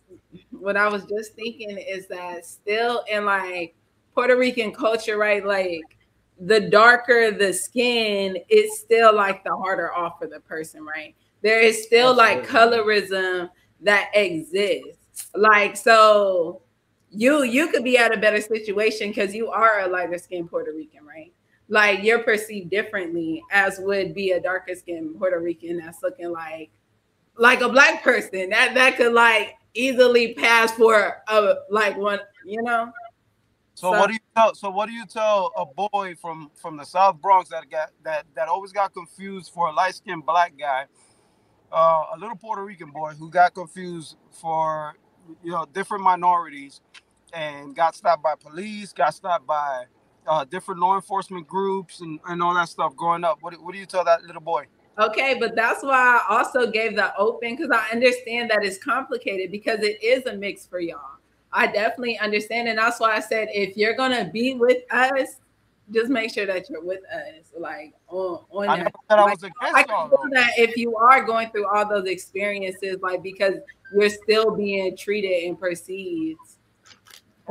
what 0.50 0.76
I 0.76 0.88
was 0.88 1.04
just 1.04 1.34
thinking 1.34 1.76
is 1.78 2.06
that 2.08 2.46
still 2.46 3.04
in 3.10 3.24
like 3.24 3.74
Puerto 4.14 4.36
Rican 4.36 4.72
culture, 4.72 5.16
right? 5.16 5.44
Like 5.44 5.96
the 6.38 6.60
darker 6.60 7.30
the 7.30 7.52
skin, 7.52 8.38
it's 8.48 8.80
still 8.80 9.14
like 9.14 9.44
the 9.44 9.54
harder 9.56 9.94
off 9.94 10.18
for 10.18 10.26
the 10.26 10.40
person, 10.40 10.84
right? 10.84 11.14
There 11.42 11.60
is 11.60 11.82
still 11.84 12.14
like 12.14 12.46
colorism 12.46 13.50
that 13.82 14.10
exists. 14.14 15.03
Like 15.34 15.76
so 15.76 16.62
you 17.10 17.44
you 17.44 17.68
could 17.68 17.84
be 17.84 17.96
at 17.96 18.12
a 18.12 18.16
better 18.16 18.40
situation 18.40 19.08
because 19.08 19.34
you 19.34 19.50
are 19.50 19.80
a 19.80 19.88
lighter 19.88 20.18
skinned 20.18 20.50
Puerto 20.50 20.72
Rican, 20.74 21.04
right? 21.06 21.32
Like 21.68 22.02
you're 22.02 22.22
perceived 22.22 22.70
differently 22.70 23.42
as 23.50 23.78
would 23.78 24.14
be 24.14 24.32
a 24.32 24.40
darker 24.40 24.74
skinned 24.74 25.18
Puerto 25.18 25.40
Rican 25.40 25.78
that's 25.78 26.02
looking 26.02 26.32
like 26.32 26.70
like 27.36 27.60
a 27.62 27.68
black 27.68 28.02
person 28.02 28.50
that 28.50 28.74
that 28.74 28.96
could 28.96 29.12
like 29.12 29.56
easily 29.74 30.34
pass 30.34 30.72
for 30.72 31.22
a 31.28 31.54
like 31.70 31.96
one, 31.96 32.20
you 32.44 32.62
know. 32.62 32.90
So, 33.74 33.92
So- 33.92 33.98
what 33.98 34.06
do 34.08 34.12
you 34.14 34.20
tell? 34.36 34.54
So 34.54 34.70
what 34.70 34.86
do 34.86 34.92
you 34.92 35.06
tell 35.06 35.52
a 35.56 35.64
boy 35.66 36.14
from 36.20 36.50
from 36.54 36.76
the 36.76 36.84
South 36.84 37.20
Bronx 37.20 37.50
that 37.50 37.68
got 37.70 37.90
that 38.02 38.26
that 38.34 38.48
always 38.48 38.72
got 38.72 38.92
confused 38.92 39.52
for 39.52 39.68
a 39.68 39.72
light 39.72 39.94
skinned 39.94 40.26
black 40.26 40.54
guy, 40.58 40.86
uh, 41.72 42.04
a 42.14 42.18
little 42.18 42.36
Puerto 42.36 42.64
Rican 42.64 42.90
boy 42.90 43.12
who 43.14 43.30
got 43.30 43.54
confused 43.54 44.16
for 44.30 44.94
you 45.42 45.52
know 45.52 45.66
different 45.72 46.02
minorities, 46.02 46.80
and 47.32 47.74
got 47.74 47.94
stopped 47.94 48.22
by 48.22 48.34
police, 48.34 48.92
got 48.92 49.14
stopped 49.14 49.46
by 49.46 49.84
uh, 50.26 50.44
different 50.44 50.80
law 50.80 50.94
enforcement 50.94 51.46
groups, 51.46 52.00
and, 52.00 52.18
and 52.26 52.42
all 52.42 52.54
that 52.54 52.68
stuff 52.68 52.94
growing 52.96 53.24
up. 53.24 53.38
What 53.40 53.60
what 53.62 53.72
do 53.72 53.78
you 53.78 53.86
tell 53.86 54.04
that 54.04 54.24
little 54.24 54.42
boy? 54.42 54.66
Okay, 54.98 55.36
but 55.40 55.56
that's 55.56 55.82
why 55.82 56.20
I 56.28 56.36
also 56.36 56.70
gave 56.70 56.94
the 56.94 57.16
open 57.16 57.56
because 57.56 57.70
I 57.72 57.92
understand 57.92 58.50
that 58.50 58.62
it's 58.62 58.78
complicated 58.78 59.50
because 59.50 59.80
it 59.80 60.02
is 60.02 60.24
a 60.26 60.36
mix 60.36 60.66
for 60.66 60.78
y'all. 60.78 61.18
I 61.52 61.66
definitely 61.66 62.18
understand, 62.18 62.68
and 62.68 62.78
that's 62.78 63.00
why 63.00 63.16
I 63.16 63.20
said 63.20 63.48
if 63.52 63.76
you're 63.76 63.94
gonna 63.94 64.30
be 64.32 64.54
with 64.54 64.82
us, 64.90 65.36
just 65.92 66.08
make 66.10 66.32
sure 66.32 66.46
that 66.46 66.68
you're 66.70 66.82
with 66.82 67.00
us, 67.12 67.52
like 67.58 67.92
on 68.08 68.40
on 68.50 68.68
I 68.68 68.76
that. 68.78 68.84
never 68.84 68.90
said 69.10 69.18
I 69.18 69.22
Like, 69.24 69.30
was 69.42 69.44
I 69.44 69.46
against 69.46 69.88
can 69.88 69.88
y'all. 69.88 70.08
feel 70.08 70.30
that 70.32 70.50
if 70.56 70.76
you 70.76 70.96
are 70.96 71.22
going 71.24 71.50
through 71.50 71.66
all 71.68 71.88
those 71.88 72.06
experiences, 72.06 72.96
like 73.02 73.22
because 73.22 73.54
you're 73.92 74.08
still 74.08 74.50
being 74.56 74.96
treated 74.96 75.46
and 75.46 75.58
perceived 75.58 76.38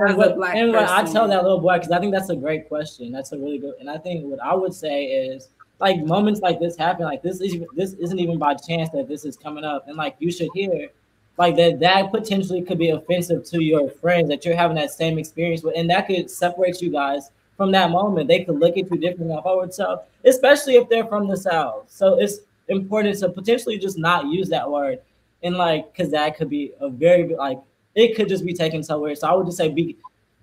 as 0.07 0.15
And 0.15 0.23
a 0.23 0.35
black 0.35 0.55
and 0.55 0.71
what 0.71 0.89
I 0.89 1.03
tell 1.03 1.27
that 1.27 1.43
little 1.43 1.59
boy, 1.59 1.75
because 1.75 1.91
I 1.91 1.99
think 1.99 2.11
that's 2.11 2.29
a 2.29 2.35
great 2.35 2.67
question. 2.67 3.11
That's 3.11 3.31
a 3.33 3.37
really 3.37 3.59
good, 3.59 3.75
and 3.79 3.89
I 3.89 3.97
think 3.99 4.25
what 4.25 4.39
I 4.41 4.55
would 4.55 4.73
say 4.73 5.05
is 5.05 5.49
like 5.79 6.03
moments 6.03 6.41
like 6.41 6.59
this 6.59 6.75
happen. 6.75 7.05
Like 7.05 7.21
this 7.21 7.39
is 7.41 7.57
this 7.75 7.93
isn't 7.93 8.19
even 8.19 8.39
by 8.39 8.55
chance 8.55 8.89
that 8.91 9.07
this 9.07 9.25
is 9.25 9.37
coming 9.37 9.63
up, 9.63 9.87
and 9.87 9.95
like 9.95 10.15
you 10.17 10.31
should 10.31 10.49
hear, 10.55 10.89
like 11.37 11.55
that 11.57 11.79
that 11.81 12.11
potentially 12.11 12.63
could 12.63 12.79
be 12.79 12.89
offensive 12.89 13.43
to 13.45 13.61
your 13.61 13.89
friends 13.89 14.27
that 14.29 14.43
you're 14.43 14.55
having 14.55 14.75
that 14.77 14.91
same 14.91 15.19
experience 15.19 15.61
with, 15.61 15.75
and 15.77 15.87
that 15.91 16.07
could 16.07 16.31
separate 16.31 16.81
you 16.81 16.91
guys 16.91 17.29
from 17.63 17.71
that 17.71 17.89
moment. 17.91 18.27
They 18.27 18.43
could 18.43 18.59
look 18.59 18.77
at 18.77 18.91
you 18.91 18.97
differently 18.97 19.39
forward. 19.41 19.73
So 19.73 20.01
especially 20.25 20.75
if 20.75 20.89
they're 20.89 21.05
from 21.05 21.29
the 21.29 21.37
south, 21.37 21.85
so 21.87 22.19
it's 22.19 22.39
important 22.67 23.17
to 23.19 23.29
potentially 23.29 23.77
just 23.77 23.97
not 23.97 24.25
use 24.27 24.49
that 24.49 24.69
word, 24.69 24.99
and 25.43 25.55
like 25.55 25.93
because 25.93 26.11
that 26.11 26.35
could 26.35 26.49
be 26.49 26.73
a 26.81 26.89
very 26.89 27.33
like 27.35 27.59
it 27.95 28.15
could 28.17 28.27
just 28.27 28.45
be 28.45 28.53
taken 28.53 28.83
somewhere. 28.83 29.15
So 29.15 29.29
I 29.29 29.33
would 29.33 29.45
just 29.45 29.57
say 29.57 29.69
be 29.69 29.95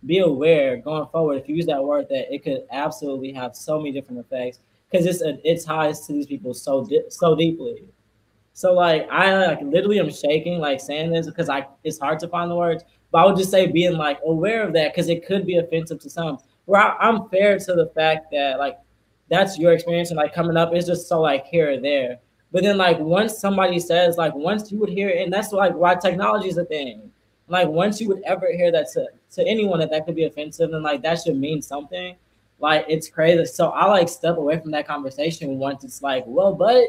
be 0.06 0.20
aware 0.20 0.78
going 0.78 1.06
forward 1.08 1.36
if 1.36 1.46
you 1.46 1.56
use 1.56 1.66
that 1.66 1.84
word 1.84 2.08
that 2.08 2.32
it 2.32 2.42
could 2.42 2.62
absolutely 2.70 3.32
have 3.32 3.54
so 3.54 3.76
many 3.76 3.92
different 3.92 4.18
effects 4.18 4.58
because 4.90 5.04
it's 5.04 5.20
a, 5.20 5.38
it 5.46 5.62
ties 5.62 6.06
to 6.06 6.14
these 6.14 6.26
people 6.26 6.54
so 6.54 6.86
di- 6.86 7.10
so 7.10 7.36
deeply. 7.36 7.84
So 8.54 8.72
like 8.72 9.06
I 9.10 9.46
like 9.46 9.60
literally 9.60 10.00
am 10.00 10.10
shaking 10.10 10.58
like 10.58 10.80
saying 10.80 11.10
this 11.10 11.26
because 11.26 11.50
I 11.50 11.66
it's 11.84 11.98
hard 11.98 12.18
to 12.20 12.28
find 12.28 12.50
the 12.50 12.56
words, 12.56 12.82
but 13.12 13.18
I 13.18 13.26
would 13.26 13.36
just 13.36 13.50
say 13.50 13.66
being 13.66 13.98
like 13.98 14.20
aware 14.24 14.66
of 14.66 14.72
that 14.72 14.94
because 14.94 15.10
it 15.10 15.26
could 15.26 15.44
be 15.44 15.58
offensive 15.58 16.00
to 16.00 16.08
some. 16.08 16.38
Where 16.70 16.80
I, 16.80 16.96
I'm 17.00 17.28
fair 17.30 17.58
to 17.58 17.74
the 17.74 17.90
fact 17.96 18.30
that 18.30 18.60
like 18.60 18.78
that's 19.28 19.58
your 19.58 19.72
experience 19.72 20.10
and 20.10 20.18
like 20.18 20.32
coming 20.32 20.56
up 20.56 20.70
it's 20.72 20.86
just 20.86 21.08
so 21.08 21.20
like 21.20 21.44
here 21.46 21.72
or 21.72 21.80
there. 21.80 22.20
But 22.52 22.62
then 22.62 22.76
like 22.76 23.00
once 23.00 23.36
somebody 23.36 23.80
says 23.80 24.16
like 24.16 24.36
once 24.36 24.70
you 24.70 24.78
would 24.78 24.88
hear 24.88 25.08
it, 25.08 25.24
and 25.24 25.32
that's 25.32 25.50
like 25.50 25.74
why 25.74 25.96
technology 25.96 26.48
is 26.48 26.58
a 26.58 26.64
thing. 26.64 27.10
Like 27.48 27.66
once 27.66 28.00
you 28.00 28.06
would 28.06 28.22
ever 28.22 28.52
hear 28.52 28.70
that 28.70 28.86
to, 28.92 29.08
to 29.32 29.44
anyone 29.48 29.80
that 29.80 29.90
that 29.90 30.06
could 30.06 30.14
be 30.14 30.26
offensive 30.26 30.72
and 30.72 30.84
like 30.84 31.02
that 31.02 31.20
should 31.20 31.36
mean 31.36 31.60
something, 31.60 32.14
like 32.60 32.84
it's 32.88 33.08
crazy. 33.08 33.44
So 33.46 33.70
I 33.70 33.86
like 33.86 34.08
step 34.08 34.36
away 34.36 34.60
from 34.60 34.70
that 34.70 34.86
conversation 34.86 35.58
once 35.58 35.82
it's 35.82 36.02
like, 36.02 36.22
well, 36.24 36.54
but 36.54 36.84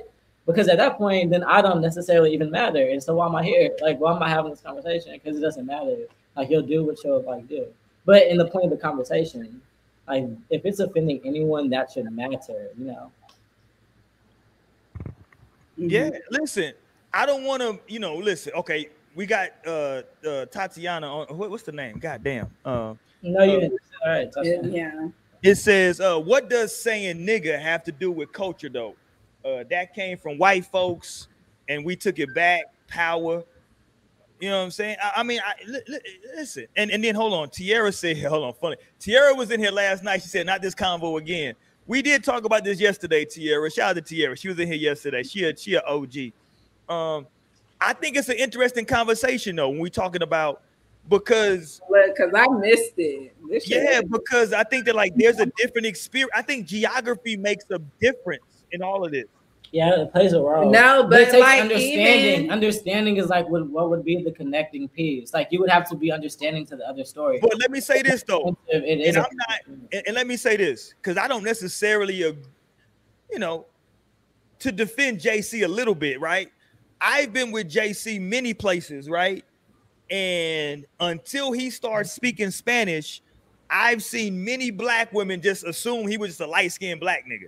because 0.46 0.68
at 0.68 0.78
that 0.78 1.00
point 1.00 1.32
then 1.32 1.44
I 1.44 1.60
don't 1.64 1.82
necessarily 1.82 2.32
even 2.36 2.52
matter. 2.52 2.88
And 2.88 3.02
so 3.02 3.16
why 3.16 3.26
am 3.26 3.36
I 3.36 3.44
here? 3.44 3.72
Like 3.82 4.00
why 4.00 4.16
am 4.16 4.22
I 4.22 4.30
having 4.30 4.52
this 4.52 4.62
conversation? 4.62 5.14
Because 5.14 5.40
it 5.40 5.42
doesn't 5.42 5.66
matter. 5.66 6.06
Like 6.36 6.52
you'll 6.52 6.62
do 6.62 6.84
what 6.84 7.04
you'll 7.04 7.24
like 7.24 7.48
do. 7.48 7.66
But 8.06 8.28
in 8.28 8.38
the 8.38 8.48
point 8.48 8.66
of 8.66 8.72
the 8.72 8.78
conversation, 8.78 9.62
like 10.12 10.26
if 10.50 10.66
it's 10.66 10.80
offending 10.80 11.22
anyone, 11.24 11.70
that 11.70 11.92
should 11.92 12.12
matter, 12.12 12.70
you 12.78 12.86
know. 12.86 13.12
Yeah, 15.78 16.10
listen, 16.30 16.74
I 17.14 17.26
don't 17.26 17.44
want 17.46 17.62
to, 17.62 17.80
you 17.88 18.00
know, 18.00 18.16
listen. 18.16 18.52
Okay, 18.54 18.90
we 19.16 19.26
got 19.26 19.50
uh, 19.66 20.02
uh 20.28 20.46
Tatiana 20.48 21.08
on. 21.08 21.38
What, 21.38 21.50
what's 21.50 21.64
the 21.64 21.72
name? 21.72 21.98
God 21.98 22.24
damn. 22.24 22.50
Uh, 22.66 22.96
No, 23.22 23.44
you 23.44 23.58
Uh, 23.58 23.60
didn't. 23.62 23.80
All 24.06 24.12
right. 24.12 24.32
touch 24.32 24.46
Yeah, 24.46 24.62
yeah. 24.64 25.08
it 25.42 25.56
says, 25.56 26.02
uh, 26.02 26.20
what 26.20 26.50
does 26.50 26.78
saying 26.78 27.18
nigga 27.18 27.60
have 27.60 27.84
to 27.86 27.92
do 27.92 28.12
with 28.12 28.34
culture 28.34 28.70
though? 28.70 28.96
Uh, 29.46 29.64
that 29.70 29.96
came 29.96 30.18
from 30.18 30.38
white 30.38 30.66
folks, 30.66 31.30
and 31.70 31.86
we 31.86 31.96
took 31.96 32.20
it 32.20 32.34
back. 32.36 32.66
Power. 32.88 33.44
You 34.42 34.50
know 34.50 34.58
what 34.58 34.64
I'm 34.64 34.72
saying? 34.72 34.98
I, 35.02 35.12
I 35.18 35.24
mean, 35.24 35.40
I, 35.46 35.54
li- 35.68 35.82
li- 35.88 36.00
listen, 36.36 36.66
and, 36.76 36.90
and 36.90 37.04
then 37.04 37.14
hold 37.14 37.34
on. 37.34 37.50
Tiara 37.50 37.92
said, 37.92 38.18
hold 38.24 38.44
on, 38.44 38.54
funny. 38.54 38.76
Tiara 39.00 39.36
was 39.36 39.52
in 39.52 39.60
here 39.60 39.72
last 39.72 40.04
night. 40.04 40.24
She 40.24 40.30
said, 40.30 40.48
not 40.48 40.62
this 40.64 40.74
convo 40.74 41.20
again. 41.20 41.54
We 41.86 42.02
did 42.02 42.24
talk 42.24 42.44
about 42.44 42.64
this 42.64 42.80
yesterday, 42.80 43.24
Tiara. 43.24 43.70
Shout 43.70 43.92
out 43.92 43.96
to 43.98 44.16
Tiara. 44.16 44.36
She 44.36 44.48
was 44.48 44.60
in 44.60 44.68
here 44.68 44.78
yesterday. 44.78 45.22
She 45.24 45.44
a, 45.44 45.56
she 45.56 45.76
a 45.76 45.82
OG. 45.84 46.32
Um, 46.90 47.28
I 47.80 47.94
think 47.94 48.18
it's 48.18 48.30
an 48.30 48.38
interesting 48.38 48.86
conversation 48.86 49.56
though 49.56 49.70
when 49.70 49.80
we 49.80 49.90
talking 49.90 50.22
about 50.24 50.62
because 51.10 51.82
Because 52.08 52.32
I 52.36 52.48
missed 52.48 52.94
it. 52.98 53.36
This 53.50 53.66
shit- 53.66 53.84
yeah, 53.84 54.02
because 54.02 54.54
I 54.54 54.64
think 54.64 54.86
that 54.86 54.96
like 54.96 55.14
there's 55.16 55.40
a 55.40 55.48
different 55.58 55.86
experience. 55.88 56.32
I 56.36 56.42
think 56.42 56.66
geography 56.68 57.38
makes 57.38 57.66
a 57.72 57.80
difference 58.00 58.44
in 58.72 58.82
all 58.82 59.06
of 59.06 59.12
this. 59.12 59.26
Yeah, 59.72 60.02
it 60.02 60.12
plays 60.12 60.34
a 60.34 60.42
role. 60.42 60.70
No, 60.70 61.02
it 61.06 61.10
but 61.10 61.18
takes 61.30 61.40
like 61.40 61.62
understanding. 61.62 62.36
even 62.44 62.52
Understanding 62.52 63.18
is 63.18 63.28
like 63.28 63.48
what, 63.48 63.68
what 63.70 63.90
would 63.90 64.04
be 64.04 64.22
the 64.22 64.32
connecting 64.32 64.90
piece. 64.90 65.34
Like 65.34 65.48
you 65.52 65.62
would 65.62 65.70
have 65.70 65.88
to 65.90 65.96
be 65.96 66.12
understanding 66.12 66.66
to 66.68 66.76
the 66.76 66.86
other 66.86 67.06
story. 67.06 67.40
But 67.42 67.58
let 67.58 67.72
me 67.72 67.80
say 67.80 68.02
this 68.02 68.22
though, 68.24 68.58
It- 68.68 68.84
it 68.84 69.00
is 69.00 69.16
and 69.16 69.18
a- 69.18 69.30
I'm 69.30 69.36
not, 69.38 69.88
and, 69.94 70.04
and 70.08 70.16
let 70.16 70.28
me 70.28 70.36
say 70.36 70.58
this 70.58 70.94
because 71.02 71.18
I 71.18 71.28
don't 71.30 71.44
necessarily, 71.44 72.16
you 72.16 72.36
know, 73.38 73.66
to 74.60 74.72
defend 74.74 75.20
JC 75.22 75.64
a 75.64 75.68
little 75.70 75.96
bit, 75.96 76.20
right? 76.20 76.50
I've 77.00 77.32
been 77.32 77.52
with 77.52 77.70
JC 77.72 78.20
many 78.20 78.54
places, 78.54 79.10
right? 79.10 79.44
And 80.10 80.86
until 81.00 81.54
he 81.54 81.70
starts 81.70 82.12
speaking 82.12 82.52
Spanish, 82.52 83.22
I've 83.70 84.04
seen 84.04 84.44
many 84.44 84.70
black 84.70 85.14
women 85.14 85.42
just 85.42 85.64
assume 85.64 86.08
he 86.08 86.18
was 86.18 86.32
just 86.32 86.42
a 86.42 86.46
light 86.48 86.74
skinned 86.74 87.00
black 87.00 87.24
nigga. 87.26 87.48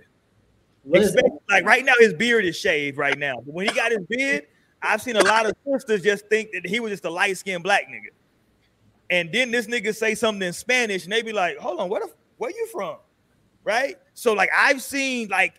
Expect- 0.92 1.28
like 1.50 1.64
right 1.64 1.84
now, 1.84 1.94
his 1.98 2.12
beard 2.14 2.44
is 2.44 2.56
shaved 2.56 2.98
right 2.98 3.18
now. 3.18 3.36
But 3.36 3.54
when 3.54 3.66
he 3.66 3.74
got 3.74 3.90
his 3.92 4.00
beard, 4.08 4.46
I've 4.82 5.00
seen 5.00 5.16
a 5.16 5.24
lot 5.24 5.46
of 5.46 5.54
sisters 5.72 6.02
just 6.02 6.28
think 6.28 6.50
that 6.52 6.66
he 6.66 6.80
was 6.80 6.92
just 6.92 7.04
a 7.04 7.10
light 7.10 7.36
skinned 7.38 7.62
black 7.64 7.88
nigga. 7.88 8.08
And 9.10 9.32
then 9.32 9.50
this 9.50 9.66
nigga 9.66 9.94
say 9.94 10.14
something 10.14 10.46
in 10.46 10.52
Spanish, 10.52 11.04
and 11.04 11.12
they 11.12 11.22
be 11.22 11.32
like, 11.32 11.56
"Hold 11.58 11.80
on, 11.80 11.88
where 11.88 12.00
the 12.00 12.10
where 12.38 12.50
you 12.50 12.66
from?" 12.72 12.96
Right? 13.62 13.96
So 14.14 14.32
like 14.34 14.50
I've 14.56 14.82
seen 14.82 15.28
like, 15.28 15.54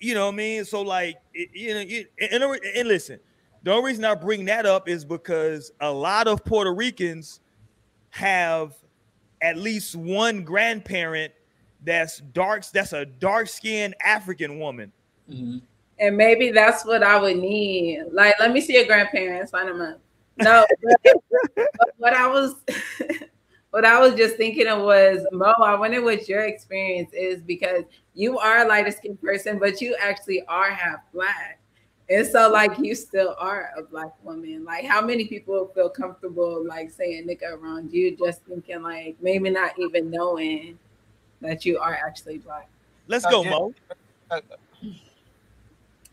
you 0.00 0.14
know 0.14 0.26
what 0.26 0.34
I 0.34 0.36
mean. 0.36 0.64
So 0.64 0.82
like, 0.82 1.16
it, 1.32 1.48
you 1.54 1.74
know, 1.74 1.80
it, 1.80 2.10
and- 2.32 2.42
and 2.76 2.88
listen, 2.88 3.18
the 3.62 3.72
only 3.72 3.90
reason 3.90 4.04
I 4.04 4.14
bring 4.14 4.44
that 4.46 4.66
up 4.66 4.88
is 4.88 5.04
because 5.04 5.72
a 5.80 5.90
lot 5.90 6.28
of 6.28 6.44
Puerto 6.44 6.72
Ricans 6.74 7.40
have 8.10 8.74
at 9.40 9.56
least 9.56 9.94
one 9.94 10.42
grandparent 10.42 11.32
that's 11.86 12.18
dark. 12.18 12.66
That's 12.72 12.92
a 12.92 13.06
dark 13.06 13.48
skinned 13.48 13.94
African 14.04 14.58
woman. 14.58 14.92
Mhm. 15.30 15.62
and 15.98 16.16
maybe 16.16 16.50
that's 16.52 16.84
what 16.84 17.02
I 17.02 17.18
would 17.18 17.38
need. 17.38 18.04
Like, 18.12 18.34
let 18.38 18.52
me 18.52 18.60
see 18.60 18.74
your 18.74 18.84
grandparents, 18.84 19.50
find 19.50 19.68
them 19.68 19.80
up. 19.80 19.98
No, 20.36 20.66
but, 21.02 21.16
but 21.56 21.90
what 21.96 22.12
I 22.12 22.28
was 22.28 22.56
what 23.70 23.84
I 23.84 23.98
was 23.98 24.14
just 24.14 24.36
thinking 24.36 24.66
of 24.68 24.82
was 24.82 25.26
Mo, 25.32 25.52
I 25.64 25.74
wonder 25.74 26.02
what 26.02 26.28
your 26.28 26.42
experience 26.42 27.12
is 27.12 27.40
because 27.42 27.84
you 28.14 28.38
are 28.38 28.58
a 28.58 28.68
lighter 28.68 28.90
skinned 28.90 29.20
person, 29.20 29.58
but 29.58 29.80
you 29.80 29.96
actually 30.00 30.42
are 30.46 30.70
half 30.70 31.00
black. 31.12 31.60
And 32.08 32.24
so 32.26 32.50
like 32.50 32.78
you 32.78 32.94
still 32.94 33.34
are 33.38 33.70
a 33.76 33.82
black 33.82 34.12
woman. 34.22 34.64
Like 34.64 34.84
how 34.84 35.00
many 35.00 35.24
people 35.24 35.72
feel 35.74 35.88
comfortable 35.88 36.64
like 36.64 36.90
saying 36.90 37.26
nigga 37.26 37.52
around 37.52 37.92
you, 37.92 38.16
just 38.16 38.44
thinking 38.44 38.82
like 38.82 39.16
maybe 39.20 39.50
not 39.50 39.72
even 39.78 40.10
knowing 40.10 40.78
that 41.40 41.64
you 41.64 41.78
are 41.78 41.94
actually 41.94 42.38
black. 42.38 42.68
Let's 43.08 43.24
Uh, 43.24 43.30
go, 43.30 43.42
yeah. 43.44 43.50
Mo. 43.50 43.74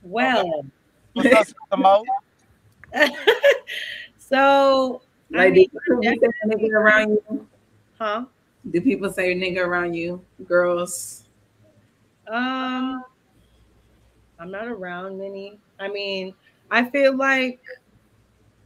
Well, 0.02 0.66
What's 1.14 1.54
up, 1.72 1.80
Mo? 1.80 2.04
so 4.18 5.02
I 5.34 5.38
Like 5.38 5.54
mean, 5.54 5.70
do 5.74 5.80
people 5.80 6.04
say 6.04 6.18
nigga 6.48 6.72
around 6.72 7.10
you? 7.12 7.48
huh? 7.98 8.26
Do 8.72 8.82
people 8.82 9.12
say 9.12 9.36
nigga 9.36 9.66
around 9.66 9.94
you, 9.94 10.24
girls? 10.48 11.26
Um, 12.28 13.04
I'm 14.40 14.52
not 14.52 14.68
around 14.68 15.18
many. 15.20 15.60
I 15.80 15.88
mean, 15.88 16.34
I 16.72 16.90
feel 16.90 17.16
like 17.16 17.60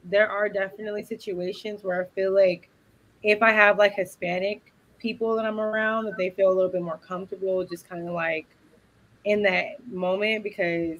there 0.03 0.29
are 0.29 0.49
definitely 0.49 1.03
situations 1.03 1.83
where 1.83 2.01
I 2.01 2.05
feel 2.15 2.33
like 2.33 2.69
if 3.23 3.41
I 3.41 3.51
have 3.51 3.77
like 3.77 3.93
Hispanic 3.93 4.73
people 4.99 5.35
that 5.35 5.45
I'm 5.45 5.59
around, 5.59 6.05
that 6.05 6.17
they 6.17 6.29
feel 6.31 6.49
a 6.49 6.55
little 6.55 6.71
bit 6.71 6.81
more 6.81 6.97
comfortable, 6.97 7.63
just 7.63 7.87
kind 7.87 8.07
of 8.07 8.13
like 8.13 8.45
in 9.25 9.41
that 9.43 9.85
moment 9.87 10.43
because 10.43 10.99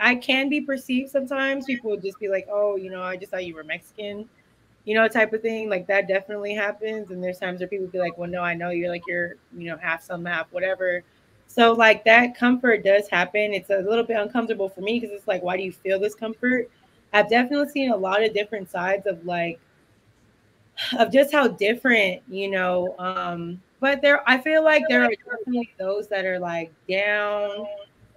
I 0.00 0.14
can 0.16 0.48
be 0.48 0.60
perceived 0.60 1.10
sometimes. 1.10 1.66
People 1.66 1.90
would 1.90 2.02
just 2.02 2.18
be 2.20 2.28
like, 2.28 2.46
"Oh, 2.50 2.76
you 2.76 2.90
know, 2.90 3.02
I 3.02 3.16
just 3.16 3.30
thought 3.32 3.44
you 3.46 3.54
were 3.54 3.64
Mexican," 3.64 4.28
you 4.84 4.94
know, 4.94 5.08
type 5.08 5.32
of 5.32 5.42
thing. 5.42 5.68
Like 5.68 5.86
that 5.88 6.08
definitely 6.08 6.54
happens. 6.54 7.10
And 7.10 7.22
there's 7.22 7.38
times 7.38 7.60
where 7.60 7.68
people 7.68 7.86
be 7.88 7.98
like, 7.98 8.18
"Well, 8.18 8.30
no, 8.30 8.42
I 8.42 8.54
know 8.54 8.70
you're 8.70 8.90
like 8.90 9.02
you're, 9.06 9.36
you 9.56 9.70
know, 9.70 9.76
half 9.78 10.02
some, 10.02 10.24
half 10.24 10.52
whatever." 10.52 11.02
So 11.48 11.72
like 11.72 12.04
that 12.04 12.36
comfort 12.36 12.84
does 12.84 13.08
happen. 13.08 13.54
It's 13.54 13.70
a 13.70 13.78
little 13.78 14.04
bit 14.04 14.16
uncomfortable 14.18 14.68
for 14.68 14.80
me 14.82 15.00
because 15.00 15.14
it's 15.16 15.28
like, 15.28 15.42
why 15.42 15.56
do 15.56 15.62
you 15.62 15.72
feel 15.72 15.98
this 15.98 16.14
comfort? 16.14 16.70
I've 17.12 17.30
definitely 17.30 17.68
seen 17.70 17.92
a 17.92 17.96
lot 17.96 18.22
of 18.22 18.34
different 18.34 18.70
sides 18.70 19.06
of 19.06 19.24
like 19.24 19.58
of 20.98 21.12
just 21.12 21.32
how 21.32 21.48
different, 21.48 22.22
you 22.28 22.50
know. 22.50 22.94
Um, 22.98 23.60
but 23.80 24.02
there 24.02 24.28
I 24.28 24.38
feel 24.38 24.64
like 24.64 24.82
there 24.88 25.04
are 25.04 25.10
definitely 25.10 25.72
those 25.78 26.08
that 26.08 26.24
are 26.24 26.38
like 26.38 26.72
down 26.88 27.66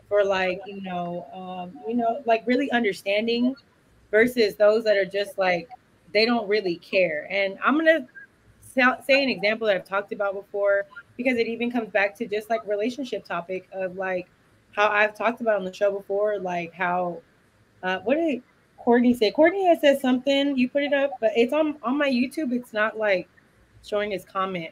for 0.07 0.23
like, 0.23 0.61
you 0.65 0.81
know, 0.81 1.27
um, 1.33 1.79
you 1.87 1.95
know, 1.95 2.21
like 2.25 2.43
really 2.45 2.71
understanding 2.71 3.55
versus 4.11 4.55
those 4.55 4.83
that 4.83 4.97
are 4.97 5.05
just 5.05 5.37
like 5.37 5.69
they 6.13 6.25
don't 6.25 6.47
really 6.47 6.77
care. 6.77 7.27
And 7.29 7.57
I'm 7.63 7.77
gonna 7.77 8.07
say 8.73 9.23
an 9.23 9.29
example 9.29 9.67
that 9.67 9.75
I've 9.75 9.85
talked 9.85 10.11
about 10.11 10.33
before 10.33 10.85
because 11.17 11.37
it 11.37 11.47
even 11.47 11.71
comes 11.71 11.89
back 11.89 12.15
to 12.17 12.25
just 12.25 12.49
like 12.49 12.65
relationship 12.65 13.25
topic 13.25 13.67
of 13.73 13.95
like 13.95 14.27
how 14.71 14.87
I've 14.87 15.15
talked 15.15 15.41
about 15.41 15.57
on 15.57 15.65
the 15.65 15.73
show 15.73 15.91
before, 15.91 16.39
like 16.39 16.73
how 16.73 17.21
uh 17.83 17.99
what 17.99 18.15
did 18.15 18.41
Courtney 18.79 19.13
said. 19.13 19.33
Courtney 19.33 19.65
has 19.67 19.81
said 19.81 19.99
something, 19.99 20.57
you 20.57 20.69
put 20.69 20.83
it 20.83 20.93
up, 20.93 21.11
but 21.21 21.31
it's 21.35 21.53
on 21.53 21.77
on 21.83 21.97
my 21.97 22.09
YouTube, 22.09 22.51
it's 22.51 22.73
not 22.73 22.97
like 22.97 23.29
showing 23.83 24.11
his 24.11 24.25
comment. 24.25 24.71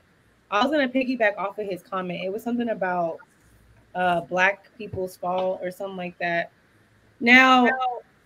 I 0.50 0.64
was 0.64 0.72
gonna 0.72 0.90
piggyback 0.90 1.38
off 1.38 1.60
of 1.60 1.68
his 1.68 1.84
comment. 1.84 2.24
It 2.24 2.32
was 2.32 2.44
something 2.44 2.70
about 2.70 3.18
uh 3.96 4.22
black 4.22 4.70
people's 4.78 5.18
fault 5.18 5.60
or 5.62 5.72
something 5.72 5.98
like 5.98 6.18
that. 6.20 6.52
Now 7.20 7.68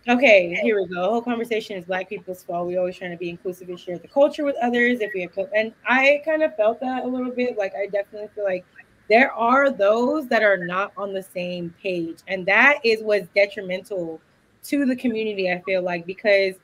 Okay, 0.09 0.57
here 0.63 0.81
we 0.81 0.87
go. 0.87 0.95
The 0.95 1.09
whole 1.09 1.21
conversation 1.21 1.77
is 1.77 1.85
black 1.85 2.09
people's 2.09 2.43
fault. 2.43 2.65
We 2.67 2.77
always 2.77 2.97
trying 2.97 3.11
to 3.11 3.17
be 3.17 3.29
inclusive 3.29 3.69
and 3.69 3.79
share 3.79 3.99
the 3.99 4.07
culture 4.07 4.43
with 4.43 4.55
others. 4.59 4.99
If 4.99 5.13
we 5.13 5.21
have, 5.21 5.49
and 5.55 5.73
I 5.87 6.23
kind 6.25 6.41
of 6.41 6.55
felt 6.55 6.79
that 6.79 7.03
a 7.03 7.07
little 7.07 7.31
bit. 7.31 7.55
Like 7.55 7.73
I 7.75 7.85
definitely 7.85 8.29
feel 8.33 8.43
like 8.43 8.65
there 9.09 9.31
are 9.31 9.69
those 9.69 10.27
that 10.29 10.41
are 10.41 10.57
not 10.57 10.91
on 10.97 11.13
the 11.13 11.21
same 11.21 11.75
page, 11.83 12.17
and 12.27 12.47
that 12.47 12.79
is 12.83 13.03
what's 13.03 13.27
detrimental 13.35 14.19
to 14.63 14.85
the 14.85 14.95
community. 14.95 15.51
I 15.51 15.61
feel 15.61 15.81
like 15.81 16.05
because 16.05 16.55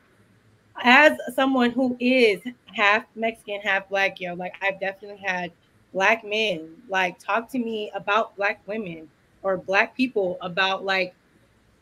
as 0.84 1.18
someone 1.34 1.72
who 1.72 1.98
is 2.00 2.42
half 2.74 3.06
Mexican, 3.16 3.62
half 3.62 3.90
black, 3.90 4.20
yo, 4.20 4.34
like 4.34 4.56
I've 4.62 4.80
definitely 4.80 5.24
had 5.24 5.52
black 5.94 6.24
men 6.24 6.70
like 6.90 7.18
talk 7.18 7.50
to 7.50 7.60
me 7.60 7.92
about 7.96 8.36
black 8.36 8.62
women 8.68 9.10
or 9.42 9.58
black 9.58 9.96
people 9.96 10.38
about 10.42 10.84
like 10.84 11.16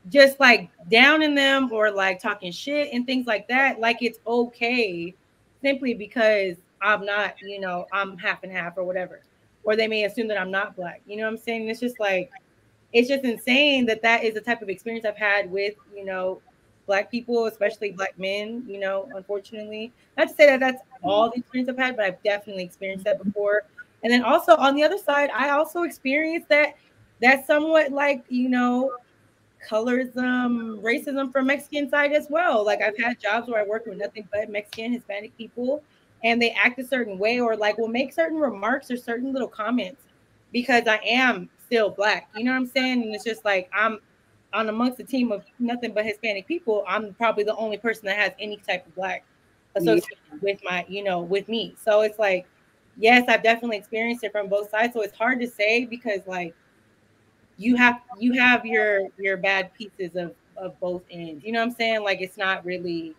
just 0.09 0.39
like 0.39 0.69
downing 0.89 1.35
them 1.35 1.71
or 1.71 1.91
like 1.91 2.19
talking 2.19 2.51
shit 2.51 2.93
and 2.93 3.05
things 3.05 3.25
like 3.25 3.47
that, 3.47 3.79
like 3.79 3.97
it's 4.01 4.19
okay 4.27 5.13
simply 5.61 5.93
because 5.93 6.55
I'm 6.81 7.05
not, 7.05 7.35
you 7.41 7.59
know, 7.59 7.87
I'm 7.91 8.17
half 8.17 8.43
and 8.43 8.51
half 8.51 8.77
or 8.77 8.83
whatever. 8.83 9.21
Or 9.63 9.75
they 9.75 9.87
may 9.87 10.03
assume 10.03 10.27
that 10.27 10.39
I'm 10.39 10.51
not 10.51 10.75
black. 10.75 11.01
You 11.07 11.17
know 11.17 11.23
what 11.23 11.31
I'm 11.31 11.37
saying? 11.37 11.67
It's 11.67 11.79
just 11.79 11.99
like, 11.99 12.29
it's 12.95 13.09
just 13.09 13.25
insane 13.25 13.85
that 13.87 14.01
that 14.01 14.23
is 14.23 14.33
the 14.33 14.41
type 14.41 14.61
of 14.61 14.69
experience 14.69 15.05
I've 15.05 15.17
had 15.17 15.51
with, 15.51 15.75
you 15.93 16.05
know, 16.05 16.41
black 16.85 17.11
people, 17.11 17.45
especially 17.45 17.91
black 17.91 18.17
men, 18.17 18.63
you 18.65 18.79
know, 18.79 19.09
unfortunately. 19.13 19.91
Not 20.17 20.29
to 20.29 20.33
say 20.33 20.45
that 20.45 20.61
that's 20.61 20.81
all 21.03 21.29
the 21.29 21.39
experience 21.39 21.69
I've 21.69 21.77
had, 21.77 21.97
but 21.97 22.05
I've 22.05 22.23
definitely 22.23 22.63
experienced 22.63 23.03
that 23.03 23.21
before. 23.21 23.63
And 24.03 24.13
then 24.13 24.23
also 24.23 24.55
on 24.55 24.75
the 24.75 24.83
other 24.83 24.97
side, 24.97 25.29
I 25.35 25.49
also 25.49 25.83
experienced 25.83 26.47
that 26.47 26.75
that's 27.19 27.45
somewhat 27.45 27.91
like, 27.91 28.23
you 28.29 28.47
know, 28.47 28.93
colorism, 29.69 30.81
racism 30.81 31.33
from 31.33 31.47
Mexican 31.47 31.89
side 31.89 32.13
as 32.13 32.27
well. 32.29 32.65
Like 32.65 32.81
I've 32.81 32.97
had 32.97 33.19
jobs 33.19 33.49
where 33.49 33.61
I 33.61 33.67
work 33.67 33.85
with 33.87 33.97
nothing 33.97 34.25
but 34.31 34.49
Mexican, 34.49 34.93
Hispanic 34.93 35.37
people, 35.37 35.83
and 36.23 36.41
they 36.41 36.51
act 36.51 36.79
a 36.79 36.85
certain 36.85 37.19
way 37.19 37.41
or 37.41 37.57
like 37.57 37.77
will 37.77 37.89
make 37.89 38.13
certain 38.13 38.37
remarks 38.37 38.89
or 38.89 38.95
certain 38.95 39.33
little 39.33 39.49
comments 39.49 40.01
because 40.53 40.87
I 40.87 41.01
am 41.03 41.49
still 41.65 41.89
black. 41.89 42.29
You 42.35 42.43
know 42.43 42.51
what 42.51 42.57
I'm 42.57 42.67
saying? 42.67 43.03
And 43.03 43.13
it's 43.13 43.23
just 43.23 43.43
like 43.45 43.69
I'm 43.73 43.99
on 44.53 44.69
amongst 44.69 44.99
a 44.99 45.03
team 45.03 45.31
of 45.31 45.43
nothing 45.59 45.93
but 45.93 46.05
Hispanic 46.05 46.47
people, 46.47 46.83
I'm 46.87 47.13
probably 47.13 47.43
the 47.43 47.55
only 47.55 47.77
person 47.77 48.05
that 48.05 48.17
has 48.17 48.31
any 48.39 48.57
type 48.57 48.87
of 48.87 48.95
black 48.95 49.25
association 49.75 50.17
yeah. 50.31 50.37
with 50.41 50.59
my, 50.63 50.85
you 50.87 51.03
know, 51.03 51.21
with 51.21 51.49
me. 51.49 51.75
So 51.83 52.01
it's 52.01 52.17
like, 52.17 52.47
yes, 52.97 53.25
I've 53.27 53.43
definitely 53.43 53.77
experienced 53.77 54.23
it 54.23 54.31
from 54.31 54.47
both 54.47 54.69
sides. 54.69 54.93
So 54.93 55.01
it's 55.01 55.17
hard 55.17 55.39
to 55.41 55.47
say 55.47 55.85
because 55.85 56.21
like 56.25 56.55
you 57.57 57.75
have 57.75 58.01
you 58.19 58.33
have 58.39 58.65
your 58.65 59.09
your 59.17 59.37
bad 59.37 59.73
pieces 59.73 60.15
of 60.15 60.33
of 60.57 60.79
both 60.79 61.03
ends. 61.11 61.43
You 61.43 61.51
know 61.51 61.59
what 61.59 61.69
I'm 61.69 61.75
saying? 61.75 62.03
Like 62.03 62.21
it's 62.21 62.37
not 62.37 62.65
really 62.65 63.13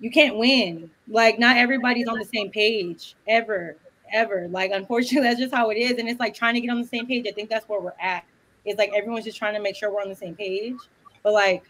you 0.00 0.10
can't 0.10 0.36
win. 0.36 0.90
Like 1.08 1.38
not 1.38 1.56
everybody's 1.56 2.08
on 2.08 2.18
the 2.18 2.24
same 2.24 2.50
page 2.50 3.14
ever, 3.26 3.76
ever. 4.12 4.48
Like 4.48 4.70
unfortunately, 4.72 5.28
that's 5.28 5.40
just 5.40 5.54
how 5.54 5.70
it 5.70 5.76
is. 5.76 5.98
And 5.98 6.08
it's 6.08 6.20
like 6.20 6.34
trying 6.34 6.54
to 6.54 6.60
get 6.60 6.70
on 6.70 6.80
the 6.80 6.88
same 6.88 7.06
page. 7.06 7.26
I 7.28 7.32
think 7.32 7.48
that's 7.48 7.68
where 7.68 7.80
we're 7.80 7.92
at. 8.00 8.24
It's 8.64 8.78
like 8.78 8.92
everyone's 8.94 9.24
just 9.24 9.38
trying 9.38 9.54
to 9.54 9.60
make 9.60 9.76
sure 9.76 9.92
we're 9.92 10.02
on 10.02 10.08
the 10.08 10.16
same 10.16 10.34
page. 10.34 10.76
But 11.22 11.32
like 11.32 11.64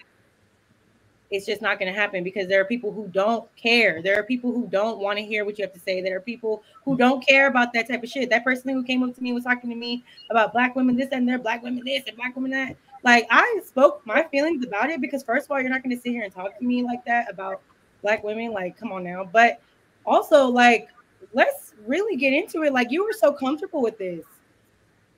it's 1.31 1.47
just 1.47 1.63
not 1.63 1.79
going 1.79 1.93
to 1.93 1.99
happen 1.99 2.25
because 2.25 2.49
there 2.49 2.61
are 2.61 2.65
people 2.65 2.91
who 2.91 3.07
don't 3.09 3.45
care. 3.57 4.03
There 4.03 4.19
are 4.19 4.25
people 4.25 4.53
who 4.53 4.67
don't 4.67 4.99
want 4.99 5.19
to 5.19 5.25
hear 5.25 5.45
what 5.45 5.59
you 5.59 5.65
have 5.65 5.73
to 5.75 5.81
say. 5.81 6.01
There 6.01 6.17
are 6.17 6.21
people 6.21 6.65
who 6.85 6.97
don't 6.97 7.25
care 7.25 7.47
about 7.47 7.73
that 7.73 7.89
type 7.89 8.03
of 8.03 8.09
shit. 8.09 8.29
That 8.31 8.43
person 8.43 8.73
who 8.73 8.83
came 8.83 9.03
up 9.05 9.15
to 9.15 9.23
me 9.23 9.33
was 9.33 9.45
talking 9.45 9.71
to 9.71 9.77
me 9.77 10.05
about 10.29 10.53
black 10.53 10.75
women 10.75 10.97
this 10.97 11.09
and 11.13 11.29
there, 11.29 11.39
black 11.39 11.63
women 11.63 11.85
this 11.85 12.03
and 12.09 12.17
black 12.17 12.35
women 12.35 12.51
that. 12.51 12.77
Like 13.05 13.27
I 13.31 13.61
spoke 13.65 14.03
my 14.05 14.25
feelings 14.25 14.67
about 14.67 14.91
it 14.91 15.01
because 15.01 15.23
first 15.23 15.47
of 15.47 15.53
all, 15.53 15.61
you're 15.61 15.71
not 15.71 15.85
going 15.85 15.97
to 15.97 16.03
sit 16.03 16.11
here 16.11 16.25
and 16.25 16.35
talk 16.35 16.59
to 16.59 16.65
me 16.65 16.83
like 16.83 17.05
that 17.05 17.31
about 17.31 17.63
black 18.03 18.25
women. 18.25 18.51
Like, 18.53 18.77
come 18.77 18.91
on 18.91 19.05
now. 19.05 19.29
But 19.33 19.61
also, 20.05 20.49
like, 20.49 20.89
let's 21.33 21.75
really 21.87 22.17
get 22.17 22.33
into 22.33 22.63
it. 22.63 22.73
Like, 22.73 22.91
you 22.91 23.05
were 23.05 23.13
so 23.13 23.33
comfortable 23.33 23.83
with 23.83 23.99
this. 23.99 24.25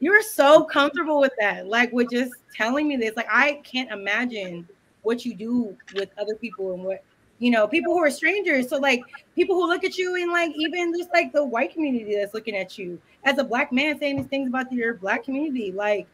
You 0.00 0.10
were 0.10 0.22
so 0.22 0.64
comfortable 0.64 1.20
with 1.20 1.32
that. 1.38 1.66
Like, 1.66 1.92
with 1.92 2.10
just 2.10 2.32
telling 2.54 2.88
me 2.88 2.96
this. 2.96 3.16
Like, 3.16 3.28
I 3.30 3.60
can't 3.64 3.90
imagine 3.90 4.68
what 5.02 5.24
you 5.24 5.34
do 5.34 5.76
with 5.94 6.10
other 6.18 6.34
people 6.36 6.74
and 6.74 6.84
what 6.84 7.02
you 7.38 7.50
know 7.50 7.66
people 7.66 7.92
who 7.92 7.98
are 7.98 8.10
strangers 8.10 8.68
so 8.68 8.78
like 8.78 9.02
people 9.34 9.56
who 9.56 9.66
look 9.66 9.82
at 9.82 9.98
you 9.98 10.14
and 10.14 10.30
like 10.30 10.52
even 10.56 10.96
just 10.96 11.10
like 11.12 11.32
the 11.32 11.44
white 11.44 11.72
community 11.72 12.14
that's 12.14 12.34
looking 12.34 12.56
at 12.56 12.78
you 12.78 13.00
as 13.24 13.38
a 13.38 13.44
black 13.44 13.72
man 13.72 13.98
saying 13.98 14.16
these 14.16 14.26
things 14.26 14.48
about 14.48 14.70
your 14.72 14.94
black 14.94 15.24
community 15.24 15.72
like 15.72 16.06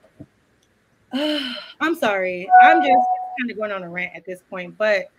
uh, 1.12 1.54
i'm 1.80 1.94
sorry 1.94 2.48
i'm 2.62 2.80
just 2.80 3.06
kind 3.38 3.50
of 3.50 3.56
going 3.58 3.70
on 3.70 3.82
a 3.82 3.88
rant 3.88 4.10
at 4.16 4.24
this 4.24 4.40
point 4.48 4.76
but 4.78 5.10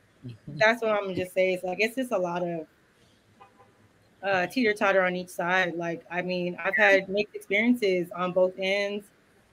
that's 0.48 0.82
what 0.82 0.90
i'm 0.90 1.04
gonna 1.04 1.14
just 1.14 1.32
say 1.32 1.52
it's 1.54 1.62
like 1.62 1.78
it's 1.80 1.94
just 1.94 2.10
a 2.10 2.18
lot 2.18 2.42
of 2.42 2.66
uh 4.22 4.46
teeter 4.46 4.72
totter 4.72 5.02
on 5.02 5.16
each 5.16 5.28
side 5.28 5.74
like 5.76 6.04
i 6.10 6.22
mean 6.22 6.56
i've 6.64 6.76
had 6.76 7.08
mixed 7.08 7.34
experiences 7.34 8.08
on 8.14 8.32
both 8.32 8.52
ends 8.58 9.06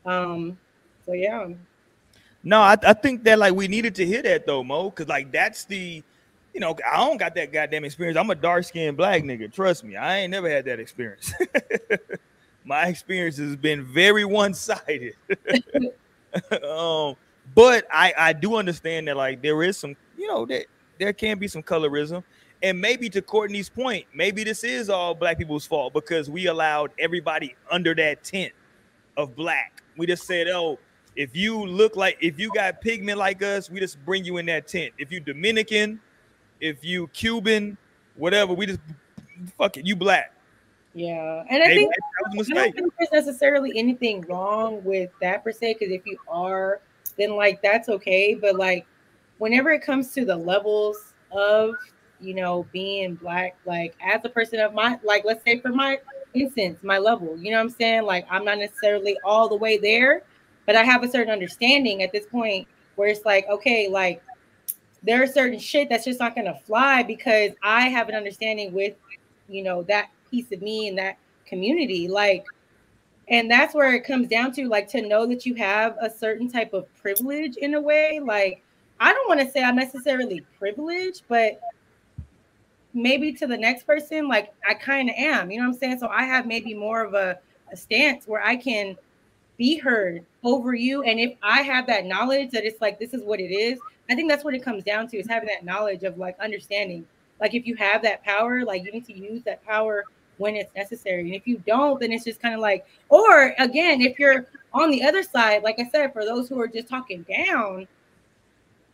um 0.05 0.57
so 1.05 1.13
yeah 1.13 1.47
no, 2.43 2.61
I, 2.61 2.77
I 2.83 2.93
think 2.93 3.23
that 3.25 3.37
like 3.37 3.53
we 3.53 3.67
needed 3.67 3.95
to 3.95 4.05
hear 4.05 4.21
that 4.21 4.45
though, 4.45 4.63
Mo, 4.63 4.89
because 4.89 5.07
like 5.07 5.31
that's 5.31 5.65
the, 5.65 6.03
you 6.53 6.59
know, 6.59 6.75
I 6.89 6.97
don't 6.97 7.17
got 7.17 7.35
that 7.35 7.51
goddamn 7.51 7.83
experience. 7.83 8.17
I'm 8.17 8.29
a 8.29 8.35
dark 8.35 8.63
skinned 8.63 8.97
black 8.97 9.23
nigga. 9.23 9.51
Trust 9.51 9.83
me, 9.83 9.95
I 9.95 10.19
ain't 10.19 10.31
never 10.31 10.49
had 10.49 10.65
that 10.65 10.79
experience. 10.79 11.33
My 12.65 12.87
experience 12.87 13.37
has 13.37 13.55
been 13.55 13.83
very 13.83 14.25
one 14.25 14.53
sided. 14.53 15.15
um, 16.63 17.15
but 17.55 17.85
I 17.91 18.13
I 18.17 18.33
do 18.33 18.55
understand 18.55 19.07
that 19.07 19.17
like 19.17 19.41
there 19.41 19.61
is 19.63 19.77
some, 19.77 19.95
you 20.17 20.27
know, 20.27 20.45
that 20.45 20.65
there 20.97 21.13
can 21.13 21.39
be 21.39 21.47
some 21.47 21.63
colorism. 21.63 22.23
And 22.61 22.79
maybe 22.79 23.09
to 23.11 23.21
Courtney's 23.21 23.69
point, 23.69 24.05
maybe 24.13 24.43
this 24.43 24.63
is 24.63 24.89
all 24.89 25.15
black 25.15 25.37
people's 25.37 25.65
fault 25.65 25.93
because 25.93 26.29
we 26.29 26.47
allowed 26.47 26.91
everybody 26.99 27.55
under 27.71 27.95
that 27.95 28.23
tent 28.23 28.51
of 29.15 29.35
black. 29.35 29.81
We 29.95 30.05
just 30.05 30.25
said, 30.25 30.47
oh, 30.49 30.77
if 31.15 31.35
you 31.35 31.65
look 31.65 31.95
like 31.95 32.17
if 32.21 32.39
you 32.39 32.51
got 32.53 32.81
pigment 32.81 33.17
like 33.17 33.41
us, 33.43 33.69
we 33.69 33.79
just 33.79 34.03
bring 34.05 34.25
you 34.25 34.37
in 34.37 34.45
that 34.47 34.67
tent. 34.67 34.93
If 34.97 35.11
you 35.11 35.19
Dominican, 35.19 35.99
if 36.59 36.83
you 36.83 37.07
Cuban, 37.09 37.77
whatever, 38.15 38.53
we 38.53 38.65
just 38.65 38.79
fuck 39.57 39.77
it, 39.77 39.85
you 39.85 39.95
black. 39.95 40.33
Yeah, 40.93 41.43
and 41.49 41.63
I 41.63 41.67
Maybe 41.67 41.79
think 41.81 41.93
I 41.93 42.31
don't 42.31 42.73
think 42.73 42.93
there's 42.97 43.25
necessarily 43.25 43.77
anything 43.77 44.21
wrong 44.21 44.83
with 44.83 45.11
that 45.21 45.43
per 45.43 45.51
se. 45.51 45.75
Because 45.79 45.93
if 45.93 46.05
you 46.05 46.17
are, 46.27 46.81
then 47.17 47.35
like 47.35 47.61
that's 47.61 47.89
okay. 47.89 48.33
But 48.33 48.55
like, 48.55 48.85
whenever 49.37 49.71
it 49.71 49.81
comes 49.81 50.13
to 50.13 50.25
the 50.25 50.35
levels 50.35 51.13
of 51.31 51.75
you 52.21 52.33
know 52.33 52.65
being 52.71 53.15
black, 53.15 53.55
like 53.65 53.95
as 54.01 54.21
a 54.25 54.29
person 54.29 54.59
of 54.59 54.73
my 54.73 54.99
like, 55.03 55.25
let's 55.25 55.43
say 55.43 55.59
for 55.59 55.69
my 55.69 55.99
instance, 56.33 56.79
my 56.83 56.97
level, 56.97 57.37
you 57.37 57.51
know 57.51 57.57
what 57.57 57.63
I'm 57.63 57.69
saying? 57.69 58.03
Like, 58.03 58.25
I'm 58.29 58.45
not 58.45 58.57
necessarily 58.57 59.17
all 59.23 59.49
the 59.49 59.55
way 59.55 59.77
there, 59.77 60.23
but 60.65 60.75
I 60.75 60.83
have 60.83 61.03
a 61.03 61.09
certain 61.09 61.31
understanding 61.31 62.03
at 62.03 62.11
this 62.11 62.25
point 62.25 62.67
where 62.95 63.07
it's 63.07 63.25
like, 63.25 63.47
okay, 63.49 63.87
like 63.87 64.21
there's 65.03 65.33
certain 65.33 65.59
shit 65.59 65.89
that's 65.89 66.05
just 66.05 66.19
not 66.19 66.35
gonna 66.35 66.59
fly 66.65 67.03
because 67.03 67.51
I 67.63 67.89
have 67.89 68.09
an 68.09 68.15
understanding 68.15 68.73
with, 68.73 68.95
you 69.47 69.63
know, 69.63 69.83
that 69.83 70.09
piece 70.29 70.51
of 70.51 70.61
me 70.61 70.87
and 70.87 70.97
that 70.97 71.17
community. 71.45 72.07
Like, 72.07 72.45
and 73.29 73.49
that's 73.49 73.73
where 73.73 73.93
it 73.93 74.03
comes 74.03 74.27
down 74.27 74.51
to 74.53 74.67
like 74.67 74.87
to 74.89 75.01
know 75.01 75.25
that 75.27 75.45
you 75.45 75.55
have 75.55 75.97
a 76.01 76.09
certain 76.09 76.51
type 76.51 76.73
of 76.73 76.93
privilege 76.95 77.57
in 77.57 77.75
a 77.75 77.81
way. 77.81 78.19
Like, 78.23 78.63
I 78.99 79.13
don't 79.13 79.27
want 79.27 79.39
to 79.39 79.49
say 79.49 79.63
I'm 79.63 79.75
necessarily 79.75 80.45
privileged, 80.57 81.23
but 81.27 81.59
maybe 83.01 83.33
to 83.33 83.47
the 83.47 83.57
next 83.57 83.85
person, 83.85 84.27
like 84.27 84.53
I 84.67 84.73
kind 84.73 85.09
of 85.09 85.15
am, 85.17 85.51
you 85.51 85.57
know 85.59 85.67
what 85.67 85.73
I'm 85.73 85.79
saying? 85.79 85.99
So 85.99 86.07
I 86.07 86.23
have 86.23 86.45
maybe 86.45 86.73
more 86.73 87.03
of 87.03 87.13
a, 87.13 87.39
a 87.71 87.77
stance 87.77 88.27
where 88.27 88.43
I 88.43 88.55
can 88.55 88.97
be 89.57 89.77
heard 89.77 90.25
over 90.43 90.73
you. 90.73 91.03
And 91.03 91.19
if 91.19 91.35
I 91.43 91.61
have 91.61 91.85
that 91.87 92.05
knowledge 92.05 92.51
that 92.51 92.65
it's 92.65 92.81
like 92.81 92.99
this 92.99 93.13
is 93.13 93.23
what 93.23 93.39
it 93.39 93.51
is, 93.51 93.79
I 94.09 94.15
think 94.15 94.29
that's 94.29 94.43
what 94.43 94.53
it 94.53 94.63
comes 94.63 94.83
down 94.83 95.07
to 95.09 95.17
is 95.17 95.27
having 95.27 95.49
that 95.49 95.65
knowledge 95.65 96.03
of 96.03 96.17
like 96.17 96.39
understanding. 96.39 97.05
Like 97.39 97.53
if 97.53 97.65
you 97.65 97.75
have 97.75 98.01
that 98.03 98.23
power, 98.23 98.63
like 98.63 98.83
you 98.83 98.91
need 98.91 99.05
to 99.05 99.13
use 99.13 99.43
that 99.43 99.63
power 99.65 100.05
when 100.37 100.55
it's 100.55 100.73
necessary. 100.75 101.21
And 101.21 101.35
if 101.35 101.45
you 101.45 101.61
don't, 101.67 101.99
then 101.99 102.11
it's 102.11 102.23
just 102.23 102.41
kind 102.41 102.55
of 102.55 102.61
like, 102.61 102.85
or 103.09 103.53
again, 103.59 104.01
if 104.01 104.17
you're 104.17 104.47
on 104.73 104.89
the 104.89 105.03
other 105.03 105.21
side, 105.21 105.63
like 105.63 105.79
I 105.79 105.89
said, 105.89 106.13
for 106.13 106.25
those 106.25 106.49
who 106.49 106.59
are 106.59 106.67
just 106.67 106.87
talking 106.87 107.25
down, 107.29 107.87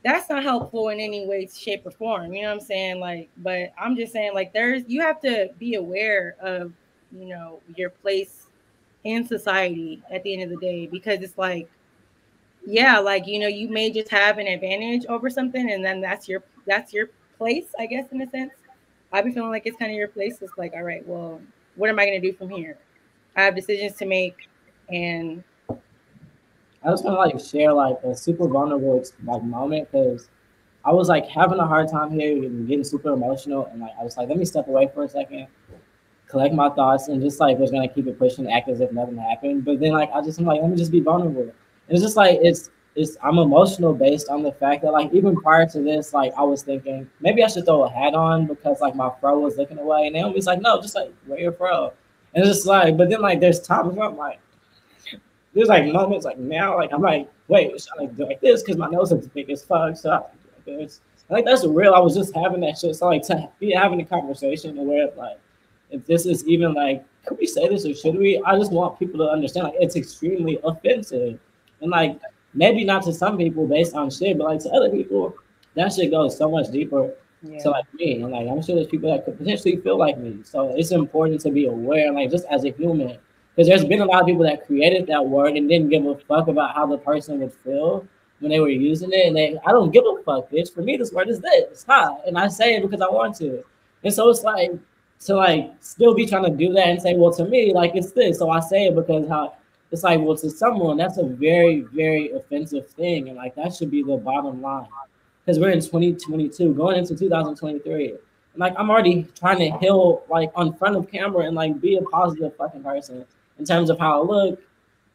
that's 0.06 0.30
not 0.30 0.44
helpful 0.44 0.90
in 0.90 1.00
any 1.00 1.26
way, 1.26 1.50
shape, 1.52 1.84
or 1.84 1.92
form. 1.92 2.32
You 2.32 2.44
know 2.44 2.50
what 2.50 2.62
I'm 2.62 2.66
saying? 2.66 3.00
Like, 3.00 3.28
but 3.38 3.74
I'm 3.78 3.96
just 3.96 4.14
saying, 4.14 4.36
like, 4.36 4.54
there's 4.54 4.84
you 4.88 5.02
have 5.02 5.20
to 5.22 5.50
be 5.58 5.76
aware 5.76 6.36
of, 6.40 6.72
you 7.12 7.26
know, 7.26 7.60
your 7.76 7.90
place 7.90 8.46
in 9.04 9.26
society 9.26 10.02
at 10.12 10.22
the 10.24 10.34
end 10.34 10.44
of 10.44 10.50
the 10.50 10.64
day 10.64 10.88
because 10.88 11.22
it's 11.22 11.38
like 11.38 11.70
yeah 12.66 12.98
like 12.98 13.28
you 13.28 13.40
know 13.40 13.48
you 13.48 13.70
may 13.70 13.92
just 13.92 14.10
have 14.10 14.40
an 14.40 14.48
advantage 14.48 15.06
over 15.06 15.30
something 15.30 15.72
and 15.72 15.86
then 15.86 16.02
that's 16.02 16.28
your 16.28 16.44
that's 16.66 16.92
your 16.92 17.10
place 17.38 17.68
i 17.78 17.86
guess 17.86 18.06
in 18.12 18.22
a 18.24 18.30
sense 18.32 18.52
i 19.14 19.22
be 19.22 19.32
feeling 19.32 19.52
like 19.52 19.62
it's 19.66 19.78
kind 19.78 19.92
of 19.92 19.98
your 19.98 20.08
place 20.08 20.42
it's 20.42 20.58
like 20.58 20.74
all 20.74 20.82
right 20.82 21.08
well 21.08 21.40
what 21.76 21.88
am 21.88 22.00
i 22.00 22.06
going 22.06 22.20
to 22.20 22.32
do 22.32 22.36
from 22.36 22.50
here 22.50 22.80
i 23.36 23.44
have 23.44 23.56
decisions 23.56 23.96
to 23.96 24.08
make 24.08 24.50
and 24.90 25.44
i 26.86 26.90
just 26.90 27.04
want 27.04 27.16
to 27.16 27.38
like 27.38 27.46
share 27.46 27.74
like 27.74 27.98
a 28.04 28.16
super 28.16 28.48
vulnerable 28.48 29.04
like 29.24 29.44
moment 29.44 29.90
because 29.92 30.30
i 30.84 30.92
was 30.92 31.10
like 31.10 31.28
having 31.28 31.60
a 31.60 31.68
hard 31.68 31.90
time 31.90 32.12
here 32.12 32.32
and 32.44 32.68
getting 32.68 32.84
super 32.84 33.14
emotional 33.14 33.66
and 33.68 33.82
like 33.82 33.92
i 34.00 34.04
was 34.04 34.18
like 34.18 34.30
let 34.30 34.38
me 34.38 34.46
step 34.46 34.68
away 34.68 34.90
for 34.94 35.04
a 35.04 35.10
second 35.10 35.48
collect 36.28 36.54
my 36.54 36.70
thoughts 36.70 37.08
and 37.08 37.22
just 37.22 37.40
like 37.40 37.58
was 37.58 37.72
gonna 37.72 37.88
keep 37.88 38.08
it 38.08 38.18
pushing, 38.20 38.52
act 38.52 38.70
as 38.70 38.82
if 38.82 38.92
nothing 38.92 39.18
happened. 39.18 39.66
But 39.66 39.80
then 39.80 39.92
like 39.92 40.12
I 40.14 40.22
just 40.22 40.40
I'm 40.40 40.46
like, 40.46 40.62
let 40.62 40.70
me 40.70 40.76
just 40.76 40.92
be 40.92 41.00
vulnerable. 41.00 41.44
And 41.44 41.54
it's 41.88 42.02
just 42.02 42.18
like 42.18 42.40
it's 42.42 42.70
it's 42.96 43.18
I'm 43.24 43.38
emotional 43.38 43.94
based 43.94 44.30
on 44.30 44.44
the 44.44 44.52
fact 44.52 44.82
that 44.84 44.92
like 44.92 45.14
even 45.14 45.36
prior 45.36 45.66
to 45.68 45.82
this, 45.82 46.14
like 46.14 46.34
I 46.38 46.44
was 46.44 46.64
thinking 46.64 47.10
maybe 47.20 47.44
I 47.44 47.48
should 47.48 47.66
throw 47.66 47.84
a 47.84 47.90
hat 47.90 48.14
on 48.14 48.48
because 48.48 48.82
like 48.82 48.96
my 48.96 49.12
fro 49.20 49.40
was 49.40 49.58
looking 49.58 49.80
away. 49.80 50.08
And 50.08 50.16
Naomi's 50.16 50.46
like, 50.46 50.62
no, 50.62 50.82
just 50.82 50.96
like 50.96 51.14
wear 51.28 51.40
your 51.40 51.52
fro. 51.52 51.94
And 52.34 52.44
it's 52.44 52.58
just 52.58 52.68
like, 52.68 52.98
but 52.98 53.10
then 53.10 53.22
like 53.22 53.40
there's 53.40 53.62
times 53.62 53.94
where 53.94 54.08
I'm 54.08 54.18
like, 54.18 54.40
there's 55.56 55.70
like 55.70 55.86
moments 55.86 56.26
like 56.26 56.38
now, 56.38 56.76
like 56.76 56.92
I'm 56.94 57.02
like, 57.02 57.30
wait, 57.48 57.72
should 57.82 57.98
I 57.98 58.04
like 58.04 58.18
do 58.18 58.26
like 58.26 58.42
this 58.42 58.62
because 58.62 58.78
my 58.78 58.88
nose 58.90 59.12
is 59.12 59.28
big 59.30 59.50
as 59.50 59.64
fuck. 59.64 59.96
So 59.96 60.12
I 60.12 60.16
like 60.18 60.66
this. 60.66 61.00
Like 61.30 61.46
that's 61.46 61.66
real. 61.66 61.94
I 61.94 62.00
was 62.00 62.14
just 62.14 62.36
having 62.36 62.60
that 62.62 62.78
shit. 62.78 62.96
So 62.96 63.08
like 63.08 63.24
to 63.24 63.50
be 63.60 63.72
having 63.72 64.02
a 64.02 64.06
conversation 64.06 64.76
where 64.86 65.10
like 65.16 65.40
if 65.90 66.06
this 66.06 66.26
is 66.26 66.46
even 66.46 66.74
like, 66.74 67.06
could 67.26 67.38
we 67.40 67.48
say 67.48 67.70
this 67.70 67.86
or 67.86 67.96
should 67.96 68.18
we? 68.18 68.42
I 68.46 68.58
just 68.58 68.72
want 68.72 69.00
people 69.00 69.26
to 69.26 69.32
understand 69.32 69.68
like 69.68 69.76
it's 69.80 69.96
extremely 69.96 70.60
offensive. 70.64 71.40
And 71.80 71.90
like 71.90 72.20
maybe 72.54 72.84
not 72.84 73.04
to 73.04 73.14
some 73.14 73.38
people 73.38 73.66
based 73.66 73.96
on 73.96 74.12
shit, 74.12 74.38
but 74.38 74.48
like 74.48 74.60
to 74.62 74.70
other 74.72 74.90
people, 74.90 75.36
that 75.76 75.94
shit 75.94 76.12
goes 76.12 76.38
so 76.38 76.52
much 76.52 76.70
deeper 76.70 77.14
yeah. 77.44 77.60
to 77.60 77.70
like 77.70 77.92
me. 77.94 78.22
And 78.22 78.32
like 78.32 78.48
I'm 78.50 78.62
sure 78.62 78.76
there's 78.76 78.88
people 78.88 79.10
that 79.10 79.24
could 79.24 79.38
potentially 79.38 79.78
feel 79.78 79.98
like 79.98 80.18
me. 80.18 80.42
So 80.44 80.76
it's 80.76 80.92
important 80.92 81.40
to 81.42 81.50
be 81.50 81.66
aware, 81.68 82.12
like 82.12 82.30
just 82.30 82.46
as 82.46 82.66
a 82.66 82.72
human. 82.72 83.18
Because 83.56 83.70
there's 83.70 83.86
been 83.86 84.02
a 84.02 84.06
lot 84.06 84.22
of 84.22 84.28
people 84.28 84.44
that 84.44 84.66
created 84.66 85.08
that 85.08 85.26
word 85.26 85.56
and 85.56 85.70
didn't 85.70 85.90
give 85.90 86.06
a 86.06 86.18
fuck 86.18 86.50
about 86.50 86.76
how 86.76 86.86
the 86.86 86.98
person 86.98 87.40
would 87.40 87.54
feel 87.54 88.06
when 88.40 88.52
they 88.52 88.60
were 88.60 88.68
using 88.68 89.12
it. 89.14 89.28
And 89.28 89.36
they 89.36 89.58
I 89.66 89.72
don't 89.72 89.92
give 89.92 90.04
a 90.04 90.22
fuck, 90.24 90.50
bitch. 90.52 90.74
For 90.74 90.82
me, 90.82 90.98
this 90.98 91.14
word 91.14 91.30
is 91.30 91.40
this. 91.40 91.66
It's 91.72 91.84
hot. 91.86 92.22
And 92.28 92.38
I 92.38 92.50
say 92.50 92.76
it 92.76 92.82
because 92.82 93.02
I 93.02 93.08
want 93.08 93.38
to. 93.38 93.64
And 94.04 94.14
so 94.14 94.30
it's 94.30 94.44
like 94.44 94.72
to 95.22 95.36
like 95.36 95.74
still 95.80 96.14
be 96.14 96.26
trying 96.26 96.44
to 96.44 96.50
do 96.50 96.74
that 96.74 96.88
and 96.88 97.02
say, 97.02 97.16
well, 97.16 97.34
to 97.34 97.46
me, 97.46 97.74
like 97.74 97.96
it's 97.96 98.12
this. 98.12 98.40
So 98.40 98.50
I 98.50 98.60
say 98.60 98.88
it 98.88 98.96
because 98.96 99.28
how 99.30 99.56
it's 99.92 100.04
like, 100.04 100.20
well, 100.20 100.36
to 100.36 100.50
someone, 100.50 100.98
that's 100.98 101.18
a 101.18 101.24
very, 101.24 101.82
very 101.94 102.32
offensive 102.32 102.90
thing. 102.90 103.30
And 103.30 103.38
like, 103.38 103.56
that 103.56 103.74
should 103.74 103.92
be 103.92 104.04
the 104.04 104.18
bottom 104.18 104.62
line. 104.62 104.88
Because 105.46 105.60
we're 105.60 105.70
in 105.70 105.80
2022, 105.80 106.74
going 106.74 106.98
into 106.98 107.16
2023. 107.16 108.10
And 108.10 108.20
like, 108.58 108.74
I'm 108.78 108.90
already 108.90 109.28
trying 109.40 109.60
to 109.60 109.78
heal, 109.78 110.24
like, 110.28 110.52
on 110.56 110.74
front 110.74 110.96
of 110.96 111.10
camera 111.10 111.46
and 111.46 111.56
like 111.56 111.80
be 111.80 111.98
a 111.98 112.02
positive 112.02 112.56
fucking 112.58 112.84
person 112.84 113.26
in 113.60 113.66
terms 113.66 113.90
of 113.90 114.00
how 114.00 114.22
I 114.22 114.26
look. 114.26 114.62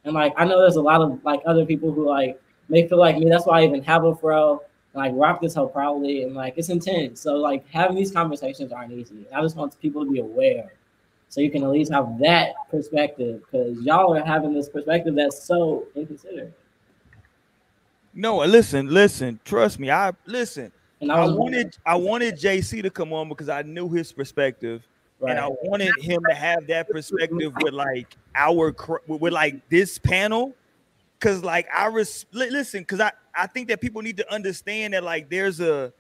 And 0.04 0.14
like, 0.14 0.32
I 0.36 0.44
know 0.44 0.60
there's 0.60 0.76
a 0.76 0.82
lot 0.82 1.00
of 1.00 1.22
like 1.24 1.40
other 1.46 1.64
people 1.66 1.92
who 1.92 2.06
like 2.06 2.40
may 2.68 2.88
feel 2.88 2.98
like 2.98 3.18
me. 3.18 3.28
That's 3.28 3.46
why 3.46 3.60
I 3.60 3.64
even 3.64 3.82
have 3.82 4.04
a 4.04 4.14
fro, 4.14 4.62
like, 4.94 5.12
rock 5.14 5.40
this 5.40 5.54
hoe 5.54 5.66
proudly. 5.66 6.22
And 6.22 6.34
like, 6.34 6.54
it's 6.56 6.68
intense. 6.68 7.20
So, 7.20 7.34
like, 7.34 7.66
having 7.68 7.96
these 7.96 8.12
conversations 8.12 8.72
aren't 8.72 8.92
easy. 8.92 9.26
I 9.34 9.40
just 9.42 9.56
want 9.56 9.78
people 9.80 10.04
to 10.04 10.10
be 10.10 10.20
aware 10.20 10.72
so 11.28 11.40
you 11.40 11.50
can 11.50 11.62
at 11.62 11.70
least 11.70 11.92
have 11.92 12.18
that 12.18 12.54
perspective 12.70 13.40
because 13.40 13.78
y'all 13.82 14.16
are 14.16 14.24
having 14.24 14.52
this 14.52 14.68
perspective 14.68 15.14
that's 15.14 15.42
so 15.42 15.86
inconsiderate. 15.94 16.52
No, 18.12 18.38
listen, 18.38 18.88
listen, 18.88 19.38
trust 19.44 19.78
me. 19.78 19.90
I 19.90 20.12
listen. 20.26 20.72
And 21.00 21.12
I 21.12 21.24
was 21.24 21.32
wanted 21.32 21.76
I 21.86 21.94
wanted 21.94 22.34
JC 22.36 22.82
to 22.82 22.90
come 22.90 23.12
on 23.12 23.28
because 23.28 23.48
I 23.48 23.62
knew 23.62 23.88
his 23.88 24.12
perspective, 24.12 24.82
and 25.28 25.38
I 25.38 25.48
wanted 25.48 25.92
him 26.00 26.22
to 26.28 26.34
have 26.34 26.66
that 26.68 26.88
perspective 26.88 27.52
with 27.62 27.74
like 27.74 28.16
our 28.34 28.74
with, 29.06 29.32
like 29.32 29.68
this 29.68 29.98
panel, 29.98 30.54
because 31.18 31.42
like 31.44 31.66
I 31.74 31.86
res- 31.86 32.26
listen, 32.32 32.80
because 32.82 33.00
I 33.00 33.12
I 33.34 33.46
think 33.46 33.68
that 33.68 33.80
people 33.80 34.02
need 34.02 34.16
to 34.18 34.32
understand 34.32 34.94
that 34.94 35.04
like 35.04 35.28
there's 35.30 35.60
a 35.60 35.92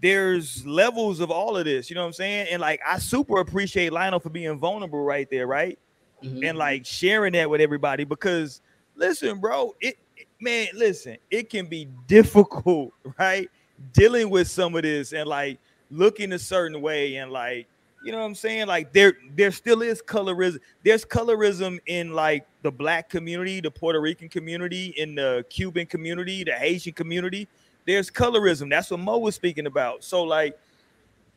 there's 0.00 0.64
levels 0.66 1.20
of 1.20 1.30
all 1.30 1.56
of 1.56 1.64
this, 1.64 1.90
you 1.90 1.94
know 1.94 2.02
what 2.02 2.08
I'm 2.08 2.12
saying? 2.12 2.48
And 2.50 2.60
like 2.60 2.80
I 2.86 2.98
super 2.98 3.40
appreciate 3.40 3.92
Lionel 3.92 4.20
for 4.20 4.30
being 4.30 4.58
vulnerable 4.58 5.02
right 5.04 5.28
there, 5.30 5.46
right? 5.46 5.78
Mhm. 6.22 6.48
And 6.48 6.58
like 6.58 6.84
sharing 6.86 7.32
that 7.34 7.48
with 7.50 7.60
everybody 7.60 8.04
because 8.04 8.60
listen, 8.96 9.38
bro, 9.40 9.74
it- 9.80 9.98
man, 10.40 10.68
listen, 10.74 11.16
it 11.30 11.50
can 11.50 11.66
be 11.66 11.88
difficult, 12.06 12.92
right? 13.18 13.48
Dealing 13.92 14.30
with 14.30 14.48
some 14.48 14.74
of 14.76 14.82
this 14.82 15.12
and 15.12 15.28
like 15.28 15.58
looking 15.90 16.32
a 16.32 16.38
certain 16.38 16.80
way 16.80 17.16
and 17.16 17.30
like 17.32 17.66
you 18.02 18.12
know 18.12 18.18
what 18.18 18.24
I'm 18.24 18.34
saying? 18.34 18.66
Like 18.66 18.92
there 18.92 19.14
there 19.34 19.50
still 19.50 19.82
is 19.82 20.00
colorism. 20.02 20.58
There's 20.84 21.04
colorism 21.04 21.78
in 21.86 22.12
like 22.12 22.46
the 22.62 22.70
black 22.70 23.08
community, 23.08 23.60
the 23.60 23.70
Puerto 23.70 24.00
Rican 24.00 24.28
community, 24.28 24.94
in 24.96 25.14
the 25.14 25.44
Cuban 25.50 25.86
community, 25.86 26.44
the 26.44 26.52
Haitian 26.52 26.92
community. 26.92 27.48
There's 27.86 28.10
colorism. 28.10 28.70
That's 28.70 28.90
what 28.90 29.00
Mo 29.00 29.18
was 29.18 29.34
speaking 29.34 29.66
about. 29.66 30.04
So 30.04 30.22
like 30.22 30.58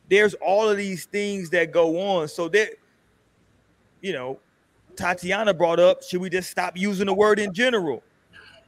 there's 0.08 0.34
all 0.34 0.68
of 0.68 0.76
these 0.76 1.06
things 1.06 1.50
that 1.50 1.72
go 1.72 1.98
on. 1.98 2.28
So 2.28 2.48
that 2.50 2.70
you 4.00 4.12
know, 4.12 4.38
Tatiana 4.96 5.54
brought 5.54 5.80
up, 5.80 6.02
should 6.02 6.20
we 6.20 6.30
just 6.30 6.50
stop 6.50 6.76
using 6.76 7.06
the 7.06 7.14
word 7.14 7.38
in 7.38 7.52
general? 7.52 8.02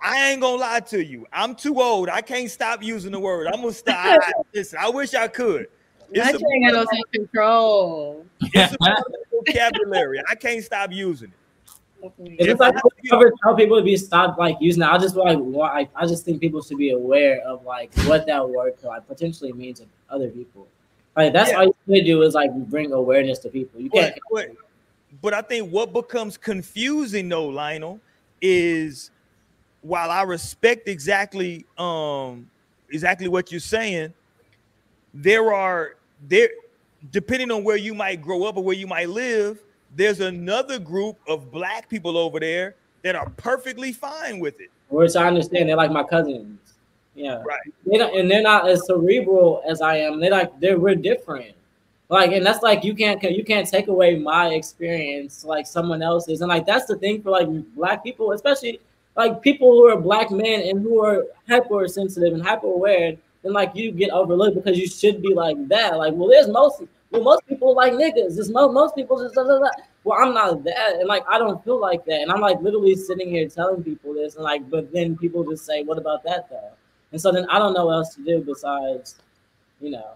I 0.00 0.30
ain't 0.30 0.40
gonna 0.40 0.56
lie 0.56 0.80
to 0.80 1.02
you. 1.02 1.26
I'm 1.32 1.54
too 1.54 1.80
old. 1.80 2.08
I 2.08 2.20
can't 2.20 2.50
stop 2.50 2.82
using 2.82 3.12
the 3.12 3.20
word. 3.20 3.46
I'm 3.46 3.60
gonna 3.60 3.72
stop. 3.72 4.20
Listen, 4.52 4.78
I 4.80 4.90
wish 4.90 5.14
I 5.14 5.28
could. 5.28 5.68
That 6.14 6.34
It's 6.34 6.38
shit 6.40 6.48
ain't 6.52 6.66
got 6.66 6.74
no 6.74 6.82
a, 6.82 6.86
self 6.86 7.10
control. 7.12 8.26
it's 8.40 8.72
a 8.72 8.78
part 8.78 8.98
of 8.98 9.12
the 9.12 9.42
vocabulary. 9.52 10.20
I 10.30 10.34
can't 10.34 10.62
stop 10.62 10.92
using 10.92 11.28
it. 11.28 11.34
If 12.38 12.48
it's 12.48 12.60
like 12.60 12.74
I 12.76 12.80
ever 13.14 13.32
tell 13.42 13.54
people 13.56 13.78
to 13.78 13.82
be 13.82 13.96
stop 13.96 14.36
like 14.36 14.56
using 14.60 14.82
it, 14.82 14.86
I 14.86 14.98
just 14.98 15.16
like 15.16 15.38
why 15.38 15.88
I 15.96 16.06
just 16.06 16.24
think 16.24 16.40
people 16.40 16.62
should 16.62 16.76
be 16.78 16.90
aware 16.90 17.40
of 17.46 17.64
like 17.64 17.94
what 18.04 18.26
that 18.26 18.48
word 18.48 18.74
could 18.78 18.88
like 18.88 19.06
potentially 19.08 19.52
mean 19.52 19.74
to 19.74 19.84
other 20.10 20.28
people. 20.28 20.68
Like 21.16 21.32
that's 21.32 21.50
Yeah. 21.50 21.58
all 21.58 21.64
you 21.64 21.74
need 21.86 22.00
to 22.00 22.06
do 22.06 22.22
is 22.22 22.34
like 22.34 22.52
bring 22.68 22.92
awareness 22.92 23.38
to 23.40 23.48
people. 23.48 23.80
You 23.80 23.88
can't 23.88 24.14
But, 24.30 24.48
but, 24.48 24.56
but 25.22 25.34
I 25.34 25.40
think 25.42 25.72
what 25.72 25.92
becomes 25.92 26.36
confusing 26.36 27.28
though, 27.28 27.46
Lionel, 27.46 28.00
is 28.42 29.10
while 29.80 30.10
I 30.10 30.22
respect 30.22 30.88
exactly 30.88 31.64
um 31.78 32.48
exactly 32.90 33.28
what 33.28 33.50
you're 33.50 33.60
saying, 33.60 34.12
there 35.14 35.52
are 35.54 35.96
there 36.28 36.48
depending 37.10 37.50
on 37.50 37.64
where 37.64 37.76
you 37.76 37.94
might 37.94 38.22
grow 38.22 38.44
up 38.44 38.56
or 38.56 38.64
where 38.64 38.76
you 38.76 38.86
might 38.86 39.08
live, 39.08 39.58
there's 39.94 40.20
another 40.20 40.78
group 40.78 41.16
of 41.28 41.50
black 41.50 41.88
people 41.88 42.16
over 42.16 42.40
there 42.40 42.74
that 43.02 43.14
are 43.14 43.28
perfectly 43.36 43.92
fine 43.92 44.40
with 44.40 44.60
it. 44.60 44.70
which 44.88 45.14
I 45.14 45.26
understand 45.26 45.68
they're 45.68 45.76
like 45.76 45.90
my 45.90 46.02
cousins. 46.02 46.58
Yeah. 47.14 47.42
Right. 47.44 47.60
They 47.86 47.98
don't, 47.98 48.18
and 48.18 48.30
they're 48.30 48.42
not 48.42 48.68
as 48.68 48.86
cerebral 48.86 49.62
as 49.68 49.80
I 49.80 49.98
am. 49.98 50.18
They 50.18 50.30
like 50.30 50.58
they're 50.60 50.78
we're 50.78 50.96
different. 50.96 51.54
Like, 52.08 52.32
and 52.32 52.44
that's 52.44 52.62
like 52.62 52.84
you 52.84 52.94
can't 52.94 53.22
you 53.22 53.44
can't 53.44 53.68
take 53.68 53.88
away 53.88 54.18
my 54.18 54.48
experience 54.48 55.44
like 55.44 55.66
someone 55.66 56.02
else's. 56.02 56.40
And 56.40 56.48
like 56.48 56.66
that's 56.66 56.86
the 56.86 56.96
thing 56.96 57.22
for 57.22 57.30
like 57.30 57.48
black 57.74 58.02
people, 58.02 58.32
especially 58.32 58.80
like 59.16 59.42
people 59.42 59.70
who 59.70 59.86
are 59.88 60.00
black 60.00 60.30
men 60.30 60.62
and 60.62 60.82
who 60.82 61.04
are 61.04 61.24
hypersensitive 61.48 62.32
and 62.34 62.42
hyper 62.42 62.66
aware, 62.66 63.16
then 63.44 63.52
like 63.52 63.72
you 63.74 63.92
get 63.92 64.10
overlooked 64.10 64.56
because 64.56 64.78
you 64.78 64.88
should 64.88 65.22
be 65.22 65.34
like 65.34 65.68
that. 65.68 65.98
Like, 65.98 66.14
well, 66.14 66.28
there's 66.28 66.48
most 66.48 66.82
well, 67.10 67.22
most 67.22 67.46
people 67.46 67.76
like 67.76 67.92
niggas. 67.92 68.34
There's 68.34 68.50
most 68.50 68.72
most 68.72 68.96
people 68.96 69.22
just 69.22 69.34
blah, 69.34 69.44
blah, 69.44 69.58
blah. 69.58 69.70
well, 70.02 70.18
I'm 70.20 70.34
not 70.34 70.64
that, 70.64 70.96
and 70.98 71.06
like 71.06 71.24
I 71.28 71.38
don't 71.38 71.62
feel 71.62 71.78
like 71.78 72.04
that. 72.06 72.22
And 72.22 72.32
I'm 72.32 72.40
like 72.40 72.60
literally 72.60 72.96
sitting 72.96 73.28
here 73.28 73.48
telling 73.48 73.84
people 73.84 74.14
this, 74.14 74.34
and 74.34 74.42
like, 74.42 74.68
but 74.68 74.92
then 74.92 75.16
people 75.16 75.44
just 75.44 75.64
say, 75.66 75.84
What 75.84 75.98
about 75.98 76.24
that 76.24 76.48
though? 76.48 76.70
And 77.12 77.20
so 77.20 77.30
then 77.30 77.46
I 77.50 77.58
don't 77.58 77.74
know 77.74 77.86
what 77.86 77.96
else 77.96 78.14
to 78.16 78.24
do 78.24 78.40
besides, 78.40 79.16
you 79.80 79.90
know, 79.90 80.14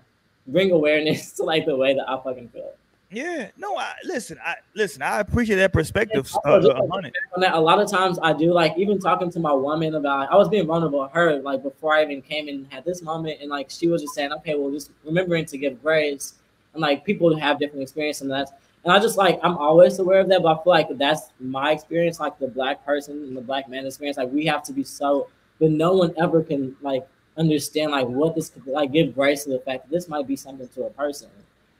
bring 0.49 0.73
awareness 0.73 1.31
to 1.37 1.45
like 1.45 1.67
the 1.67 1.77
way 1.77 1.95
that 1.95 2.09
I 2.09 2.21
fucking 2.23 2.49
feel. 2.49 2.73
Yeah, 3.11 3.51
no, 3.57 3.75
I 3.79 3.95
listen, 4.05 4.39
I 4.45 4.57
listen, 4.75 5.01
I 5.01 5.21
appreciate 5.21 5.57
that 5.57 5.73
perspective. 5.73 6.31
Uh, 6.45 6.57
also, 6.57 6.69
just, 6.69 6.79
like, 6.79 6.91
honey. 6.91 7.13
on 7.35 7.41
that, 7.41 7.55
a 7.55 7.61
lot 7.61 7.81
of 7.81 7.91
times 7.91 8.19
I 8.23 8.35
do 8.35 8.53
like 8.53 8.77
even 8.77 8.99
talking 8.99 9.31
to 9.31 9.41
my 9.41 9.53
woman 9.53 9.95
about 9.95 10.31
I 10.31 10.37
was 10.37 10.49
being 10.51 10.67
vulnerable 10.67 11.01
with 11.01 11.13
her 11.13 11.41
like 11.41 11.63
before 11.63 11.95
I 11.95 12.03
even 12.03 12.21
came 12.21 12.49
and 12.49 12.71
had 12.71 12.85
this 12.85 13.01
moment 13.01 13.41
and 13.41 13.49
like 13.49 13.71
she 13.71 13.89
was 13.89 14.03
just 14.03 14.15
saying 14.15 14.33
okay 14.35 14.57
well 14.57 14.71
just 14.71 14.91
remembering 15.07 15.47
to 15.47 15.57
give 15.57 15.83
grace 15.83 16.35
and 16.75 16.83
like 16.83 17.03
people 17.07 17.35
have 17.35 17.59
different 17.59 17.83
experiences, 17.83 18.23
and 18.23 18.31
that's 18.31 18.53
and 18.85 18.93
I 18.93 18.99
just 18.99 19.17
like 19.17 19.41
I'm 19.43 19.57
always 19.57 19.99
aware 19.99 20.21
of 20.21 20.29
that 20.29 20.43
but 20.43 20.61
I 20.61 20.63
feel 20.63 20.73
like 20.73 20.99
that's 20.99 21.31
my 21.41 21.73
experience 21.73 22.21
like 22.21 22.39
the 22.39 22.49
black 22.49 22.85
person 22.85 23.23
and 23.23 23.35
the 23.35 23.41
black 23.41 23.71
man 23.71 23.87
experience 23.87 24.19
like 24.19 24.31
we 24.31 24.45
have 24.47 24.63
to 24.65 24.73
be 24.75 24.85
so 24.85 25.29
but 25.59 25.71
no 25.71 25.95
one 25.95 26.13
ever 26.19 26.43
can 26.43 26.77
like 26.83 27.09
understand 27.39 27.93
like 27.93 28.07
what 28.07 28.35
this 28.35 28.51
could 28.51 28.67
like 28.67 28.93
give 28.93 29.15
grace 29.15 29.45
to 29.45 29.51
the 29.51 29.61
fact 29.61 29.85
that 29.85 29.91
this 29.91 30.11
might 30.11 30.27
be 30.27 30.37
something 30.37 30.69
to 30.69 30.83
a 30.85 30.91
person 30.91 31.31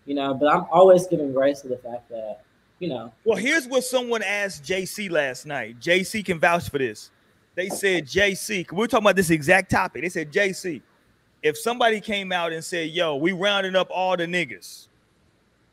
you 0.09 0.15
know 0.15 0.33
but 0.33 0.53
I'm 0.53 0.65
always 0.73 1.07
giving 1.07 1.33
grace 1.33 1.61
to 1.61 1.69
the 1.69 1.77
fact 1.77 2.09
that 2.09 2.41
you 2.79 2.89
know 2.89 3.13
Well, 3.25 3.37
here's 3.37 3.69
what 3.69 3.85
someone 3.85 4.23
asked 4.23 4.65
JC 4.65 5.11
last 5.11 5.47
night. 5.47 5.79
JC 5.81 6.25
can 6.25 6.41
vouch 6.41 6.71
for 6.71 6.79
this. 6.79 7.11
They 7.55 7.69
said, 7.69 8.07
JC, 8.07 8.71
we 8.71 8.79
we're 8.79 8.87
talking 8.87 9.05
about 9.05 9.17
this 9.17 9.31
exact 9.31 9.71
topic. 9.71 10.03
They 10.03 10.09
said, 10.09 10.33
JC, 10.33 10.81
if 11.43 11.59
somebody 11.59 12.01
came 12.01 12.33
out 12.33 12.53
and 12.53 12.65
said, 12.65 12.91
Yo, 12.91 13.17
we 13.17 13.33
rounding 13.33 13.77
up 13.77 13.89
all 13.91 14.17
the 14.17 14.27
niggas, 14.27 14.87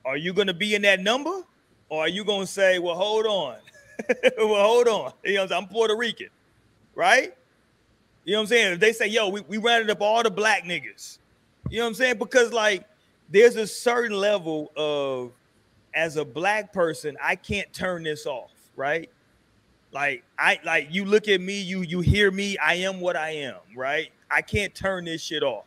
are 0.04 0.18
you 0.18 0.34
gonna 0.34 0.54
be 0.54 0.76
in 0.76 0.82
that 0.82 1.00
number? 1.00 1.44
Or 1.90 2.02
are 2.02 2.08
you 2.10 2.26
gonna 2.26 2.48
say, 2.48 2.80
Well, 2.80 2.96
hold 2.96 3.26
on. 3.26 3.58
well, 4.38 4.66
hold 4.66 4.88
on. 4.88 5.14
You 5.24 5.36
know, 5.36 5.44
I'm? 5.44 5.52
I'm 5.54 5.68
Puerto 5.68 5.96
Rican, 5.96 6.30
right? 6.96 7.36
You 8.26 8.34
know 8.34 8.40
what 8.40 8.42
I'm 8.42 8.48
saying? 8.48 8.74
If 8.74 8.80
they 8.80 8.92
say, 8.92 9.08
Yo, 9.08 9.30
we, 9.30 9.42
we 9.42 9.58
rounded 9.58 9.90
up 9.92 10.02
all 10.02 10.24
the 10.24 10.32
black 10.32 10.64
niggas, 10.64 11.20
you 11.70 11.78
know 11.78 11.84
what 11.86 11.90
I'm 11.90 11.94
saying? 11.94 12.18
Because 12.18 12.52
like 12.52 12.84
there's 13.30 13.56
a 13.56 13.68
certain 13.68 14.18
level 14.18 14.72
of 14.76 15.32
as 15.94 16.18
a 16.18 16.26
black 16.26 16.74
person, 16.74 17.18
I 17.24 17.36
can't 17.36 17.72
turn 17.74 18.04
this 18.04 18.26
off, 18.26 18.52
right? 18.76 19.10
Like 19.92 20.24
I 20.38 20.60
like 20.66 20.90
you 20.92 21.06
look 21.06 21.28
at 21.30 21.40
me, 21.40 21.62
you 21.62 21.82
you 21.82 22.02
hear 22.02 22.32
me, 22.32 22.58
I 22.58 22.76
am 22.76 23.00
what 23.00 23.16
I 23.16 23.32
am, 23.32 23.56
right? 23.76 24.12
I 24.30 24.42
can't 24.42 24.76
turn 24.76 25.06
this 25.06 25.22
shit 25.22 25.42
off. 25.42 25.66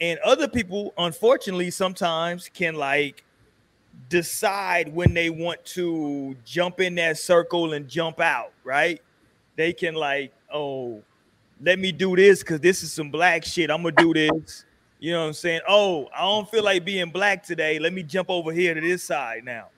And 0.00 0.18
other 0.20 0.48
people, 0.48 0.94
unfortunately, 0.96 1.70
sometimes 1.70 2.48
can 2.48 2.74
like 2.76 3.24
decide 4.08 4.92
when 4.94 5.12
they 5.12 5.28
want 5.28 5.62
to 5.64 6.36
jump 6.44 6.80
in 6.80 6.94
that 6.94 7.18
circle 7.18 7.72
and 7.72 7.88
jump 7.88 8.20
out, 8.20 8.52
right? 8.64 9.02
They 9.56 9.72
can 9.72 9.94
like, 9.94 10.32
oh, 10.52 11.02
let 11.60 11.78
me 11.78 11.92
do 11.92 12.16
this 12.16 12.40
because 12.40 12.60
this 12.60 12.82
is 12.82 12.92
some 12.92 13.10
black 13.10 13.44
shit. 13.44 13.70
I'm 13.70 13.82
gonna 13.82 13.96
do 13.96 14.14
this. 14.14 14.64
You 15.00 15.12
know 15.12 15.20
what 15.22 15.26
I'm 15.28 15.32
saying? 15.32 15.60
Oh, 15.66 16.08
I 16.14 16.20
don't 16.20 16.48
feel 16.48 16.62
like 16.62 16.84
being 16.84 17.10
black 17.10 17.42
today. 17.42 17.78
Let 17.78 17.94
me 17.94 18.02
jump 18.02 18.28
over 18.28 18.52
here 18.52 18.74
to 18.74 18.80
this 18.80 19.02
side 19.02 19.44
now. 19.44 19.68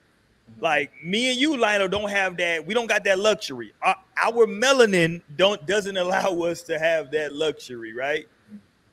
Mm-hmm. 0.51 0.61
Like 0.61 0.91
me 1.01 1.31
and 1.31 1.39
you, 1.39 1.55
Lionel, 1.55 1.87
don't 1.87 2.09
have 2.09 2.35
that. 2.37 2.65
We 2.65 2.73
don't 2.73 2.87
got 2.87 3.05
that 3.05 3.17
luxury. 3.19 3.73
Our, 3.81 3.95
our 4.17 4.45
melanin 4.45 5.21
don't 5.37 5.65
doesn't 5.65 5.95
allow 5.95 6.41
us 6.43 6.61
to 6.63 6.77
have 6.77 7.09
that 7.11 7.33
luxury, 7.33 7.93
right? 7.93 8.27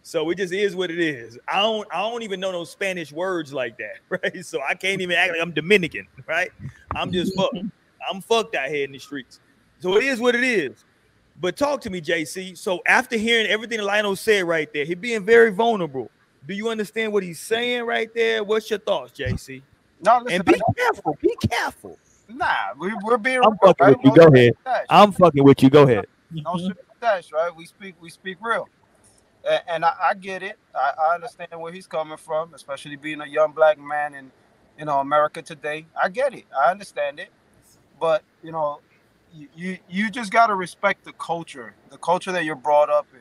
So 0.03 0.31
it 0.31 0.37
just 0.37 0.53
is 0.53 0.77
what 0.77 0.91
it 0.93 1.01
is. 1.01 1.37
I 1.49 1.61
don't 1.61 1.87
I 1.93 1.99
don't 1.99 2.23
even 2.23 2.39
know 2.39 2.53
no 2.53 2.63
Spanish 2.63 3.13
words 3.13 3.53
like 3.53 3.77
that, 3.79 3.99
right? 4.23 4.47
So 4.47 4.61
I 4.63 4.75
can't 4.75 5.01
even 5.01 5.17
act 5.17 5.33
like 5.33 5.43
I'm 5.43 5.53
Dominican, 5.53 6.07
right? 6.29 6.51
I'm 6.95 7.11
just 7.11 7.35
fucked. 7.37 7.57
I'm 8.11 8.21
fucked 8.21 8.55
out 8.55 8.69
here 8.69 8.85
in 8.85 8.93
the 8.93 8.99
streets. 8.99 9.41
So 9.81 9.97
it 9.97 10.05
is 10.05 10.21
what 10.21 10.35
it 10.37 10.45
is. 10.45 10.85
But 11.41 11.57
talk 11.57 11.81
to 11.83 11.91
me, 11.91 12.01
JC. 12.01 12.57
So 12.57 12.83
after 12.87 13.17
hearing 13.17 13.47
everything 13.47 13.81
Lionel 13.81 14.15
said 14.15 14.45
right 14.45 14.73
there, 14.73 14.85
he 14.85 14.95
being 14.95 15.25
very 15.25 15.51
vulnerable. 15.51 16.11
Do 16.47 16.55
you 16.55 16.69
understand 16.69 17.13
what 17.13 17.23
he's 17.23 17.41
saying 17.41 17.85
right 17.85 18.13
there? 18.15 18.43
What's 18.43 18.71
your 18.71 18.79
thoughts, 18.79 19.13
JC? 19.19 19.63
No, 20.03 20.19
listen, 20.23 20.37
And 20.37 20.45
be 20.45 20.55
I- 20.55 20.73
careful. 20.77 21.19
Be 21.21 21.35
careful. 21.49 21.99
Nah, 22.29 22.47
we, 22.79 22.93
we're 23.05 23.19
being. 23.19 23.39
I'm 23.39 23.51
real, 23.51 23.59
fucking 23.63 23.87
right? 23.87 23.97
with 23.97 24.05
you. 24.05 24.11
No 24.11 24.29
Go 24.31 24.35
ahead. 24.37 24.53
dash. 24.65 24.87
I'm 24.89 25.13
fucking 25.13 25.45
with 25.45 25.63
you. 25.63 25.71
Go 25.71 25.83
ahead. 25.83 26.07
no 26.31 26.57
sugar 26.57 26.77
dash, 27.01 27.33
right? 27.33 27.55
We 27.55 27.67
speak, 27.67 27.97
we 28.01 28.09
speak 28.09 28.39
real, 28.41 28.69
and, 29.49 29.61
and 29.69 29.85
I, 29.85 29.95
I 30.11 30.15
get 30.15 30.43
it. 30.43 30.57
I, 30.75 30.93
I 31.11 31.15
understand 31.17 31.51
where 31.61 31.73
he's 31.73 31.89
coming 31.89 32.17
from, 32.17 32.55
especially 32.55 32.97
being 32.97 33.21
a 33.21 33.27
young 33.27 33.51
black 33.53 33.79
man 33.79 34.15
in, 34.15 34.31
you 34.79 34.85
know, 34.85 35.01
America 35.01 35.43
today. 35.43 35.87
I 36.01 36.09
get 36.09 36.33
it. 36.33 36.45
I 36.57 36.71
understand 36.71 37.19
it, 37.19 37.31
but 37.99 38.23
you 38.45 38.53
know, 38.53 38.81
you 39.35 39.49
you, 39.57 39.79
you 39.89 40.11
just 40.11 40.31
gotta 40.33 40.55
respect 40.55 41.05
the 41.05 41.13
culture, 41.15 41.75
the 41.91 41.99
culture 41.99 42.31
that 42.33 42.45
you're 42.45 42.55
brought 42.55 42.91
up 42.91 43.09
in. 43.13 43.21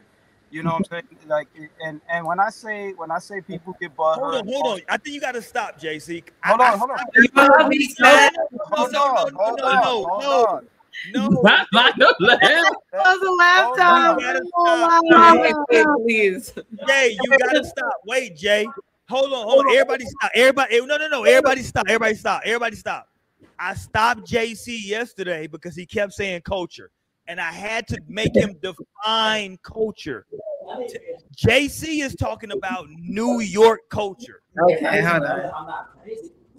You 0.51 0.63
know 0.63 0.71
what 0.71 0.77
I'm 0.77 0.83
saying? 0.85 1.03
Like, 1.27 1.47
and 1.85 2.01
and 2.09 2.25
when 2.25 2.39
I 2.39 2.49
say 2.49 2.93
when 2.93 3.11
I 3.11 3.19
say 3.19 3.41
people 3.41 3.75
get 3.79 3.95
butthurt, 3.95 4.15
Hold 4.17 4.35
on, 4.35 4.47
hold 4.47 4.65
on. 4.67 4.79
I 4.89 4.97
think 4.97 5.13
you 5.15 5.21
got 5.21 5.33
to 5.33 5.41
stop, 5.41 5.79
JC. 5.79 6.23
Hold 6.43 6.61
I 6.61 6.71
on, 6.73 6.79
hold 6.79 6.91
on. 6.91 6.97
stopped- 6.97 7.15
You 7.17 7.29
know, 7.35 7.69
he 7.69 7.89
said- 7.89 8.31
hold 8.59 8.91
no, 8.91 8.99
on, 8.99 9.33
no, 9.33 9.39
hold 9.39 9.59
no, 9.59 9.65
on, 9.65 9.79
no, 9.81 10.03
hold 10.07 10.23
no. 10.23 10.45
on. 10.45 10.67
No, 11.13 11.29
Not 11.43 11.67
like 11.71 11.95
a 11.97 12.13
laugh. 12.19 12.41
That 12.41 12.73
was 12.93 13.21
a 13.21 13.31
laugh 13.31 13.77
time. 13.77 14.11
on. 14.11 14.19
You 14.19 14.25
gotta 14.25 14.41
Oh, 14.55 14.75
stop. 14.75 15.03
wow. 15.03 15.35
Wait, 15.41 15.55
wait, 15.69 15.85
please. 16.05 16.53
Jay, 16.87 17.17
you 17.21 17.37
gotta 17.37 17.63
stop. 17.63 17.93
Wait, 18.05 18.35
Jay. 18.35 18.67
Hold 19.07 19.31
on, 19.33 19.43
hold 19.47 19.65
on. 19.65 19.71
Everybody 19.71 20.05
stop. 20.05 20.31
Everybody, 20.35 20.75
eh, 20.77 20.85
no, 20.85 20.97
no, 20.97 21.07
no. 21.07 21.23
Everybody 21.23 21.61
stop. 21.63 21.85
Everybody 21.87 22.15
stop. 22.15 22.41
Everybody 22.43 22.75
stop. 22.75 23.07
I 23.57 23.75
stopped 23.75 24.21
JC 24.29 24.77
yesterday 24.85 25.47
because 25.47 25.75
he 25.75 25.85
kept 25.85 26.13
saying 26.13 26.41
culture, 26.41 26.91
and 27.29 27.39
I 27.39 27.51
had 27.51 27.87
to 27.89 28.01
make 28.07 28.35
him 28.35 28.55
define 28.61 29.57
culture. 29.61 30.25
JC 31.37 32.03
is 32.03 32.15
talking 32.15 32.51
about 32.51 32.87
New 32.89 33.39
York 33.39 33.81
culture. 33.89 34.41
Okay, 34.59 35.01
hold 35.01 35.23
on. 35.23 35.51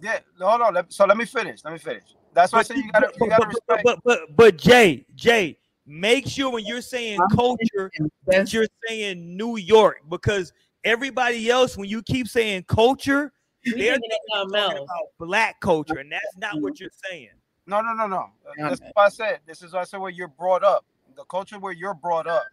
Yeah, 0.01 0.21
hold 0.41 0.63
on. 0.63 0.89
So 0.89 1.05
let 1.05 1.17
me 1.17 1.27
finish. 1.27 1.61
Let 1.65 1.73
me 1.73 1.79
finish. 1.79 2.15
That's 2.33 2.53
why 2.53 2.61
I 2.61 2.63
say 2.63 2.77
you 2.77 2.91
gotta 2.93 3.13
you 3.21 3.29
gotta 3.29 3.47
but, 3.47 3.49
respect. 3.49 3.83
but, 3.85 3.99
but, 4.05 4.37
but 4.37 4.57
Jay, 4.57 5.05
Jay, 5.17 5.59
make 5.87 6.29
sure 6.29 6.53
when 6.53 6.65
you're 6.65 6.81
saying 6.81 7.19
culture 7.35 7.91
that 8.27 8.53
you're 8.53 8.69
saying 8.87 9.37
New 9.37 9.57
York 9.57 10.03
because 10.09 10.53
everybody 10.85 11.51
else, 11.51 11.77
when 11.77 11.89
you 11.89 12.01
keep 12.03 12.29
saying 12.29 12.65
culture, 12.69 13.33
they're 13.65 13.75
thinking 13.75 14.11
of 14.35 14.39
something 14.39 14.61
talking 14.61 14.77
about 14.85 15.09
black 15.19 15.61
culture, 15.61 15.99
and 15.99 16.13
that's 16.13 16.37
not 16.39 16.61
what 16.61 16.79
you're 16.79 16.91
saying. 17.11 17.31
No, 17.67 17.83
no, 17.83 17.95
no, 17.95 18.09
no. 18.09 18.27
Yeah. 18.59 18.71
That's 18.71 18.83
what 18.95 19.07
I 19.07 19.11
said. 19.11 19.41
This 19.47 19.63
is 19.63 19.75
what 19.75 19.83
I 19.83 19.85
said 19.85 20.01
where 20.01 20.11
you're 20.13 20.29
brought 20.29 20.65
up. 20.65 20.87
The 21.17 21.25
culture 21.25 21.59
where 21.61 21.73
you're 21.75 21.95
brought 21.95 22.29
up 22.29 22.47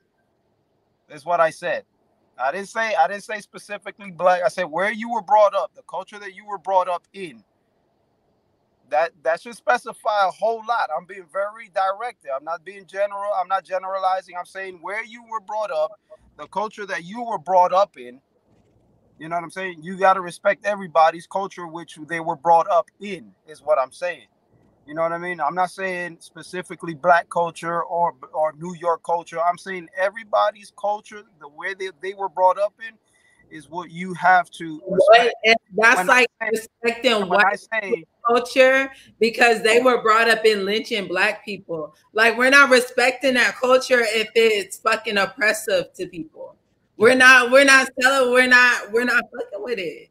is 1.09 1.25
what 1.25 1.39
I 1.39 1.51
said. 1.51 1.85
I 2.39 2.51
didn't 2.51 2.69
say 2.69 2.95
I 2.95 3.07
didn't 3.07 3.23
say 3.25 3.41
specifically 3.41 4.11
black. 4.11 4.43
I 4.43 4.49
said 4.49 4.65
where 4.65 4.91
you 4.91 5.11
were 5.11 5.21
brought 5.23 5.55
up, 5.55 5.71
the 5.75 5.83
culture 5.83 6.19
that 6.19 6.35
you 6.35 6.45
were 6.45 6.59
brought 6.59 6.89
up 6.89 7.03
in. 7.13 7.43
That 8.89 9.13
that 9.23 9.41
should 9.41 9.55
specify 9.55 10.27
a 10.27 10.31
whole 10.31 10.63
lot. 10.67 10.89
I'm 10.97 11.05
being 11.05 11.25
very 11.31 11.69
direct. 11.69 12.23
there. 12.23 12.35
I'm 12.35 12.43
not 12.45 12.65
being 12.65 12.85
general. 12.87 13.31
I'm 13.39 13.47
not 13.49 13.65
generalizing. 13.65 14.35
I'm 14.37 14.45
saying 14.45 14.79
where 14.81 15.03
you 15.05 15.23
were 15.29 15.41
brought 15.41 15.71
up, 15.71 15.93
the 16.37 16.47
culture 16.47 16.85
that 16.87 17.05
you 17.05 17.23
were 17.23 17.39
brought 17.39 17.73
up 17.73 17.97
in. 17.97 18.21
You 19.19 19.29
know 19.29 19.35
what 19.37 19.43
I'm 19.45 19.51
saying? 19.51 19.83
You 19.83 19.97
got 19.97 20.15
to 20.15 20.21
respect 20.21 20.65
everybody's 20.65 21.27
culture 21.27 21.67
which 21.67 21.97
they 22.09 22.19
were 22.21 22.35
brought 22.37 22.69
up 22.71 22.87
in. 23.01 23.33
Is 23.47 23.61
what 23.61 23.79
I'm 23.79 23.91
saying. 23.93 24.27
You 24.87 24.93
know 24.93 25.01
what 25.01 25.11
I 25.11 25.17
mean? 25.17 25.41
I'm 25.41 25.53
not 25.53 25.69
saying 25.69 26.17
specifically 26.21 26.93
black 26.93 27.29
culture 27.29 27.83
or 27.83 28.15
or 28.33 28.53
New 28.53 28.73
York 28.75 29.03
culture. 29.03 29.39
I'm 29.41 29.57
saying 29.57 29.89
everybody's 29.97 30.71
culture, 30.79 31.23
the 31.41 31.49
way 31.49 31.73
they, 31.73 31.89
they 32.01 32.13
were 32.13 32.29
brought 32.29 32.57
up 32.57 32.73
in, 32.87 32.95
is 33.49 33.69
what 33.69 33.91
you 33.91 34.13
have 34.13 34.49
to 34.51 34.81
respect. 34.87 35.35
that's 35.75 35.97
When 35.97 36.07
like 36.07 36.27
say- 36.41 36.49
respecting 36.51 37.27
white 37.27 37.59
say 37.73 38.05
culture 38.25 38.89
because 39.19 39.61
they 39.61 39.81
were 39.81 40.01
brought 40.01 40.29
up 40.29 40.45
in 40.45 40.65
lynching 40.65 41.07
black 41.07 41.43
people. 41.43 41.93
Like 42.13 42.37
we're 42.37 42.49
not 42.49 42.69
respecting 42.69 43.33
that 43.33 43.57
culture 43.57 44.01
if 44.01 44.29
it's 44.35 44.77
fucking 44.77 45.17
oppressive 45.17 45.91
to 45.95 46.07
people. 46.07 46.55
We're 46.95 47.15
not. 47.15 47.51
We're 47.51 47.65
not 47.65 47.87
selling. 48.01 48.31
We're 48.31 48.47
not. 48.47 48.91
We're 48.91 49.03
not 49.05 49.23
fucking 49.31 49.63
with 49.63 49.79
it. 49.79 50.09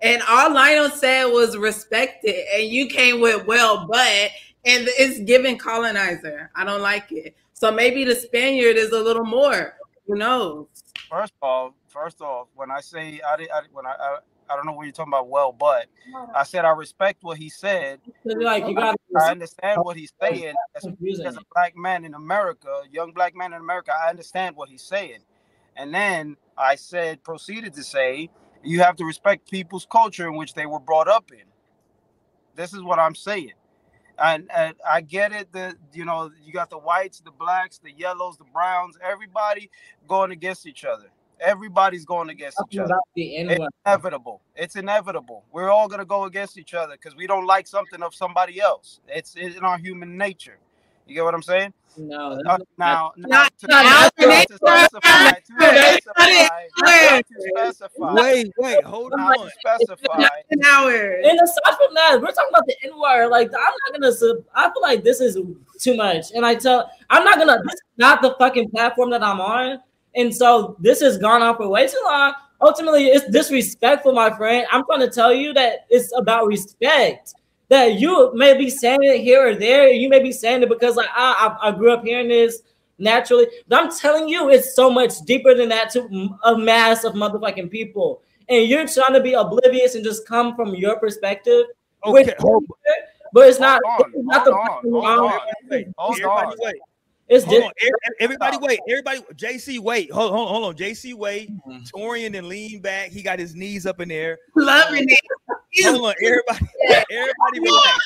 And 0.00 0.22
all 0.28 0.52
Lionel 0.52 0.90
said 0.90 1.24
was 1.26 1.56
respect 1.56 2.24
it, 2.24 2.46
and 2.54 2.70
you 2.70 2.86
came 2.86 3.20
with 3.20 3.46
well, 3.46 3.86
but 3.86 4.30
and 4.64 4.88
it's 4.98 5.20
giving 5.20 5.58
colonizer. 5.58 6.50
I 6.54 6.64
don't 6.64 6.82
like 6.82 7.10
it. 7.10 7.36
So 7.52 7.72
maybe 7.72 8.04
the 8.04 8.14
Spaniard 8.14 8.76
is 8.76 8.92
a 8.92 9.00
little 9.00 9.24
more. 9.24 9.74
Who 10.06 10.16
knows? 10.16 10.66
first 11.08 11.32
of 11.40 11.48
all, 11.48 11.74
first 11.88 12.20
off, 12.20 12.48
when 12.54 12.70
I 12.70 12.80
say 12.80 13.20
I 13.26 13.36
did, 13.36 13.50
I, 13.50 13.62
when 13.72 13.86
I, 13.86 13.94
I 13.98 14.18
I 14.50 14.56
don't 14.56 14.64
know 14.64 14.72
what 14.72 14.84
you're 14.84 14.92
talking 14.92 15.12
about. 15.12 15.28
Well, 15.28 15.52
but 15.52 15.88
I 16.34 16.42
said 16.42 16.64
I 16.64 16.70
respect 16.70 17.22
what 17.22 17.36
he 17.36 17.50
said. 17.50 18.00
Like 18.24 18.66
you 18.66 18.74
got 18.74 18.96
I 19.20 19.30
understand 19.30 19.82
what 19.82 19.96
he's 19.96 20.12
saying. 20.20 20.54
As, 20.74 20.86
as 21.24 21.36
a 21.36 21.42
black 21.54 21.76
man 21.76 22.04
in 22.04 22.14
America, 22.14 22.82
young 22.90 23.12
black 23.12 23.36
man 23.36 23.52
in 23.52 23.60
America, 23.60 23.92
I 23.92 24.08
understand 24.08 24.56
what 24.56 24.70
he's 24.70 24.82
saying. 24.82 25.18
And 25.76 25.94
then 25.94 26.36
I 26.56 26.76
said, 26.76 27.22
proceeded 27.22 27.74
to 27.74 27.84
say, 27.84 28.30
you 28.62 28.80
have 28.80 28.96
to 28.96 29.04
respect 29.04 29.50
people's 29.50 29.86
culture 29.90 30.28
in 30.28 30.36
which 30.36 30.54
they 30.54 30.66
were 30.66 30.80
brought 30.80 31.08
up 31.08 31.30
in. 31.32 31.44
This 32.54 32.74
is 32.74 32.82
what 32.82 32.98
I'm 32.98 33.14
saying. 33.14 33.52
And, 34.18 34.50
and 34.54 34.74
I 34.88 35.00
get 35.00 35.32
it 35.32 35.52
that 35.52 35.76
you 35.92 36.04
know 36.04 36.30
you 36.44 36.52
got 36.52 36.70
the 36.70 36.78
whites, 36.78 37.20
the 37.20 37.30
blacks, 37.30 37.78
the 37.78 37.92
yellows, 37.92 38.36
the 38.36 38.44
browns, 38.52 38.98
everybody 39.02 39.70
going 40.08 40.32
against 40.32 40.66
each 40.66 40.84
other. 40.84 41.10
Everybody's 41.40 42.04
going 42.04 42.28
against 42.30 42.58
each 42.68 42.78
other. 42.78 42.88
the 43.14 43.38
It's 43.50 43.60
inevitable. 43.86 44.42
It's 44.56 44.74
inevitable. 44.74 45.44
We're 45.52 45.70
all 45.70 45.86
gonna 45.86 46.04
go 46.04 46.24
against 46.24 46.58
each 46.58 46.74
other 46.74 46.94
because 46.94 47.14
we 47.14 47.28
don't 47.28 47.46
like 47.46 47.68
something 47.68 48.02
of 48.02 48.12
somebody 48.12 48.60
else. 48.60 48.98
It's, 49.06 49.34
it's 49.36 49.56
in 49.56 49.62
our 49.62 49.78
human 49.78 50.16
nature. 50.18 50.58
You 51.08 51.14
get 51.14 51.24
what 51.24 51.34
I'm 51.34 51.42
saying? 51.42 51.72
No, 51.96 52.36
that's 52.36 52.46
Uh, 52.46 52.58
not- 52.58 52.60
now, 52.78 53.12
now, 53.16 53.28
Not- 53.28 53.58
to, 53.58 53.66
not 53.66 53.82
to 53.82 54.28
our 54.28 54.44
specify, 54.44 54.44
to 54.44 54.54
specify, 54.54 55.32
to 56.78 57.24
specify, 57.56 58.12
Wait, 58.14 58.52
wait, 58.58 58.84
hold 58.84 59.12
now 59.16 59.28
on. 59.30 59.46
to 59.48 59.50
specify. 59.58 60.28
An 60.50 60.60
hour. 60.64 60.92
And 60.94 61.40
aside 61.40 61.76
from 61.76 61.94
that, 61.94 62.20
we're 62.20 62.28
talking 62.30 62.50
about 62.50 62.66
the 62.66 62.76
N 62.84 62.92
word. 63.00 63.28
Like, 63.30 63.48
I'm 63.48 63.72
not 63.92 64.00
gonna. 64.00 64.12
Sub- 64.12 64.44
I 64.54 64.64
feel 64.70 64.82
like 64.82 65.02
this 65.02 65.20
is 65.20 65.38
too 65.80 65.96
much, 65.96 66.26
and 66.34 66.46
I 66.46 66.54
tell, 66.54 66.88
I'm 67.10 67.24
not 67.24 67.38
gonna. 67.38 67.58
This 67.64 67.74
is 67.74 67.80
not 67.96 68.22
the 68.22 68.36
fucking 68.38 68.70
platform 68.70 69.10
that 69.10 69.24
I'm 69.24 69.40
on, 69.40 69.80
and 70.14 70.32
so 70.34 70.76
this 70.78 71.00
has 71.00 71.18
gone 71.18 71.42
on 71.42 71.56
for 71.56 71.68
way 71.68 71.88
too 71.88 72.00
long. 72.04 72.34
Ultimately, 72.60 73.06
it's 73.06 73.28
disrespectful, 73.30 74.12
my 74.12 74.36
friend. 74.36 74.66
I'm 74.70 74.84
trying 74.84 75.00
to 75.00 75.10
tell 75.10 75.32
you 75.32 75.52
that 75.54 75.86
it's 75.90 76.12
about 76.16 76.46
respect. 76.46 77.34
That 77.68 78.00
you 78.00 78.32
may 78.34 78.56
be 78.56 78.70
saying 78.70 79.02
it 79.02 79.20
here 79.20 79.48
or 79.48 79.54
there, 79.54 79.88
you 79.88 80.08
may 80.08 80.22
be 80.22 80.32
saying 80.32 80.62
it 80.62 80.68
because 80.68 80.96
like 80.96 81.08
I, 81.14 81.58
I, 81.62 81.68
I 81.68 81.72
grew 81.72 81.92
up 81.92 82.02
hearing 82.04 82.28
this 82.28 82.62
naturally, 82.98 83.46
but 83.68 83.82
I'm 83.82 83.90
telling 83.96 84.28
you, 84.28 84.48
it's 84.50 84.74
so 84.74 84.90
much 84.90 85.20
deeper 85.26 85.54
than 85.54 85.68
that 85.68 85.90
to 85.92 86.30
a 86.44 86.56
mass 86.56 87.04
of 87.04 87.12
motherfucking 87.14 87.70
people 87.70 88.22
and 88.48 88.66
you're 88.68 88.86
trying 88.86 89.12
to 89.12 89.20
be 89.20 89.34
oblivious 89.34 89.94
and 89.94 90.04
just 90.04 90.26
come 90.26 90.54
from 90.56 90.74
your 90.74 90.98
perspective. 90.98 91.66
Okay, 92.04 92.12
which- 92.24 92.34
hold, 92.38 92.64
but 93.32 93.46
it's 93.48 93.60
not. 93.60 93.80
Hold 93.84 94.06
on, 94.06 94.12
it's 94.14 94.24
not 94.26 94.44
hold 94.44 94.46
the 94.46 94.52
on, 94.52 94.68
fucking 94.68 94.92
hold 94.92 95.04
on. 95.04 95.40
wait, 95.68 95.86
Hold 95.98 96.24
on. 96.24 96.54
wait. 96.58 96.74
It's 97.28 97.44
Hold 97.44 97.64
on, 97.64 97.72
different. 97.78 97.94
er- 98.10 98.14
everybody 98.20 98.56
wait. 98.58 98.80
Everybody, 98.88 99.20
JC 99.34 99.78
wait. 99.78 100.10
Hold, 100.10 100.32
hold, 100.32 100.48
hold 100.48 100.64
on. 100.64 100.74
JC 100.76 101.12
wait. 101.12 101.50
Mm-hmm. 101.50 101.82
Torian 101.94 102.38
and 102.38 102.48
lean 102.48 102.80
back. 102.80 103.10
He 103.10 103.20
got 103.22 103.38
his 103.38 103.54
knees 103.54 103.84
up 103.84 104.00
in 104.00 104.08
there. 104.08 104.38
Loving 104.56 105.04
it. 105.06 105.18
Hold 105.82 106.06
on, 106.06 106.14
everybody. 106.24 106.66
Everybody 107.10 107.60
relax. 107.60 107.98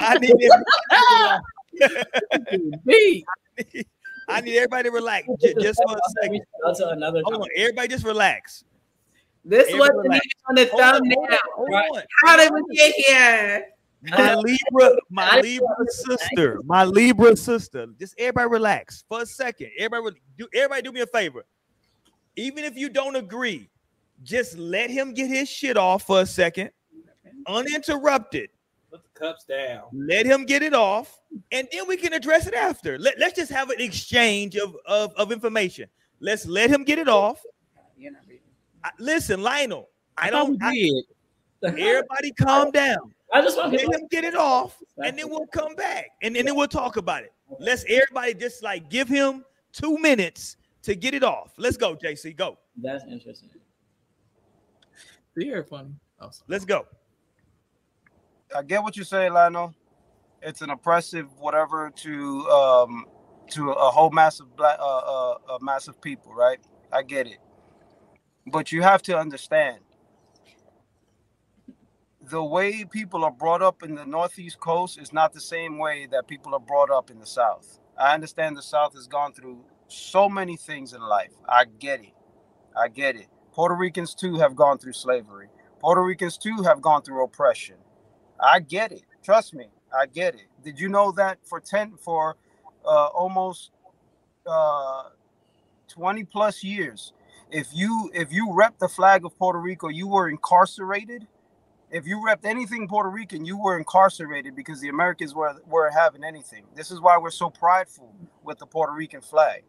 I 0.00 0.18
need 0.18 0.32
everybody. 0.32 0.68
I 1.80 1.80
need 1.80 1.84
everybody. 2.86 3.86
I 4.28 4.40
need 4.42 4.56
everybody 4.56 4.82
to 4.84 4.90
relax. 4.90 5.26
Just 5.60 5.80
for 5.86 5.96
a 5.96 6.00
second. 6.22 6.42
Another 6.92 7.22
Hold 7.24 7.42
on, 7.42 7.48
everybody, 7.56 7.88
just 7.88 8.04
relax. 8.04 8.64
This 9.44 9.68
Everybody 9.68 9.80
wasn't 9.80 10.02
relax. 10.04 10.20
even 10.26 10.44
on 10.48 10.54
the 10.54 10.66
thumbnail. 10.66 11.16
hold 11.54 11.72
on, 11.72 11.82
hold 11.84 11.96
on. 11.96 12.02
How 12.24 12.36
did 12.36 12.52
we 12.52 12.76
get 12.76 12.94
here? 12.94 13.66
My 14.02 14.34
Libra, 14.72 14.96
my 15.10 15.40
Libra 15.40 15.66
sister, 15.88 16.60
my 16.64 16.84
Libra 16.84 17.36
sister. 17.36 17.86
Just 17.98 18.14
everybody 18.18 18.50
relax 18.50 19.04
for 19.08 19.22
a 19.22 19.26
second. 19.26 19.70
Everybody 19.78 20.20
do 20.36 20.46
everybody 20.54 20.82
do 20.82 20.92
me 20.92 21.00
a 21.00 21.06
favor. 21.06 21.44
Even 22.36 22.64
if 22.64 22.76
you 22.76 22.90
don't 22.90 23.16
agree, 23.16 23.70
just 24.22 24.56
let 24.58 24.90
him 24.90 25.12
get 25.14 25.28
his 25.28 25.48
shit 25.48 25.76
off 25.76 26.06
for 26.06 26.20
a 26.22 26.26
second, 26.26 26.70
uninterrupted. 27.46 28.50
Put 28.90 29.02
the 29.02 29.20
cups 29.20 29.44
down. 29.44 29.82
Let 29.92 30.26
him 30.26 30.44
get 30.46 30.62
it 30.62 30.74
off, 30.74 31.20
and 31.52 31.68
then 31.72 31.86
we 31.86 31.96
can 31.96 32.12
address 32.12 32.46
it 32.46 32.54
after. 32.54 32.98
Let, 32.98 33.18
let's 33.18 33.34
just 33.34 33.50
have 33.52 33.70
an 33.70 33.80
exchange 33.80 34.56
of, 34.56 34.74
of, 34.86 35.12
of 35.16 35.30
information. 35.32 35.88
Let's 36.20 36.46
let 36.46 36.70
him 36.70 36.84
get 36.84 36.98
it 36.98 37.08
off. 37.08 37.40
You're 37.96 38.12
not. 38.12 38.22
I- 38.84 38.90
listen, 38.98 39.42
Lionel, 39.42 39.88
I 40.16 40.30
thought 40.30 40.46
don't. 40.46 40.62
I, 40.62 40.72
did. 40.72 41.04
everybody, 41.62 42.32
calm 42.32 42.70
down. 42.72 43.12
I 43.32 43.42
just 43.42 43.58
want 43.58 43.72
Let 43.72 43.80
people. 43.80 43.94
him 43.94 44.06
get 44.10 44.24
it 44.24 44.34
off, 44.34 44.78
and 45.04 45.18
then 45.18 45.28
we'll 45.28 45.46
come 45.48 45.74
back, 45.74 46.06
and, 46.22 46.34
and 46.36 46.48
then 46.48 46.56
we'll 46.56 46.66
talk 46.66 46.96
about 46.96 47.24
it. 47.24 47.32
Let's 47.60 47.84
everybody 47.88 48.32
just 48.34 48.62
like 48.62 48.88
give 48.88 49.06
him 49.08 49.44
two 49.72 49.98
minutes 49.98 50.56
to 50.82 50.94
get 50.94 51.12
it 51.12 51.22
off. 51.22 51.52
Let's 51.58 51.76
go, 51.76 51.94
JC. 51.94 52.34
Go. 52.36 52.56
That's 52.80 53.04
interesting. 53.04 53.50
You're 55.38 55.64
funny. 55.64 55.90
Oh. 56.20 56.30
Let's 56.48 56.64
go. 56.64 56.86
I 58.56 58.62
get 58.62 58.82
what 58.82 58.96
you 58.96 59.04
say, 59.04 59.30
Lionel. 59.30 59.74
It's 60.42 60.62
an 60.62 60.70
oppressive 60.70 61.26
whatever 61.38 61.90
to 61.90 62.48
um 62.48 63.06
to 63.50 63.70
a 63.70 63.90
whole 63.90 64.10
massive 64.10 64.54
black 64.56 64.78
uh, 64.78 64.98
uh, 64.98 65.38
uh 65.48 65.58
massive 65.60 66.00
people, 66.00 66.34
right? 66.34 66.58
I 66.92 67.02
get 67.02 67.26
it, 67.26 67.38
but 68.46 68.72
you 68.72 68.82
have 68.82 69.02
to 69.02 69.18
understand 69.18 69.80
the 72.30 72.42
way 72.42 72.84
people 72.84 73.24
are 73.24 73.30
brought 73.30 73.62
up 73.62 73.82
in 73.82 73.94
the 73.94 74.04
northeast 74.04 74.60
coast 74.60 74.98
is 74.98 75.12
not 75.12 75.32
the 75.32 75.40
same 75.40 75.78
way 75.78 76.06
that 76.10 76.28
people 76.28 76.54
are 76.54 76.60
brought 76.60 76.90
up 76.90 77.10
in 77.10 77.18
the 77.18 77.26
south. 77.26 77.80
I 77.98 78.14
understand 78.14 78.56
the 78.56 78.62
south 78.62 78.94
has 78.94 79.06
gone 79.06 79.32
through 79.32 79.64
so 79.88 80.28
many 80.28 80.56
things 80.56 80.92
in 80.92 81.00
life. 81.00 81.32
I 81.48 81.64
get 81.64 82.00
it. 82.00 82.12
I 82.76 82.88
get 82.88 83.16
it. 83.16 83.28
Puerto 83.58 83.74
Ricans 83.74 84.14
too 84.14 84.36
have 84.36 84.54
gone 84.54 84.78
through 84.78 84.92
slavery. 84.92 85.48
Puerto 85.80 86.00
Ricans 86.00 86.38
too 86.38 86.62
have 86.62 86.80
gone 86.80 87.02
through 87.02 87.24
oppression. 87.24 87.74
I 88.38 88.60
get 88.60 88.92
it. 88.92 89.02
Trust 89.24 89.52
me, 89.52 89.66
I 89.92 90.06
get 90.06 90.36
it. 90.36 90.46
Did 90.62 90.78
you 90.78 90.88
know 90.88 91.10
that 91.10 91.40
for 91.42 91.58
10 91.58 91.94
for 91.96 92.36
uh, 92.86 93.06
almost 93.06 93.72
uh, 94.46 95.08
20 95.88 96.22
plus 96.26 96.62
years, 96.62 97.12
if 97.50 97.66
you 97.74 98.12
if 98.14 98.32
you 98.32 98.54
rep 98.54 98.78
the 98.78 98.86
flag 98.86 99.24
of 99.24 99.36
Puerto 99.36 99.58
Rico, 99.58 99.88
you 99.88 100.06
were 100.06 100.28
incarcerated 100.28 101.26
if 101.90 102.06
you 102.06 102.18
repped 102.18 102.44
anything 102.44 102.86
Puerto 102.86 103.08
Rican, 103.08 103.44
you 103.44 103.56
were 103.56 103.78
incarcerated 103.78 104.54
because 104.54 104.80
the 104.80 104.88
Americans 104.88 105.34
were 105.34 105.56
were 105.66 105.90
having 105.90 106.24
anything. 106.24 106.64
This 106.74 106.90
is 106.90 107.00
why 107.00 107.16
we're 107.18 107.30
so 107.30 107.50
prideful 107.50 108.14
with 108.44 108.58
the 108.58 108.66
Puerto 108.66 108.92
Rican 108.92 109.22
flag. 109.22 109.64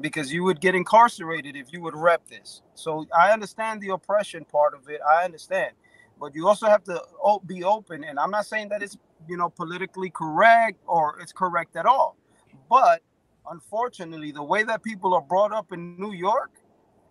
Because 0.00 0.32
you 0.32 0.44
would 0.44 0.60
get 0.60 0.74
incarcerated 0.74 1.56
if 1.56 1.72
you 1.72 1.80
would 1.82 1.94
rep 1.96 2.26
this. 2.28 2.62
So 2.74 3.06
I 3.16 3.32
understand 3.32 3.80
the 3.80 3.90
oppression 3.90 4.44
part 4.44 4.74
of 4.74 4.88
it. 4.88 5.00
I 5.08 5.24
understand. 5.24 5.72
But 6.20 6.34
you 6.34 6.46
also 6.46 6.66
have 6.66 6.84
to 6.84 7.00
be 7.46 7.64
open. 7.64 8.04
And 8.04 8.18
I'm 8.18 8.30
not 8.30 8.46
saying 8.46 8.68
that 8.70 8.82
it's 8.82 8.96
you 9.28 9.36
know 9.36 9.48
politically 9.48 10.10
correct 10.10 10.78
or 10.86 11.18
it's 11.20 11.32
correct 11.32 11.76
at 11.76 11.86
all. 11.86 12.16
But 12.68 13.02
unfortunately, 13.50 14.32
the 14.32 14.42
way 14.42 14.64
that 14.64 14.82
people 14.82 15.14
are 15.14 15.22
brought 15.22 15.52
up 15.52 15.72
in 15.72 15.98
New 15.98 16.12
York 16.12 16.50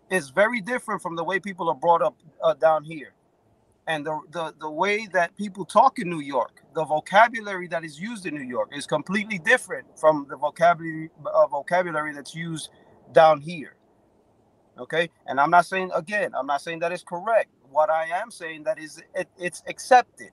is 0.10 0.30
very 0.30 0.62
different 0.62 1.02
from 1.02 1.16
the 1.16 1.24
way 1.24 1.40
people 1.40 1.70
are 1.70 1.76
brought 1.76 2.02
up 2.03 2.16
uh, 2.44 2.53
down 2.53 2.84
here 2.84 3.14
and 3.88 4.06
the, 4.06 4.20
the 4.32 4.53
the 4.60 4.70
way 4.70 5.07
that 5.14 5.36
people 5.38 5.66
talk 5.66 5.99
in 5.99 6.10
New 6.10 6.22
York, 6.22 6.62
the 6.76 6.86
vocabulary 6.86 7.68
that 7.70 7.84
is 7.84 7.99
used 7.99 8.26
in 8.26 8.36
New 8.36 8.44
York 8.48 8.70
is 8.76 8.88
completely 8.88 9.40
different 9.40 9.88
from 9.99 10.26
the 10.30 10.38
vocabulary 10.38 11.10
uh, 11.26 11.48
vocabulary 11.48 12.14
that's 12.14 12.36
used 12.36 12.70
down 13.14 13.41
here. 13.41 13.76
Okay, 14.80 15.10
and 15.28 15.40
I'm 15.40 15.52
not 15.52 15.66
saying 15.66 15.91
again, 15.95 16.32
I'm 16.38 16.48
not 16.48 16.62
saying 16.62 16.80
that 16.80 16.91
is 16.91 17.03
correct. 17.03 17.49
What 17.72 17.90
I 17.90 18.06
am 18.07 18.32
saying 18.32 18.64
that 18.66 18.80
is 18.80 19.02
it, 19.16 19.30
it's 19.38 19.64
accepted. 19.68 20.32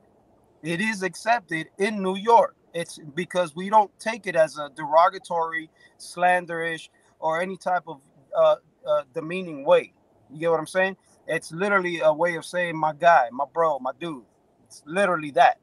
It 0.63 0.81
is 0.81 1.03
accepted 1.03 1.69
in 1.79 2.03
New 2.03 2.17
York. 2.17 2.57
It's 2.75 2.99
because 3.15 3.55
we 3.57 3.71
don't 3.71 3.91
take 4.01 4.27
it 4.27 4.37
as 4.37 4.59
a 4.59 4.71
derogatory, 4.77 5.71
slanderish, 5.99 6.89
or 7.21 7.41
any 7.41 7.57
type 7.57 7.85
of 7.87 8.01
uh, 8.37 8.57
uh, 8.87 9.03
demeaning 9.15 9.65
way. 9.65 9.93
You 10.31 10.41
get 10.41 10.51
what 10.51 10.61
I'm 10.61 10.67
saying? 10.67 10.97
It's 11.27 11.53
literally 11.53 12.01
a 12.01 12.13
way 12.13 12.37
of 12.37 12.45
saying 12.45 12.77
my 12.77 12.93
guy, 12.93 13.29
my 13.33 13.45
bro, 13.53 13.79
my 13.79 13.93
dude. 13.99 14.25
It's 14.67 14.83
literally 14.87 15.31
that. 15.33 15.59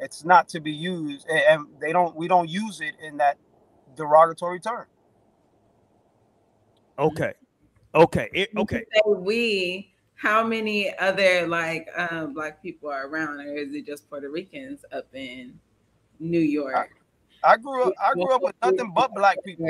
It's 0.00 0.24
not 0.24 0.48
to 0.50 0.60
be 0.60 0.72
used, 0.72 1.26
and 1.28 1.66
they 1.80 1.92
don't. 1.92 2.14
We 2.14 2.28
don't 2.28 2.48
use 2.48 2.80
it 2.80 2.94
in 3.02 3.16
that 3.16 3.36
derogatory 3.96 4.60
term. 4.60 4.86
Okay, 6.98 7.32
okay, 7.94 8.28
it, 8.32 8.50
okay. 8.56 8.84
We. 9.06 9.92
How 10.14 10.42
many 10.42 10.96
other 10.98 11.46
like 11.46 11.88
um, 11.96 12.34
black 12.34 12.60
people 12.60 12.90
are 12.90 13.06
around, 13.06 13.40
or 13.40 13.54
is 13.54 13.72
it 13.72 13.86
just 13.86 14.08
Puerto 14.10 14.28
Ricans 14.28 14.84
up 14.92 15.06
in 15.14 15.58
New 16.18 16.40
York? 16.40 16.90
I, 17.44 17.52
I 17.52 17.56
grew 17.56 17.84
up. 17.84 17.94
I 18.02 18.14
grew 18.14 18.34
up 18.34 18.42
with 18.42 18.56
nothing 18.62 18.92
but 18.94 19.14
black 19.14 19.36
people 19.44 19.68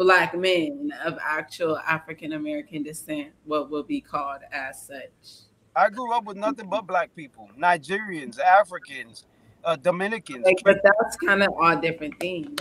black 0.00 0.34
men 0.34 0.90
of 1.04 1.18
actual 1.22 1.76
African 1.76 2.32
American 2.32 2.82
descent, 2.82 3.28
what 3.44 3.70
will 3.70 3.82
be 3.82 4.00
called 4.00 4.40
as 4.50 4.86
such. 4.86 5.44
I 5.76 5.90
grew 5.90 6.14
up 6.14 6.24
with 6.24 6.38
nothing 6.38 6.70
but 6.70 6.86
black 6.86 7.14
people, 7.14 7.50
Nigerians, 7.58 8.40
Africans, 8.40 9.26
uh, 9.62 9.76
Dominicans. 9.76 10.46
Like, 10.46 10.56
but 10.64 10.78
that's 10.82 11.16
kind 11.16 11.42
of 11.42 11.50
all 11.60 11.76
different 11.78 12.18
things. 12.18 12.58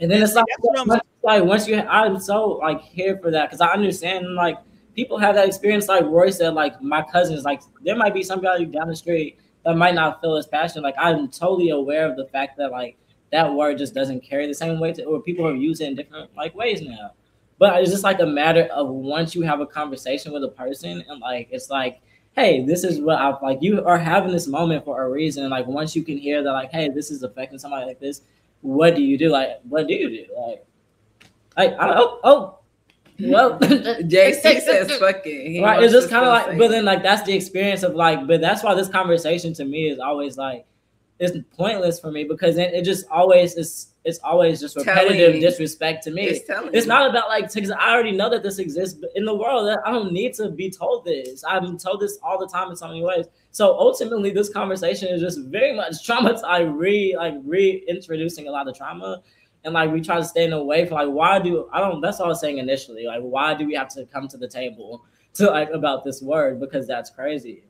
And 0.00 0.10
then 0.10 0.20
it's 0.20 0.34
like, 0.34 0.46
like 1.22 1.44
once 1.44 1.68
you, 1.68 1.78
I'm 1.78 2.18
so 2.18 2.54
like 2.54 2.82
here 2.82 3.18
for 3.18 3.30
that 3.30 3.50
because 3.50 3.60
I 3.60 3.68
understand 3.68 4.34
like 4.34 4.58
people 4.96 5.16
have 5.18 5.36
that 5.36 5.46
experience. 5.46 5.86
Like 5.86 6.02
Roy 6.02 6.30
said, 6.30 6.54
like 6.54 6.82
my 6.82 7.02
cousins, 7.02 7.44
like 7.44 7.62
there 7.82 7.94
might 7.94 8.14
be 8.14 8.24
somebody 8.24 8.64
down 8.64 8.88
the 8.88 8.96
street 8.96 9.38
that 9.64 9.76
might 9.76 9.94
not 9.94 10.20
feel 10.20 10.36
as 10.36 10.48
passionate. 10.48 10.82
Like 10.82 10.96
I'm 10.98 11.28
totally 11.28 11.70
aware 11.70 12.10
of 12.10 12.16
the 12.16 12.26
fact 12.26 12.58
that 12.58 12.72
like 12.72 12.96
that 13.34 13.52
word 13.52 13.78
just 13.78 13.94
doesn't 13.94 14.20
carry 14.20 14.46
the 14.46 14.54
same 14.54 14.78
weight, 14.78 14.94
to, 14.94 15.04
or 15.04 15.20
people 15.20 15.44
are 15.44 15.54
using 15.54 15.88
it 15.88 15.90
in 15.90 15.96
different 15.96 16.30
like 16.36 16.54
ways 16.54 16.80
now. 16.80 17.10
But 17.58 17.82
it's 17.82 17.90
just 17.90 18.04
like 18.04 18.20
a 18.20 18.26
matter 18.26 18.62
of 18.72 18.88
once 18.88 19.34
you 19.34 19.42
have 19.42 19.60
a 19.60 19.66
conversation 19.66 20.32
with 20.32 20.44
a 20.44 20.48
person, 20.48 21.04
and 21.08 21.20
like 21.20 21.48
it's 21.50 21.68
like, 21.68 22.00
hey, 22.36 22.64
this 22.64 22.84
is 22.84 23.00
what 23.00 23.18
I 23.18 23.36
like. 23.42 23.58
You 23.60 23.84
are 23.84 23.98
having 23.98 24.30
this 24.30 24.46
moment 24.46 24.84
for 24.84 25.02
a 25.02 25.10
reason. 25.10 25.42
And 25.42 25.50
like 25.50 25.66
once 25.66 25.96
you 25.96 26.04
can 26.04 26.16
hear 26.16 26.44
that, 26.44 26.52
like, 26.52 26.70
hey, 26.70 26.90
this 26.90 27.10
is 27.10 27.24
affecting 27.24 27.58
somebody 27.58 27.86
like 27.86 27.98
this. 27.98 28.22
What 28.60 28.94
do 28.94 29.02
you 29.02 29.18
do? 29.18 29.30
Like, 29.30 29.60
what 29.68 29.88
do 29.88 29.94
you 29.94 30.08
do? 30.08 30.26
Like, 30.38 30.64
like 31.56 31.78
I 31.80 31.88
don't. 31.88 31.98
Oh, 31.98 32.20
oh 32.22 32.58
well, 33.18 33.58
JC 33.60 34.60
says 34.60 34.96
fucking. 34.96 35.60
Right, 35.60 35.82
it's 35.82 35.92
just 35.92 36.08
kind 36.08 36.24
of 36.24 36.30
like, 36.30 36.56
but 36.56 36.68
then 36.70 36.84
like 36.84 37.02
that's 37.02 37.22
the 37.22 37.32
experience 37.32 37.82
of 37.82 37.96
like, 37.96 38.28
but 38.28 38.40
that's 38.40 38.62
why 38.62 38.74
this 38.74 38.88
conversation 38.88 39.52
to 39.54 39.64
me 39.64 39.88
is 39.88 39.98
always 39.98 40.36
like 40.38 40.66
it's 41.18 41.36
pointless 41.56 42.00
for 42.00 42.10
me 42.10 42.24
because 42.24 42.58
it, 42.58 42.74
it 42.74 42.84
just 42.84 43.06
always 43.10 43.54
is 43.54 43.94
it's 44.04 44.18
always 44.18 44.60
just 44.60 44.76
repetitive 44.76 45.40
disrespect 45.40 46.04
to 46.04 46.10
me. 46.10 46.24
It's, 46.24 46.50
it's 46.74 46.86
not 46.86 47.08
about 47.08 47.28
like 47.28 47.52
because 47.52 47.70
I 47.70 47.92
already 47.92 48.12
know 48.12 48.28
that 48.30 48.42
this 48.42 48.58
exists 48.58 49.02
in 49.14 49.24
the 49.24 49.34
world. 49.34 49.68
I 49.84 49.90
don't 49.90 50.12
need 50.12 50.34
to 50.34 50.50
be 50.50 50.70
told 50.70 51.04
this. 51.04 51.42
I'm 51.46 51.78
told 51.78 52.00
this 52.00 52.18
all 52.22 52.38
the 52.38 52.46
time 52.46 52.70
in 52.70 52.76
so 52.76 52.88
many 52.88 53.02
ways. 53.02 53.26
So 53.52 53.78
ultimately, 53.78 54.30
this 54.30 54.50
conversation 54.50 55.08
is 55.08 55.22
just 55.22 55.40
very 55.46 55.74
much 55.74 56.04
trauma. 56.04 56.38
I 56.46 56.60
re 56.60 57.14
like 57.16 57.34
reintroducing 57.44 58.48
a 58.48 58.50
lot 58.50 58.68
of 58.68 58.76
trauma. 58.76 59.22
And 59.64 59.72
like 59.72 59.90
we 59.90 60.02
try 60.02 60.16
to 60.16 60.24
stay 60.24 60.50
away 60.50 60.84
from 60.84 60.96
like 60.96 61.08
why 61.08 61.38
do 61.38 61.68
I 61.72 61.80
don't 61.80 62.02
that's 62.02 62.20
all 62.20 62.26
I 62.26 62.30
was 62.30 62.40
saying 62.40 62.58
initially. 62.58 63.06
Like 63.06 63.22
why 63.22 63.54
do 63.54 63.66
we 63.66 63.74
have 63.74 63.88
to 63.90 64.04
come 64.06 64.28
to 64.28 64.36
the 64.36 64.48
table 64.48 65.04
to 65.34 65.46
like 65.46 65.70
about 65.70 66.04
this 66.04 66.20
word? 66.20 66.60
Because 66.60 66.86
that's 66.86 67.08
crazy. 67.08 67.62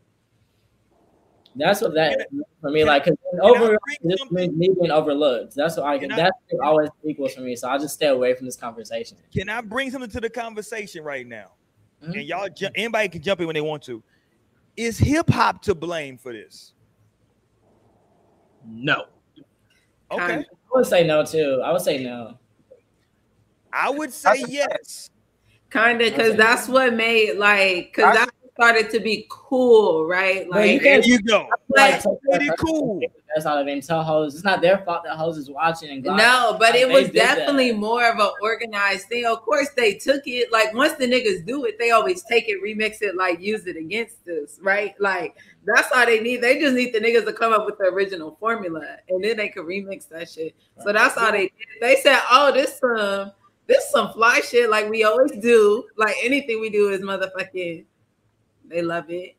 That's 1.57 1.81
what 1.81 1.95
that 1.95 2.27
for 2.61 2.71
me. 2.71 2.85
Like, 2.85 3.05
cause 3.05 3.15
over 3.41 3.79
this 4.03 4.31
means 4.31 4.57
me 4.57 4.71
being 4.81 4.91
overlooked. 4.91 5.55
That's 5.55 5.77
what 5.77 5.87
I 5.87 5.99
can. 5.99 6.09
That's 6.09 6.37
I, 6.63 6.67
always 6.67 6.89
equals 7.05 7.35
for 7.35 7.43
me. 7.43 7.55
So 7.55 7.69
I 7.69 7.79
just 7.79 7.95
stay 7.95 8.09
away 8.09 8.35
from 8.35 8.47
this 8.47 8.57
conversation. 8.57 9.17
Can 9.33 9.49
I 9.49 9.61
bring 9.61 9.91
something 9.91 10.11
to 10.11 10.21
the 10.21 10.31
conversation 10.31 11.05
right 11.05 11.27
now? 11.27 11.53
Mm-hmm. 12.03 12.13
And 12.13 12.23
y'all, 12.23 12.49
anybody 12.75 13.09
can 13.09 13.23
jump 13.23 13.41
in 13.41 13.47
when 13.47 13.55
they 13.55 13.61
want 13.61 13.83
to. 13.85 14.03
Is 14.77 14.99
hip 14.99 15.31
hop 15.31 15.63
to 15.63 15.75
blame 15.75 16.19
for 16.19 16.33
this? 16.33 16.73
No. 18.67 19.05
Okay. 20.11 20.39
I 20.39 20.45
would 20.75 20.87
say 20.87 21.07
no 21.07 21.25
too. 21.25 21.61
I 21.65 21.71
would 21.71 21.83
say 21.83 22.03
no. 22.03 22.39
I 23.73 23.91
would 23.91 24.13
say 24.13 24.43
yes. 24.49 25.11
Kind 25.71 26.01
of, 26.01 26.11
because 26.11 26.37
that's 26.37 26.69
what 26.69 26.95
made 26.95 27.37
like, 27.37 27.93
because 27.95 28.15
that's 28.15 28.33
started 28.55 28.89
to 28.89 29.01
be 29.01 29.27
cool, 29.29 30.07
right? 30.07 30.49
Like 30.49 30.81
there 30.81 31.01
you 31.05 31.21
go. 31.23 31.49
Like, 31.69 32.03
pretty 32.31 32.51
cool. 32.59 33.01
That's 33.35 33.47
all 33.47 33.59
I 33.59 33.65
mean. 33.65 33.81
Tell 33.81 34.03
hoes 34.03 34.35
it's 34.35 34.45
not 34.45 34.63
their 34.63 34.79
fault 34.79 35.03
that 35.05 35.17
hoes 35.17 35.37
is 35.37 35.51
watching 35.51 35.91
and 35.91 36.05
no, 36.05 36.57
but 36.59 36.71
like, 36.71 36.77
it 36.77 36.89
was 36.89 37.11
definitely 37.11 37.73
that. 37.73 37.79
more 37.79 38.09
of 38.09 38.19
an 38.21 38.31
organized 38.41 39.09
thing. 39.09 39.27
Of 39.27 39.43
course, 39.43 39.71
they 39.77 39.95
took 39.95 40.23
it 40.27 40.53
like 40.53 40.73
once 40.73 40.93
the 40.95 41.07
niggas 41.07 41.45
do 41.45 41.65
it, 41.65 41.79
they 41.81 41.91
always 41.91 42.23
take 42.23 42.49
it, 42.49 42.63
remix 42.63 43.03
it, 43.03 43.17
like 43.17 43.41
use 43.41 43.67
it 43.67 43.77
against 43.77 44.29
us, 44.29 44.59
right? 44.63 44.95
Like 45.01 45.37
that's 45.67 45.91
all 45.93 46.07
they 46.07 46.21
need. 46.21 46.41
They 46.41 46.61
just 46.61 46.77
need 46.77 46.95
the 46.95 47.01
niggas 47.01 47.25
to 47.25 47.33
come 47.33 47.53
up 47.53 47.67
with 47.67 47.77
the 47.79 47.85
original 47.85 48.37
formula, 48.39 48.99
and 49.09 49.23
then 49.23 49.37
they 49.37 49.49
could 49.49 49.65
remix 49.65 50.09
that 50.11 50.31
shit. 50.31 50.55
So 50.85 50.93
that's 50.93 51.17
all 51.17 51.33
they 51.33 51.49
did. 51.49 51.53
They 51.81 51.97
said, 51.97 52.21
"Oh, 52.31 52.53
this 52.53 52.81
um, 52.85 53.33
this 53.67 53.91
some 53.91 54.13
fly 54.13 54.41
shit 54.41 54.71
like 54.71 54.89
we 54.89 55.03
always 55.03 55.33
do. 55.33 55.85
Like 55.97 56.15
anything 56.23 56.61
we 56.61 56.71
do 56.71 56.91
is 56.91 57.01
motherfucking." 57.01 57.87
They 58.69 58.83
love 58.83 59.11
it. 59.11 59.37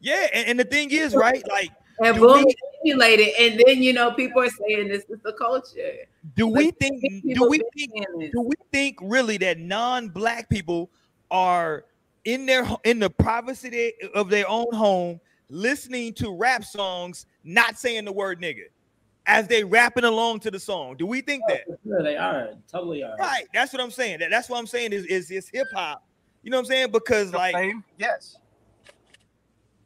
Yeah, 0.00 0.26
and, 0.34 0.48
and 0.48 0.60
the 0.60 0.64
thing 0.64 0.90
is, 0.90 1.14
right? 1.14 1.42
Like 1.48 1.70
and 2.00 2.18
boom, 2.18 2.44
we, 2.44 2.54
it, 2.84 3.34
and 3.38 3.62
then 3.66 3.82
you 3.82 3.92
know 3.92 4.12
people 4.12 4.42
are 4.42 4.48
saying 4.48 4.88
this 4.88 5.04
is 5.08 5.20
the 5.22 5.32
culture. 5.34 5.92
Do 6.36 6.46
we 6.46 6.66
like, 6.66 6.78
think? 6.78 7.02
Do 7.34 7.48
we 7.48 7.62
think? 7.76 8.32
Do 8.32 8.40
we 8.40 8.54
think 8.72 8.98
really 9.00 9.36
that 9.38 9.58
non-black 9.58 10.48
people 10.48 10.90
are 11.30 11.84
in 12.24 12.46
their 12.46 12.68
in 12.84 12.98
the 12.98 13.10
privacy 13.10 13.92
of 14.14 14.30
their 14.30 14.48
own 14.48 14.72
home 14.72 15.20
listening 15.48 16.14
to 16.14 16.34
rap 16.34 16.64
songs, 16.64 17.26
not 17.44 17.78
saying 17.78 18.04
the 18.04 18.12
word 18.12 18.40
nigga? 18.40 18.64
As 19.24 19.46
they 19.46 19.62
rapping 19.62 20.02
along 20.02 20.40
to 20.40 20.50
the 20.50 20.58
song, 20.58 20.96
do 20.96 21.06
we 21.06 21.20
think 21.20 21.44
that? 21.46 21.60
Oh, 21.70 21.76
sure, 21.86 22.02
they 22.02 22.16
are 22.16 22.54
totally 22.70 23.04
are. 23.04 23.16
Right, 23.16 23.44
that's 23.54 23.72
what 23.72 23.80
I'm 23.80 23.92
saying. 23.92 24.18
That, 24.18 24.30
that's 24.30 24.48
what 24.48 24.58
I'm 24.58 24.66
saying 24.66 24.92
is 24.92 25.04
is, 25.06 25.30
is 25.30 25.48
hip 25.48 25.68
hop. 25.72 26.04
You 26.42 26.50
know 26.50 26.56
what 26.56 26.62
I'm 26.62 26.66
saying? 26.66 26.90
Because 26.90 27.32
like, 27.32 27.54
yes, 27.98 28.38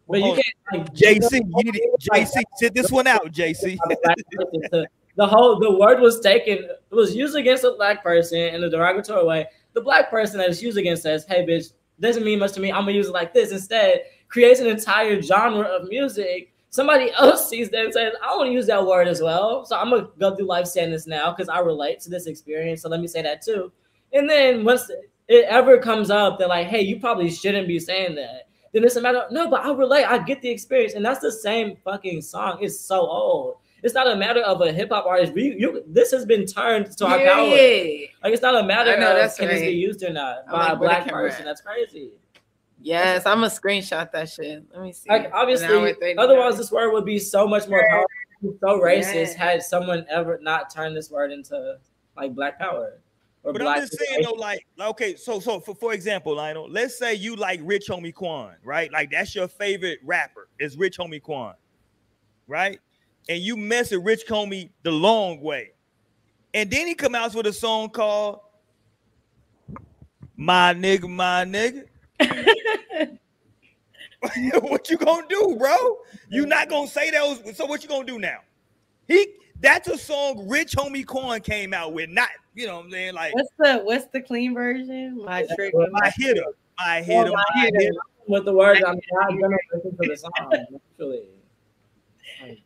But 0.08 0.20
you 0.22 0.34
can't 0.34 0.46
like 0.72 0.94
JC, 0.94 1.32
you 1.56 1.64
need 1.64 1.72
to, 1.74 2.10
JC, 2.12 2.42
sit 2.56 2.74
this 2.74 2.90
one 2.90 3.06
out, 3.06 3.32
JC. 3.32 3.76
a 3.84 3.96
black 4.02 4.16
person 4.32 4.62
to- 4.72 4.86
the 5.16 5.26
whole 5.26 5.58
the 5.58 5.74
word 5.74 6.00
was 6.00 6.20
taken 6.20 6.58
it 6.64 6.94
was 6.94 7.16
used 7.16 7.34
against 7.36 7.64
a 7.64 7.72
black 7.72 8.02
person 8.02 8.38
in 8.38 8.62
a 8.62 8.70
derogatory 8.70 9.24
way. 9.24 9.46
The 9.72 9.80
black 9.80 10.10
person 10.10 10.38
that 10.38 10.48
is 10.48 10.62
used 10.62 10.78
against 10.78 11.02
says, 11.02 11.24
"Hey, 11.26 11.44
bitch, 11.44 11.72
doesn't 12.00 12.24
mean 12.24 12.38
much 12.38 12.52
to 12.52 12.60
me. 12.60 12.70
I'm 12.70 12.82
gonna 12.82 12.92
use 12.92 13.08
it 13.08 13.12
like 13.12 13.32
this." 13.32 13.50
Instead, 13.50 14.02
creates 14.28 14.60
an 14.60 14.66
entire 14.66 15.20
genre 15.20 15.64
of 15.64 15.88
music. 15.88 16.52
Somebody 16.70 17.10
else 17.18 17.48
sees 17.48 17.70
that 17.70 17.84
and 17.86 17.92
says, 17.94 18.12
"I 18.22 18.36
want 18.36 18.48
to 18.48 18.52
use 18.52 18.66
that 18.66 18.86
word 18.86 19.08
as 19.08 19.22
well." 19.22 19.64
So 19.64 19.76
I'm 19.76 19.90
gonna 19.90 20.08
go 20.18 20.36
through 20.36 20.46
life 20.46 20.66
saying 20.66 20.90
this 20.90 21.06
now 21.06 21.30
because 21.32 21.48
I 21.48 21.60
relate 21.60 22.00
to 22.00 22.10
this 22.10 22.26
experience. 22.26 22.82
So 22.82 22.88
let 22.90 23.00
me 23.00 23.06
say 23.06 23.22
that 23.22 23.42
too. 23.42 23.72
And 24.12 24.28
then 24.28 24.64
once 24.64 24.90
it 25.28 25.44
ever 25.48 25.78
comes 25.78 26.10
up 26.10 26.38
they're 26.38 26.46
like, 26.46 26.66
"Hey, 26.66 26.82
you 26.82 27.00
probably 27.00 27.30
shouldn't 27.30 27.66
be 27.68 27.78
saying 27.78 28.14
that," 28.16 28.45
then 28.77 28.85
it's 28.85 28.97
a 28.97 29.01
matter 29.01 29.20
of 29.20 29.32
no, 29.32 29.48
but 29.48 29.65
I 29.65 29.73
relate. 29.73 30.05
I 30.05 30.19
get 30.19 30.43
the 30.43 30.51
experience, 30.51 30.93
and 30.93 31.03
that's 31.03 31.20
the 31.20 31.32
same 31.32 31.77
fucking 31.82 32.20
song. 32.20 32.59
It's 32.61 32.78
so 32.78 33.01
old. 33.01 33.57
It's 33.82 33.94
not 33.94 34.07
a 34.07 34.15
matter 34.15 34.43
of 34.43 34.61
a 34.61 34.70
hip 34.70 34.90
hop 34.90 35.07
artist. 35.07 35.32
We, 35.32 35.57
you, 35.59 35.82
this 35.86 36.11
has 36.11 36.27
been 36.27 36.44
turned 36.44 36.94
to 36.98 37.07
our 37.07 37.19
power. 37.19 37.47
Period. 37.47 38.11
Like 38.23 38.35
it's 38.35 38.43
not 38.43 38.55
a 38.55 38.66
matter 38.66 38.93
I 38.93 38.97
know, 38.97 39.12
of 39.12 39.16
that's 39.16 39.39
can 39.39 39.48
this 39.48 39.62
be 39.62 39.69
used 39.69 40.03
or 40.03 40.12
not 40.12 40.44
I'm 40.47 40.53
by 40.53 40.59
like, 40.59 40.73
a 40.73 40.77
black 40.77 41.09
person. 41.09 41.47
That's 41.47 41.62
crazy. 41.62 42.11
Yes, 42.82 43.24
I'm 43.24 43.39
gonna 43.39 43.47
screenshot 43.47 44.12
that 44.12 44.28
shit. 44.28 44.62
Let 44.74 44.82
me 44.82 44.93
see. 44.93 45.09
Like 45.09 45.31
obviously, 45.32 45.97
otherwise 46.19 46.59
this 46.59 46.70
word 46.70 46.93
would 46.93 47.07
be 47.07 47.19
so 47.19 47.48
much 47.48 47.69
more 47.69 47.82
powerful, 47.89 48.59
so 48.61 48.78
racist 48.78 49.36
had 49.36 49.62
someone 49.62 50.05
ever 50.11 50.39
not 50.43 50.69
turned 50.69 50.94
this 50.94 51.11
word 51.11 51.32
into 51.32 51.78
like 52.15 52.35
black 52.35 52.59
power 52.59 53.01
But. 53.52 53.66
I'm 53.66 53.81
just 53.81 53.97
saying 53.97 54.23
though, 54.23 54.32
like, 54.32 54.66
okay, 54.81 55.14
so 55.14 55.39
so 55.39 55.60
for, 55.60 55.74
for 55.74 55.93
example, 55.93 56.35
Lionel, 56.35 56.68
let's 56.68 56.98
say 56.98 57.14
you 57.14 57.36
like 57.36 57.60
Rich 57.62 57.86
Homie 57.89 58.12
Quan, 58.12 58.56
right? 58.64 58.93
Like 58.93 59.12
that's 59.12 59.36
your 59.36 59.47
favorite 59.47 60.01
rapper 60.02 60.48
is 60.59 60.77
Rich 60.77 60.98
Homie 60.98 61.23
Quan, 61.23 61.55
right? 62.48 62.81
And 63.28 63.40
you 63.40 63.56
mess 63.56 63.93
with 63.93 64.05
Rich 64.05 64.27
Homie 64.27 64.70
the 64.82 64.90
long 64.90 65.40
way, 65.40 65.70
and 66.55 66.68
then 66.68 66.89
he 66.89 66.94
come 66.94 67.14
out 67.14 67.36
with 67.36 67.47
a 67.47 67.52
song 67.52 67.90
called 67.90 68.40
"My 70.36 70.74
Nigga, 70.74 71.09
My 71.09 71.44
Nigga." 71.44 71.86
what 74.60 74.90
you 74.90 74.97
gonna 74.97 75.27
do, 75.28 75.55
bro? 75.56 75.98
You 76.28 76.47
not 76.47 76.68
gonna 76.68 76.89
say 76.89 77.12
that 77.12 77.23
was 77.23 77.56
so? 77.56 77.66
What 77.66 77.85
you 77.85 77.89
gonna 77.89 78.05
do 78.05 78.18
now? 78.18 78.39
He 79.06 79.28
that's 79.60 79.89
a 79.89 79.97
song 79.97 80.48
Rich 80.48 80.77
Homie 80.77 81.06
Quan 81.06 81.40
came 81.40 81.73
out 81.73 81.93
with, 81.93 82.10
not 82.10 82.28
you 82.56 82.66
know 82.66 82.76
what 82.76 82.86
I'm 82.86 82.90
saying 82.90 83.14
like. 83.14 83.34
What's 83.34 83.50
the 83.58 83.78
what's 83.84 84.06
the 84.06 84.22
clean 84.22 84.54
version? 84.54 85.22
My 85.22 85.46
trick. 85.54 85.74
Oh, 85.76 85.86
my 85.90 86.10
hitter, 86.16 86.42
my 86.78 87.02
hitter, 87.02 87.30
my 87.30 87.44
hitter. 87.70 87.90
with 88.26 88.46
the 88.46 88.52
words. 88.54 88.82
I'm 88.84 88.98
not 89.12 89.28
gonna 89.28 89.56
listen 89.74 89.96
to 89.96 90.08
the 90.08 90.16
song. 90.16 90.32
Actually, 90.40 91.24
like, 92.40 92.62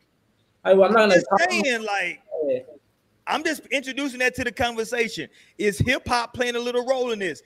I, 0.63 0.71
am 0.71 0.77
not 0.77 0.87
I'm 0.91 0.93
gonna. 0.93 1.15
just 1.15 1.27
saying, 1.49 1.83
like, 1.83 2.23
I'm 3.27 3.43
just 3.43 3.65
introducing 3.67 4.19
that 4.19 4.33
to 4.35 4.45
the 4.45 4.51
conversation. 4.51 5.29
Is 5.57 5.77
hip 5.77 6.07
hop 6.07 6.33
playing 6.33 6.55
a 6.55 6.59
little 6.59 6.85
role 6.85 7.11
in 7.11 7.19
this? 7.19 7.43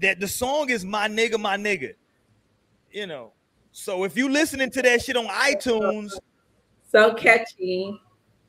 That 0.00 0.20
the 0.20 0.28
song 0.28 0.70
is 0.70 0.84
my 0.84 1.08
nigga, 1.08 1.40
my 1.40 1.56
nigga. 1.56 1.94
You 2.92 3.08
know. 3.08 3.32
So 3.72 4.04
if 4.04 4.16
you 4.16 4.28
listening 4.28 4.70
to 4.70 4.82
that 4.82 5.02
shit 5.02 5.16
on 5.16 5.26
iTunes, 5.26 6.12
so 6.88 7.14
catchy. 7.14 8.00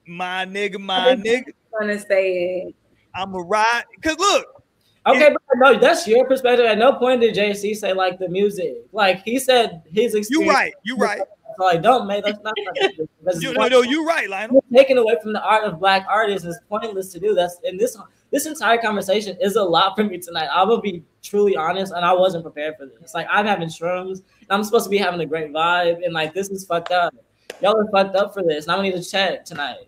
my 0.07 0.45
nigga, 0.45 0.79
my 0.79 1.15
nigga, 1.15 1.53
I'm 1.79 1.87
Gonna 1.87 1.99
say 1.99 2.65
it. 2.67 2.75
I'm 3.15 3.33
a 3.35 3.39
ride. 3.39 3.83
Cause 4.01 4.17
look, 4.17 4.61
Okay, 5.07 5.29
but 5.31 5.41
no, 5.55 5.79
that's 5.79 6.07
your 6.07 6.27
perspective. 6.27 6.65
At 6.65 6.77
no 6.77 6.93
point 6.93 7.21
did 7.21 7.35
JC 7.35 7.75
say 7.75 7.91
like 7.93 8.19
the 8.19 8.29
music. 8.29 8.85
Like 8.91 9.23
he 9.23 9.39
said 9.39 9.81
his 9.91 10.13
experience. 10.13 10.29
you 10.29 10.47
right, 10.47 10.73
you 10.83 10.95
right. 10.95 11.21
So 11.57 11.63
like, 11.63 11.81
don't 11.81 12.05
make 12.05 12.23
that's 12.23 12.39
not. 12.43 12.53
That's 13.23 13.41
You 13.41 13.53
know, 13.53 13.67
no, 13.67 13.81
you 13.81 14.05
right, 14.05 14.29
Lionel. 14.29 14.63
taken 14.73 14.97
away 14.97 15.15
from 15.21 15.33
the 15.33 15.43
art 15.43 15.63
of 15.63 15.79
black 15.79 16.05
artists 16.09 16.47
is 16.47 16.59
pointless 16.69 17.11
to 17.13 17.19
do. 17.19 17.35
That's 17.35 17.59
and 17.63 17.79
this 17.79 17.97
this 18.31 18.45
entire 18.45 18.77
conversation 18.77 19.37
is 19.41 19.55
a 19.55 19.63
lot 19.63 19.95
for 19.95 20.03
me 20.03 20.17
tonight. 20.17 20.47
I 20.51 20.63
will 20.63 20.81
be 20.81 21.03
truly 21.21 21.55
honest, 21.55 21.93
and 21.93 22.05
I 22.05 22.13
wasn't 22.13 22.43
prepared 22.43 22.77
for 22.77 22.85
this. 22.85 23.13
Like 23.13 23.27
I'm 23.29 23.45
having 23.45 23.67
shrooms, 23.67 24.21
I'm 24.49 24.63
supposed 24.63 24.85
to 24.85 24.89
be 24.89 24.97
having 24.97 25.19
a 25.19 25.25
great 25.25 25.51
vibe, 25.51 26.03
and 26.03 26.13
like 26.13 26.33
this 26.33 26.49
is 26.49 26.65
fucked 26.65 26.91
up. 26.91 27.13
Y'all 27.61 27.79
are 27.79 27.89
fucked 27.91 28.15
up 28.15 28.33
for 28.33 28.43
this, 28.43 28.65
and 28.65 28.71
I'm 28.71 28.79
gonna 28.79 28.89
need 28.89 29.03
to 29.03 29.09
check 29.09 29.45
tonight. 29.45 29.87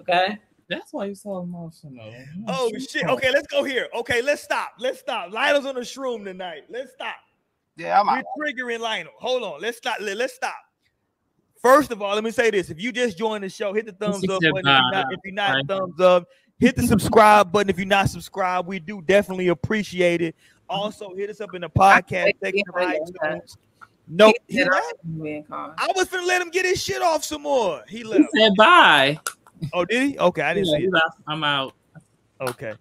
Okay. 0.00 0.38
That's 0.72 0.92
why 0.92 1.06
you're 1.06 1.14
so 1.14 1.38
emotional. 1.38 2.12
Oh 2.48 2.70
shit. 2.90 3.04
Okay, 3.04 3.30
let's 3.30 3.46
go 3.46 3.64
here. 3.64 3.88
Okay, 3.94 4.22
let's 4.22 4.42
stop. 4.42 4.72
Let's 4.78 5.00
stop. 5.00 5.32
Lionel's 5.32 5.66
on 5.66 5.74
the 5.74 5.80
shroom 5.82 6.24
tonight. 6.24 6.64
Let's 6.70 6.92
stop. 6.92 7.16
Yeah, 7.76 8.00
I'm 8.00 8.08
out. 8.08 8.24
We're 8.36 8.46
triggering 8.52 8.80
Lionel. 8.80 9.12
Hold 9.18 9.42
on. 9.42 9.60
Let's 9.60 9.78
stop. 9.78 9.96
Let, 10.00 10.20
us 10.20 10.32
stop. 10.34 10.54
First 11.60 11.90
of 11.92 12.02
all, 12.02 12.14
let 12.14 12.24
me 12.24 12.30
say 12.30 12.50
this. 12.50 12.70
If 12.70 12.80
you 12.80 12.92
just 12.92 13.16
joined 13.16 13.44
the 13.44 13.48
show, 13.48 13.72
hit 13.72 13.86
the 13.86 13.92
thumbs 13.92 14.22
up 14.28 14.40
button. 14.40 14.42
If 14.44 14.54
you're 14.54 14.62
not, 14.62 15.06
if 15.12 15.20
you're 15.24 15.34
not 15.34 15.66
thumbs 15.66 16.00
up, 16.00 16.28
hit 16.58 16.76
the 16.76 16.82
subscribe 16.86 17.50
button. 17.52 17.70
If 17.70 17.78
you're 17.78 17.86
not 17.86 18.10
subscribed, 18.10 18.68
we 18.68 18.78
do 18.78 19.00
definitely 19.02 19.48
appreciate 19.48 20.20
it. 20.22 20.34
Also, 20.68 21.14
hit 21.14 21.30
us 21.30 21.40
up 21.40 21.54
in 21.54 21.60
the 21.62 21.70
podcast 21.70 22.32
section 22.42 22.64
of 22.68 22.74
iTunes. 22.74 23.56
No, 24.08 24.32
he 24.48 24.56
Get 24.56 24.70
left. 24.70 24.84
off 24.84 24.92
being 25.22 25.44
called. 25.44 25.74
I 25.78 25.88
was 25.94 26.08
gonna 26.08 26.26
let 26.26 26.42
him 26.42 26.50
get 26.50 26.64
his 26.66 26.82
shit 26.82 27.00
off 27.00 27.24
some 27.24 27.42
more. 27.42 27.82
He 27.88 27.98
He 27.98 28.04
left. 28.04 28.24
said 28.36 28.52
bye. 28.56 29.18
Oh, 29.72 29.84
did 29.84 30.10
he? 30.10 30.18
Okay, 30.18 30.42
I 30.42 30.54
didn't 30.54 30.68
Yeah, 30.68 30.78
see 30.78 30.84
it. 30.84 31.02
I'm 31.26 31.44
out. 31.44 31.74
Okay. 32.40 32.74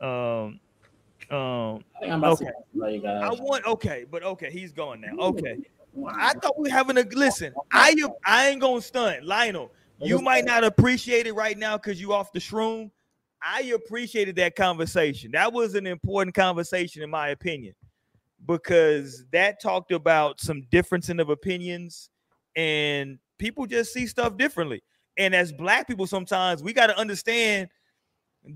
Um, 0.00 0.60
um, 1.30 1.84
I 1.96 2.00
think 2.00 2.12
I'm 2.12 2.18
about 2.24 2.40
Okay. 2.40 2.46
to 2.46 2.90
you 2.92 3.00
guys. 3.00 3.22
I 3.22 3.42
want 3.42 3.66
okay, 3.66 4.04
but 4.10 4.22
okay, 4.22 4.50
he's 4.50 4.72
gone 4.72 5.00
now. 5.00 5.14
Okay. 5.18 5.58
I 6.18 6.32
thought 6.34 6.58
we 6.58 6.68
were 6.68 6.74
having 6.74 6.96
a 6.98 7.02
listen. 7.02 7.54
I 7.72 7.94
I 8.24 8.48
ain't 8.48 8.60
gonna 8.60 8.80
stunt, 8.80 9.24
Lionel. 9.24 9.72
You 9.98 10.22
might 10.22 10.44
not 10.44 10.64
appreciate 10.64 11.26
it 11.26 11.34
right 11.34 11.58
now 11.58 11.76
because 11.76 12.00
you 12.00 12.12
off 12.12 12.32
the 12.32 12.38
shroom. 12.38 12.90
I 13.42 13.62
appreciated 13.74 14.36
that 14.36 14.54
conversation. 14.56 15.30
That 15.32 15.52
was 15.52 15.74
an 15.74 15.86
important 15.86 16.34
conversation, 16.34 17.02
in 17.02 17.10
my 17.10 17.28
opinion, 17.28 17.74
because 18.46 19.24
that 19.32 19.60
talked 19.60 19.92
about 19.92 20.40
some 20.40 20.62
difference 20.70 21.08
in 21.08 21.20
of 21.20 21.28
opinions, 21.30 22.10
and 22.56 23.18
people 23.38 23.66
just 23.66 23.92
see 23.92 24.06
stuff 24.06 24.36
differently. 24.36 24.82
And 25.16 25.34
as 25.34 25.52
black 25.52 25.86
people, 25.86 26.06
sometimes 26.06 26.62
we 26.62 26.72
got 26.72 26.86
to 26.86 26.98
understand 26.98 27.68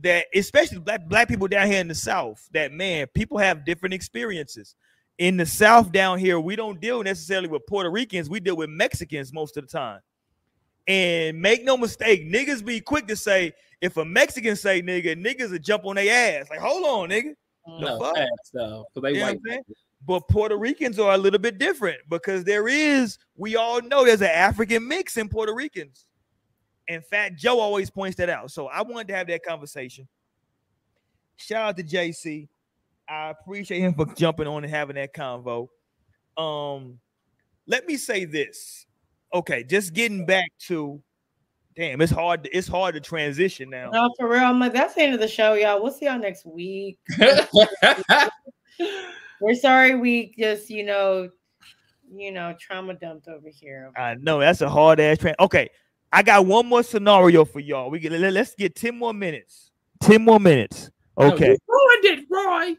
that, 0.03 0.27
especially 0.35 0.79
black 0.79 1.07
black 1.09 1.29
people 1.29 1.49
down 1.49 1.67
here 1.67 1.81
in 1.81 1.89
the 1.89 1.95
South, 1.95 2.49
that 2.53 2.73
man, 2.73 3.07
people 3.09 3.39
have 3.39 3.65
different 3.65 3.95
experiences 3.95 4.77
in 5.19 5.37
the 5.37 5.47
South 5.47 5.93
down 5.93 6.19
here, 6.19 6.41
we 6.41 6.57
don't 6.57 6.81
deal 6.81 7.03
necessarily 7.03 7.49
with 7.49 7.67
Puerto 7.67 7.91
Ricans, 7.91 8.29
we 8.29 8.41
deal 8.41 8.57
with 8.57 8.71
Mexicans 8.71 9.33
most 9.33 9.57
of 9.57 9.65
the 9.67 9.71
time. 9.71 10.01
And 10.87 11.41
make 11.41 11.65
no 11.65 11.77
mistake, 11.77 12.31
niggas 12.31 12.65
be 12.65 12.81
quick 12.81 13.07
to 13.09 13.17
say, 13.17 13.53
if 13.81 13.97
a 13.97 14.05
Mexican 14.05 14.57
say 14.57 14.83
nigga, 14.83 15.17
niggas 15.17 15.51
will 15.51 15.59
jump 15.59 15.85
on 15.87 15.97
their 15.97 16.41
ass. 16.41 16.51
Like, 16.51 16.59
hold 16.59 16.85
on, 16.85 17.11
nigga. 17.11 17.35
Mm. 17.69 17.81
No, 17.81 17.99
fuck? 17.99 18.17
facts, 18.17 18.51
though, 18.53 18.87
'cause 18.93 19.03
they 19.03 19.13
You 19.13 19.21
know 19.21 19.27
what 19.27 19.41
white. 19.47 19.59
I'm? 19.69 19.75
But 20.07 20.29
Puerto 20.29 20.57
Ricans 20.59 20.99
are 20.99 21.15
a 21.15 21.19
little 21.19 21.39
bit 21.39 21.59
different 21.59 21.99
because 22.11 22.45
there 22.45 22.69
is, 22.69 23.17
we 23.37 23.57
all 23.57 23.81
know 23.81 24.05
there's 24.05 24.21
an 24.21 24.29
African 24.29 24.87
mix 24.87 25.17
in 25.17 25.29
Puerto 25.31 25.55
Ricans. 25.55 26.07
In 26.89 27.01
fact, 27.01 27.39
Joe 27.39 27.61
always 27.61 27.91
points 27.91 28.17
that 28.17 28.29
out. 28.29 28.51
So 28.51 28.67
I 28.69 28.83
wanted 28.83 29.09
to 29.09 29.15
have 29.15 29.27
that 29.29 29.43
conversation. 29.45 30.07
Shout 31.37 31.69
out 31.69 31.77
to 31.77 31.83
JC. 31.83 32.49
I 33.09 33.31
appreciate 33.31 33.81
him 33.81 33.95
for 33.95 34.07
jumping 34.15 34.47
on 34.47 34.65
and 34.65 34.73
having 34.73 34.97
that 34.97 35.15
convo. 35.15 35.69
Um, 36.37 36.99
let 37.67 37.87
me 37.87 37.97
say 37.97 38.25
this. 38.25 38.87
Okay, 39.33 39.65
just 39.65 39.95
getting 39.95 40.27
back 40.27 40.51
to 40.61 41.03
damn, 41.77 42.01
it's 42.01 42.13
hard, 42.13 42.45
to, 42.45 42.57
it's 42.57 42.69
hard 42.69 42.95
to 42.95 43.01
transition 43.01 43.69
now. 43.69 43.91
No, 43.91 44.09
for 44.19 44.29
real. 44.29 44.45
I'm 44.45 44.61
like, 44.61 44.73
that's 44.73 44.95
the 44.95 45.03
end 45.03 45.15
of 45.15 45.21
the 45.21 45.29
show, 45.29 45.55
y'all. 45.55 45.83
We'll 45.83 45.93
see 45.93 46.07
y'all 46.07 46.19
next 46.19 46.47
week. 46.47 46.99
We're 49.41 49.55
sorry 49.55 49.97
we 49.97 50.35
just, 50.39 50.71
you 50.71 50.85
know, 50.85 51.31
you 52.13 52.31
know, 52.33 52.55
trauma 52.61 52.95
dumped 52.95 53.29
over 53.29 53.49
here. 53.49 53.91
I 53.97 54.15
know 54.15 54.39
that's 54.41 54.61
a 54.61 54.69
hard 54.69 55.01
ass 55.01 55.19
train. 55.19 55.35
Okay, 55.41 55.69
I 56.15 56.23
got 56.23 56.47
one 56.47 56.67
more 56.67 56.85
scenario 56.85 57.45
for 57.45 57.59
y'all. 57.59 57.91
We 57.91 57.99
get 57.99 58.13
let, 58.13 58.37
us 58.37 58.55
get 58.55 58.77
10 58.77 58.97
more 58.97 59.13
minutes. 59.13 59.73
10 60.03 60.23
more 60.23 60.39
minutes. 60.39 60.89
Okay, 61.19 61.51
you 61.51 61.59
ruined 61.69 62.05
it, 62.05 62.27
Roy. 62.31 62.77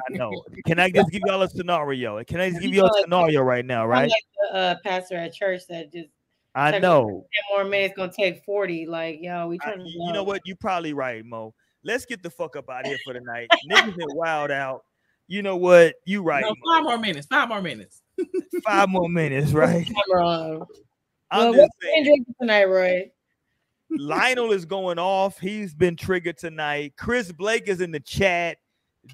I 0.00 0.12
know. 0.12 0.32
Can 0.66 0.78
I 0.78 0.90
just 0.90 1.10
give 1.10 1.20
y'all 1.26 1.42
a 1.42 1.48
scenario? 1.48 2.24
Can 2.24 2.40
I 2.40 2.48
just 2.48 2.62
give 2.62 2.72
y'all 2.72 2.86
a 2.86 3.02
scenario 3.02 3.42
right 3.42 3.66
now, 3.66 3.82
I'm 3.82 3.90
right? 3.90 4.08
like 4.08 4.24
the 4.50 4.56
uh, 4.56 4.74
pastor 4.82 5.16
at 5.16 5.34
church 5.34 5.60
that 5.68 5.92
just 5.92 6.08
I 6.54 6.78
know. 6.78 7.26
10 7.50 7.64
more 7.64 7.64
minutes 7.70 7.94
gonna 7.98 8.10
take 8.10 8.42
40. 8.46 8.86
Like, 8.86 9.18
yo, 9.20 9.46
we 9.46 9.58
I- 9.60 9.64
trying 9.64 9.78
to 9.80 9.84
you 9.86 10.12
know 10.14 10.24
what? 10.24 10.40
You 10.46 10.56
probably 10.56 10.94
right, 10.94 11.22
Mo. 11.22 11.52
Let's 11.84 12.06
get 12.06 12.22
the 12.22 12.30
fuck 12.30 12.56
up 12.56 12.70
out 12.70 12.80
of 12.80 12.86
here 12.86 12.98
for 13.04 13.12
the 13.12 13.20
night. 13.20 13.50
Niggas 13.70 13.94
been 13.94 14.08
wild 14.14 14.50
out. 14.50 14.84
You 15.28 15.42
know 15.42 15.56
what? 15.56 15.96
You 16.06 16.22
right. 16.22 16.42
No, 16.42 16.48
Mo. 16.48 16.74
five 16.74 16.82
more 16.84 16.98
minutes. 16.98 17.26
Five 17.26 17.48
more 17.48 17.60
minutes. 17.60 18.00
Five 18.64 18.88
more 18.88 19.10
minutes, 19.10 19.52
right? 19.52 19.86
Camera 21.34 21.48
on. 21.48 21.54
I'm 21.54 21.58
Well, 21.58 21.66
just 21.66 21.76
what 21.80 21.96
you 21.98 22.04
saying. 22.04 22.24
tonight, 22.40 22.64
Roy? 22.64 23.10
Lionel 23.90 24.52
is 24.52 24.64
going 24.64 24.98
off. 24.98 25.38
He's 25.38 25.74
been 25.74 25.96
triggered 25.96 26.38
tonight. 26.38 26.94
Chris 26.96 27.30
Blake 27.32 27.68
is 27.68 27.80
in 27.80 27.90
the 27.90 28.00
chat. 28.00 28.58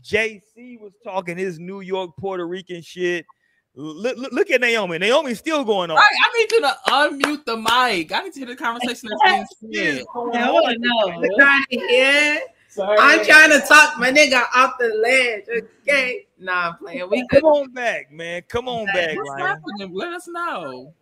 JC 0.03 0.81
was 0.81 0.93
talking 1.05 1.37
his 1.37 1.59
New 1.59 1.81
York 1.81 2.13
Puerto 2.19 2.47
Rican 2.47 2.81
shit. 2.81 3.27
Look, 3.75 4.17
look, 4.17 4.33
look 4.33 4.51
at 4.51 4.61
Naomi. 4.61 4.99
Naomi's 4.99 5.39
still 5.39 5.65
going 5.65 5.91
on. 5.91 5.97
Right, 5.97 6.07
I 6.25 6.39
need 6.39 6.53
you 6.53 6.61
to 6.61 6.77
unmute 6.89 7.45
the 7.45 7.57
mic. 7.57 8.13
I 8.13 8.23
need 8.23 8.33
to 8.33 8.39
hear 8.41 8.49
the 8.49 8.57
conversation 8.57 9.09
that's 9.11 9.55
being 9.61 9.97
said. 9.97 10.05
I 10.15 10.51
want 10.51 10.73
to 10.73 10.79
know. 10.79 11.37
Trying 11.39 11.65
to 11.73 11.79
hear. 11.79 12.41
Sorry. 12.69 12.97
I'm 13.01 13.25
trying 13.25 13.51
to 13.51 13.61
talk 13.67 13.99
my 13.99 14.13
nigga 14.13 14.45
off 14.55 14.75
the 14.79 14.89
ledge. 14.89 15.63
Okay. 15.83 16.27
Nah, 16.39 16.69
I'm 16.71 16.77
playing. 16.79 17.09
We 17.11 17.27
Come 17.29 17.41
good. 17.43 17.45
on 17.45 17.73
back, 17.73 18.13
man. 18.13 18.43
Come 18.49 18.69
on 18.69 18.87
back, 18.87 19.17
What's 19.17 19.29
Lionel. 19.29 19.47
happening? 19.47 19.93
Let 19.93 20.13
us 20.13 20.29
know. 20.29 20.95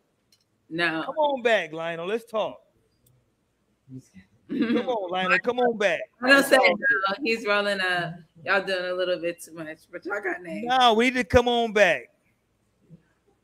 No. 0.70 1.02
Come 1.06 1.16
on 1.16 1.42
back, 1.42 1.72
Lionel. 1.72 2.06
Let's 2.06 2.24
talk. 2.30 2.60
Come 4.48 4.88
on, 4.88 5.10
Lionel. 5.10 5.38
Come 5.40 5.58
on 5.60 5.76
back. 5.78 6.00
I 6.22 6.28
don't 6.28 6.44
say 6.44 6.56
no. 6.56 7.14
He's 7.22 7.46
rolling 7.46 7.80
up. 7.80 8.14
Y'all 8.44 8.62
doing 8.64 8.84
a 8.90 8.94
little 8.94 9.18
bit 9.20 9.42
too 9.42 9.52
much, 9.54 9.78
but 9.90 10.04
y'all 10.04 10.20
got 10.22 10.42
names. 10.42 10.66
No, 10.66 10.94
we 10.94 11.06
need 11.06 11.14
to 11.14 11.24
come 11.24 11.48
on 11.48 11.72
back. 11.72 12.10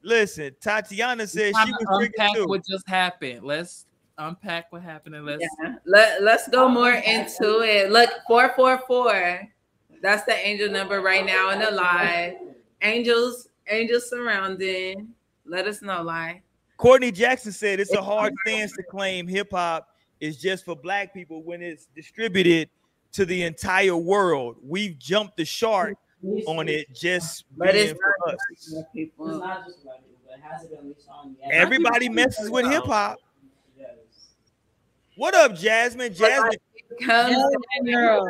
Listen, 0.02 0.54
Tatiana 0.60 1.26
says 1.26 1.54
she 1.64 1.70
to 1.70 1.76
was 1.80 2.04
unpack 2.04 2.34
too. 2.34 2.46
what 2.46 2.64
just 2.66 2.86
happened. 2.86 3.42
Let's 3.42 3.86
unpack 4.18 4.70
what 4.70 4.82
happened 4.82 5.14
and 5.14 5.24
let's 5.24 5.42
Yeah. 5.62 5.76
Let, 5.86 6.22
let's 6.22 6.46
go 6.48 6.68
more 6.68 6.92
into 6.92 7.60
it. 7.62 7.90
Look, 7.90 8.10
444. 8.28 9.48
That's 10.02 10.24
the 10.24 10.36
angel 10.46 10.70
number 10.70 11.00
right 11.00 11.24
now 11.24 11.50
in 11.50 11.58
the 11.58 11.70
live. 11.70 12.34
Angels, 12.82 13.48
angels 13.68 14.10
surrounding. 14.10 15.08
Let 15.46 15.66
us 15.66 15.80
know, 15.80 16.02
lie. 16.02 16.42
Courtney 16.76 17.12
Jackson 17.12 17.52
said 17.52 17.80
it's 17.80 17.92
a 17.92 18.02
hard 18.02 18.32
stance 18.46 18.72
to 18.72 18.82
claim 18.82 19.26
hip 19.28 19.48
hop 19.52 19.88
is 20.20 20.36
just 20.38 20.64
for 20.64 20.74
black 20.76 21.12
people 21.14 21.42
when 21.42 21.62
it's 21.62 21.86
distributed 21.94 22.68
to 23.12 23.24
the 23.24 23.42
entire 23.42 23.96
world. 23.96 24.56
We've 24.62 24.98
jumped 24.98 25.36
the 25.36 25.44
shark 25.44 25.94
on 26.46 26.68
it 26.68 26.86
just 26.94 27.44
But 27.56 27.72
being 27.72 27.90
it's 27.90 27.92
for 27.98 28.14
not 28.26 28.34
us. 28.34 28.40
just 28.50 28.72
black 28.72 28.86
It's 28.94 29.18
not 29.18 29.64
just 29.66 29.84
black 29.84 29.98
people, 29.98 30.20
but 30.26 30.38
it 30.38 30.40
has 30.42 30.66
been 30.66 30.78
released 30.82 31.08
on 31.08 31.36
Everybody 31.50 32.08
messes 32.08 32.50
with 32.50 32.66
hip 32.66 32.84
hop. 32.84 33.18
What 35.16 35.34
up, 35.36 35.54
Jasmine? 35.54 36.12
Jasmine, 36.12 36.58
Comes 37.02 37.36
girl. 37.86 38.26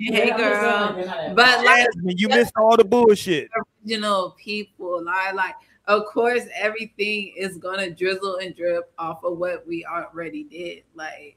hey 0.00 0.30
girl. 0.36 0.94
But 1.34 1.64
like 1.64 1.86
Jasmine, 1.86 2.18
you 2.18 2.28
missed 2.28 2.52
all 2.56 2.76
the 2.76 2.84
bullshit. 2.84 3.48
original 3.86 4.34
people, 4.42 5.04
I 5.08 5.30
like 5.32 5.54
of 5.86 6.04
course 6.06 6.42
everything 6.54 7.32
is 7.36 7.56
gonna 7.58 7.90
drizzle 7.90 8.36
and 8.36 8.54
drip 8.56 8.90
off 8.98 9.22
of 9.24 9.38
what 9.38 9.66
we 9.66 9.84
already 9.84 10.44
did. 10.44 10.82
Like 10.94 11.36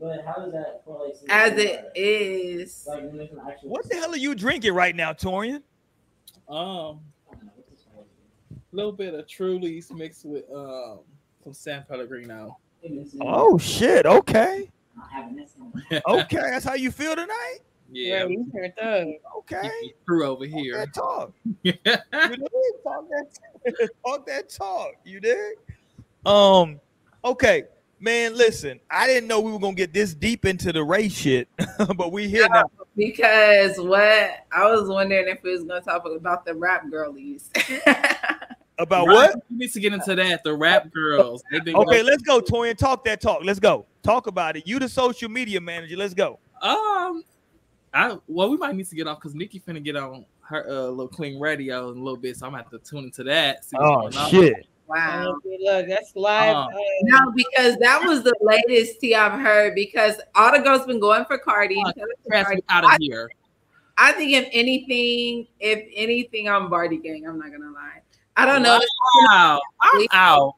But 0.00 0.24
how 0.26 0.34
does 0.44 0.52
that 0.52 0.82
correlate 0.84 1.14
to 1.24 1.32
as 1.32 1.52
other 1.52 1.60
it 1.62 1.80
part? 1.82 1.92
is. 1.96 2.84
Like, 2.88 3.02
when 3.04 3.16
there's 3.16 3.30
an 3.32 3.40
actual- 3.48 3.70
What 3.70 3.88
the 3.88 3.96
hell 3.96 4.12
are 4.12 4.16
you 4.16 4.34
drinking 4.34 4.74
right 4.74 4.94
now, 4.94 5.12
Torian? 5.12 5.62
um 6.48 7.00
I 7.30 7.34
don't 7.34 7.44
know, 7.46 7.52
what's 7.56 7.70
this 7.70 7.84
called? 7.92 8.06
a 8.50 8.76
little 8.76 8.92
bit 8.92 9.14
of 9.14 9.26
Truly's 9.28 9.90
mixed 9.92 10.24
with 10.24 10.44
um 10.54 11.00
some 11.42 11.52
San 11.54 11.84
Pellegrino. 11.88 12.58
Oh 13.20 13.58
shit. 13.58 14.06
Okay. 14.06 14.68
not 14.96 15.10
having 15.10 15.36
this 15.36 15.54
one. 15.56 15.72
Okay. 16.06 16.36
That's 16.50 16.64
how 16.64 16.74
you 16.74 16.90
feel 16.90 17.14
tonight? 17.14 17.58
Yeah, 17.92 18.24
you 18.26 18.50
turned 18.54 18.72
up. 18.78 19.08
Okay. 19.38 19.70
crew 20.06 20.24
over 20.26 20.46
Talk 20.46 20.58
here. 20.58 20.76
that 20.78 20.94
talk. 20.94 21.32
You 21.62 21.72
dig? 21.72 22.00
Talk 22.84 23.04
that 23.10 23.88
talk 24.06 24.26
that 24.26 24.48
talk. 24.48 24.92
You 25.04 25.20
dig? 25.20 25.56
Um, 26.26 26.80
okay. 27.24 27.64
Man, 28.00 28.36
listen, 28.36 28.80
I 28.90 29.06
didn't 29.06 29.28
know 29.28 29.40
we 29.40 29.52
were 29.52 29.60
gonna 29.60 29.74
get 29.74 29.92
this 29.92 30.12
deep 30.12 30.44
into 30.44 30.72
the 30.72 30.82
race 30.82 31.12
shit, 31.12 31.46
but 31.96 32.10
we 32.10 32.26
here 32.28 32.48
now. 32.48 32.64
Because 32.96 33.78
what 33.78 34.30
I 34.50 34.68
was 34.70 34.88
wondering 34.88 35.28
if 35.28 35.40
we 35.44 35.52
was 35.52 35.62
gonna 35.62 35.80
talk 35.82 36.04
about 36.04 36.44
the 36.44 36.54
rap 36.54 36.90
girlies. 36.90 37.48
About 38.78 39.06
Right, 39.06 39.14
what? 39.14 39.44
We 39.50 39.58
need 39.58 39.72
to 39.72 39.80
get 39.80 39.92
into 39.92 40.16
that. 40.16 40.42
The 40.42 40.54
rap 40.54 40.90
girls. 40.90 41.44
Okay, 41.54 41.72
going- 41.72 42.04
let's 42.06 42.22
go, 42.22 42.40
Torian. 42.40 42.76
Talk 42.76 43.04
that 43.04 43.20
talk. 43.20 43.44
Let's 43.44 43.60
go. 43.60 43.86
Talk 44.02 44.26
about 44.26 44.56
it. 44.56 44.66
You 44.66 44.80
the 44.80 44.88
social 44.88 45.28
media 45.28 45.60
manager. 45.60 45.96
Let's 45.96 46.14
go. 46.14 46.40
Um, 46.60 47.22
I 47.94 48.18
well, 48.26 48.50
we 48.50 48.56
might 48.56 48.74
need 48.74 48.88
to 48.88 48.94
get 48.96 49.06
off 49.06 49.18
because 49.18 49.34
Nicki 49.34 49.60
finna 49.60 49.82
get 49.82 49.96
on 49.96 50.24
her 50.42 50.66
uh, 50.68 50.88
little 50.88 51.08
Queen 51.08 51.38
Radio 51.38 51.90
in 51.90 51.98
a 51.98 52.02
little 52.02 52.16
bit, 52.16 52.36
so 52.36 52.46
I'm 52.46 52.52
gonna 52.52 52.62
have 52.62 52.72
to 52.72 52.78
tune 52.78 53.04
into 53.04 53.24
that. 53.24 53.64
see 53.64 53.76
Oh 53.78 54.02
going 54.02 54.16
on. 54.16 54.30
shit. 54.30 54.66
wow. 54.86 55.34
Okay, 55.36 55.58
look, 55.60 55.88
that's 55.88 56.14
live. 56.16 56.56
Um, 56.56 56.70
No, 57.02 57.32
because 57.34 57.76
that 57.78 58.02
was 58.04 58.22
the 58.22 58.34
latest 58.40 59.00
tea 59.00 59.14
I've 59.14 59.38
heard. 59.40 59.74
Because 59.74 60.20
all 60.34 60.52
the 60.52 60.58
girls 60.58 60.86
been 60.86 61.00
going 61.00 61.24
for 61.26 61.38
Cardi. 61.38 61.82
Uh, 61.84 61.88
out 61.88 62.44
Cardi. 62.44 62.62
out 62.68 62.84
of 62.84 62.90
I, 62.90 62.96
here. 63.00 63.30
I 63.98 64.12
think 64.12 64.32
if 64.32 64.48
anything, 64.52 65.46
if 65.60 65.86
anything, 65.94 66.48
I'm 66.48 66.70
Bardi 66.70 66.96
gang. 66.98 67.26
I'm 67.26 67.38
not 67.38 67.50
gonna 67.52 67.72
lie. 67.72 68.00
I 68.36 68.46
don't 68.46 68.62
know. 68.62 68.80
Wow, 69.28 69.60
I'm 69.80 70.06
out. 70.12 70.54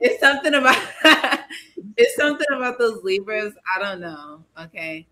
It's 0.00 0.20
something 0.20 0.54
about 0.54 0.80
it's 1.96 2.14
something 2.14 2.46
about 2.54 2.78
those 2.78 3.02
Libras. 3.02 3.52
I 3.76 3.80
don't 3.82 4.00
know. 4.00 4.44
Okay. 4.60 5.06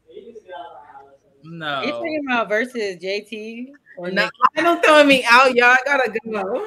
You 1.46 1.58
just 1.58 1.62
get 1.62 1.62
out 1.62 1.72
of 1.72 1.78
the 1.78 1.78
house. 1.78 1.84
you 1.84 1.86
No, 1.86 1.92
talking 1.92 2.22
about 2.26 2.48
versus 2.48 2.96
JT 2.96 3.66
or 3.96 4.10
No? 4.10 4.28
I 4.56 4.62
don't 4.62 4.84
throwing 4.84 5.08
me 5.08 5.24
out, 5.28 5.54
y'all. 5.54 5.66
I 5.66 5.78
gotta 5.84 6.10
go. 6.30 6.66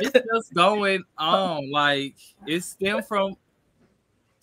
it's 0.00 0.12
just 0.12 0.54
going 0.54 1.02
on. 1.18 1.70
Like 1.70 2.16
it 2.46 2.62
stemmed 2.62 3.06
from. 3.06 3.34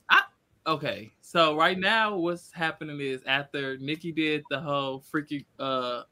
I 0.09 0.21
okay. 0.65 1.11
So 1.21 1.55
right 1.55 1.77
now, 1.77 2.15
what's 2.15 2.51
happening 2.51 2.99
is 3.01 3.21
after 3.25 3.77
Nicki 3.77 4.11
did 4.11 4.45
the 4.49 4.59
whole 4.59 4.99
freaky, 4.99 5.45
uh, 5.59 6.03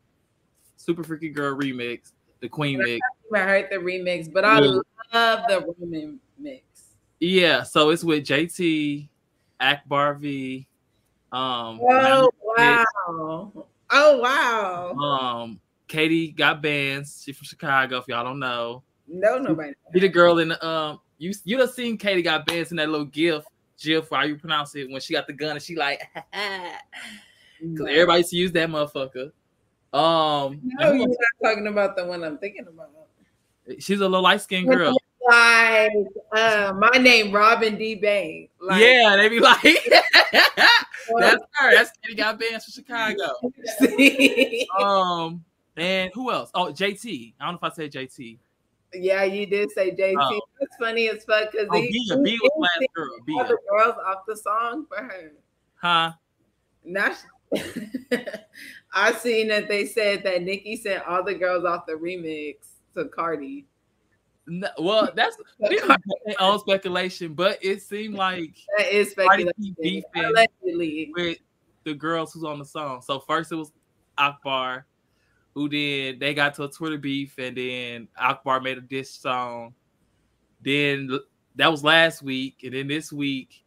super 0.77 1.03
freaky 1.03 1.29
girl 1.29 1.57
remix, 1.57 2.11
the 2.41 2.49
Queen 2.49 2.79
mix. 2.79 3.01
I 3.33 3.39
heard 3.39 3.67
the 3.71 3.77
remix, 3.77 4.31
but 4.31 4.45
I 4.45 4.59
Yeah. 4.59 4.79
love 5.13 5.39
the 5.47 5.73
Roman 5.79 6.19
mix. 6.37 6.63
Yeah, 7.19 7.63
so 7.63 7.89
it's 7.89 8.03
with 8.03 8.25
JT, 8.25 9.09
Akbar 9.59 10.15
V, 10.15 10.67
um, 11.31 11.79
Oh 11.81 12.29
wow! 12.57 13.65
Oh 13.91 14.17
wow! 14.19 14.91
um, 14.93 15.59
Katie 15.87 16.29
Got 16.31 16.61
Bandz. 16.63 17.23
She's 17.23 17.37
from 17.37 17.45
Chicago. 17.45 17.97
If 17.97 18.07
y'all 18.07 18.23
don't 18.23 18.39
know, 18.39 18.83
No, 19.07 19.37
nobody. 19.37 19.73
be 19.93 19.99
the 19.99 20.09
girl 20.09 20.39
in 20.39 20.49
the 20.49 20.65
um. 20.67 20.99
You 21.17 21.33
you 21.45 21.57
done 21.57 21.71
seen 21.71 21.97
Katie 21.97 22.21
Got 22.21 22.45
Bandz 22.47 22.71
in 22.71 22.77
that 22.77 22.89
little 22.89 23.05
gif, 23.05 23.43
gif, 23.81 24.09
how 24.09 24.23
you 24.23 24.35
pronounce 24.37 24.75
it 24.75 24.89
when 24.89 24.99
she 24.99 25.13
got 25.13 25.27
the 25.27 25.33
gun 25.33 25.51
and 25.51 25.61
she 25.61 25.75
like, 25.75 26.01
because 27.61 27.87
everybody 27.87 28.19
used 28.19 28.29
to 28.31 28.35
use 28.37 28.51
that 28.51 28.69
motherfucker. 28.69 29.31
Um, 29.93 30.59
No, 30.63 30.91
you're 30.91 31.07
not 31.07 31.17
talking 31.41 31.67
about 31.67 31.95
the 31.95 32.05
one 32.05 32.23
I'm 32.23 32.37
thinking 32.37 32.65
about. 32.67 32.89
she's 33.79 33.99
a 33.99 34.03
little 34.07 34.21
light 34.21 34.41
skinned 34.41 34.67
girl. 34.67 34.93
Like 35.27 35.91
uh, 36.33 36.73
my 36.77 36.97
name, 36.99 37.31
Robin 37.31 37.77
D. 37.77 37.95
Bang. 37.95 38.47
Like, 38.61 38.81
yeah, 38.81 39.15
they 39.15 39.27
be 39.29 39.39
like, 39.39 39.61
that's 40.31 41.43
her. 41.53 41.71
That's 41.73 41.91
Katie 42.03 42.15
Got 42.15 42.39
Bandz 42.39 42.63
from 42.65 42.73
Chicago. 42.73 43.33
Um, 44.83 45.43
and 45.77 46.11
who 46.13 46.31
else? 46.31 46.51
Oh, 46.53 46.67
JT. 46.71 47.33
I 47.39 47.45
don't 47.45 47.53
know 47.61 47.67
if 47.67 47.71
I 47.71 47.75
said 47.75 47.91
JT. 47.91 48.37
yeah, 48.93 49.23
you 49.23 49.45
did 49.45 49.71
say 49.71 49.91
JT. 49.91 50.15
Oh. 50.19 50.41
That's 50.59 50.75
funny 50.77 51.09
as 51.09 51.23
fuck 51.25 51.51
because 51.51 51.67
Oh, 51.71 51.81
Bia. 51.81 52.17
Bia 52.23 52.37
was 52.41 52.51
last 52.59 52.87
girl. 52.95 53.09
all 53.11 53.23
Bia. 53.25 53.43
the 53.47 53.57
girls 53.69 53.95
off 54.07 54.25
the 54.27 54.37
song 54.37 54.85
for 54.87 55.03
her. 55.03 55.31
Huh? 55.75 56.11
Now, 56.83 57.13
she- 57.13 57.67
I 58.93 59.11
seen 59.13 59.47
that 59.49 59.67
they 59.67 59.85
said 59.85 60.23
that 60.23 60.41
Nicki 60.43 60.75
sent 60.77 61.05
all 61.05 61.23
the 61.23 61.33
girls 61.33 61.65
off 61.65 61.85
the 61.85 61.93
remix 61.93 62.55
to 62.95 63.05
Cardi. 63.05 63.65
No, 64.47 64.67
well, 64.77 65.11
that's 65.15 65.37
people 65.67 65.87
make 65.87 65.97
their 66.25 66.35
own 66.39 66.59
speculation, 66.59 67.33
but 67.33 67.57
it 67.63 67.81
seemed 67.81 68.13
like 68.15 68.55
That 68.77 68.93
is 68.93 69.11
speculation. 69.11 69.53
B 69.59 69.73
beefing 69.81 70.25
Allegedly. 70.25 71.11
with 71.15 71.39
the 71.83 71.93
girls 71.95 72.33
who's 72.33 72.43
on 72.43 72.59
the 72.59 72.65
song. 72.65 73.01
So 73.01 73.19
first 73.19 73.51
it 73.51 73.55
was 73.55 73.71
Akbar, 74.17 74.85
who 75.55 75.67
then 75.67 76.19
they 76.19 76.33
got 76.33 76.53
to 76.55 76.63
a 76.63 76.69
Twitter 76.69 76.97
beef, 76.97 77.37
and 77.39 77.57
then 77.57 78.07
Akbar 78.17 78.61
made 78.61 78.77
a 78.77 78.81
diss 78.81 79.09
song. 79.09 79.73
Then 80.61 81.09
that 81.55 81.71
was 81.71 81.83
last 81.83 82.21
week, 82.21 82.59
and 82.63 82.73
then 82.73 82.87
this 82.87 83.11
week, 83.11 83.63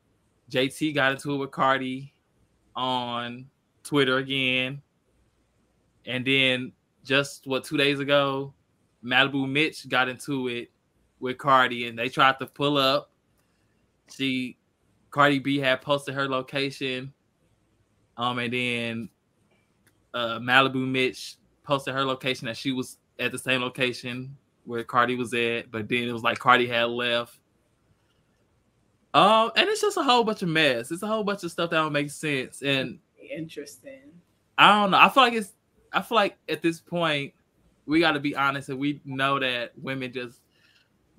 JT 0.50 0.94
got 0.94 1.12
into 1.12 1.32
it 1.32 1.36
with 1.38 1.50
Cardi 1.50 2.12
on 2.76 3.46
Twitter 3.82 4.18
again, 4.18 4.80
and 6.06 6.24
then 6.24 6.72
just 7.04 7.46
what 7.46 7.64
two 7.64 7.76
days 7.76 7.98
ago, 7.98 8.54
Malibu 9.04 9.48
Mitch 9.48 9.88
got 9.88 10.08
into 10.08 10.48
it 10.48 10.70
with 11.20 11.38
Cardi, 11.38 11.86
and 11.86 11.98
they 11.98 12.08
tried 12.08 12.38
to 12.38 12.46
pull 12.46 12.76
up. 12.76 13.10
She, 14.10 14.56
Cardi 15.10 15.38
B 15.38 15.58
had 15.58 15.82
posted 15.82 16.14
her 16.14 16.28
location, 16.28 17.12
um, 18.16 18.38
and 18.38 18.52
then 18.52 19.08
uh, 20.14 20.38
Malibu 20.38 20.86
Mitch 20.86 21.36
posted 21.62 21.94
her 21.94 22.04
location 22.04 22.46
that 22.46 22.56
she 22.56 22.72
was 22.72 22.98
at 23.18 23.32
the 23.32 23.38
same 23.38 23.60
location 23.60 24.36
where 24.64 24.84
Cardi 24.84 25.16
was 25.16 25.32
at, 25.34 25.70
but 25.70 25.88
then 25.88 26.04
it 26.04 26.12
was 26.12 26.22
like 26.22 26.38
Cardi 26.38 26.66
had 26.66 26.84
left. 26.84 27.38
Um, 29.14 29.50
and 29.56 29.68
it's 29.68 29.80
just 29.80 29.96
a 29.96 30.02
whole 30.02 30.24
bunch 30.24 30.42
of 30.42 30.48
mess. 30.48 30.90
It's 30.90 31.02
a 31.02 31.06
whole 31.06 31.24
bunch 31.24 31.42
of 31.42 31.50
stuff 31.50 31.70
that 31.70 31.76
don't 31.76 31.92
make 31.92 32.10
sense, 32.10 32.62
and 32.62 32.98
Interesting. 33.30 34.12
I 34.56 34.80
don't 34.80 34.90
know. 34.90 34.98
I 34.98 35.08
feel 35.08 35.22
like 35.22 35.32
it's. 35.34 35.52
I 35.92 36.02
feel 36.02 36.16
like 36.16 36.36
at 36.48 36.62
this 36.62 36.80
point, 36.80 37.32
we 37.88 38.00
got 38.00 38.12
to 38.12 38.20
be 38.20 38.36
honest, 38.36 38.68
and 38.68 38.78
we 38.78 39.00
know 39.04 39.38
that 39.38 39.72
women 39.80 40.12
just 40.12 40.40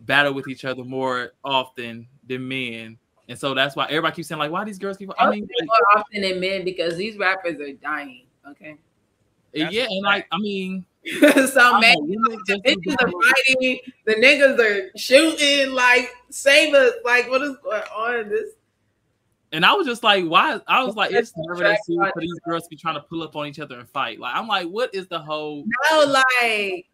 battle 0.02 0.34
with 0.34 0.48
each 0.48 0.64
other 0.64 0.84
more 0.84 1.34
often 1.44 2.08
than 2.28 2.48
men. 2.48 2.98
And 3.28 3.38
so 3.38 3.54
that's 3.54 3.76
why 3.76 3.86
everybody 3.86 4.16
keeps 4.16 4.30
saying, 4.30 4.40
like, 4.40 4.52
why 4.52 4.64
these 4.64 4.80
girls 4.80 4.98
keep 4.98 5.12
I 5.20 5.30
mean 5.30 5.48
like, 5.60 5.68
more 5.68 6.02
often 6.02 6.22
than 6.22 6.40
men 6.40 6.64
because 6.64 6.96
these 6.96 7.18
rappers 7.18 7.60
are 7.60 7.74
dying. 7.74 8.26
Okay. 8.48 8.78
Eh, 9.56 9.64
that's 9.64 9.74
yeah, 9.74 9.86
and 9.90 10.04
like 10.04 10.28
I 10.32 10.38
mean 10.38 10.86
so 11.06 11.80
man, 11.80 11.96
the 12.06 12.62
bitches 12.66 12.96
are 13.02 13.10
fighting, 13.10 13.80
the 14.06 14.16
niggas 14.16 14.60
are 14.60 14.91
shooting, 14.98 15.74
like 15.74 16.12
save 16.30 16.74
us, 16.74 16.94
like 17.04 17.30
what 17.30 17.41
is 17.41 17.56
going 17.64 17.82
on? 17.82 18.30
This 18.30 18.50
and 19.52 19.66
I 19.66 19.74
was 19.74 19.88
just 19.88 20.04
like, 20.04 20.26
why? 20.26 20.60
I 20.68 20.84
was 20.84 20.96
like, 20.96 21.12
it's 21.12 21.34
never 21.36 21.64
that 21.64 21.84
serious 21.84 22.12
for 22.14 22.22
these 22.22 22.40
girls 22.46 22.64
to 22.64 22.70
be 22.70 22.76
trying 22.76 22.96
to 22.96 23.02
pull 23.02 23.24
up 23.24 23.36
on 23.36 23.48
each 23.48 23.60
other 23.60 23.80
and 23.80 23.90
fight. 23.90 24.20
Like, 24.20 24.36
I'm 24.36 24.48
like, 24.48 24.68
what 24.68 24.94
is 24.94 25.08
the 25.08 25.20
whole 25.20 25.66
no, 25.92 26.06
like, 26.06 26.86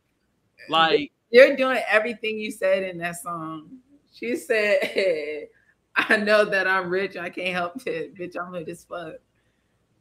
like 0.69 1.11
you're 1.31 1.55
doing 1.55 1.81
everything 1.89 2.39
you 2.39 2.51
said 2.51 2.83
in 2.83 2.97
that 2.99 3.17
song. 3.17 3.79
She 4.13 4.37
said, 4.37 4.83
hey, 4.83 5.47
I 5.95 6.17
know 6.17 6.45
that 6.45 6.67
I'm 6.67 6.89
rich, 6.89 7.17
I 7.17 7.29
can't 7.29 7.53
help 7.53 7.85
it, 7.85 8.15
bitch. 8.15 8.35
I'm 8.39 8.53
hood 8.53 8.69
as 8.69 8.85
fuck. 8.85 9.15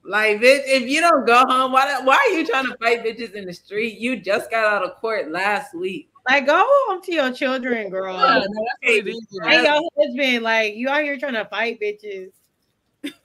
Like, 0.04 0.38
bitch, 0.38 0.62
if 0.66 0.88
you 0.88 1.00
don't 1.00 1.26
go 1.26 1.46
home, 1.46 1.72
why 1.72 2.00
why 2.00 2.16
are 2.16 2.36
you 2.36 2.46
trying 2.46 2.66
to 2.66 2.76
fight 2.76 3.04
bitches 3.04 3.32
in 3.32 3.46
the 3.46 3.54
street? 3.54 3.98
You 3.98 4.16
just 4.16 4.50
got 4.50 4.64
out 4.64 4.84
of 4.84 4.96
court 4.96 5.30
last 5.30 5.74
week. 5.74 6.10
Like, 6.28 6.46
go 6.46 6.64
home 6.66 7.02
to 7.02 7.12
your 7.12 7.32
children, 7.32 7.90
girl. 7.90 8.14
Yeah, 8.14 8.44
no, 8.46 8.66
hey, 8.82 9.00
hey, 9.00 9.62
your 9.62 9.90
husband, 9.98 10.42
like, 10.42 10.74
you 10.74 10.88
out 10.88 11.02
here 11.02 11.18
trying 11.18 11.34
to 11.34 11.44
fight 11.46 11.80
bitches. 11.80 12.30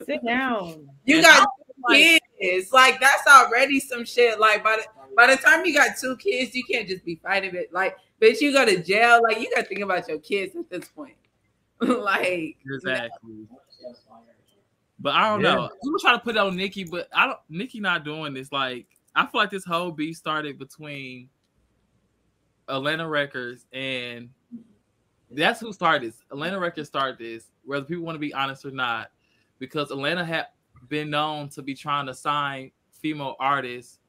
Sit 0.05 0.25
down. 0.25 0.89
You 1.05 1.21
got 1.21 1.47
kids. 1.89 2.71
Like, 2.71 2.99
that's 2.99 3.27
already 3.27 3.79
some 3.79 4.05
shit. 4.05 4.39
Like, 4.39 4.63
by 4.63 4.77
the 4.77 5.15
by 5.15 5.27
the 5.27 5.41
time 5.41 5.65
you 5.65 5.73
got 5.73 5.97
two 5.97 6.15
kids, 6.17 6.55
you 6.55 6.63
can't 6.63 6.87
just 6.87 7.03
be 7.03 7.15
fighting 7.15 7.55
it. 7.55 7.73
Like, 7.73 7.97
bitch, 8.21 8.41
you 8.41 8.53
go 8.53 8.65
to 8.65 8.81
jail. 8.81 9.21
Like, 9.21 9.39
you 9.39 9.49
got 9.53 9.61
to 9.61 9.67
think 9.67 9.81
about 9.81 10.07
your 10.07 10.19
kids 10.19 10.55
at 10.55 10.69
this 10.69 10.87
point. 10.89 11.15
like, 11.81 12.57
exactly. 12.65 13.47
But 14.99 15.15
I 15.15 15.29
don't 15.29 15.41
yeah. 15.41 15.55
know. 15.55 15.69
People 15.81 15.99
try 15.99 16.13
to 16.13 16.19
put 16.19 16.35
it 16.35 16.39
on 16.39 16.55
Nicki, 16.55 16.83
but 16.83 17.07
I 17.13 17.27
don't. 17.27 17.39
Nicki 17.49 17.79
not 17.79 18.03
doing 18.03 18.33
this. 18.33 18.51
Like 18.51 18.87
I 19.15 19.25
feel 19.25 19.41
like 19.41 19.49
this 19.49 19.65
whole 19.65 19.91
beef 19.91 20.17
started 20.17 20.59
between 20.59 21.29
Atlantic 22.67 23.07
Records 23.07 23.65
and 23.73 24.29
that's 25.31 25.59
who 25.59 25.71
started 25.73 26.07
this. 26.07 26.21
Atlantic 26.31 26.59
Records 26.59 26.87
started 26.87 27.17
this, 27.17 27.45
whether 27.63 27.85
people 27.85 28.03
want 28.03 28.15
to 28.15 28.19
be 28.19 28.33
honest 28.33 28.65
or 28.65 28.71
not, 28.71 29.11
because 29.59 29.91
Atlanta 29.91 30.25
had 30.25 30.47
been 30.87 31.09
known 31.09 31.49
to 31.49 31.61
be 31.61 31.73
trying 31.75 32.07
to 32.07 32.13
sign 32.13 32.71
female 32.91 33.35
artists 33.39 33.99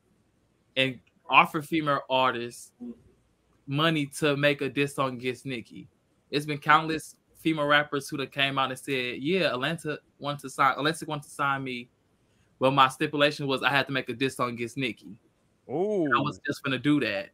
and 0.77 0.99
offer 1.29 1.61
female 1.63 2.01
artists 2.09 2.73
money 3.67 4.07
to 4.07 4.37
make 4.37 4.63
a 4.63 4.69
diss 4.69 4.95
song 4.95 5.15
against 5.15 5.47
Nicki. 5.47 5.89
It's 6.31 6.47
been 6.47 6.59
countless 6.59 7.17
female 7.37 7.67
rappers 7.67 8.09
who 8.09 8.17
that 8.19 8.33
came 8.33 8.59
out 8.59 8.71
and 8.71 8.79
said, 8.79 9.19
"Yeah, 9.19 9.53
Atlanta 9.53 9.99
wanted 10.19 10.41
to 10.41 10.51
sign. 10.51 10.73
Atlanta 10.73 11.05
wanted 11.07 11.25
to 11.25 11.31
sign 11.31 11.65
me, 11.65 11.89
but 12.59 12.73
my 12.73 12.89
stipulation 12.89 13.47
was 13.47 13.63
I 13.63 13.71
had 13.71 13.87
to 13.87 13.93
make 13.93 14.09
a 14.09 14.15
diss 14.15 14.37
song 14.37 14.51
against 14.51 14.77
Nicki. 14.77 15.17
Oh, 15.69 16.05
I 16.07 16.21
was 16.21 16.41
just 16.47 16.63
gonna 16.63 16.79
do 16.79 17.01
that. 17.01 17.31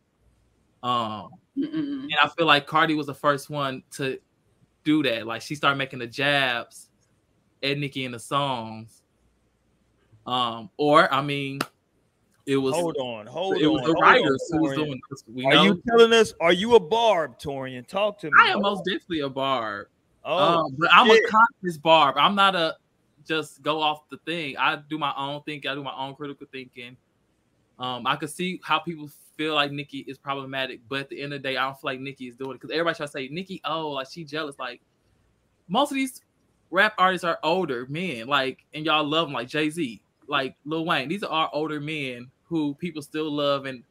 Um, 0.82 1.30
Mm-mm. 1.56 2.04
and 2.04 2.14
I 2.22 2.28
feel 2.28 2.46
like 2.46 2.66
Cardi 2.66 2.94
was 2.94 3.06
the 3.06 3.14
first 3.14 3.50
one 3.50 3.82
to 3.92 4.18
do 4.84 5.02
that. 5.02 5.26
Like 5.26 5.42
she 5.42 5.54
started 5.54 5.76
making 5.76 5.98
the 5.98 6.06
jabs 6.06 6.85
at 7.66 7.78
Nicki 7.78 8.04
in 8.04 8.12
the 8.12 8.18
songs. 8.18 9.02
Um, 10.26 10.70
or 10.76 11.12
I 11.12 11.22
mean, 11.22 11.60
it 12.46 12.56
was 12.56 12.74
hold 12.74 12.96
on, 12.98 13.26
hold 13.26 13.56
it 13.56 13.66
on. 13.66 13.72
was 13.72 13.82
the 13.82 13.92
writers 13.94 14.42
who 14.50 14.62
was 14.62 14.74
doing 14.74 15.00
this. 15.10 15.24
We 15.26 15.44
are 15.44 15.54
know. 15.54 15.64
you 15.64 15.82
telling 15.88 16.12
us? 16.12 16.32
Are 16.40 16.52
you 16.52 16.74
a 16.74 16.80
barb, 16.80 17.38
Torian? 17.38 17.86
Talk 17.86 18.18
to 18.20 18.26
me. 18.26 18.32
I 18.40 18.48
am 18.48 18.60
most 18.60 18.84
definitely 18.84 19.20
a 19.20 19.28
barb. 19.28 19.88
Oh, 20.24 20.64
um, 20.64 20.76
but 20.78 20.88
I'm 20.92 21.10
a 21.10 21.20
conscious 21.28 21.78
barb. 21.78 22.16
I'm 22.18 22.34
not 22.34 22.56
a 22.56 22.76
just 23.26 23.62
go 23.62 23.80
off 23.80 24.08
the 24.08 24.18
thing. 24.18 24.56
I 24.56 24.76
do 24.88 24.98
my 24.98 25.12
own 25.16 25.42
thinking. 25.44 25.70
I 25.70 25.74
do 25.74 25.82
my 25.82 25.94
own 25.96 26.14
critical 26.14 26.46
thinking. 26.50 26.96
Um, 27.78 28.06
I 28.06 28.16
could 28.16 28.30
see 28.30 28.60
how 28.64 28.78
people 28.78 29.10
feel 29.36 29.54
like 29.54 29.70
Nicki 29.70 29.98
is 30.00 30.16
problematic, 30.16 30.80
but 30.88 31.00
at 31.00 31.08
the 31.10 31.20
end 31.20 31.34
of 31.34 31.42
the 31.42 31.48
day, 31.48 31.56
I 31.56 31.64
don't 31.64 31.74
feel 31.74 31.90
like 31.90 32.00
Nicki 32.00 32.28
is 32.28 32.36
doing 32.36 32.52
it 32.52 32.54
because 32.54 32.70
everybody 32.70 32.96
try 32.96 33.06
to 33.06 33.12
say 33.12 33.28
Nicki, 33.28 33.60
oh, 33.64 33.90
like 33.90 34.08
she 34.10 34.24
jealous. 34.24 34.58
Like 34.58 34.80
most 35.68 35.90
of 35.90 35.96
these 35.96 36.22
rap 36.70 36.94
artists 36.98 37.24
are 37.24 37.38
older 37.42 37.86
men, 37.88 38.26
like, 38.26 38.64
and 38.74 38.84
y'all 38.84 39.04
love 39.04 39.26
them, 39.26 39.34
like 39.34 39.48
Jay 39.48 39.70
Z, 39.70 40.00
like 40.26 40.56
Lil 40.64 40.84
Wayne. 40.84 41.08
These 41.08 41.22
are 41.22 41.30
our 41.30 41.50
older 41.52 41.80
men 41.80 42.30
who 42.44 42.74
people 42.74 43.02
still 43.02 43.30
love, 43.30 43.66
and 43.66 43.82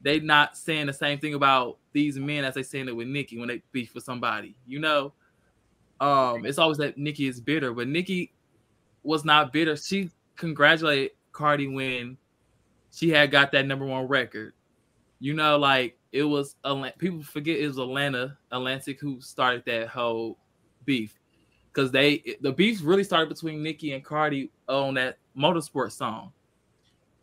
they 0.00 0.20
not 0.20 0.56
saying 0.56 0.86
the 0.86 0.92
same 0.92 1.18
thing 1.18 1.34
about 1.34 1.78
these 1.92 2.18
men 2.18 2.44
as 2.44 2.54
they 2.54 2.62
saying 2.62 2.88
it 2.88 2.96
with 2.96 3.08
Nicki 3.08 3.38
when 3.38 3.48
they 3.48 3.62
beef 3.72 3.94
with 3.94 4.04
somebody, 4.04 4.54
you 4.66 4.78
know. 4.78 5.12
Um, 6.00 6.46
it's 6.46 6.58
always 6.58 6.78
that 6.78 6.96
Nicki 6.96 7.26
is 7.26 7.40
bitter, 7.40 7.74
but 7.74 7.86
Nicki 7.86 8.32
was 9.02 9.24
not 9.24 9.52
bitter. 9.52 9.76
She 9.76 10.10
congratulated 10.36 11.10
Cardi 11.32 11.68
when 11.68 12.16
she 12.90 13.10
had 13.10 13.30
got 13.30 13.52
that 13.52 13.66
number 13.66 13.84
one 13.84 14.08
record. 14.08 14.54
You 15.18 15.34
know, 15.34 15.58
like 15.58 15.98
it 16.12 16.24
was 16.24 16.56
people 16.98 17.22
forget 17.22 17.58
it 17.58 17.66
was 17.66 17.78
Atlanta 17.78 18.38
Atlantic 18.50 18.98
who 19.00 19.20
started 19.20 19.62
that 19.66 19.88
whole 19.88 20.38
beef 20.86 21.19
because 21.72 21.90
they 21.90 22.36
the 22.40 22.52
beef 22.52 22.80
really 22.82 23.04
started 23.04 23.28
between 23.28 23.62
Nicki 23.62 23.92
and 23.92 24.04
Cardi 24.04 24.50
on 24.68 24.94
that 24.94 25.18
motorsport 25.36 25.92
song. 25.92 26.32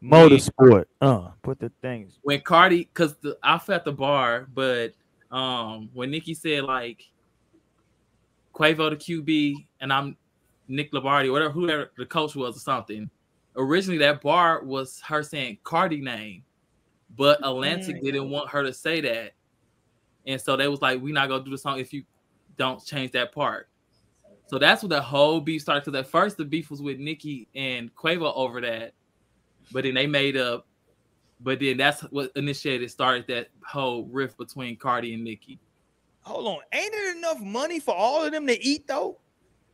Motorsport, 0.01 0.85
uh, 1.01 1.29
put 1.41 1.59
the 1.59 1.71
things 1.81 2.19
when 2.21 2.41
Cardi 2.41 2.83
because 2.85 3.15
the 3.17 3.37
I 3.43 3.57
felt 3.57 3.85
the 3.85 3.91
bar, 3.91 4.47
but 4.53 4.93
um 5.31 5.89
when 5.93 6.11
Nicki 6.11 6.33
said 6.33 6.63
like 6.63 7.03
Quavo 8.53 8.89
the 8.89 8.95
QB, 8.95 9.65
and 9.81 9.91
I'm 9.91 10.17
Nick 10.67 10.93
Lombardi, 10.93 11.29
whatever 11.29 11.51
whoever 11.51 11.91
the 11.97 12.05
coach 12.05 12.35
was 12.35 12.57
or 12.57 12.59
something. 12.59 13.09
Originally, 13.55 13.97
that 13.97 14.21
bar 14.21 14.63
was 14.63 15.01
her 15.01 15.23
saying 15.23 15.57
Cardi 15.63 15.99
name, 15.99 16.43
but 17.17 17.39
Atlantic 17.43 17.97
mm. 17.97 18.03
didn't 18.03 18.29
want 18.29 18.49
her 18.49 18.63
to 18.63 18.71
say 18.71 19.01
that, 19.01 19.33
and 20.27 20.39
so 20.39 20.55
they 20.55 20.67
was 20.67 20.81
like, 20.81 21.01
"We 21.01 21.11
not 21.11 21.27
gonna 21.27 21.43
do 21.43 21.51
the 21.51 21.57
song 21.57 21.79
if 21.79 21.91
you 21.91 22.03
don't 22.55 22.83
change 22.85 23.11
that 23.11 23.31
part." 23.31 23.67
So 24.47 24.57
that's 24.57 24.81
what 24.81 24.89
the 24.89 25.01
whole 25.01 25.41
beef 25.41 25.61
started. 25.61 25.85
Because 25.85 25.99
at 25.99 26.07
first 26.07 26.37
the 26.37 26.45
beef 26.45 26.71
was 26.71 26.81
with 26.81 26.99
Nicki 26.99 27.47
and 27.53 27.93
Quavo 27.95 28.33
over 28.35 28.61
that, 28.61 28.93
but 29.71 29.83
then 29.83 29.93
they 29.93 30.07
made 30.07 30.37
up. 30.37 30.65
But 31.39 31.59
then 31.59 31.77
that's 31.77 32.01
what 32.01 32.31
initiated 32.35 32.89
started 32.89 33.27
that 33.27 33.49
whole 33.63 34.05
rift 34.05 34.37
between 34.37 34.75
Cardi 34.75 35.13
and 35.13 35.23
Nicki. 35.23 35.59
Hold 36.21 36.47
on, 36.47 36.59
ain't 36.73 36.93
it 36.93 37.17
enough 37.17 37.39
money 37.39 37.79
for 37.79 37.93
all 37.93 38.25
of 38.25 38.31
them 38.31 38.47
to 38.47 38.61
eat 38.63 38.87
though? 38.87 39.19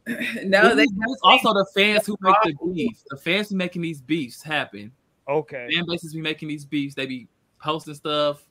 no, 0.44 0.76
they 0.76 0.86
also 1.24 1.54
the 1.54 1.66
fans 1.74 2.06
who 2.06 2.18
make 2.20 2.36
the 2.44 2.54
beefs. 2.74 3.06
The 3.10 3.18
fans 3.18 3.50
who 3.50 3.56
making 3.56 3.82
these 3.82 4.02
beefs 4.02 4.44
happen. 4.44 4.92
Okay. 5.30 5.70
Fan 5.74 5.86
bases 5.88 6.14
be 6.14 6.22
making 6.22 6.50
these 6.50 6.66
beefs. 6.66 6.96
They 6.96 7.06
be 7.06 7.28
posting 7.62 7.94
stuff, 7.94 8.44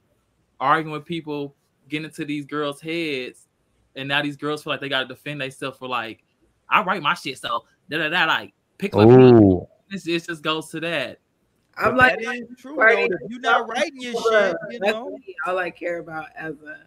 arguing 0.59 0.93
with 0.93 1.05
people, 1.05 1.55
getting 1.89 2.07
into 2.07 2.25
these 2.25 2.47
girls' 2.47 2.81
heads, 2.81 3.49
and 3.97 4.09
now 4.09 4.23
these 4.23 4.37
girls 4.37 4.63
feel 4.63 4.73
like 4.73 4.81
they 4.81 4.89
gotta 4.89 5.07
defend 5.07 5.41
themselves 5.41 5.79
for 5.79 5.89
like, 5.89 6.23
I 6.69 6.83
write 6.83 7.03
my 7.03 7.15
shit, 7.15 7.39
so 7.39 7.65
da 7.91 7.99
da 7.99 8.09
da 8.09 8.25
like 8.27 8.55
pick 8.79 8.95
up. 8.95 9.09
It 9.91 10.27
just 10.27 10.43
goes 10.43 10.69
to 10.71 10.81
that. 10.81 11.19
I'm 11.77 11.93
but 11.93 11.97
like, 11.97 12.23
that 12.23 12.35
is 12.35 12.47
true 12.59 12.77
though. 12.77 12.89
If 12.89 13.11
you're 13.29 13.41
not 13.41 13.69
writing 13.69 14.01
your 14.01 14.15
shit, 14.15 14.57
you 14.71 14.81
know, 14.81 15.19
all 15.47 15.59
I 15.59 15.71
care 15.71 15.99
about 15.99 16.27
as 16.37 16.55
a 16.63 16.79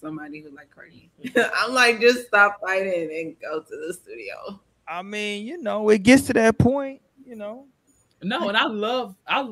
somebody 0.00 0.40
who 0.40 0.50
like 0.50 0.70
Cardi. 0.74 1.10
I'm 1.56 1.74
like, 1.74 2.00
just 2.00 2.26
stop 2.26 2.60
fighting 2.60 3.10
and 3.12 3.36
go 3.40 3.60
to 3.60 3.86
the 3.86 3.94
studio. 3.94 4.60
I 4.88 5.02
mean, 5.02 5.46
you 5.46 5.62
know, 5.62 5.88
it 5.90 6.02
gets 6.02 6.22
to 6.24 6.32
that 6.34 6.58
point, 6.58 7.02
you 7.24 7.36
know. 7.36 7.66
No, 8.22 8.48
and 8.48 8.56
I 8.56 8.66
love 8.66 9.16
I 9.26 9.48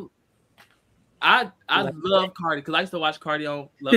I 1.23 1.51
I 1.69 1.83
like 1.83 1.95
love 1.97 2.35
Cardi 2.35 2.61
because 2.61 2.75
I 2.75 2.81
used 2.81 2.93
to 2.93 2.99
watch 2.99 3.21
Cardi 3.21 3.47
on 3.47 3.69
Love. 3.81 3.95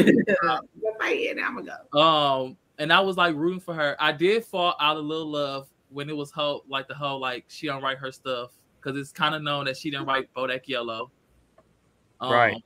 fight 0.99 1.37
I'm 1.43 1.55
gonna 1.55 1.77
go. 1.91 1.99
Um, 1.99 2.57
and 2.81 2.91
I 2.91 2.99
was 2.99 3.15
like 3.15 3.35
rooting 3.35 3.59
for 3.59 3.75
her. 3.75 3.95
I 3.99 4.11
did 4.11 4.43
fall 4.43 4.75
out 4.79 4.97
of 4.97 5.05
little 5.05 5.27
love 5.27 5.67
when 5.89 6.09
it 6.09 6.17
was 6.17 6.31
whole 6.31 6.63
like 6.67 6.87
the 6.87 6.95
whole 6.95 7.19
like 7.19 7.45
she 7.47 7.67
don't 7.67 7.83
write 7.83 7.99
her 7.99 8.11
stuff 8.11 8.49
because 8.81 8.99
it's 8.99 9.11
kind 9.11 9.35
of 9.35 9.43
known 9.43 9.65
that 9.65 9.77
she 9.77 9.91
didn't 9.91 10.07
write 10.07 10.33
Bodak 10.33 10.67
Yellow. 10.67 11.11
Um, 12.19 12.31
right. 12.31 12.63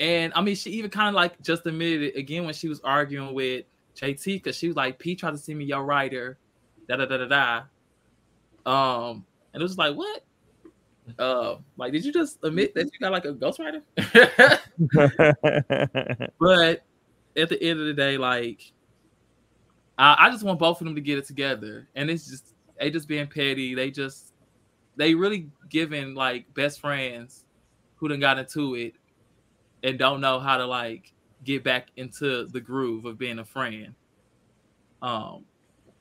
And 0.00 0.32
I 0.34 0.40
mean, 0.40 0.56
she 0.56 0.70
even 0.70 0.90
kind 0.90 1.08
of 1.08 1.14
like 1.14 1.40
just 1.40 1.64
admitted 1.66 2.02
it 2.02 2.18
again 2.18 2.44
when 2.44 2.52
she 2.52 2.68
was 2.68 2.80
arguing 2.80 3.32
with 3.32 3.64
JT 3.94 4.24
because 4.24 4.56
she 4.56 4.66
was 4.66 4.74
like, 4.74 4.98
P 4.98 5.14
tried 5.14 5.30
to 5.30 5.38
see 5.38 5.54
me 5.54 5.66
your 5.66 5.84
writer, 5.84 6.36
da 6.88 6.96
da 6.96 7.06
da 7.06 7.18
da 7.24 7.62
da. 8.64 9.08
Um, 9.08 9.24
and 9.52 9.60
it 9.60 9.62
was 9.62 9.78
like, 9.78 9.94
what? 9.94 10.24
Uh, 11.16 11.58
like, 11.76 11.92
did 11.92 12.04
you 12.04 12.12
just 12.12 12.38
admit 12.42 12.74
that 12.74 12.86
you 12.86 12.98
got 13.00 13.12
like 13.12 13.24
a 13.24 13.34
ghostwriter? 13.34 13.82
but 16.40 16.84
at 17.36 17.48
the 17.48 17.62
end 17.62 17.80
of 17.80 17.86
the 17.86 17.94
day, 17.94 18.16
like, 18.16 18.72
I, 19.98 20.26
I 20.26 20.30
just 20.30 20.44
want 20.44 20.58
both 20.58 20.80
of 20.80 20.86
them 20.86 20.94
to 20.94 21.00
get 21.00 21.18
it 21.18 21.26
together, 21.26 21.88
and 21.94 22.10
it's 22.10 22.28
just 22.28 22.54
they 22.78 22.90
just 22.90 23.08
being 23.08 23.26
petty. 23.26 23.74
They 23.74 23.90
just 23.90 24.32
they 24.96 25.14
really 25.14 25.50
giving 25.68 26.14
like 26.14 26.52
best 26.54 26.80
friends 26.80 27.44
who 27.96 28.08
done 28.08 28.20
got 28.20 28.38
into 28.38 28.74
it 28.74 28.94
and 29.82 29.98
don't 29.98 30.20
know 30.20 30.38
how 30.38 30.56
to 30.56 30.66
like 30.66 31.12
get 31.44 31.62
back 31.62 31.88
into 31.96 32.46
the 32.46 32.60
groove 32.60 33.04
of 33.04 33.18
being 33.18 33.38
a 33.38 33.44
friend. 33.44 33.94
Um, 35.02 35.44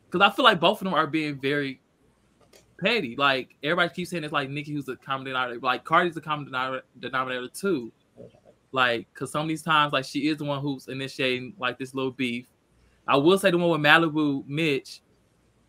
because 0.05 0.21
I 0.21 0.33
feel 0.33 0.45
like 0.45 0.59
both 0.59 0.79
of 0.79 0.85
them 0.85 0.93
are 0.93 1.07
being 1.07 1.39
very 1.39 1.81
petty. 2.79 3.15
Like 3.15 3.55
everybody 3.63 3.93
keeps 3.93 4.11
saying 4.11 4.23
it's 4.23 4.33
like 4.33 4.49
Nicki 4.49 4.73
who's 4.73 4.85
the 4.85 4.95
common 4.95 5.25
denominator. 5.25 5.59
Like 5.61 5.83
Cardi's 5.83 6.15
the 6.15 6.21
common 6.21 6.45
denominator, 6.45 6.85
denominator 6.99 7.47
too. 7.47 7.91
Like, 8.73 9.07
cause 9.13 9.31
some 9.31 9.43
of 9.43 9.47
these 9.47 9.61
times, 9.61 9.93
like 9.93 10.03
she 10.03 10.27
is 10.27 10.37
the 10.37 10.45
one 10.45 10.59
who's 10.59 10.87
initiating 10.87 11.53
like 11.59 11.77
this 11.77 11.93
little 11.93 12.11
beef. 12.11 12.47
I 13.07 13.17
will 13.17 13.37
say 13.37 13.51
the 13.51 13.57
one 13.57 13.69
with 13.69 13.81
Malibu 13.81 14.45
Mitch, 14.47 15.01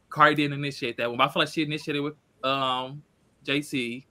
Cardi 0.09 0.37
didn't 0.37 0.55
initiate 0.59 0.97
that 0.97 1.09
one. 1.09 1.19
But 1.19 1.29
I 1.29 1.33
feel 1.33 1.43
like 1.43 1.53
she 1.53 1.63
initiated 1.63 2.03
with 2.03 2.15
um 2.43 3.03
JC 3.45 4.07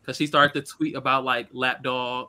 because 0.00 0.16
she 0.16 0.26
started 0.26 0.64
to 0.64 0.72
tweet 0.72 0.94
about 0.94 1.24
like 1.24 1.48
lapdog. 1.52 2.28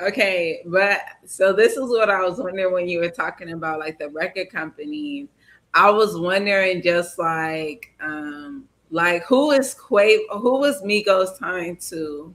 Okay, 0.00 0.62
but 0.66 1.00
so 1.26 1.52
this 1.52 1.72
is 1.72 1.88
what 1.88 2.08
I 2.08 2.22
was 2.22 2.38
wondering 2.38 2.72
when 2.72 2.88
you 2.88 3.00
were 3.00 3.10
talking 3.10 3.52
about 3.52 3.78
like 3.78 3.98
the 3.98 4.10
record 4.10 4.50
companies. 4.50 5.28
I 5.74 5.90
was 5.90 6.18
wondering 6.18 6.82
just 6.82 7.18
like 7.18 7.94
um 8.00 8.68
like 8.90 9.24
who 9.24 9.50
is 9.50 9.74
Quavo 9.74 10.20
who 10.40 10.60
was 10.60 10.82
Migos 10.82 11.36
signed 11.38 11.80
to? 11.80 12.34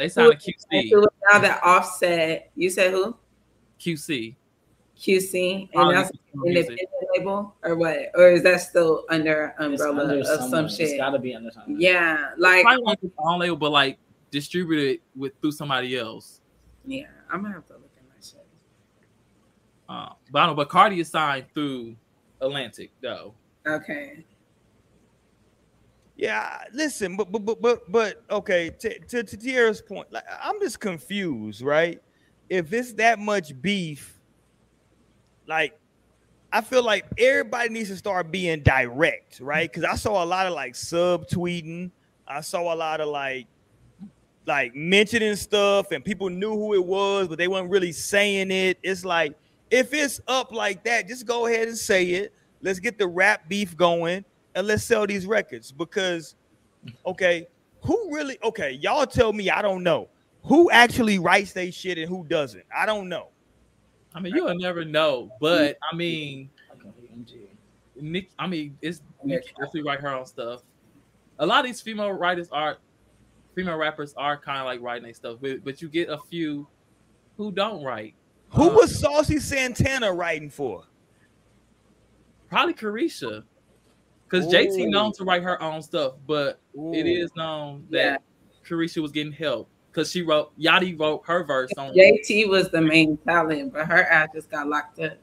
They 0.00 0.08
signed 0.08 0.32
a 0.32 0.36
QC. 0.36 0.90
Now 1.30 1.40
that 1.40 1.60
offset. 1.62 2.50
You 2.56 2.70
said 2.70 2.90
who? 2.90 3.14
QC. 3.78 4.34
QC. 4.98 5.68
And 5.74 5.96
that's 5.96 6.10
this 6.10 6.20
is 6.20 6.70
independent 6.70 6.78
label 7.14 7.54
or 7.62 7.76
what? 7.76 8.10
Or 8.14 8.30
is 8.30 8.42
that 8.44 8.62
still 8.62 9.04
under 9.10 9.54
umbrella 9.58 10.04
under 10.04 10.20
of 10.20 10.26
some 10.26 10.40
someone. 10.40 10.64
It's 10.64 10.76
shit? 10.76 10.96
gotta 10.96 11.18
be 11.18 11.34
under 11.34 11.50
something. 11.50 11.78
Yeah, 11.78 12.30
like 12.38 12.62
Probably 12.62 12.82
like 12.82 12.98
its 13.02 13.14
own 13.18 13.40
label, 13.40 13.56
but 13.56 13.72
like 13.72 13.98
distributed 14.30 15.00
with 15.14 15.32
through 15.42 15.52
somebody 15.52 15.98
else. 15.98 16.40
yeah, 16.86 17.04
I'm 17.30 17.42
gonna 17.42 17.54
have 17.54 17.66
to 17.68 17.74
look 17.74 17.90
at 17.94 18.04
my 18.04 18.26
shit. 18.26 18.46
Uh, 19.86 20.14
but 20.30 20.38
I 20.38 20.46
don't 20.46 20.56
know. 20.56 20.62
But 20.62 20.70
Cardi 20.70 21.00
is 21.00 21.10
signed 21.10 21.44
through 21.52 21.94
Atlantic 22.40 22.90
though. 23.02 23.34
Okay. 23.66 24.24
Yeah, 26.20 26.64
listen, 26.74 27.16
but 27.16 27.32
but 27.32 27.46
but 27.46 27.62
but, 27.62 27.90
but 27.90 28.22
okay, 28.30 28.68
to, 28.80 28.98
to 28.98 29.22
to 29.22 29.36
Tierra's 29.38 29.80
point, 29.80 30.12
like 30.12 30.24
I'm 30.42 30.60
just 30.60 30.78
confused, 30.78 31.62
right? 31.62 31.98
If 32.50 32.74
it's 32.74 32.92
that 32.94 33.18
much 33.18 33.58
beef, 33.62 34.20
like 35.46 35.80
I 36.52 36.60
feel 36.60 36.84
like 36.84 37.06
everybody 37.16 37.70
needs 37.70 37.88
to 37.88 37.96
start 37.96 38.30
being 38.30 38.60
direct, 38.60 39.40
right? 39.40 39.72
Because 39.72 39.84
I 39.84 39.94
saw 39.94 40.22
a 40.22 40.26
lot 40.26 40.46
of 40.46 40.52
like 40.52 40.74
sub 40.74 41.26
tweeting, 41.26 41.90
I 42.28 42.42
saw 42.42 42.74
a 42.74 42.76
lot 42.76 43.00
of 43.00 43.08
like 43.08 43.46
like 44.44 44.74
mentioning 44.74 45.36
stuff, 45.36 45.90
and 45.90 46.04
people 46.04 46.28
knew 46.28 46.52
who 46.52 46.74
it 46.74 46.84
was, 46.84 47.28
but 47.28 47.38
they 47.38 47.48
weren't 47.48 47.70
really 47.70 47.92
saying 47.92 48.50
it. 48.50 48.76
It's 48.82 49.06
like 49.06 49.38
if 49.70 49.94
it's 49.94 50.20
up 50.28 50.52
like 50.52 50.84
that, 50.84 51.08
just 51.08 51.24
go 51.24 51.46
ahead 51.46 51.68
and 51.68 51.78
say 51.78 52.04
it. 52.04 52.34
Let's 52.60 52.78
get 52.78 52.98
the 52.98 53.06
rap 53.06 53.48
beef 53.48 53.74
going 53.74 54.26
and 54.54 54.66
let's 54.66 54.84
sell 54.84 55.06
these 55.06 55.26
records 55.26 55.72
because 55.72 56.34
okay 57.06 57.46
who 57.82 58.14
really 58.14 58.38
okay 58.42 58.72
y'all 58.72 59.06
tell 59.06 59.32
me 59.32 59.50
i 59.50 59.62
don't 59.62 59.82
know 59.82 60.08
who 60.42 60.70
actually 60.70 61.18
writes 61.18 61.52
they 61.52 61.70
shit 61.70 61.98
and 61.98 62.08
who 62.08 62.24
doesn't 62.24 62.64
i 62.76 62.86
don't 62.86 63.08
know 63.08 63.28
I 64.14 64.20
mean, 64.20 64.34
you'll 64.34 64.54
never 64.56 64.84
know. 64.84 65.30
But 65.40 65.78
I 65.90 65.94
mean, 65.94 66.50
Nick. 68.00 68.30
I 68.38 68.46
mean, 68.46 68.76
it's 68.82 69.02
Nick 69.24 69.46
definitely 69.48 69.82
write 69.82 70.00
her 70.00 70.08
own 70.08 70.26
stuff. 70.26 70.62
A 71.38 71.46
lot 71.46 71.60
of 71.60 71.66
these 71.66 71.80
female 71.80 72.12
writers 72.12 72.48
are, 72.50 72.78
female 73.54 73.76
rappers 73.76 74.14
are 74.16 74.36
kind 74.36 74.58
of 74.58 74.66
like 74.66 74.80
writing 74.80 75.04
their 75.04 75.14
stuff, 75.14 75.38
but 75.40 75.64
but 75.64 75.80
you 75.80 75.88
get 75.88 76.08
a 76.08 76.18
few 76.18 76.66
who 77.36 77.52
don't 77.52 77.82
write. 77.82 78.14
who 78.50 78.70
Uh, 78.70 78.74
was 78.74 78.98
saucy 78.98 79.38
santana 79.38 80.12
writing 80.12 80.50
for 80.50 80.84
probably 82.48 82.74
Caresha, 82.74 83.44
because 84.30 84.46
JT 84.46 84.88
known 84.90 85.12
to 85.14 85.24
write 85.24 85.42
her 85.42 85.60
own 85.62 85.82
stuff, 85.82 86.14
but 86.26 86.60
it 86.74 87.06
Ooh. 87.06 87.22
is 87.22 87.30
known 87.34 87.86
that 87.90 88.22
Caresha 88.64 89.02
was 89.02 89.10
getting 89.10 89.32
help 89.32 89.68
because 89.90 90.10
she 90.10 90.22
wrote 90.22 90.56
Yachty 90.58 90.98
wrote 90.98 91.22
her 91.26 91.44
verse 91.44 91.70
on. 91.76 91.92
JT 91.94 92.48
was 92.48 92.70
the 92.70 92.80
main 92.80 93.16
talent, 93.18 93.72
but 93.72 93.86
her 93.86 94.04
ass 94.04 94.28
just 94.34 94.50
got 94.50 94.68
locked 94.68 95.00
up. 95.00 95.18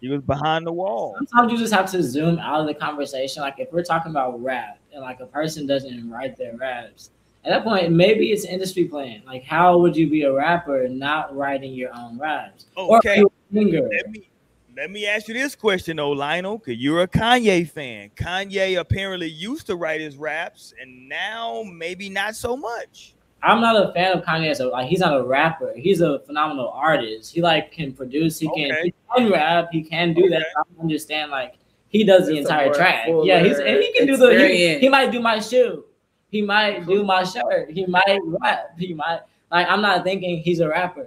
she 0.00 0.08
was 0.08 0.22
behind 0.22 0.66
the 0.66 0.72
wall 0.72 1.16
Sometimes 1.18 1.52
you 1.52 1.58
just 1.58 1.74
have 1.74 1.90
to 1.90 2.02
zoom 2.02 2.38
out 2.38 2.60
of 2.60 2.66
the 2.66 2.74
conversation. 2.74 3.42
Like 3.42 3.56
if 3.58 3.72
we're 3.72 3.82
talking 3.82 4.10
about 4.10 4.40
rap 4.42 4.78
and 4.92 5.02
like 5.02 5.20
a 5.20 5.26
person 5.26 5.66
doesn't 5.66 5.92
even 5.92 6.10
write 6.10 6.36
their 6.36 6.56
raps, 6.56 7.10
at 7.44 7.50
that 7.50 7.64
point 7.64 7.90
maybe 7.92 8.30
it's 8.30 8.44
industry 8.44 8.84
plan. 8.84 9.22
Like 9.26 9.44
how 9.44 9.78
would 9.78 9.96
you 9.96 10.08
be 10.08 10.22
a 10.22 10.32
rapper 10.32 10.86
not 10.88 11.34
writing 11.34 11.72
your 11.72 11.92
own 11.96 12.18
raps? 12.18 12.66
Okay 12.76 13.18
you 13.18 13.26
a 13.26 13.54
singer? 13.54 13.88
let 13.88 14.10
me 14.10 14.28
let 14.76 14.90
me 14.90 15.06
ask 15.06 15.28
you 15.28 15.34
this 15.34 15.54
question 15.54 15.96
though 15.96 16.10
lionel 16.10 16.58
because 16.58 16.76
you're 16.80 17.02
a 17.02 17.08
kanye 17.08 17.68
fan 17.68 18.10
kanye 18.16 18.78
apparently 18.78 19.28
used 19.28 19.66
to 19.66 19.76
write 19.76 20.00
his 20.00 20.16
raps 20.16 20.74
and 20.80 21.08
now 21.08 21.62
maybe 21.72 22.08
not 22.08 22.34
so 22.36 22.56
much 22.56 23.14
I'm 23.42 23.60
not 23.60 23.76
a 23.76 23.92
fan 23.92 24.16
of 24.16 24.24
Kanye 24.24 24.50
as 24.50 24.60
a 24.60 24.66
like 24.66 24.88
he's 24.88 24.98
not 25.00 25.14
a 25.14 25.22
rapper. 25.22 25.72
He's 25.76 26.00
a 26.00 26.18
phenomenal 26.20 26.70
artist. 26.70 27.32
He 27.32 27.42
like 27.42 27.70
can 27.70 27.92
produce. 27.92 28.40
He 28.40 28.48
can, 28.48 28.72
Okay. 28.72 28.82
he 28.84 28.94
can 29.14 29.30
rap. 29.30 29.68
He 29.70 29.82
can 29.82 30.14
do 30.14 30.28
that. 30.30 30.40
I 30.40 30.62
don't 30.72 30.80
understand 30.80 31.30
like 31.30 31.54
he 31.88 32.02
does 32.02 32.26
the 32.26 32.38
It's 32.38 32.48
a 32.48 32.52
entire 32.54 32.72
track. 32.72 33.04
fuller 33.04 33.24
Yeah, 33.26 33.40
he's 33.44 33.58
and 33.58 33.76
he 33.78 33.92
can 33.92 34.06
do 34.06 34.16
the. 34.16 34.48
He, 34.48 34.78
he 34.78 34.88
might 34.88 35.12
do 35.12 35.20
my 35.20 35.38
shoe. 35.38 35.84
He 36.30 36.42
might 36.42 36.86
do 36.86 37.04
my 37.04 37.22
shirt. 37.24 37.70
He 37.70 37.84
might 37.86 38.20
rap. 38.24 38.70
He 38.78 38.94
might 38.94 39.20
like. 39.52 39.68
I'm 39.68 39.82
not 39.82 40.02
thinking 40.02 40.38
he's 40.38 40.60
a 40.60 40.68
rapper. 40.68 41.06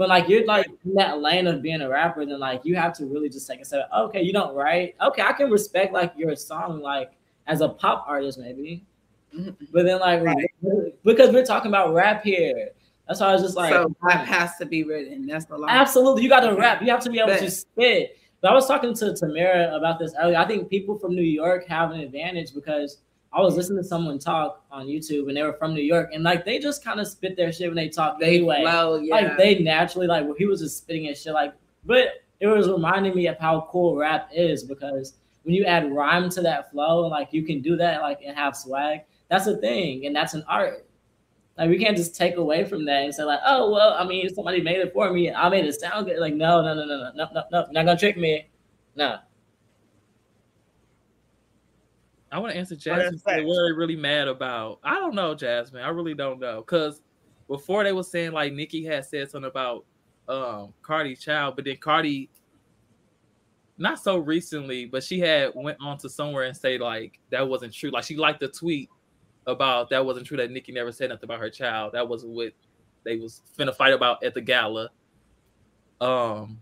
But 0.00 0.08
like 0.08 0.30
you're 0.30 0.46
like 0.46 0.66
in 0.86 0.94
that 0.94 1.20
lane 1.20 1.46
of 1.46 1.60
being 1.60 1.82
a 1.82 1.88
rapper, 1.90 2.24
then 2.24 2.40
like 2.40 2.62
you 2.64 2.74
have 2.74 2.94
to 2.94 3.04
really 3.04 3.28
just 3.28 3.46
take 3.46 3.60
a 3.60 3.66
step. 3.66 3.86
Okay, 3.94 4.22
you 4.22 4.32
don't 4.32 4.54
write. 4.54 4.94
Okay, 4.98 5.20
I 5.20 5.34
can 5.34 5.50
respect 5.50 5.92
like 5.92 6.14
your 6.16 6.34
song 6.36 6.80
like 6.80 7.12
as 7.46 7.60
a 7.60 7.68
pop 7.68 8.06
artist 8.08 8.38
maybe. 8.38 8.82
Mm-hmm. 9.36 9.66
But 9.70 9.84
then 9.84 10.00
like 10.00 10.22
because 11.04 11.34
we're 11.34 11.44
talking 11.44 11.70
about 11.70 11.92
rap 11.92 12.24
here. 12.24 12.70
That's 13.06 13.20
why 13.20 13.26
I 13.26 13.32
was 13.34 13.42
just 13.42 13.56
like 13.56 13.74
so 13.74 13.94
rap 14.00 14.24
has 14.24 14.56
to 14.56 14.64
be 14.64 14.84
written. 14.84 15.26
That's 15.26 15.44
the 15.44 15.58
law. 15.58 15.66
absolutely 15.68 16.22
you 16.22 16.30
gotta 16.30 16.56
rap. 16.56 16.80
You 16.80 16.90
have 16.92 17.00
to 17.00 17.10
be 17.10 17.18
able 17.18 17.32
But- 17.32 17.40
to 17.40 17.50
spit. 17.50 18.16
But 18.40 18.52
I 18.52 18.54
was 18.54 18.66
talking 18.66 18.94
to 18.94 19.14
Tamara 19.14 19.76
about 19.76 19.98
this 19.98 20.14
earlier. 20.18 20.38
I 20.38 20.46
think 20.46 20.70
people 20.70 20.98
from 20.98 21.14
New 21.14 21.20
York 21.20 21.66
have 21.66 21.90
an 21.90 22.00
advantage 22.00 22.54
because 22.54 23.02
I 23.32 23.40
was 23.40 23.54
listening 23.56 23.78
to 23.82 23.88
someone 23.88 24.18
talk 24.18 24.64
on 24.72 24.86
YouTube 24.86 25.28
and 25.28 25.36
they 25.36 25.42
were 25.42 25.52
from 25.52 25.72
New 25.72 25.82
York 25.82 26.10
and 26.12 26.24
like 26.24 26.44
they 26.44 26.58
just 26.58 26.82
kind 26.84 26.98
of 26.98 27.06
spit 27.06 27.36
their 27.36 27.52
shit 27.52 27.68
when 27.68 27.76
they 27.76 27.88
talk 27.88 28.18
They 28.18 28.36
anyway. 28.38 28.62
flow, 28.62 28.96
yeah. 28.98 29.14
Like 29.14 29.36
they 29.38 29.58
naturally 29.60 30.08
like 30.08 30.26
he 30.36 30.46
was 30.46 30.60
just 30.60 30.78
spitting 30.78 31.04
his 31.04 31.22
shit 31.22 31.32
like 31.32 31.54
but 31.84 32.24
it 32.40 32.46
was 32.48 32.68
reminding 32.68 33.14
me 33.14 33.28
of 33.28 33.38
how 33.38 33.68
cool 33.70 33.96
rap 33.96 34.30
is 34.34 34.64
because 34.64 35.14
when 35.44 35.54
you 35.54 35.64
add 35.64 35.92
rhyme 35.92 36.28
to 36.30 36.40
that 36.42 36.70
flow, 36.70 37.06
like 37.06 37.28
you 37.32 37.42
can 37.44 37.60
do 37.62 37.76
that 37.76 38.02
like 38.02 38.18
and 38.26 38.36
have 38.36 38.56
swag. 38.56 39.00
That's 39.28 39.46
a 39.46 39.56
thing 39.58 40.06
and 40.06 40.16
that's 40.16 40.34
an 40.34 40.44
art. 40.48 40.86
Like 41.56 41.70
we 41.70 41.78
can't 41.78 41.96
just 41.96 42.16
take 42.16 42.36
away 42.36 42.64
from 42.64 42.84
that 42.86 43.04
and 43.04 43.14
say 43.14 43.22
like, 43.22 43.40
oh 43.46 43.70
well, 43.70 43.94
I 43.94 44.04
mean 44.06 44.28
somebody 44.34 44.60
made 44.60 44.78
it 44.78 44.92
for 44.92 45.12
me. 45.12 45.30
I 45.32 45.48
made 45.48 45.66
it 45.66 45.78
sound 45.80 46.06
good. 46.06 46.18
Like 46.18 46.34
no, 46.34 46.62
no, 46.62 46.74
no, 46.74 46.84
no, 46.84 46.96
no, 46.96 47.12
no, 47.14 47.28
no, 47.32 47.44
no. 47.52 47.66
Not 47.70 47.86
gonna 47.86 47.96
trick 47.96 48.16
me. 48.16 48.48
No. 48.96 49.18
I 52.32 52.38
want 52.38 52.52
to 52.52 52.58
answer 52.58 52.76
Jasmine. 52.76 53.20
What 53.24 53.56
are 53.56 53.68
they 53.68 53.76
really 53.76 53.96
mad 53.96 54.28
about? 54.28 54.78
I 54.84 54.94
don't 54.94 55.14
know, 55.14 55.34
Jasmine. 55.34 55.82
I 55.82 55.88
really 55.88 56.14
don't 56.14 56.38
know. 56.38 56.62
Cause 56.62 57.02
before 57.48 57.82
they 57.82 57.92
were 57.92 58.04
saying 58.04 58.32
like 58.32 58.52
Nicki 58.52 58.84
had 58.84 59.04
said 59.04 59.30
something 59.30 59.50
about 59.50 59.84
um 60.28 60.72
Cardi 60.82 61.16
child, 61.16 61.56
but 61.56 61.64
then 61.64 61.76
Cardi 61.78 62.30
not 63.78 63.98
so 63.98 64.18
recently, 64.18 64.84
but 64.86 65.02
she 65.02 65.18
had 65.18 65.52
went 65.54 65.78
on 65.80 65.98
to 65.98 66.08
somewhere 66.08 66.44
and 66.44 66.56
say 66.56 66.78
like 66.78 67.18
that 67.30 67.46
wasn't 67.48 67.74
true. 67.74 67.90
Like 67.90 68.04
she 68.04 68.16
liked 68.16 68.40
the 68.40 68.48
tweet 68.48 68.88
about 69.46 69.90
that 69.90 70.04
wasn't 70.04 70.26
true 70.26 70.36
that 70.36 70.50
Nicki 70.50 70.70
never 70.70 70.92
said 70.92 71.10
nothing 71.10 71.24
about 71.24 71.40
her 71.40 71.50
child. 71.50 71.92
That 71.94 72.08
wasn't 72.08 72.32
what 72.32 72.52
they 73.04 73.16
was 73.16 73.42
finna 73.58 73.74
fight 73.74 73.92
about 73.92 74.22
at 74.22 74.34
the 74.34 74.40
gala. 74.40 74.90
Um 76.00 76.60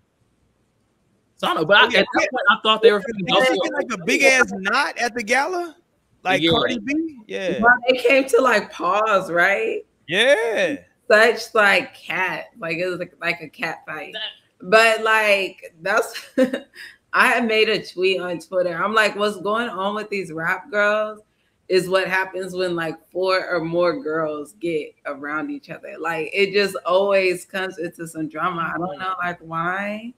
so 1.38 1.46
I 1.46 1.54
don't 1.54 1.62
know, 1.62 1.66
but 1.66 1.76
I, 1.78 1.84
at 1.86 1.92
that 1.92 2.06
point 2.14 2.46
I 2.50 2.56
thought 2.62 2.82
they 2.82 2.92
were 2.92 3.00
finna 3.00 3.26
go 3.32 3.40
They 3.40 3.46
for 3.56 3.74
like 3.74 3.92
a 3.92 4.04
big 4.04 4.22
ass 4.22 4.52
knot 4.52 4.98
at 4.98 5.14
the 5.14 5.22
gala 5.22 5.76
like 6.24 6.42
Yeah. 6.42 6.50
cardi 6.50 6.78
b 6.80 7.16
yeah 7.26 7.60
But 7.60 7.72
they 7.88 7.96
came 7.96 8.28
to 8.28 8.40
like 8.42 8.70
pause, 8.72 9.30
right? 9.30 9.86
yeah 10.08 10.76
Such 11.10 11.54
like 11.54 11.94
cat, 11.94 12.46
like 12.58 12.76
it 12.78 12.86
was 12.86 12.98
like, 12.98 13.14
like 13.20 13.40
a 13.40 13.48
cat 13.48 13.78
fight. 13.86 14.14
But 14.60 15.02
like 15.02 15.74
that's 15.80 16.26
I 17.12 17.28
had 17.28 17.46
made 17.46 17.68
a 17.70 17.82
tweet 17.84 18.20
on 18.20 18.38
Twitter. 18.38 18.74
I'm 18.82 18.92
like, 18.92 19.16
what's 19.16 19.40
going 19.40 19.68
on 19.70 19.94
with 19.94 20.10
these 20.10 20.30
rap 20.32 20.70
girls 20.70 21.20
is 21.68 21.88
what 21.88 22.08
happens 22.08 22.54
when 22.54 22.74
like 22.74 22.96
four 23.10 23.46
or 23.48 23.60
more 23.60 24.02
girls 24.02 24.54
get 24.54 24.94
around 25.06 25.50
each 25.50 25.70
other. 25.70 25.94
Like 25.98 26.30
it 26.34 26.52
just 26.52 26.76
always 26.84 27.44
comes 27.44 27.78
into 27.78 28.06
some 28.08 28.28
drama. 28.28 28.72
I 28.74 28.78
don't 28.78 28.98
know 28.98 29.14
like 29.22 29.38
why. 29.40 30.12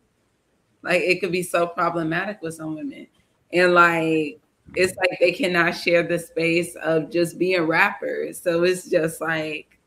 Like 0.83 1.03
it 1.03 1.21
could 1.21 1.33
be 1.33 1.43
so 1.43 1.67
problematic 1.67 2.41
with 2.43 2.55
some 2.55 2.75
women. 2.75 3.07
And 3.53 3.75
like 3.75 4.41
it's 4.77 4.97
like 4.97 5.19
they 5.21 5.33
cannot 5.33 5.73
share 5.73 6.03
the 6.03 6.19
space 6.19 6.77
of 6.77 7.11
just 7.11 7.39
being 7.39 7.63
rappers. 7.63 8.41
So 8.41 8.63
it's 8.65 8.89
just 8.89 9.21
like 9.21 9.79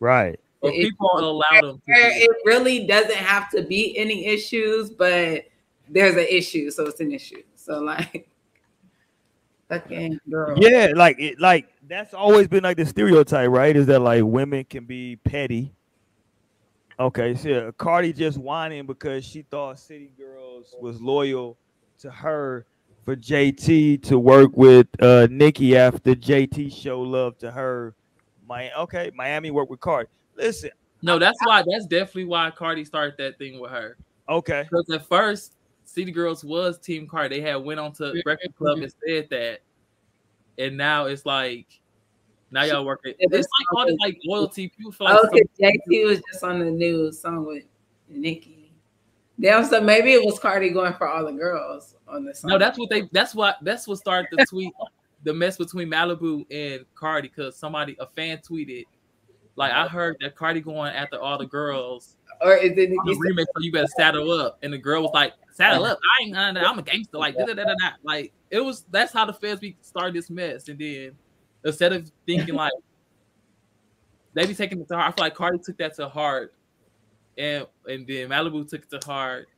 right 0.00 0.38
But 0.60 0.74
it- 0.74 0.80
people 0.82 1.10
don't 1.14 1.24
allow 1.24 1.60
them. 1.60 1.76
To 1.76 1.82
where 1.86 2.10
it 2.12 2.30
really 2.44 2.86
doesn't 2.86 3.14
have 3.14 3.48
to 3.50 3.62
be 3.62 3.96
any 3.96 4.26
issues, 4.26 4.90
but 4.90 5.44
there's 5.88 6.16
an 6.16 6.26
issue, 6.28 6.70
so 6.70 6.86
it's 6.86 7.00
an 7.00 7.12
issue. 7.12 7.42
So 7.56 7.80
like, 7.80 8.28
fucking 9.68 10.18
girl. 10.30 10.56
Yeah, 10.58 10.88
like 10.94 11.18
it, 11.18 11.40
like 11.40 11.68
that's 11.88 12.14
always 12.14 12.48
been 12.48 12.62
like 12.62 12.76
the 12.76 12.86
stereotype, 12.86 13.50
right? 13.50 13.76
Is 13.76 13.86
that 13.86 14.00
like 14.00 14.24
women 14.24 14.64
can 14.64 14.84
be 14.84 15.16
petty. 15.16 15.72
Okay, 17.00 17.34
so 17.34 17.48
yeah, 17.48 17.70
Cardi 17.78 18.12
just 18.12 18.36
whining 18.36 18.84
because 18.84 19.24
she 19.24 19.40
thought 19.40 19.78
City 19.78 20.10
Girls 20.18 20.74
was 20.82 21.00
loyal 21.00 21.56
to 21.98 22.10
her 22.10 22.66
for 23.06 23.16
JT 23.16 24.02
to 24.02 24.18
work 24.18 24.50
with 24.54 24.86
uh 25.00 25.26
Nicki 25.30 25.78
after 25.78 26.14
JT 26.14 26.70
show 26.70 27.00
love 27.00 27.38
to 27.38 27.50
her. 27.50 27.94
My 28.46 28.70
okay, 28.78 29.10
Miami 29.14 29.50
worked 29.50 29.70
with 29.70 29.80
Cardi. 29.80 30.10
Listen, 30.36 30.72
No, 31.00 31.18
that's 31.18 31.38
why. 31.44 31.64
That's 31.66 31.86
definitely 31.86 32.26
why 32.26 32.50
Cardi 32.50 32.84
started 32.84 33.14
that 33.16 33.38
thing 33.38 33.58
with 33.60 33.70
her. 33.70 33.96
okay, 34.28 34.66
Because 34.70 34.84
at 34.92 35.06
first, 35.06 35.54
City 35.84 36.12
Girls 36.12 36.44
was 36.44 36.78
Team 36.78 37.08
Cardi. 37.08 37.40
They 37.40 37.50
had 37.50 37.56
went 37.56 37.80
on 37.80 37.92
to 37.94 38.20
Breakfast 38.24 38.56
Club 38.56 38.78
and 38.78 38.92
said 39.06 39.28
that, 39.30 39.60
and 40.58 40.76
now 40.76 41.06
it's 41.06 41.24
like, 41.24 41.79
now 42.50 42.64
y'all 42.64 42.84
working. 42.84 43.14
Yeah, 43.18 43.28
It's 43.30 43.48
like 43.58 43.76
all 43.76 43.86
this 43.86 43.96
like 44.00 44.18
loyalty. 44.24 44.68
People 44.68 44.92
feel 44.92 45.06
like 45.06 45.18
Oh, 45.22 45.28
Okay, 45.28 45.42
JT 45.60 46.06
was 46.06 46.20
just 46.30 46.42
on 46.44 46.58
the 46.58 46.70
news 46.70 47.20
song 47.20 47.46
with 47.46 47.64
Nicki. 48.08 48.72
Damn, 49.38 49.64
so 49.64 49.80
maybe 49.80 50.12
it 50.12 50.24
was 50.24 50.38
Cardi 50.38 50.70
going 50.70 50.92
for 50.94 51.08
all 51.08 51.24
the 51.24 51.32
girls 51.32 51.96
on 52.06 52.24
the 52.24 52.34
song. 52.34 52.50
no, 52.50 52.58
that's 52.58 52.78
what 52.78 52.90
they. 52.90 53.08
That's 53.12 53.34
what. 53.34 53.56
That's 53.62 53.88
what 53.88 53.98
started 53.98 54.28
the 54.32 54.44
tweet, 54.44 54.72
the 55.24 55.32
mess 55.32 55.56
between 55.56 55.88
Malibu 55.88 56.44
and 56.50 56.84
Cardi. 56.94 57.28
Because 57.28 57.56
somebody, 57.56 57.96
a 58.00 58.06
fan, 58.06 58.38
tweeted, 58.38 58.84
like 59.56 59.72
I 59.72 59.88
heard 59.88 60.16
that 60.20 60.36
Cardi 60.36 60.60
going 60.60 60.92
after 60.92 61.18
all 61.18 61.38
the 61.38 61.46
girls 61.46 62.16
or 62.40 62.54
is 62.54 62.72
it 62.72 62.90
the 62.90 62.96
remix, 62.96 63.44
so 63.54 63.60
you 63.60 63.72
better 63.72 63.86
saddle 63.98 64.30
up. 64.32 64.58
And 64.62 64.72
the 64.72 64.78
girl 64.78 65.02
was 65.02 65.10
like, 65.12 65.34
saddle 65.52 65.84
up. 65.84 65.98
I 66.18 66.24
ain't. 66.24 66.36
I'm 66.36 66.78
a 66.78 66.82
gangster. 66.82 67.18
Like 67.18 67.36
da 67.36 67.44
da 67.44 67.54
da 67.54 67.64
da. 67.64 67.74
da. 67.78 67.90
Like 68.02 68.32
it 68.50 68.60
was. 68.60 68.84
That's 68.90 69.12
how 69.12 69.26
the 69.26 69.32
feds 69.32 69.60
be 69.60 69.76
started 69.82 70.14
this 70.14 70.30
mess. 70.30 70.68
And 70.68 70.78
then 70.78 71.12
instead 71.64 71.92
of 71.92 72.10
thinking 72.26 72.54
like 72.56 72.72
they 74.34 74.46
be 74.46 74.54
taking 74.54 74.80
it 74.80 74.88
to 74.88 74.96
heart, 74.96 75.12
I 75.12 75.16
feel 75.16 75.24
like 75.24 75.34
Cardi 75.34 75.58
took 75.58 75.78
that 75.78 75.96
to 75.96 76.08
heart, 76.08 76.54
and 77.36 77.66
and 77.86 78.06
then 78.06 78.28
Malibu 78.28 78.68
took 78.68 78.82
it 78.82 78.90
to 78.90 79.06
heart, 79.06 79.48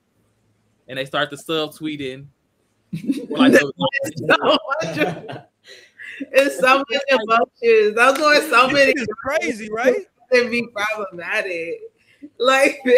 and 0.89 0.99
they 0.99 1.05
start 1.05 1.31
to 1.31 1.37
sub 1.37 1.73
tweeting. 1.73 2.27
Like, 3.31 3.55
so 3.55 3.73
much, 3.79 3.89
it's 6.33 6.61
so 6.61 6.79
much 6.79 7.03
emotions. 7.09 7.99
I'm 7.99 8.15
going 8.17 8.43
so 8.51 8.69
many 8.69 8.93
is 8.93 9.07
crazy, 9.25 9.71
right? 9.73 10.07
to 10.33 10.49
be 10.49 10.67
problematic. 10.69 11.81
Like 12.39 12.81
So 12.85 12.93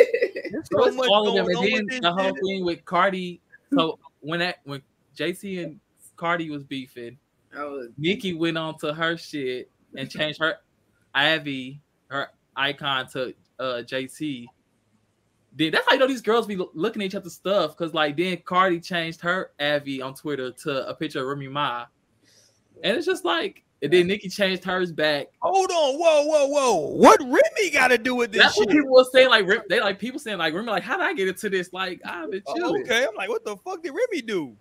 It's 0.85 0.97
much 0.97 1.09
all 1.09 1.29
of 1.29 1.35
them. 1.35 1.47
And 1.47 1.91
then 1.91 2.01
the 2.03 2.13
whole 2.13 2.35
thing 2.35 2.65
with 2.65 2.85
Cardi. 2.85 3.41
So 3.73 3.99
when 4.21 4.41
that 4.41 4.59
when 4.65 4.83
JC 5.17 5.65
and 5.65 5.81
Cardi 6.17 6.51
was 6.51 6.65
beefing, 6.65 7.19
was 7.63 7.89
Nicki 7.97 8.35
went 8.35 8.59
on 8.59 8.79
to 8.79 8.93
her 8.93 9.17
shit 9.17 9.71
and 9.97 10.11
changed 10.11 10.41
her 10.41 10.57
Avi, 11.15 11.81
her 12.09 12.29
icon 12.57 13.09
to 13.13 13.35
uh 13.59 13.83
JT. 13.85 14.47
Then 15.57 15.71
that's 15.71 15.87
how 15.89 15.95
you 15.95 16.01
know 16.01 16.09
these 16.09 16.23
girls 16.23 16.47
be 16.47 16.57
lo- 16.57 16.73
looking 16.75 17.03
at 17.03 17.07
each 17.07 17.15
other's 17.15 17.35
stuff. 17.35 17.77
Cause 17.77 17.95
like 17.95 18.17
then 18.17 18.39
Cardi 18.45 18.81
changed 18.81 19.21
her 19.21 19.53
Avi 19.61 20.03
on 20.03 20.15
Twitter 20.15 20.51
to 20.51 20.89
a 20.89 20.95
picture 20.95 21.21
of 21.21 21.27
Remy 21.27 21.49
Ma. 21.49 21.87
And 22.83 22.97
it's 22.97 23.07
just 23.07 23.25
like, 23.25 23.63
and 23.81 23.93
then 23.93 24.09
Nicki 24.09 24.29
changed 24.29 24.65
hers 24.65 24.91
back. 24.91 25.29
Hold 25.41 25.71
on, 25.71 25.99
whoa, 25.99 26.25
whoa, 26.25 26.47
whoa! 26.47 26.77
What 26.97 27.21
Remy 27.21 27.71
got 27.73 27.89
to 27.89 27.99
do 27.99 28.15
with 28.15 28.33
this 28.33 28.43
That's 28.43 28.55
shit? 28.55 28.67
what 28.67 28.75
people 28.75 28.91
were 28.93 29.05
saying. 29.13 29.29
Like 29.29 29.47
they 29.69 29.81
like 29.81 29.99
people 29.99 30.19
saying 30.19 30.39
like 30.39 30.55
Remy, 30.55 30.71
like 30.71 30.83
how 30.83 30.97
did 30.97 31.05
I 31.05 31.13
get 31.13 31.29
into 31.29 31.51
this? 31.51 31.73
Like 31.73 32.01
I've 32.05 32.31
been 32.31 32.43
Oh, 32.47 32.81
okay, 32.81 33.05
I'm 33.05 33.15
like, 33.15 33.29
what 33.29 33.45
the 33.45 33.57
fuck 33.59 33.83
did 33.83 33.91
Remy 33.91 34.23
do? 34.23 34.57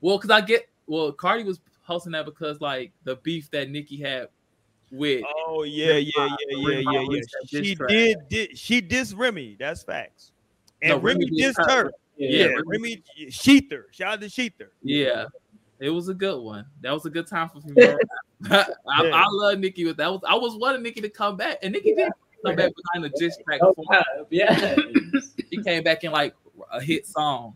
Well, 0.00 0.16
because 0.16 0.30
I 0.30 0.40
get 0.40 0.68
well, 0.86 1.12
Cardi 1.12 1.44
was 1.44 1.60
posting 1.90 2.12
that 2.12 2.24
because 2.24 2.60
like 2.60 2.92
the 3.04 3.16
beef 3.16 3.50
that 3.50 3.68
Nicki 3.70 3.96
had 4.00 4.28
with 4.92 5.24
Oh 5.46 5.64
yeah, 5.64 5.94
yeah, 5.94 6.10
yeah, 6.16 6.28
yeah, 6.50 6.78
yeah, 6.78 7.00
yeah. 7.10 7.20
Diss 7.50 7.66
She 7.66 7.74
did, 7.88 8.18
did 8.28 8.56
she 8.58 8.80
dissed 8.80 9.16
Remy? 9.16 9.56
That's 9.58 9.82
facts. 9.82 10.30
And 10.82 10.90
No, 10.90 10.98
Remy, 10.98 11.24
Remy 11.26 11.36
dissed 11.42 11.54
dissed 11.56 11.68
her. 11.70 11.84
her. 11.84 11.92
Yeah, 12.16 12.46
Yeah, 12.46 12.60
Remy 12.66 13.02
shETHER. 13.30 13.86
Shout 13.92 14.12
out 14.14 14.20
to 14.20 14.28
shETHER. 14.28 14.70
yeah, 14.82 15.24
it 15.80 15.90
was 15.90 16.08
a 16.08 16.14
good 16.14 16.40
one. 16.40 16.64
That 16.82 16.92
was 16.92 17.06
a 17.06 17.10
good 17.10 17.26
time 17.26 17.48
for 17.48 17.58
me. 17.68 17.84
rap. 17.84 17.98
I, 18.88 19.04
Yeah. 19.04 19.10
I 19.14 19.24
love 19.30 19.58
Nicki 19.58 19.84
with 19.84 19.96
that. 19.96 20.10
Was 20.10 20.20
I 20.28 20.34
was 20.36 20.54
wanting 20.56 20.82
Nicki 20.82 21.00
to 21.00 21.08
come 21.10 21.36
back, 21.36 21.58
and 21.62 21.72
Nicki 21.72 21.94
did 21.94 22.10
come 22.46 22.54
back 22.56 22.70
behind 22.92 23.04
the 23.04 23.10
diss 23.18 23.36
track. 23.44 23.60
Oh, 23.62 23.74
before. 23.74 24.04
yeah. 24.30 24.76
She 25.52 25.60
came 25.64 25.82
back 25.82 26.04
in 26.04 26.12
like 26.12 26.34
a 26.72 26.80
hit 26.80 27.04
song, 27.08 27.54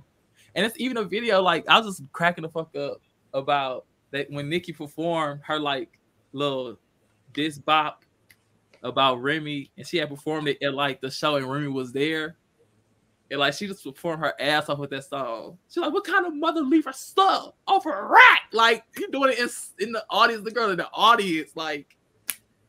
and 0.56 0.66
it's 0.66 0.78
even 0.80 0.96
a 0.96 1.04
video. 1.04 1.40
Like 1.42 1.64
I 1.68 1.78
was 1.78 1.86
just 1.96 2.12
cracking 2.12 2.42
the 2.42 2.48
fuck 2.48 2.74
up 2.76 3.00
about 3.32 3.84
that 4.14 4.30
when 4.30 4.48
Nicki 4.48 4.72
performed 4.72 5.40
her 5.44 5.58
like 5.58 5.98
little 6.32 6.78
diss 7.32 7.58
bop 7.58 8.04
about 8.84 9.20
Remy, 9.20 9.70
and 9.76 9.86
she 9.86 9.96
had 9.96 10.08
performed 10.08 10.48
it 10.48 10.62
at 10.62 10.72
like 10.72 11.00
the 11.00 11.10
show, 11.10 11.36
and 11.36 11.50
Remy 11.50 11.68
was 11.68 11.92
there. 11.92 12.36
And 13.30 13.40
like 13.40 13.54
she 13.54 13.66
just 13.66 13.82
performed 13.82 14.20
her 14.20 14.40
ass 14.40 14.68
off 14.68 14.78
with 14.78 14.90
that 14.90 15.04
song. 15.04 15.58
She's 15.68 15.78
like, 15.78 15.92
"What 15.92 16.04
kind 16.04 16.26
of 16.26 16.34
mother 16.34 16.60
leave 16.60 16.84
her 16.84 16.92
stuff 16.92 17.54
off 17.66 17.84
her 17.84 18.08
rack?" 18.08 18.42
Like 18.52 18.84
you 18.96 19.10
doing 19.10 19.32
it 19.32 19.38
in, 19.40 19.48
in 19.80 19.92
the 19.92 20.04
audience, 20.10 20.44
the 20.44 20.52
girl 20.52 20.70
in 20.70 20.76
the 20.76 20.88
audience. 20.92 21.50
Like 21.56 21.96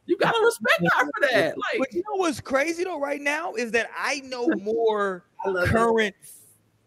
you 0.08 0.18
gotta 0.18 0.44
respect 0.44 0.82
her 0.96 1.06
for 1.06 1.28
that. 1.32 1.58
Like 1.58 1.80
But 1.80 1.94
you 1.94 2.00
know 2.10 2.16
what's 2.16 2.42
crazy 2.42 2.86
though, 2.86 3.00
right 3.00 3.22
now 3.22 3.54
is 3.54 3.70
that 3.72 3.90
I 3.96 4.22
know 4.22 4.48
more 4.62 5.26
I 5.46 5.50
love 5.50 5.66
it. 5.66 5.70
current 5.70 6.16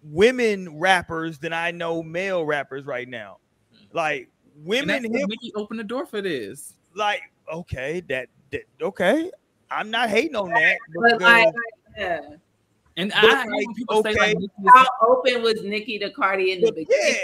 women 0.02 0.78
rappers 0.78 1.38
than 1.38 1.52
I 1.52 1.70
know 1.70 2.02
male 2.02 2.44
rappers 2.44 2.86
right 2.86 3.08
now. 3.08 3.38
Mm-hmm. 3.72 3.96
Like 3.96 4.30
and 4.37 4.37
women 4.64 5.02
that's 5.02 5.16
hip, 5.16 5.28
Nicki 5.28 5.52
opened 5.54 5.80
the 5.80 5.84
door 5.84 6.06
for 6.06 6.20
this. 6.20 6.74
like 6.94 7.20
okay, 7.52 8.00
that, 8.08 8.28
that 8.50 8.62
okay. 8.82 9.30
I'm 9.70 9.90
not 9.90 10.08
hating 10.08 10.36
on 10.36 10.48
that. 10.50 10.78
But 10.94 11.18
because- 11.18 11.22
um, 11.22 11.44
like, 11.44 11.54
yeah. 11.98 12.20
And 12.96 13.10
But, 13.10 13.24
I 13.30 13.44
like, 13.44 13.48
when 13.48 13.74
people 13.74 14.02
say 14.02 14.10
okay. 14.10 14.34
like 14.34 14.36
How 14.74 14.86
open 15.06 15.42
was 15.42 15.62
Nicki 15.62 15.98
to 16.00 16.10
Cardi 16.10 16.50
in 16.52 16.60
the 16.60 16.66
but 16.66 16.74
beginning? 16.74 17.04
yeah, 17.14 17.16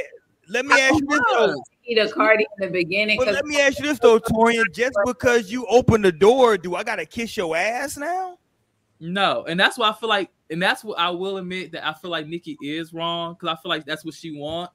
let 0.49 0.67
me 0.67 0.81
ask 0.81 0.95
you 0.95 1.07
this 1.09 1.21
though. 1.33 1.55
Nicki 1.87 1.95
to 2.01 2.09
Cardi 2.13 2.47
in 2.59 2.67
the 2.67 2.73
beginning. 2.73 3.19
But 3.19 3.25
'cause 3.27 3.35
let 3.35 3.45
me 3.45 3.61
ask 3.61 3.79
you 3.81 3.87
this 3.87 3.99
though, 3.99 4.21
Torian. 4.21 4.63
Just 4.73 4.97
because 5.07 5.51
you 5.51 5.67
open 5.67 6.01
the 6.03 6.13
door, 6.13 6.57
do 6.57 6.77
I 6.77 6.85
gotta 6.85 7.05
kiss 7.07 7.37
your 7.37 7.57
ass 7.57 7.97
now? 7.97 8.39
no, 9.01 9.45
and 9.49 9.59
that's 9.59 9.77
why 9.77 9.91
I 9.91 9.93
feel 9.95 10.09
like, 10.09 10.31
and 10.51 10.63
that's 10.63 10.85
what 10.85 10.99
I 10.99 11.11
will 11.11 11.39
admit 11.39 11.73
that 11.73 11.87
I 11.87 11.93
feel 11.95 12.11
like 12.13 12.27
Nicki 12.29 12.57
is 12.63 12.93
wrong 12.95 13.35
because 13.35 13.57
I 13.59 13.61
feel 13.61 13.69
like 13.71 13.85
that's 13.85 14.05
what 14.05 14.15
she 14.15 14.39
want, 14.39 14.71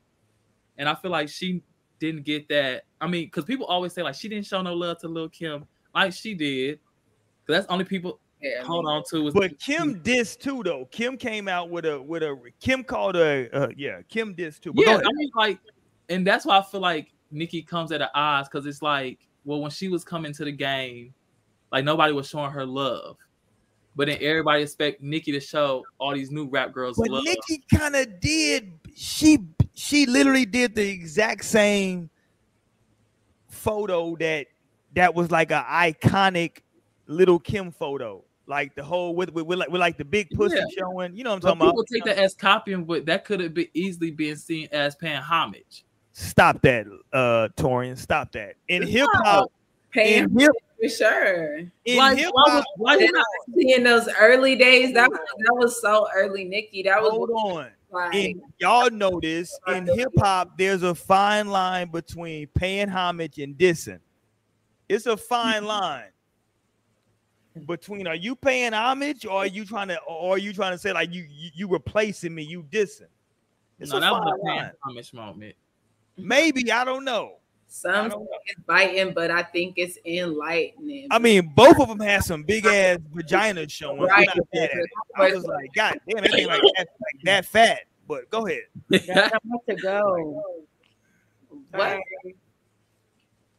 and 0.78 0.90
I 0.90 0.96
feel 0.96 1.12
like 1.12 1.30
she 1.30 1.64
didn't 2.00 2.24
get 2.24 2.48
that. 2.50 2.84
I 3.02 3.08
mean, 3.08 3.26
because 3.26 3.46
people 3.46 3.66
always 3.66 3.94
say 3.94 4.04
like 4.04 4.16
she 4.16 4.28
didn't 4.30 4.46
show 4.46 4.62
no 4.62 4.74
love 4.74 5.00
to 5.00 5.08
Lil 5.08 5.30
Kim, 5.30 5.66
like 5.94 6.14
she 6.14 6.34
did. 6.34 6.80
'Cause 7.46 7.56
that's 7.58 7.68
only 7.68 7.86
people 7.86 8.20
Yeah, 8.42 8.64
hold 8.64 8.86
on 8.86 9.04
to 9.10 9.24
was 9.24 9.34
But 9.34 9.60
Kim 9.60 10.02
dissed 10.02 10.40
too, 10.40 10.62
though. 10.64 10.86
Kim 10.92 11.18
came 11.18 11.48
out 11.48 11.70
with 11.70 11.86
a 11.86 12.02
with 12.02 12.24
a 12.24 12.38
Kim 12.60 12.84
called 12.84 13.16
a 13.16 13.50
uh, 13.54 13.70
yeah, 13.76 14.02
Kim 14.08 14.36
dissed 14.36 14.62
too. 14.62 14.74
But 14.74 14.86
yeah. 14.86 14.96
I 14.98 15.12
mean, 15.14 15.30
like, 15.36 15.60
and 16.10 16.26
that's 16.26 16.46
why 16.46 16.60
I 16.60 16.62
feel 16.62 16.80
like 16.80 17.12
Nicki 17.32 17.62
comes 17.62 17.92
at 17.92 18.00
the 18.00 18.10
odds 18.18 18.48
because 18.50 18.66
it's 18.66 18.82
like, 18.82 19.20
well, 19.46 19.62
when 19.62 19.72
she 19.72 19.88
was 19.90 20.04
coming 20.06 20.32
to 20.34 20.46
the 20.46 20.52
game, 20.52 21.14
like 21.72 21.84
nobody 21.84 22.14
was 22.14 22.30
showing 22.30 22.52
her 22.52 22.66
love, 22.66 23.18
but 23.96 24.08
then 24.08 24.18
everybody 24.22 24.64
expect 24.64 25.02
Nicki 25.02 25.32
to 25.34 25.40
show 25.40 25.84
all 25.98 26.14
these 26.14 26.32
new 26.32 26.48
rap 26.48 26.72
girls 26.72 26.98
But 26.98 27.10
love. 27.10 27.24
Nicki 27.24 27.64
kind 27.74 27.96
of 27.96 28.20
did. 28.22 28.79
She 28.96 29.40
she 29.74 30.06
literally 30.06 30.46
did 30.46 30.76
the 30.76 30.88
exact 30.90 31.46
same 31.46 32.10
photo 33.48 34.16
that 34.18 34.48
that 34.96 35.14
was 35.14 35.32
like 35.32 35.52
a 35.52 35.66
iconic 35.70 36.60
Lil 37.08 37.40
Kim 37.40 37.72
photo. 37.72 38.24
Like 38.48 38.74
the 38.76 38.84
whole 38.84 39.16
with 39.16 39.32
with, 39.32 39.46
with 39.46 39.60
like 39.60 39.70
with 39.70 39.80
like 39.80 39.98
the 39.98 40.06
big 40.06 40.30
pussy 40.32 40.56
Yeah. 40.58 40.64
showing. 40.78 41.16
You 41.16 41.24
know 41.24 41.32
what 41.32 41.36
I'm 41.36 41.42
talking 41.42 41.56
people 41.58 41.70
about? 41.70 41.88
People 41.88 42.06
take 42.08 42.16
that 42.18 42.24
as 42.24 42.34
copying, 42.34 42.84
but 42.86 43.06
that 43.06 43.26
could 43.26 43.40
have 43.42 43.54
been 43.54 43.68
easily 43.74 44.12
been 44.12 44.36
seen 44.38 44.68
as 44.72 44.96
paying 44.96 45.22
homage. 45.22 45.86
Stop 46.14 46.62
that, 46.64 46.88
uh, 47.14 47.48
Torian. 47.56 47.98
Stop 47.98 48.32
that. 48.34 48.56
In 48.68 48.82
hip 48.86 49.08
hop, 49.14 49.52
paying 49.92 50.24
in 50.24 50.40
hip 50.40 50.52
for 50.82 50.90
sure. 50.90 51.60
in 51.86 51.98
Like, 51.98 52.18
hip 52.18 52.32
why, 52.34 52.44
was, 52.48 52.54
hop. 52.54 52.66
why 52.78 52.96
you 52.98 53.12
not? 53.12 53.26
In 53.56 53.84
those 53.84 54.10
early 54.20 54.56
days, 54.56 54.94
that 54.96 55.10
was 55.10 55.20
that 55.20 55.54
was 55.54 55.80
so 55.80 56.08
early, 56.16 56.44
Nicki. 56.44 56.82
That 56.84 57.02
was 57.02 57.12
Hold 57.12 57.30
on. 57.30 57.70
Like 57.92 58.14
in 58.16 58.42
y'all 58.60 58.90
know 58.92 59.20
this 59.22 59.58
in 59.68 59.86
hip 59.88 60.12
hop 60.18 60.58
there's 60.58 60.84
a 60.84 60.94
fine 60.94 61.48
line 61.48 61.90
between 61.90 62.48
paying 62.56 62.88
homage 62.90 63.40
and 63.40 63.56
dissing. 63.58 64.00
It's 64.88 65.06
a 65.06 65.18
fine 65.18 65.66
line 65.78 66.10
between 67.66 68.08
are 68.08 68.16
you 68.16 68.36
paying 68.36 68.74
homage 68.74 69.26
or 69.26 69.40
are 69.40 69.48
you 69.48 69.66
trying 69.66 69.88
to 69.90 70.00
or 70.08 70.36
are 70.36 70.38
you 70.38 70.54
trying 70.54 70.72
to 70.72 70.78
say 70.78 70.94
like 70.94 71.12
you 71.14 71.26
you, 71.30 71.50
you 71.54 71.68
replacing 71.68 72.34
me 72.34 72.44
you 72.44 72.64
dissing? 72.64 73.08
It's 73.80 73.92
No, 73.92 73.98
a 73.98 74.02
that 74.02 74.12
was 74.14 74.34
a 74.40 74.46
paying 74.46 74.58
line. 74.60 74.72
homage 74.86 75.14
moment. 75.14 75.56
maybe 76.18 76.72
i 76.72 76.84
don't 76.86 77.04
know 77.04 77.39
Some 77.72 78.10
don't 78.10 78.28
it's 78.48 78.60
biting, 78.66 79.14
but 79.14 79.30
I 79.30 79.44
think 79.44 79.76
it's 79.78 80.00
enlightening. 80.04 81.08
I 81.12 81.20
mean, 81.20 81.52
both 81.56 81.80
of 81.80 81.88
them 81.88 82.00
had 82.00 82.24
some 82.24 82.42
big 82.42 82.66
ass 82.66 82.98
vaginas 83.14 83.70
showing. 83.70 84.02
Right. 84.02 84.26
not 84.26 84.38
mad 84.54 84.70
at 84.72 84.76
it. 84.76 84.90
I 85.16 85.32
was 85.32 85.46
like, 85.46 85.72
God 85.76 86.00
damn, 86.10 86.24
it 86.24 86.34
ain't 86.34 86.48
like 86.48 86.62
that, 86.78 86.88
like 86.88 87.24
that 87.26 87.46
fat. 87.46 87.82
But 88.08 88.28
go 88.32 88.48
ahead. 88.48 88.64
Got 89.06 89.32
time 89.32 89.40
to 89.70 89.76
go. 89.76 90.44
what? 91.48 91.72
Bye. 91.72 92.02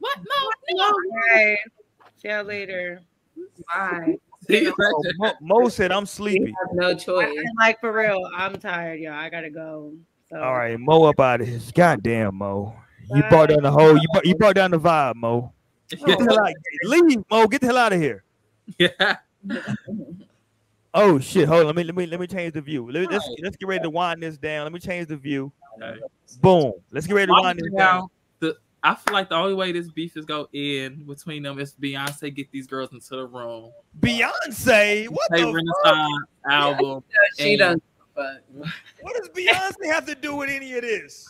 What? 0.00 0.18
No, 0.18 0.50
no. 0.72 0.92
Bye. 1.32 1.56
See 2.16 2.28
y'all 2.28 2.42
later. 2.44 3.00
Bye. 3.72 4.16
Oh, 4.50 5.02
Mo, 5.18 5.32
Mo 5.40 5.68
said 5.68 5.92
I'm 5.92 6.02
We 6.02 6.06
sleepy. 6.06 6.46
have 6.46 6.72
no 6.72 6.94
choice. 6.94 7.28
And 7.36 7.56
like 7.60 7.78
for 7.78 7.92
real, 7.92 8.28
I'm 8.36 8.58
tired, 8.58 8.98
y'all. 8.98 9.12
I 9.12 9.28
gotta 9.28 9.50
go. 9.50 9.92
So 10.28 10.40
All 10.40 10.54
right, 10.54 10.78
Mo 10.80 11.04
up 11.04 11.20
out 11.20 11.40
of 11.40 11.46
his. 11.46 11.70
Goddamn, 11.70 12.36
Mo. 12.36 12.74
You 13.14 13.22
brought 13.28 13.48
down 13.48 13.62
the 13.62 13.70
whole. 13.70 13.96
You 13.96 14.06
brought, 14.12 14.26
you 14.26 14.34
brought 14.34 14.54
down 14.54 14.70
the 14.70 14.78
vibe, 14.80 15.16
Mo. 15.16 15.52
Get 15.88 16.00
the 16.18 16.24
hell 16.24 16.40
out. 16.46 16.52
Leave, 16.84 17.18
Mo. 17.30 17.46
Get 17.46 17.60
the 17.60 17.66
hell 17.66 17.78
out 17.78 17.92
of 17.92 18.00
here. 18.00 18.24
yeah. 18.78 19.16
Oh 20.92 21.18
shit! 21.20 21.46
Hold 21.48 21.60
on. 21.60 21.66
Let 21.66 21.76
me 21.76 21.84
let 21.84 21.94
me 21.94 22.06
let 22.06 22.20
me 22.20 22.26
change 22.26 22.54
the 22.54 22.60
view. 22.60 22.90
Let, 22.90 23.12
us 23.12 23.28
let's 23.42 23.56
get 23.56 23.68
ready 23.68 23.82
to 23.82 23.90
wind 23.90 24.22
this 24.22 24.36
down. 24.36 24.64
Let 24.64 24.72
me 24.72 24.80
change 24.80 25.08
the 25.08 25.16
view. 25.16 25.52
Okay. 25.80 26.00
Boom. 26.40 26.72
Let's 26.90 27.06
get 27.06 27.14
ready 27.14 27.26
to 27.26 27.32
wind 27.40 27.60
this 27.60 27.72
down. 27.72 28.08
The 28.40 28.56
I 28.82 28.94
feel 28.96 29.14
like 29.14 29.28
the 29.28 29.36
only 29.36 29.54
way 29.54 29.70
this 29.72 29.88
beef 29.88 30.16
is 30.16 30.24
going 30.24 30.44
go 30.44 30.48
in 30.52 31.04
between 31.04 31.42
them 31.44 31.58
is 31.60 31.74
Beyonce 31.74 32.34
get 32.34 32.50
these 32.50 32.66
girls 32.66 32.92
into 32.92 33.08
the 33.10 33.26
room. 33.26 33.70
Beyonce. 34.00 35.08
What 35.08 35.28
Play 35.30 35.40
the 35.42 35.46
fuck? 35.46 35.54
Renaissance 35.54 36.24
album. 36.48 37.04
She 37.38 37.52
And- 37.52 37.58
doesn't. 37.58 37.82
But 38.12 38.44
What 39.00 39.16
does 39.16 39.28
Beyonce 39.28 39.92
have 39.92 40.04
to 40.06 40.14
do 40.16 40.34
with 40.34 40.50
any 40.50 40.74
of 40.74 40.82
this? 40.82 41.26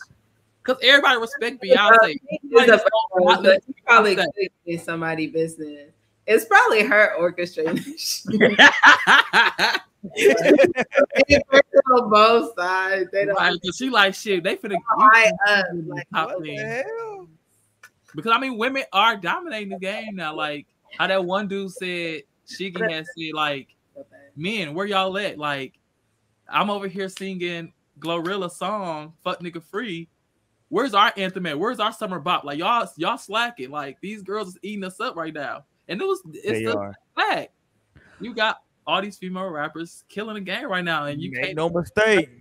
Cause 0.63 0.77
everybody 0.83 1.19
respect 1.19 1.61
Beyonce. 1.63 2.19
it's 2.51 2.71
a 2.71 2.81
Not 3.19 3.43
but 3.43 3.63
she 3.65 3.73
probably 3.85 4.17
in 4.65 4.79
somebody 4.79 5.27
business. 5.27 5.91
It's 6.27 6.45
probably 6.45 6.83
her 6.83 7.13
orchestrating. 7.19 7.81
on 11.91 12.09
both 12.09 12.55
sides. 12.57 13.09
They 13.11 13.25
don't 13.25 13.35
Right, 13.35 13.57
she 13.75 13.89
like 13.89 14.13
shit. 14.13 14.43
They 14.43 14.55
finna 14.55 14.77
high 14.87 15.31
up. 15.47 15.65
Like, 15.87 16.07
top 16.13 16.37
the 16.39 16.85
because 18.15 18.31
I 18.33 18.39
mean 18.39 18.57
women 18.57 18.83
are 18.93 19.15
dominating 19.17 19.69
the 19.69 19.79
game 19.79 20.15
now. 20.15 20.35
Like 20.35 20.67
how 20.97 21.07
that 21.07 21.23
one 21.23 21.47
dude 21.47 21.71
said, 21.71 22.23
Shiggy 22.47 22.89
has 22.91 23.07
said 23.17 23.33
like, 23.33 23.69
men, 24.35 24.73
where 24.73 24.85
y'all 24.85 25.17
at? 25.17 25.37
Like, 25.37 25.73
I'm 26.49 26.69
over 26.69 26.87
here 26.87 27.09
singing 27.09 27.73
Glorilla 27.99 28.51
song, 28.51 29.13
"Fuck 29.23 29.39
Nigga 29.39 29.63
Free." 29.63 30.09
Where's 30.71 30.93
our 30.93 31.11
anthem 31.17 31.45
at? 31.47 31.59
Where's 31.59 31.81
our 31.81 31.91
summer 31.91 32.17
bop? 32.17 32.45
Like 32.45 32.57
y'all, 32.57 32.89
y'all 32.95 33.17
slacking. 33.17 33.69
Like 33.71 33.97
these 34.01 34.23
girls 34.23 34.47
is 34.47 34.57
eating 34.63 34.85
us 34.85 35.01
up 35.01 35.17
right 35.17 35.33
now, 35.33 35.65
and 35.89 36.01
it 36.01 36.05
was 36.07 36.21
it's 36.33 36.47
They 36.47 36.63
the 36.63 36.77
are. 36.77 36.95
fact. 37.13 37.51
You 38.21 38.33
got 38.33 38.61
all 38.87 39.01
these 39.01 39.17
female 39.17 39.49
rappers 39.49 40.05
killing 40.07 40.35
the 40.35 40.41
game 40.41 40.69
right 40.71 40.83
now, 40.83 41.05
and 41.07 41.21
you 41.21 41.29
Make 41.31 41.43
can't. 41.43 41.55
no 41.57 41.69
mistake. 41.69 42.29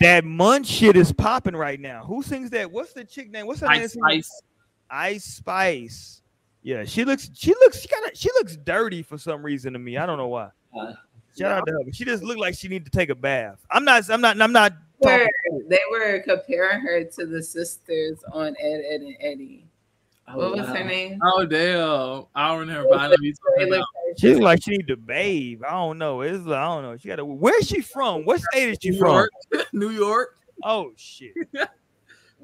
That 0.00 0.24
Munch 0.24 0.66
shit 0.66 0.96
is 0.96 1.12
popping 1.12 1.54
right 1.54 1.78
now. 1.78 2.02
Who 2.04 2.22
sings 2.22 2.48
that? 2.50 2.70
What's 2.72 2.94
the 2.94 3.04
chick 3.04 3.30
name? 3.30 3.46
What's 3.46 3.60
her 3.60 3.68
name? 3.68 3.82
Ice 3.82 3.92
Spice. 3.92 4.42
Ice 4.90 5.24
Spice. 5.24 6.22
Yeah, 6.62 6.84
she 6.84 7.04
looks. 7.04 7.30
She 7.34 7.50
looks. 7.52 7.80
She 7.82 7.88
kind 7.88 8.06
of. 8.06 8.16
She 8.16 8.30
looks 8.32 8.56
dirty 8.56 9.02
for 9.02 9.18
some 9.18 9.42
reason 9.42 9.74
to 9.74 9.78
me. 9.78 9.98
I 9.98 10.06
don't 10.06 10.16
know 10.16 10.28
why. 10.28 10.48
Uh, 10.78 10.92
Shout 11.38 11.52
out 11.52 11.66
to 11.66 11.72
her. 11.72 11.78
She 11.92 12.06
just 12.06 12.22
looked 12.22 12.40
like 12.40 12.54
she 12.54 12.68
need 12.68 12.86
to 12.86 12.90
take 12.90 13.10
a 13.10 13.14
bath. 13.14 13.58
I'm 13.70 13.84
not. 13.84 14.08
I'm 14.10 14.20
not. 14.22 14.40
I'm 14.40 14.52
not. 14.52 14.72
Talking, 15.02 15.28
they 15.68 15.80
were 15.90 16.20
comparing 16.20 16.80
her 16.80 17.04
to 17.04 17.26
the 17.26 17.42
sisters 17.42 18.18
on 18.32 18.56
Ed, 18.60 18.82
Edd, 18.88 19.00
and 19.00 19.16
Eddy. 19.20 19.66
Oh, 20.28 20.36
what 20.36 20.52
was 20.52 20.66
wow. 20.68 20.74
her 20.74 20.84
name? 20.84 21.18
Oh 21.22 21.44
damn! 21.44 22.26
I 22.34 22.48
don't 22.48 22.60
remember. 22.60 22.88
but 22.90 23.00
I 23.00 23.08
know 23.08 23.16
you 23.20 23.34
talking 23.34 23.66
Taylor 23.66 23.76
about. 23.78 24.20
she 24.20 24.34
look 24.34 24.42
like 24.42 24.62
she 24.62 24.70
need 24.72 24.86
to 24.86 24.96
bathe. 24.96 25.62
I 25.66 25.72
don't 25.72 25.98
know. 25.98 26.20
It's. 26.20 26.46
I 26.46 26.62
don't 26.64 26.82
know. 26.82 26.96
She 26.96 27.08
got 27.08 27.16
to. 27.16 27.24
Where's 27.24 27.66
she 27.66 27.80
from? 27.80 28.24
What 28.24 28.40
state 28.40 28.70
is 28.70 28.78
she 28.80 28.90
New 28.90 28.98
from? 28.98 29.10
York. 29.10 29.30
New 29.72 29.90
York. 29.90 30.38
Oh 30.62 30.92
shit. 30.96 31.32
At 31.58 31.70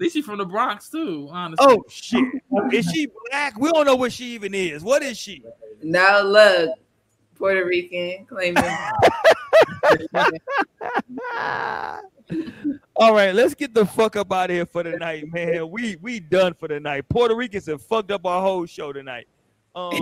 least 0.03 0.15
she's 0.15 0.27
from 0.27 0.39
the 0.39 0.45
Bronx 0.45 0.91
too. 0.91 1.29
Honestly. 1.31 1.67
Oh 1.67 1.85
shit. 1.89 2.25
Is 2.73 2.91
she 2.91 3.09
black? 3.31 3.59
We 3.59 3.71
don't 3.71 3.87
know 3.87 3.97
what 3.97 4.13
she 4.13 4.27
even 4.35 4.53
is. 4.53 4.83
What 4.83 5.03
is 5.03 5.17
she? 5.17 5.43
Now 5.83 6.23
look, 6.23 6.71
Puerto 7.39 7.65
Rican 7.65 8.27
claiming. 8.27 8.65
All 12.97 13.15
right, 13.15 13.35
let's 13.35 13.55
get 13.55 13.75
the 13.75 13.87
fuck 13.87 14.17
up 14.17 14.33
out 14.33 14.51
of 14.51 14.57
here 14.57 14.67
for 14.67 14.83
the 14.83 14.93
night, 14.93 15.33
man. 15.33 15.71
We 15.71 15.97
we 15.97 16.21
done 16.21 16.55
for 16.55 16.69
the 16.69 16.81
night. 16.81 17.09
Puerto 17.09 17.35
Ricans 17.35 17.67
have 17.67 17.83
fucked 17.83 18.11
up 18.11 18.27
our 18.27 18.41
whole 18.41 18.67
show 18.67 18.93
tonight. 18.93 19.29
Um, 19.75 19.93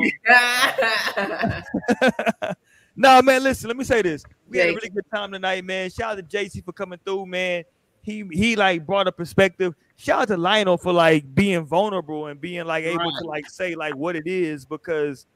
no, 2.97 3.23
man, 3.23 3.43
listen, 3.43 3.69
let 3.69 3.77
me 3.77 3.85
say 3.85 4.03
this. 4.03 4.25
We 4.49 4.59
had 4.59 4.69
a 4.69 4.75
really 4.75 4.91
good 4.91 5.05
time 5.13 5.33
tonight, 5.33 5.65
man. 5.65 5.91
Shout 5.91 6.19
out 6.19 6.31
to 6.31 6.37
JC 6.37 6.65
for 6.65 6.73
coming 6.73 6.99
through, 7.05 7.27
man. 7.27 7.65
He 8.03 8.25
he 8.31 8.57
like 8.57 8.87
brought 8.87 9.09
a 9.09 9.13
perspective. 9.13 9.75
Shout 9.97 10.23
out 10.23 10.29
to 10.29 10.37
Lionel 10.37 10.79
for 10.79 10.93
like 10.93 11.35
being 11.35 11.65
vulnerable 11.65 12.27
and 12.27 12.41
being 12.41 12.65
like 12.65 12.85
able 12.85 13.11
to 13.11 13.27
like 13.27 13.49
say 13.49 13.75
like 13.75 13.97
what 13.97 14.17
it 14.17 14.27
is 14.27 14.65
because 14.65 15.27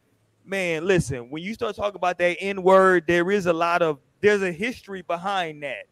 man, 0.44 0.86
listen, 0.86 1.30
when 1.30 1.42
you 1.42 1.54
start 1.54 1.76
talking 1.76 1.96
about 1.96 2.18
that 2.18 2.36
N 2.40 2.62
word, 2.62 3.04
there 3.06 3.30
is 3.30 3.46
a 3.46 3.52
lot 3.52 3.82
of 3.82 3.98
there's 4.20 4.42
a 4.42 4.52
history 4.52 5.02
behind 5.02 5.62
that. 5.62 5.86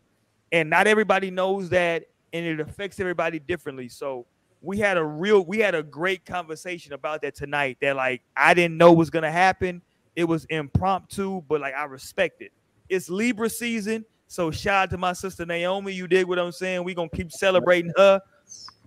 And 0.56 0.70
not 0.70 0.86
everybody 0.86 1.30
knows 1.30 1.68
that, 1.68 2.04
and 2.32 2.46
it 2.46 2.60
affects 2.60 2.98
everybody 2.98 3.38
differently. 3.38 3.90
So 3.90 4.24
we 4.62 4.78
had 4.78 4.96
a 4.96 5.04
real, 5.04 5.44
we 5.44 5.58
had 5.58 5.74
a 5.74 5.82
great 5.82 6.24
conversation 6.24 6.94
about 6.94 7.20
that 7.22 7.34
tonight. 7.34 7.76
That 7.82 7.94
like 7.94 8.22
I 8.34 8.54
didn't 8.54 8.78
know 8.78 8.94
was 8.94 9.10
gonna 9.10 9.30
happen. 9.30 9.82
It 10.14 10.24
was 10.24 10.46
impromptu, 10.46 11.42
but 11.46 11.60
like 11.60 11.74
I 11.74 11.84
respect 11.84 12.40
it. 12.40 12.52
It's 12.88 13.10
Libra 13.10 13.50
season, 13.50 14.06
so 14.28 14.50
shout 14.50 14.84
out 14.84 14.90
to 14.92 14.96
my 14.96 15.12
sister 15.12 15.44
Naomi. 15.44 15.92
You 15.92 16.08
dig 16.08 16.24
what 16.26 16.38
I'm 16.38 16.52
saying? 16.52 16.84
We 16.84 16.94
gonna 16.94 17.10
keep 17.10 17.32
celebrating 17.32 17.92
her. 17.98 18.22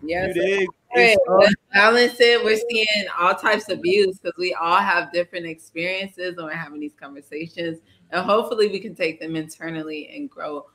yes, 0.01 0.35
You 0.35 0.41
dig? 0.41 0.69
Hey, 0.91 1.13
It's 1.13 1.21
uh, 1.29 1.33
what 1.35 1.53
Alan 1.75 2.09
said 2.15 2.43
we're 2.43 2.59
seeing 2.67 2.87
all 3.19 3.35
types 3.35 3.69
of 3.69 3.79
views 3.83 4.17
because 4.17 4.35
we 4.39 4.55
all 4.55 4.79
have 4.79 5.11
different 5.11 5.45
experiences 5.45 6.35
and 6.35 6.47
we're 6.47 6.53
having 6.55 6.79
these 6.79 6.95
conversations. 6.99 7.77
And 8.09 8.25
hopefully 8.25 8.69
we 8.69 8.79
can 8.79 8.95
take 8.95 9.19
them 9.19 9.35
internally 9.35 10.09
and 10.15 10.27
grow 10.27 10.65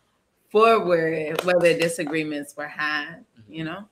forward 0.55 1.43
whether 1.44 1.76
disagreements 1.76 2.56
were 2.56 2.68
had, 2.68 3.24
you 3.48 3.64
mm-hmm. 3.64 3.74
know? 3.74 3.89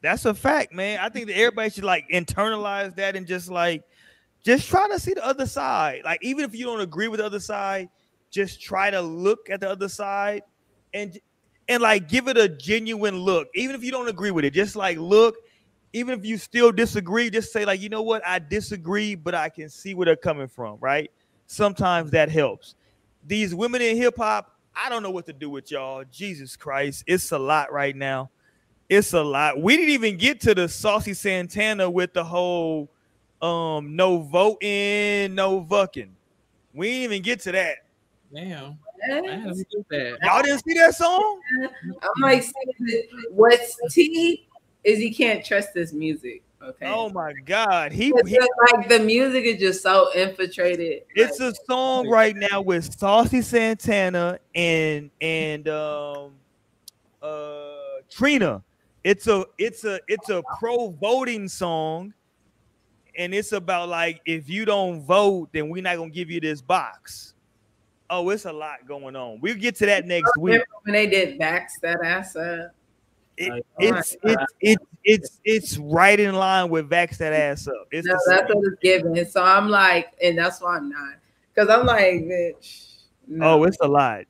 That's 0.00 0.24
a 0.24 0.34
fact, 0.34 0.72
man. 0.72 0.98
I 1.00 1.08
think 1.08 1.28
that 1.28 1.38
everybody 1.38 1.70
should 1.70 1.84
like 1.84 2.08
internalize 2.12 2.96
that 2.96 3.14
and 3.14 3.24
just 3.24 3.48
like 3.48 3.84
just 4.44 4.68
try 4.68 4.88
to 4.88 4.98
see 4.98 5.14
the 5.14 5.24
other 5.24 5.46
side. 5.46 6.02
Like 6.04 6.18
even 6.22 6.44
if 6.44 6.56
you 6.56 6.64
don't 6.64 6.80
agree 6.80 7.06
with 7.06 7.20
the 7.20 7.26
other 7.26 7.38
side, 7.38 7.88
just 8.32 8.60
try 8.60 8.90
to 8.90 9.00
look 9.00 9.48
at 9.48 9.60
the 9.60 9.70
other 9.70 9.88
side 9.88 10.42
and 10.92 11.16
and 11.68 11.80
like 11.80 12.08
give 12.08 12.26
it 12.26 12.36
a 12.36 12.48
genuine 12.48 13.16
look. 13.18 13.46
Even 13.54 13.76
if 13.76 13.84
you 13.84 13.92
don't 13.92 14.08
agree 14.08 14.32
with 14.32 14.44
it, 14.44 14.52
just 14.52 14.74
like 14.74 14.98
look. 14.98 15.36
Even 15.94 16.18
if 16.18 16.24
you 16.24 16.38
still 16.38 16.72
disagree, 16.72 17.28
just 17.28 17.52
say 17.52 17.66
like, 17.66 17.78
you 17.78 17.90
know 17.90 18.02
what, 18.02 18.26
I 18.26 18.38
disagree, 18.38 19.14
but 19.14 19.34
I 19.34 19.50
can 19.50 19.68
see 19.68 19.92
where 19.92 20.06
they're 20.06 20.16
coming 20.16 20.48
from, 20.48 20.78
right? 20.80 21.10
Sometimes 21.46 22.10
that 22.12 22.30
helps. 22.30 22.76
These 23.26 23.54
women 23.54 23.82
in 23.82 23.98
hip 23.98 24.16
hop, 24.16 24.56
I 24.74 24.88
don't 24.88 25.02
know 25.02 25.10
what 25.10 25.26
to 25.26 25.32
do 25.32 25.50
with 25.50 25.70
y'all. 25.70 26.04
Jesus 26.10 26.56
Christ, 26.56 27.04
it's 27.06 27.32
a 27.32 27.38
lot 27.38 27.72
right 27.72 27.94
now. 27.94 28.30
It's 28.88 29.12
a 29.12 29.22
lot. 29.22 29.60
We 29.60 29.76
didn't 29.76 29.90
even 29.90 30.16
get 30.16 30.40
to 30.42 30.54
the 30.54 30.68
saucy 30.68 31.14
Santana 31.14 31.88
with 31.88 32.12
the 32.12 32.24
whole 32.24 32.90
um 33.40 33.96
no 33.96 34.18
voting, 34.18 35.34
no 35.34 35.64
fucking. 35.68 36.14
We 36.74 36.88
didn't 36.88 37.02
even 37.04 37.22
get 37.22 37.40
to 37.40 37.52
that. 37.52 37.76
Damn. 38.34 38.78
I 39.04 39.20
didn't 39.20 39.66
that. 39.90 40.18
Y'all 40.22 40.42
didn't 40.42 40.64
see 40.64 40.74
that 40.74 40.94
song? 40.94 41.40
I'm 41.84 42.22
like, 42.22 42.44
what's 43.30 43.76
T 43.90 44.46
is 44.84 44.98
he 44.98 45.12
can't 45.12 45.44
trust 45.44 45.74
this 45.74 45.92
music. 45.92 46.42
Okay. 46.64 46.86
Oh 46.86 47.08
my 47.08 47.32
god. 47.44 47.90
He, 47.92 48.12
he 48.26 48.38
like 48.72 48.88
the 48.88 49.00
music 49.00 49.44
is 49.44 49.58
just 49.58 49.82
so 49.82 50.10
infiltrated. 50.14 51.02
it's 51.14 51.40
a 51.40 51.52
song 51.66 52.08
right 52.08 52.36
now 52.36 52.60
with 52.60 52.96
Saucy 52.96 53.42
Santana 53.42 54.38
and 54.54 55.10
and 55.20 55.68
um 55.68 56.32
uh 57.20 57.72
Trina. 58.08 58.62
It's 59.02 59.26
a 59.26 59.44
it's 59.58 59.84
a 59.84 59.98
it's 60.06 60.28
a 60.28 60.42
pro 60.58 60.90
voting 60.90 61.48
song, 61.48 62.14
and 63.18 63.34
it's 63.34 63.50
about 63.50 63.88
like 63.88 64.20
if 64.24 64.48
you 64.48 64.64
don't 64.64 65.02
vote, 65.02 65.48
then 65.52 65.68
we're 65.68 65.82
not 65.82 65.96
gonna 65.96 66.10
give 66.10 66.30
you 66.30 66.40
this 66.40 66.62
box. 66.62 67.34
Oh, 68.08 68.28
it's 68.30 68.44
a 68.44 68.52
lot 68.52 68.86
going 68.86 69.16
on. 69.16 69.40
We'll 69.40 69.56
get 69.56 69.74
to 69.76 69.86
that 69.86 70.06
next 70.06 70.36
week. 70.36 70.62
When 70.82 70.92
they 70.92 71.08
did 71.08 71.38
backs 71.38 71.78
that 71.80 72.04
ass 72.04 72.36
up? 72.36 72.72
It, 73.36 73.50
Like, 73.50 73.64
it's 73.78 74.16
it's 74.22 74.52
it's 74.60 74.84
it's 75.04 75.40
it's 75.44 75.78
right 75.78 76.18
in 76.18 76.34
line 76.34 76.70
with 76.70 76.88
Vax 76.88 77.16
that 77.18 77.32
ass 77.32 77.66
up. 77.66 77.86
It's 77.90 78.06
No, 78.06 78.16
that's 78.26 78.54
what 78.54 78.64
it's 78.64 78.80
given. 78.80 79.28
So 79.28 79.42
I'm 79.42 79.68
like, 79.68 80.12
and 80.22 80.38
that's 80.38 80.60
why 80.60 80.76
I'm 80.76 80.88
not. 80.88 81.14
Because 81.54 81.68
I'm 81.68 81.86
like, 81.86 82.22
bitch. 82.22 82.88
Oh, 83.40 83.64
it's 83.64 83.78
a 83.80 83.88
lot. 83.88 84.24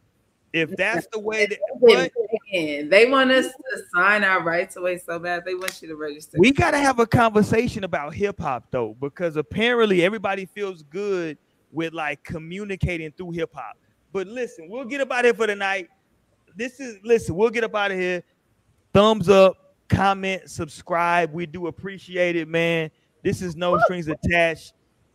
If 0.53 0.71
that's 0.77 1.07
the 1.13 1.19
way 1.19 1.47
that 1.47 1.59
They, 1.81 1.97
what? 1.97 2.91
they 2.91 3.11
want 3.11 3.31
us 3.31 3.47
to 3.47 3.83
sign 3.95 4.23
our 4.23 4.43
rights 4.43 4.77
away 4.77 4.99
so 4.99 5.19
bad. 5.19 5.45
They 5.47 5.55
want 5.55 5.81
you 5.81 5.89
to 5.89 5.97
register. 5.97 6.37
we 6.39 6.53
gotta 6.53 6.77
have 6.77 6.99
a 6.99 7.07
conversation 7.07 7.85
about 7.85 8.15
hip 8.15 8.39
hop 8.39 8.67
though, 8.71 8.95
because 9.01 9.37
apparently 9.37 10.05
everybody 10.05 10.45
feels 10.45 10.83
good 10.83 11.39
with 11.71 11.95
like 11.95 12.23
communicating 12.23 13.11
through 13.13 13.31
hip 13.31 13.51
hop. 13.55 13.79
But 14.13 14.27
listen, 14.27 14.69
we'll 14.69 14.85
get 14.85 15.01
up 15.01 15.11
out 15.11 15.21
of 15.21 15.25
here 15.25 15.35
for 15.35 15.47
the 15.47 15.57
night. 15.57 15.89
This 16.55 16.81
is 16.81 16.99
listen, 17.03 17.35
we'll 17.35 17.51
get 17.51 17.65
up 17.65 17.75
out 17.75 17.91
of 17.91 17.99
here. 17.99 18.23
Thumbs 18.93 19.31
up, 19.31 19.57
comment, 19.93 20.51
subscribe. 20.51 21.33
We 21.33 21.47
do 21.47 21.67
appreciate 21.67 22.37
it, 22.37 22.49
man. 22.49 22.91
This 23.23 23.43
is 23.43 23.55
no 23.55 23.79
strings 23.81 24.09
attached. 24.09 24.73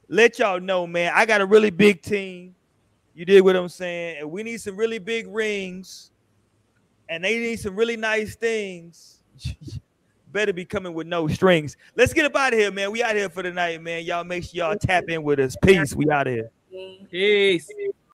Let 0.08 0.40
y'all 0.40 0.60
know, 0.60 0.88
man. 0.88 1.12
I 1.14 1.26
got 1.26 1.42
a 1.42 1.46
really 1.46 1.70
big 1.70 2.02
team. 2.02 2.56
You 3.14 3.26
did 3.26 3.42
what 3.42 3.56
I'm 3.56 3.68
saying, 3.68 4.20
and 4.20 4.32
we 4.32 4.44
need 4.44 4.62
some 4.62 4.78
really 4.78 5.00
big 5.00 5.28
rings, 5.28 6.12
and 7.10 7.24
they 7.24 7.40
need 7.40 7.60
some 7.60 7.76
really 7.76 7.98
nice 7.98 8.36
things. 8.36 9.22
Better 10.32 10.54
be 10.54 10.66
coming 10.66 10.94
with 10.94 11.08
no 11.08 11.28
strings. 11.28 11.78
Let's 11.96 12.14
get 12.14 12.26
up 12.26 12.36
out 12.36 12.54
of 12.54 12.60
here, 12.60 12.72
man. 12.72 12.92
We 12.92 13.02
out 13.02 13.16
here 13.16 13.30
for 13.30 13.42
the 13.42 13.52
night, 13.52 13.82
man. 13.82 14.04
Y'all 14.04 14.24
make 14.24 14.44
sure 14.44 14.52
y'all 14.54 14.76
tap 14.76 15.06
in 15.08 15.24
with 15.24 15.40
us. 15.40 15.56
Peace. 15.64 15.96
We 15.96 16.10
out 16.12 16.28
of 16.28 16.34
here. 16.34 16.52
Peace. 17.10 17.70